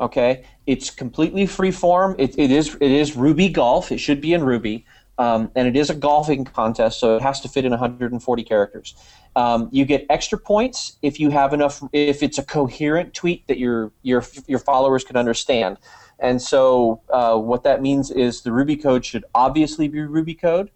Okay, 0.00 0.44
it's 0.66 0.90
completely 0.90 1.44
free 1.44 1.72
form. 1.72 2.14
It, 2.18 2.38
it 2.38 2.50
is 2.52 2.76
it 2.76 2.90
is 2.90 3.16
Ruby 3.16 3.48
Golf. 3.48 3.90
It 3.90 3.98
should 3.98 4.20
be 4.20 4.32
in 4.32 4.44
Ruby, 4.44 4.86
um, 5.18 5.50
and 5.56 5.66
it 5.66 5.76
is 5.76 5.90
a 5.90 5.94
golfing 5.94 6.44
contest, 6.44 7.00
so 7.00 7.16
it 7.16 7.22
has 7.22 7.40
to 7.40 7.48
fit 7.48 7.64
in 7.64 7.72
140 7.72 8.44
characters. 8.44 8.94
Um, 9.34 9.68
you 9.72 9.84
get 9.84 10.06
extra 10.08 10.38
points 10.38 10.98
if 11.02 11.18
you 11.18 11.30
have 11.30 11.52
enough. 11.52 11.82
If 11.92 12.22
it's 12.22 12.38
a 12.38 12.44
coherent 12.44 13.12
tweet 13.12 13.46
that 13.48 13.58
your 13.58 13.90
your 14.02 14.24
your 14.46 14.60
followers 14.60 15.02
can 15.02 15.16
understand. 15.16 15.78
And 16.20 16.40
so 16.40 17.00
uh, 17.10 17.36
what 17.38 17.62
that 17.64 17.82
means 17.82 18.10
is 18.10 18.42
the 18.42 18.52
Ruby 18.52 18.76
code 18.76 19.04
should 19.04 19.24
obviously 19.34 19.88
be 19.88 20.00
Ruby 20.00 20.34
code, 20.34 20.70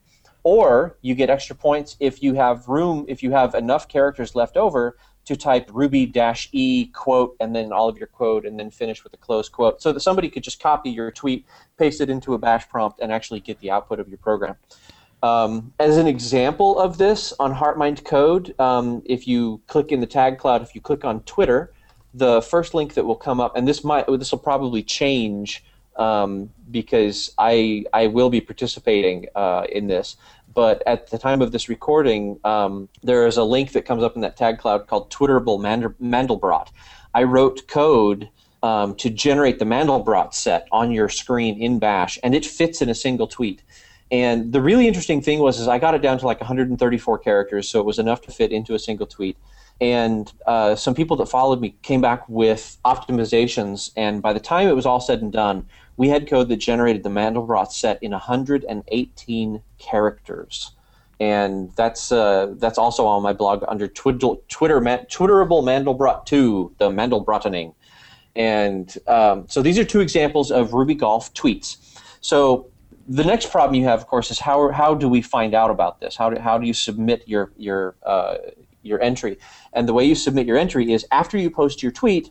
or 0.45 0.97
you 1.03 1.15
get 1.15 1.31
extra 1.31 1.55
points 1.55 1.97
if 2.01 2.23
you 2.23 2.35
have 2.35 2.69
room, 2.69 3.05
if 3.09 3.23
you 3.23 3.31
have 3.31 3.55
enough 3.55 3.89
characters 3.89 4.35
left 4.35 4.57
over 4.57 4.97
to 5.25 5.37
type 5.37 5.71
ruby 5.73 6.05
dash 6.05 6.49
e 6.53 6.87
quote 6.87 7.37
and 7.41 7.55
then 7.55 7.73
all 7.73 7.89
of 7.89 7.97
your 7.97 8.09
quote 8.09 8.45
and 8.45 8.59
then 8.59 8.71
finish 8.71 9.05
with 9.05 9.13
a 9.13 9.17
close 9.17 9.49
quote 9.49 9.81
so 9.81 9.93
that 9.93 10.01
somebody 10.01 10.29
could 10.29 10.43
just 10.43 10.61
copy 10.61 10.91
your 10.91 11.11
tweet 11.11 11.47
paste 11.79 12.01
it 12.01 12.11
into 12.11 12.35
a 12.35 12.39
bash 12.39 12.69
prompt 12.69 12.99
and 13.01 13.13
actually 13.13 13.41
get 13.41 13.59
the 13.61 13.71
output 13.71 14.01
of 14.01 14.09
your 14.09 14.19
program. 14.19 14.57
Um, 15.23 15.73
as 15.79 15.99
an 15.99 16.09
example 16.09 16.79
of 16.81 16.99
this 16.99 17.33
on 17.39 17.55
heartmind 17.55 18.05
code 18.05 18.59
um, 18.59 19.03
if 19.05 19.29
you 19.29 19.61
click 19.69 19.93
in 19.93 20.01
the 20.01 20.07
tag 20.07 20.39
cloud 20.39 20.63
if 20.63 20.75
you 20.75 20.81
click 20.81 21.05
on 21.05 21.21
twitter 21.21 21.73
the 22.15 22.43
first 22.43 22.75
link 22.75 22.95
that 22.95 23.05
will 23.05 23.17
come 23.17 23.41
up 23.41 23.57
and 23.57 23.67
this 23.67 23.85
might 23.85 24.07
this 24.19 24.33
will 24.33 24.41
probably 24.41 24.83
change 24.83 25.65
um, 25.97 26.51
because 26.71 27.35
I 27.39 27.85
I 27.93 28.07
will 28.07 28.31
be 28.31 28.41
participating 28.41 29.27
uh, 29.35 29.67
in 29.71 29.87
this. 29.87 30.17
But 30.55 30.83
at 30.87 31.09
the 31.09 31.19
time 31.19 31.41
of 31.41 31.51
this 31.53 31.69
recording, 31.69 32.39
um, 32.45 32.89
there 33.03 33.27
is 33.27 33.37
a 33.39 33.45
link 33.45 33.73
that 33.73 33.87
comes 33.87 34.03
up 34.03 34.17
in 34.17 34.23
that 34.23 34.37
tag 34.37 34.59
cloud 34.59 34.87
called 34.87 35.11
Twitterable 35.11 35.59
Mandelbrot. 36.01 36.69
I 37.15 37.23
wrote 37.23 37.67
code 37.69 38.29
um, 38.63 38.95
to 38.97 39.11
generate 39.11 39.59
the 39.59 39.65
Mandelbrot 39.65 40.35
set 40.35 40.69
on 40.71 40.91
your 40.91 41.09
screen 41.09 41.61
in 41.61 41.79
Bash, 41.79 42.19
and 42.23 42.35
it 42.35 42.45
fits 42.45 42.83
in 42.83 42.89
a 42.89 42.95
single 42.95 43.27
tweet. 43.27 43.63
And 44.11 44.53
the 44.53 44.61
really 44.61 44.87
interesting 44.87 45.23
thing 45.23 45.39
was, 45.39 45.59
is 45.59 45.69
I 45.69 45.79
got 45.79 45.95
it 45.95 46.03
down 46.03 46.19
to 46.19 46.27
like 46.27 46.41
134 46.41 47.19
characters, 47.19 47.69
so 47.69 47.81
it 47.81 47.87
was 47.87 47.99
enough 47.99 48.21
to 48.23 48.31
fit 48.31 48.53
into 48.53 48.75
a 48.75 48.79
single 48.79 49.07
tweet. 49.07 49.39
And 49.81 50.31
uh, 50.47 50.77
some 50.77 50.95
people 50.95 51.17
that 51.17 51.27
followed 51.27 51.61
me 51.61 51.77
came 51.83 52.01
back 52.03 52.29
with 52.29 52.77
optimizations, 52.85 53.91
and 53.97 54.21
by 54.21 54.33
the 54.33 54.41
time 54.41 54.69
it 54.69 54.77
was 54.77 54.87
all 54.87 55.01
said 55.01 55.23
and 55.23 55.33
done, 55.33 55.67
we 55.97 56.09
had 56.09 56.29
code 56.29 56.49
that 56.49 56.57
generated 56.57 57.03
the 57.03 57.11
Mandelbrot 57.11 57.73
set 57.73 58.03
in 58.03 58.13
118 58.13 59.63
characters, 59.79 60.73
and 61.21 61.71
that's 61.77 62.11
uh, 62.11 62.55
that's 62.57 62.79
also 62.79 63.07
on 63.07 63.23
my 63.23 63.33
blog 63.33 63.65
under 63.69 63.89
Twiddle, 63.89 64.43
Twitter 64.49 64.81
Man, 64.81 65.07
Twitterable 65.11 65.63
Mandelbrot 65.63 66.27
2, 66.27 66.75
the 66.79 66.91
Mandelbrotening. 66.91 67.75
And 68.35 68.97
um, 69.07 69.47
so 69.49 69.61
these 69.61 69.79
are 69.79 69.85
two 69.85 70.01
examples 70.01 70.51
of 70.51 70.73
Ruby 70.73 70.95
Golf 70.95 71.33
tweets. 71.35 71.77
So 72.23 72.71
the 73.07 73.25
next 73.25 73.51
problem 73.51 73.75
you 73.75 73.85
have, 73.85 74.01
of 74.01 74.07
course, 74.07 74.31
is 74.31 74.39
how 74.39 74.71
how 74.71 74.95
do 74.95 75.09
we 75.09 75.23
find 75.23 75.55
out 75.55 75.71
about 75.71 76.01
this? 76.01 76.17
How 76.17 76.31
do 76.31 76.41
how 76.41 76.59
do 76.59 76.67
you 76.67 76.75
submit 76.75 77.25
your 77.27 77.53
your 77.57 77.97
uh, 78.05 78.37
your 78.83 79.01
entry? 79.03 79.39
And 79.73 79.89
the 79.89 79.93
way 79.93 80.05
you 80.05 80.15
submit 80.15 80.47
your 80.47 80.57
entry 80.57 80.93
is 80.93 81.07
after 81.11 81.37
you 81.37 81.51
post 81.51 81.83
your 81.83 81.93
tweet, 81.93 82.31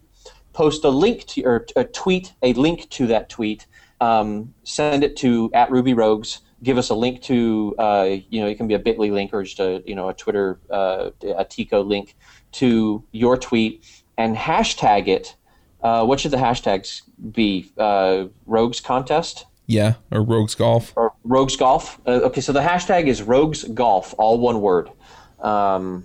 post 0.53 0.83
a 0.83 0.89
link 0.89 1.25
to 1.27 1.43
or 1.43 1.65
a 1.75 1.83
tweet 1.83 2.33
a 2.41 2.53
link 2.53 2.89
to 2.91 3.07
that 3.07 3.29
tweet. 3.29 3.67
Um, 3.99 4.53
send 4.63 5.03
it 5.03 5.15
to 5.17 5.49
at 5.53 5.69
Ruby 5.71 5.93
Rogues. 5.93 6.39
Give 6.63 6.77
us 6.77 6.89
a 6.89 6.95
link 6.95 7.21
to 7.23 7.75
uh, 7.79 8.17
you 8.29 8.41
know 8.41 8.47
it 8.47 8.55
can 8.55 8.67
be 8.67 8.73
a 8.75 8.79
Bitly 8.79 9.11
link 9.11 9.33
or 9.33 9.43
just 9.43 9.59
a 9.59 9.83
you 9.85 9.95
know 9.95 10.09
a 10.09 10.13
Twitter 10.13 10.59
uh, 10.69 11.09
a 11.37 11.45
t.co 11.45 11.81
link 11.81 12.15
to 12.53 13.03
your 13.11 13.37
tweet 13.37 13.85
and 14.17 14.35
hashtag 14.35 15.07
it. 15.07 15.35
Uh, 15.81 16.05
what 16.05 16.19
should 16.19 16.31
the 16.31 16.37
hashtags 16.37 17.01
be? 17.31 17.71
Uh, 17.77 18.25
Rogues 18.45 18.79
contest 18.79 19.45
Yeah, 19.65 19.95
or 20.11 20.21
Rogues 20.21 20.53
Golf. 20.53 20.93
or 20.95 21.13
Rogues 21.23 21.55
Golf. 21.55 21.99
Uh, 22.05 22.21
okay, 22.27 22.41
so 22.41 22.51
the 22.53 22.59
hashtag 22.59 23.07
is 23.07 23.23
Rogues 23.23 23.63
Golf, 23.63 24.13
all 24.19 24.37
one 24.39 24.61
word. 24.61 24.91
Um, 25.39 26.03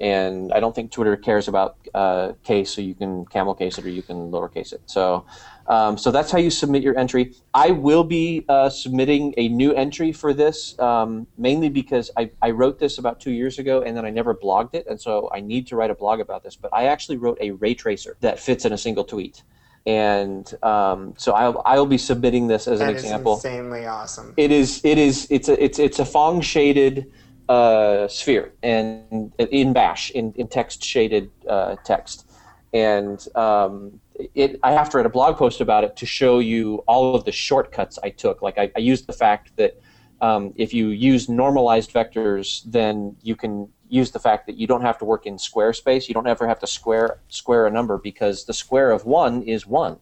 and 0.00 0.52
I 0.52 0.60
don't 0.60 0.74
think 0.74 0.90
Twitter 0.90 1.16
cares 1.16 1.48
about 1.48 1.76
uh, 1.94 2.32
case, 2.44 2.70
so 2.70 2.80
you 2.80 2.94
can 2.94 3.24
camel 3.26 3.54
case 3.54 3.78
it 3.78 3.84
or 3.84 3.88
you 3.90 4.02
can 4.02 4.30
lowercase 4.30 4.72
it. 4.72 4.82
So, 4.86 5.24
um, 5.66 5.96
so 5.96 6.10
that's 6.10 6.30
how 6.30 6.38
you 6.38 6.50
submit 6.50 6.82
your 6.82 6.98
entry. 6.98 7.34
I 7.54 7.70
will 7.70 8.04
be 8.04 8.44
uh, 8.48 8.68
submitting 8.68 9.34
a 9.36 9.48
new 9.48 9.72
entry 9.72 10.12
for 10.12 10.34
this, 10.34 10.78
um, 10.78 11.26
mainly 11.38 11.68
because 11.68 12.10
I, 12.16 12.30
I 12.42 12.50
wrote 12.50 12.78
this 12.78 12.98
about 12.98 13.20
two 13.20 13.30
years 13.32 13.58
ago 13.58 13.82
and 13.82 13.96
then 13.96 14.04
I 14.04 14.10
never 14.10 14.34
blogged 14.34 14.74
it, 14.74 14.86
and 14.86 15.00
so 15.00 15.30
I 15.32 15.40
need 15.40 15.66
to 15.68 15.76
write 15.76 15.90
a 15.90 15.94
blog 15.94 16.20
about 16.20 16.42
this. 16.44 16.56
But 16.56 16.72
I 16.74 16.86
actually 16.86 17.16
wrote 17.16 17.38
a 17.40 17.52
ray 17.52 17.74
tracer 17.74 18.16
that 18.20 18.38
fits 18.38 18.64
in 18.64 18.72
a 18.72 18.78
single 18.78 19.04
tweet. 19.04 19.42
And 19.86 20.52
um, 20.64 21.14
so 21.16 21.32
I'll, 21.32 21.62
I'll 21.64 21.86
be 21.86 21.96
submitting 21.96 22.48
this 22.48 22.66
as 22.66 22.80
That 22.80 22.90
an 22.90 22.96
is 22.96 23.02
example 23.04 23.34
insanely 23.34 23.86
awesome. 23.86 24.34
it 24.36 24.50
is 24.50 24.80
it 24.84 24.98
is 24.98 25.28
it's 25.30 25.48
a 25.48 25.62
it's 25.62 25.78
it's 25.78 26.00
a 26.00 26.04
Phong 26.04 26.42
shaded 26.42 27.12
uh, 27.48 28.08
sphere 28.08 28.52
and 28.62 29.32
in 29.38 29.72
Bash 29.72 30.10
in, 30.10 30.32
in 30.32 30.48
text 30.48 30.82
shaded 30.82 31.30
uh, 31.48 31.76
text, 31.84 32.26
and 32.72 33.26
um, 33.34 34.00
it 34.34 34.58
I 34.62 34.72
have 34.72 34.90
to 34.90 34.96
write 34.96 35.06
a 35.06 35.10
blog 35.10 35.36
post 35.36 35.60
about 35.60 35.84
it 35.84 35.96
to 35.96 36.06
show 36.06 36.38
you 36.38 36.82
all 36.86 37.14
of 37.14 37.24
the 37.24 37.32
shortcuts 37.32 37.98
I 38.02 38.10
took. 38.10 38.42
Like 38.42 38.58
I, 38.58 38.70
I 38.76 38.80
used 38.80 39.06
the 39.06 39.12
fact 39.12 39.56
that 39.56 39.80
um, 40.20 40.52
if 40.56 40.72
you 40.72 40.88
use 40.88 41.28
normalized 41.28 41.92
vectors, 41.92 42.62
then 42.64 43.16
you 43.22 43.36
can 43.36 43.68
use 43.88 44.10
the 44.10 44.18
fact 44.18 44.46
that 44.46 44.56
you 44.56 44.66
don't 44.66 44.82
have 44.82 44.98
to 44.98 45.04
work 45.04 45.26
in 45.26 45.38
square 45.38 45.72
space. 45.72 46.08
You 46.08 46.14
don't 46.14 46.26
ever 46.26 46.48
have 46.48 46.58
to 46.60 46.66
square 46.66 47.20
square 47.28 47.66
a 47.66 47.70
number 47.70 47.98
because 47.98 48.44
the 48.44 48.54
square 48.54 48.90
of 48.90 49.04
one 49.04 49.42
is 49.42 49.66
one, 49.66 49.98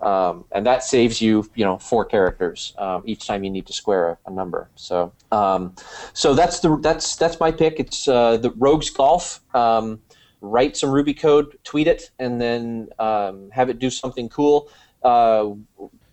um, 0.00 0.44
and 0.52 0.66
that 0.66 0.84
saves 0.84 1.20
you 1.20 1.48
you 1.54 1.64
know 1.64 1.78
four 1.78 2.04
characters 2.04 2.74
um, 2.78 3.02
each 3.06 3.26
time 3.26 3.44
you 3.44 3.50
need 3.50 3.66
to 3.66 3.72
square 3.72 4.10
a, 4.10 4.18
a 4.26 4.30
number. 4.30 4.68
So 4.74 5.12
um, 5.32 5.74
so 6.12 6.34
that's 6.34 6.60
the 6.60 6.76
that's 6.78 7.16
that's 7.16 7.40
my 7.40 7.50
pick. 7.50 7.80
It's 7.80 8.06
uh, 8.08 8.36
the 8.36 8.50
Rogues 8.50 8.90
Golf. 8.90 9.40
Um, 9.54 10.00
write 10.42 10.76
some 10.76 10.90
Ruby 10.90 11.14
code, 11.14 11.58
tweet 11.64 11.88
it, 11.88 12.10
and 12.18 12.40
then 12.40 12.88
um, 12.98 13.50
have 13.50 13.70
it 13.70 13.78
do 13.78 13.90
something 13.90 14.28
cool. 14.28 14.70
Uh, 15.02 15.54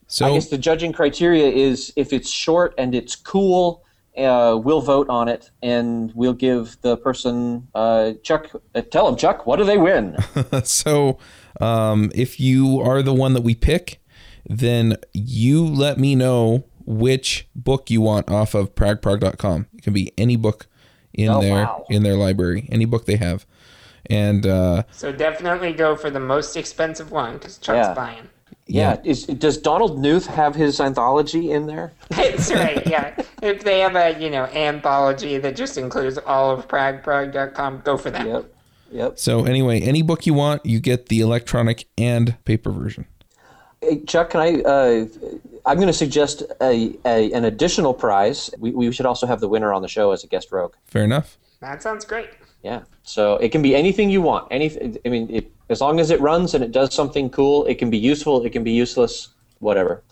So 0.08 0.28
I 0.28 0.34
guess 0.34 0.50
the 0.50 0.60
judging 0.60 0.94
criteria 0.94 1.48
is 1.48 1.92
if 1.96 2.14
it's 2.14 2.30
short 2.30 2.76
and 2.78 2.94
it's 2.94 3.16
cool, 3.16 3.84
uh, 4.16 4.60
we'll 4.64 4.82
vote 4.82 5.10
on 5.10 5.28
it 5.28 5.50
and 5.64 6.12
we'll 6.14 6.34
give 6.34 6.78
the 6.82 6.98
person 6.98 7.68
uh, 7.74 8.14
Chuck. 8.22 8.52
Uh, 8.76 8.82
tell 8.82 9.08
them 9.08 9.16
Chuck, 9.16 9.48
what 9.48 9.58
do 9.58 9.64
they 9.64 9.78
win? 9.78 10.18
so 10.64 11.18
um, 11.62 12.12
if 12.16 12.40
you 12.40 12.80
are 12.82 13.02
the 13.02 13.14
one 13.14 13.34
that 13.34 13.42
we 13.42 13.56
pick, 13.56 14.00
then 14.50 14.98
you 15.14 15.66
let 15.66 15.98
me 15.98 16.16
know 16.16 16.66
which 16.86 17.48
book 17.56 17.90
you 17.90 18.02
want 18.02 18.30
off 18.30 18.54
of 18.54 18.76
pragprog.com. 18.76 19.68
It 19.76 19.84
can 19.84 19.94
be 19.94 20.12
any 20.18 20.36
book 20.36 20.68
in 21.14 21.30
Oh, 21.30 21.40
their 21.42 21.54
wow. 21.66 21.86
in 21.90 22.04
their 22.04 22.16
library, 22.16 22.68
any 22.72 22.86
book 22.86 23.06
they 23.06 23.16
have. 23.18 23.46
And 24.10 24.46
uh, 24.46 24.84
So 24.92 25.12
definitely 25.14 25.72
go 25.74 25.96
for 25.96 26.10
the 26.10 26.20
most 26.20 26.58
expensive 26.58 27.12
one 27.12 27.34
because 27.38 27.58
Chuck's 27.58 27.88
Yeah. 27.88 27.94
buying. 27.94 28.28
yeah. 28.68 28.98
Is, 29.06 29.26
does 29.28 29.58
Donald 29.58 29.98
Knuth 30.00 30.26
have 30.26 30.56
his 30.56 30.82
anthology 30.82 31.52
in 31.52 31.68
there? 31.68 31.94
That's 32.10 32.52
right. 32.54 32.86
Yeah. 32.86 33.14
If 33.42 33.64
they 33.64 33.80
have 33.80 33.96
a 33.96 34.20
you 34.22 34.30
know 34.30 34.46
anthology 34.48 35.38
that 35.38 35.56
just 35.56 35.78
includes 35.78 36.18
all 36.18 36.52
of 36.52 36.68
pragprog.com, 36.68 37.82
go 37.86 37.96
for 37.98 38.10
that. 38.12 38.26
Yep. 38.28 38.46
Yep. 38.94 39.18
so 39.18 39.46
anyway, 39.46 39.82
any 39.82 40.04
book 40.04 40.26
you 40.26 40.34
want, 40.36 40.66
you 40.66 40.80
get 40.80 41.08
the 41.08 41.22
electronic 41.22 41.88
and 41.98 42.38
paper 42.46 42.72
version. 42.72 43.06
Hey, 43.82 44.02
Chuck, 44.02 44.30
can 44.30 44.42
I? 44.42 44.62
Uh, 44.62 45.06
I'm 45.66 45.78
going 45.78 45.88
to 45.88 45.94
suggest 45.94 46.44
a, 46.62 46.96
a 47.06 47.32
an 47.34 47.46
additional 47.46 47.94
prize. 47.94 48.50
We, 48.60 48.72
we 48.72 48.92
should 48.92 49.06
also 49.06 49.26
have 49.28 49.40
the 49.40 49.48
winner 49.48 49.74
on 49.74 49.82
the 49.82 49.88
show 49.88 50.12
as 50.12 50.24
a 50.24 50.28
guest 50.28 50.52
rogue. 50.52 50.76
Fair 50.86 51.04
enough. 51.04 51.38
That 51.60 51.82
sounds 51.82 52.06
great. 52.06 52.30
Yeah. 52.62 52.84
So 53.04 53.36
it 53.38 53.50
can 53.50 53.62
be 53.62 53.76
anything 53.76 54.10
you 54.10 54.22
want. 54.22 54.48
Any, 54.52 54.98
I 55.06 55.10
mean, 55.10 55.30
it, 55.30 55.52
as 55.70 55.82
long 55.82 56.00
as 56.00 56.12
it 56.12 56.22
runs 56.22 56.54
and 56.54 56.64
it 56.64 56.72
does 56.72 56.94
something 56.94 57.30
cool, 57.30 57.66
it 57.66 57.78
can 57.78 57.90
be 57.90 57.98
useful. 57.98 58.46
It 58.46 58.52
can 58.52 58.64
be 58.64 58.72
useless. 58.72 59.30
Whatever. 59.60 60.04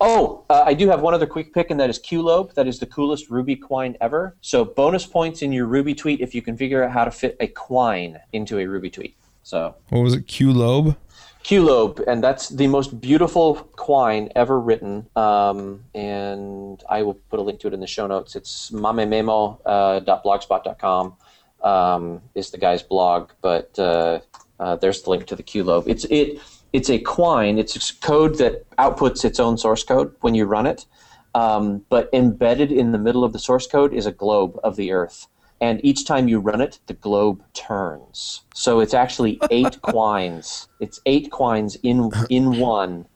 Oh, 0.00 0.44
uh, 0.50 0.64
I 0.66 0.74
do 0.74 0.88
have 0.88 1.00
one 1.00 1.14
other 1.14 1.26
quick 1.26 1.54
pick, 1.54 1.70
and 1.70 1.80
that 1.80 1.88
is 1.88 1.98
Qlobe. 1.98 2.52
That 2.54 2.66
is 2.66 2.78
the 2.78 2.84
coolest 2.86 3.30
Ruby 3.30 3.56
Quine 3.56 3.96
ever. 4.00 4.36
So 4.42 4.62
bonus 4.64 5.06
points 5.06 5.40
in 5.42 5.52
your 5.52 5.66
Ruby 5.66 5.94
tweet 5.94 6.20
if 6.20 6.34
you 6.34 6.42
can 6.42 6.56
figure 6.56 6.82
out 6.84 6.90
how 6.90 7.04
to 7.04 7.10
fit 7.10 7.36
a 7.40 7.46
Quine 7.46 8.20
into 8.32 8.58
a 8.58 8.66
Ruby 8.66 8.90
tweet. 8.90 9.16
So 9.42 9.74
What 9.88 10.02
was 10.02 10.12
it? 10.14 10.26
Q 10.26 10.52
Lobe. 10.52 10.96
Qlobe, 11.44 12.04
and 12.08 12.24
that's 12.24 12.48
the 12.48 12.66
most 12.66 13.00
beautiful 13.00 13.54
Quine 13.76 14.32
ever 14.34 14.58
written. 14.58 15.06
Um, 15.14 15.84
and 15.94 16.82
I 16.90 17.02
will 17.02 17.14
put 17.14 17.38
a 17.38 17.42
link 17.42 17.60
to 17.60 17.68
it 17.68 17.74
in 17.74 17.78
the 17.78 17.86
show 17.86 18.08
notes. 18.08 18.34
It's 18.34 18.72
mamememo.blogspot.com 18.72 21.14
um, 21.62 22.20
is 22.34 22.50
the 22.50 22.58
guy's 22.58 22.82
blog, 22.82 23.30
but 23.40 23.78
uh, 23.78 24.18
uh, 24.58 24.74
there's 24.76 25.02
the 25.02 25.10
link 25.10 25.26
to 25.26 25.36
the 25.36 25.44
Qlobe. 25.44 25.84
It's 25.86 26.04
it 26.06 26.40
it's 26.72 26.90
a 26.90 26.98
Quine. 26.98 27.58
It's 27.58 27.92
code 27.92 28.38
that 28.38 28.68
outputs 28.76 29.24
its 29.24 29.40
own 29.40 29.58
source 29.58 29.84
code 29.84 30.14
when 30.20 30.34
you 30.34 30.44
run 30.44 30.66
it. 30.66 30.86
Um, 31.34 31.84
but 31.90 32.08
embedded 32.12 32.72
in 32.72 32.92
the 32.92 32.98
middle 32.98 33.22
of 33.22 33.32
the 33.32 33.38
source 33.38 33.66
code 33.66 33.92
is 33.92 34.06
a 34.06 34.12
globe 34.12 34.58
of 34.64 34.76
the 34.76 34.92
Earth. 34.92 35.26
And 35.60 35.82
each 35.84 36.06
time 36.06 36.28
you 36.28 36.38
run 36.38 36.60
it, 36.60 36.80
the 36.86 36.94
globe 36.94 37.42
turns. 37.52 38.42
So 38.54 38.80
it's 38.80 38.94
actually 38.94 39.38
eight 39.50 39.80
quines. 39.82 40.68
It's 40.80 41.00
eight 41.06 41.30
quines 41.30 41.76
in 41.82 42.10
in 42.30 42.58
one. 42.60 43.06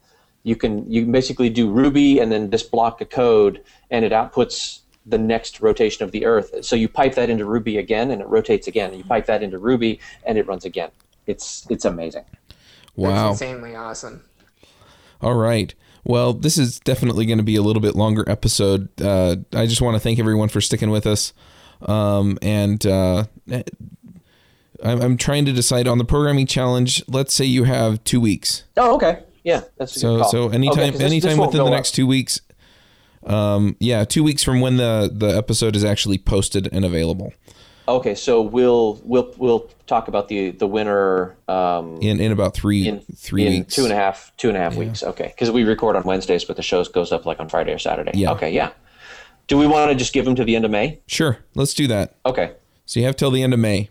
You 0.43 0.57
can 0.57 0.91
you 0.91 1.03
can 1.03 1.13
basically 1.13 1.51
do 1.51 1.71
Ruby 1.71 2.19
and 2.19 2.31
then 2.33 2.51
this 2.51 2.63
block 2.63 3.01
of 3.01 3.11
code, 3.11 3.63
and 3.91 4.05
it 4.05 4.13
outputs 4.13 4.81
the 5.05 5.19
next 5.19 5.61
rotation 5.61 6.05
of 6.05 6.13
the 6.13 6.25
Earth. 6.25 6.65
So 6.65 6.77
you 6.77 6.89
pipe 6.89 7.15
that 7.15 7.31
into 7.31 7.45
Ruby 7.45 7.79
again, 7.79 8.11
and 8.11 8.21
it 8.23 8.29
rotates 8.29 8.67
again. 8.67 8.95
You 8.95 9.05
pipe 9.05 9.27
that 9.27 9.43
into 9.43 9.59
Ruby, 9.59 10.01
and 10.25 10.39
it 10.39 10.47
runs 10.47 10.65
again. 10.65 10.91
It's 11.27 11.67
it's 11.71 11.85
amazing. 11.85 12.25
That's 12.97 13.09
Wow. 13.13 13.31
insanely 13.31 13.75
awesome. 13.75 14.23
All 15.21 15.35
right. 15.35 15.75
Well, 16.05 16.33
this 16.33 16.57
is 16.59 16.81
definitely 16.81 17.27
going 17.27 17.39
to 17.39 17.45
be 17.45 17.57
a 17.57 17.63
little 17.63 17.83
bit 17.83 17.95
longer 17.95 18.25
episode. 18.29 18.89
Uh, 19.01 19.37
I 19.53 19.67
just 19.67 19.83
want 19.83 19.95
to 19.97 20.01
thank 20.01 20.19
everyone 20.19 20.49
for 20.49 20.61
sticking 20.61 20.91
with 20.91 21.07
us. 21.07 21.33
Um, 21.83 22.39
and 22.43 22.85
uh, 22.87 23.25
I'm, 24.83 25.01
I'm 25.03 25.17
trying 25.17 25.45
to 25.47 25.53
decide 25.53 25.87
on 25.87 25.99
the 25.99 26.05
programming 26.05 26.47
challenge. 26.47 27.03
Let's 27.09 27.35
say 27.35 27.45
you 27.45 27.65
have 27.65 28.03
two 28.05 28.21
weeks. 28.21 28.65
Oh, 28.77 28.95
okay. 28.97 29.23
Yeah, 29.45 29.63
that's 29.79 29.93
a 29.93 29.95
good 29.97 30.01
So 30.01 30.19
call. 30.21 30.31
so 30.31 30.39
Okay, 30.45 30.59
this- 30.91 31.01
anytime 31.01 31.37
this 31.37 31.39
within 31.47 31.65
the 31.65 31.71
next 31.71 31.91
up. 31.91 31.95
two 31.97 32.07
weeks. 32.07 32.41
Um, 33.27 33.77
yeah, 33.81 34.05
two 34.05 34.23
weeks 34.25 34.43
from 34.43 34.63
when 34.63 34.79
the 34.79 35.11
the 35.13 35.29
episode 35.29 35.77
is 35.77 35.85
actually 35.85 36.17
posted 36.17 36.69
and 36.73 36.85
available. 36.87 37.35
Okay, 37.89 38.15
so 38.15 38.41
we'll 38.43 39.01
we'll 39.05 39.35
we'll 39.37 39.69
talk 39.87 40.07
about 40.09 40.29
the 40.29 40.51
the 40.51 40.67
winner 40.67 41.37
um, 41.49 41.99
In 42.01 42.21
in 42.21 42.31
about 42.31 42.55
three 42.55 42.87
in 42.87 43.01
three 43.17 43.47
in 43.47 43.53
weeks. 43.55 43.75
two 43.75 43.83
and 43.85 43.93
a 43.93 43.97
half 43.97 44.33
two 44.37 44.49
and 44.49 44.57
a 44.57 44.61
half 44.61 44.77
weeks. 44.77 45.03
Okay, 45.03 45.27
because 45.35 45.51
we 45.51 45.65
record 45.65 45.97
on 45.97 46.05
Wednesdays, 46.05 46.45
but 46.45 46.57
the 46.57 46.63
show 46.63 46.85
goes 46.85 47.11
up 47.11 47.27
like 47.27 47.41
on 47.41 47.49
Friday 47.49 47.73
or 47.73 47.79
Saturday. 47.79 48.13
Yeah. 48.15 48.33
Okay, 48.33 48.51
yeah. 48.53 48.71
Do 49.49 49.59
we 49.59 49.67
want 49.67 49.91
to 49.91 49.97
just 49.97 50.13
give 50.13 50.25
them 50.25 50.37
to 50.37 50.45
the 50.45 50.55
end 50.55 50.65
of 50.65 50.71
May? 50.71 51.01
Sure, 51.09 51.39
let's 51.57 51.75
do 51.75 51.89
that. 51.89 52.15
Okay, 52.25 52.53
So 52.87 53.01
you 53.01 53.07
have 53.07 53.17
till 53.17 53.33
the 53.33 53.43
end 53.43 53.53
of 53.53 53.59
May, 53.59 53.91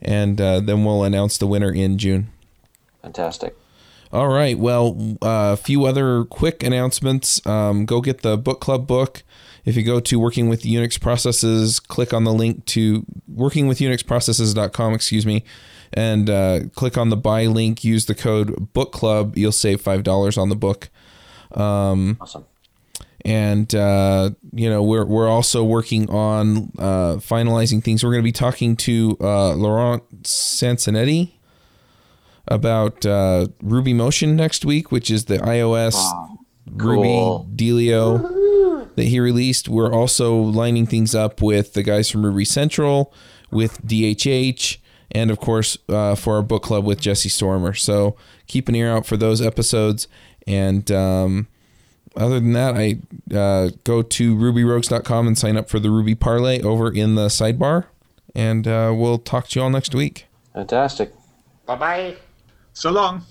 and 0.00 0.40
uh, 0.40 0.60
then 0.60 0.84
we'll 0.84 1.02
announce 1.02 1.36
the 1.36 1.48
winner 1.48 1.72
in 1.72 1.98
June. 1.98 2.28
fantastic. 3.02 3.56
All 4.12 4.28
right. 4.28 4.56
Well, 4.56 5.16
uh, 5.20 5.50
a 5.52 5.56
few 5.56 5.86
other 5.86 6.22
quick 6.24 6.62
announcements. 6.62 7.44
Um, 7.44 7.84
go 7.84 8.00
get 8.00 8.22
the 8.22 8.36
book 8.38 8.60
club 8.60 8.86
book. 8.86 9.24
If 9.64 9.76
you 9.76 9.82
go 9.82 9.98
to 10.00 10.20
working 10.20 10.48
with 10.48 10.62
Unix 10.62 11.00
processes, 11.00 11.80
click 11.80 12.12
on 12.12 12.24
the 12.24 12.32
link 12.32 12.66
to 12.66 13.06
workingwithunixprocesses.com, 13.34 14.92
excuse 14.94 15.24
me, 15.24 15.44
and 15.92 16.28
uh, 16.28 16.60
click 16.74 16.98
on 16.98 17.08
the 17.08 17.16
buy 17.16 17.46
link. 17.46 17.82
Use 17.82 18.06
the 18.06 18.14
code 18.14 18.72
book 18.74 18.92
club. 18.92 19.38
You'll 19.38 19.52
save 19.52 19.82
$5 19.82 20.38
on 20.38 20.48
the 20.50 20.56
book. 20.56 20.90
Awesome. 22.20 22.44
And, 23.24 23.74
uh, 23.74 24.30
you 24.52 24.68
know, 24.68 24.82
we're, 24.82 25.06
we're 25.06 25.28
also 25.28 25.64
working 25.64 26.10
on 26.10 26.70
uh, 26.78 27.16
finalizing 27.16 27.82
things. 27.82 28.04
We're 28.04 28.10
going 28.10 28.22
to 28.22 28.24
be 28.24 28.32
talking 28.32 28.76
to 28.76 29.16
uh, 29.18 29.54
Laurent 29.54 30.02
Sansonetti 30.24 31.32
about 32.46 33.06
uh, 33.06 33.46
Ruby 33.62 33.94
Motion 33.94 34.36
next 34.36 34.66
week, 34.66 34.92
which 34.92 35.10
is 35.10 35.24
the 35.24 35.38
iOS 35.38 35.94
Cool. 36.78 37.46
Ruby 37.48 37.64
Delio 37.64 38.43
that 38.96 39.04
he 39.04 39.20
released. 39.20 39.68
We're 39.68 39.92
also 39.92 40.36
lining 40.36 40.86
things 40.86 41.14
up 41.14 41.42
with 41.42 41.74
the 41.74 41.82
guys 41.82 42.10
from 42.10 42.24
Ruby 42.24 42.44
Central, 42.44 43.12
with 43.50 43.84
DHH, 43.86 44.78
and 45.12 45.30
of 45.30 45.38
course 45.38 45.78
uh, 45.88 46.14
for 46.14 46.36
our 46.36 46.42
book 46.42 46.62
club 46.62 46.84
with 46.84 47.00
Jesse 47.00 47.28
Storimer. 47.28 47.78
So 47.78 48.16
keep 48.46 48.68
an 48.68 48.74
ear 48.74 48.90
out 48.90 49.06
for 49.06 49.16
those 49.16 49.40
episodes. 49.40 50.08
And 50.46 50.90
um, 50.90 51.48
other 52.16 52.40
than 52.40 52.52
that, 52.52 52.74
I 52.76 52.98
uh, 53.34 53.70
go 53.84 54.02
to 54.02 54.36
rubyrogues.com 54.36 55.26
and 55.26 55.38
sign 55.38 55.56
up 55.56 55.68
for 55.68 55.78
the 55.78 55.90
Ruby 55.90 56.14
Parlay 56.14 56.60
over 56.62 56.92
in 56.92 57.14
the 57.14 57.26
sidebar. 57.26 57.86
And 58.34 58.66
uh, 58.66 58.92
we'll 58.94 59.18
talk 59.18 59.48
to 59.48 59.58
you 59.58 59.64
all 59.64 59.70
next 59.70 59.94
week. 59.94 60.26
Fantastic. 60.52 61.12
Bye 61.66 61.76
bye. 61.76 62.16
So 62.72 62.90
long. 62.90 63.22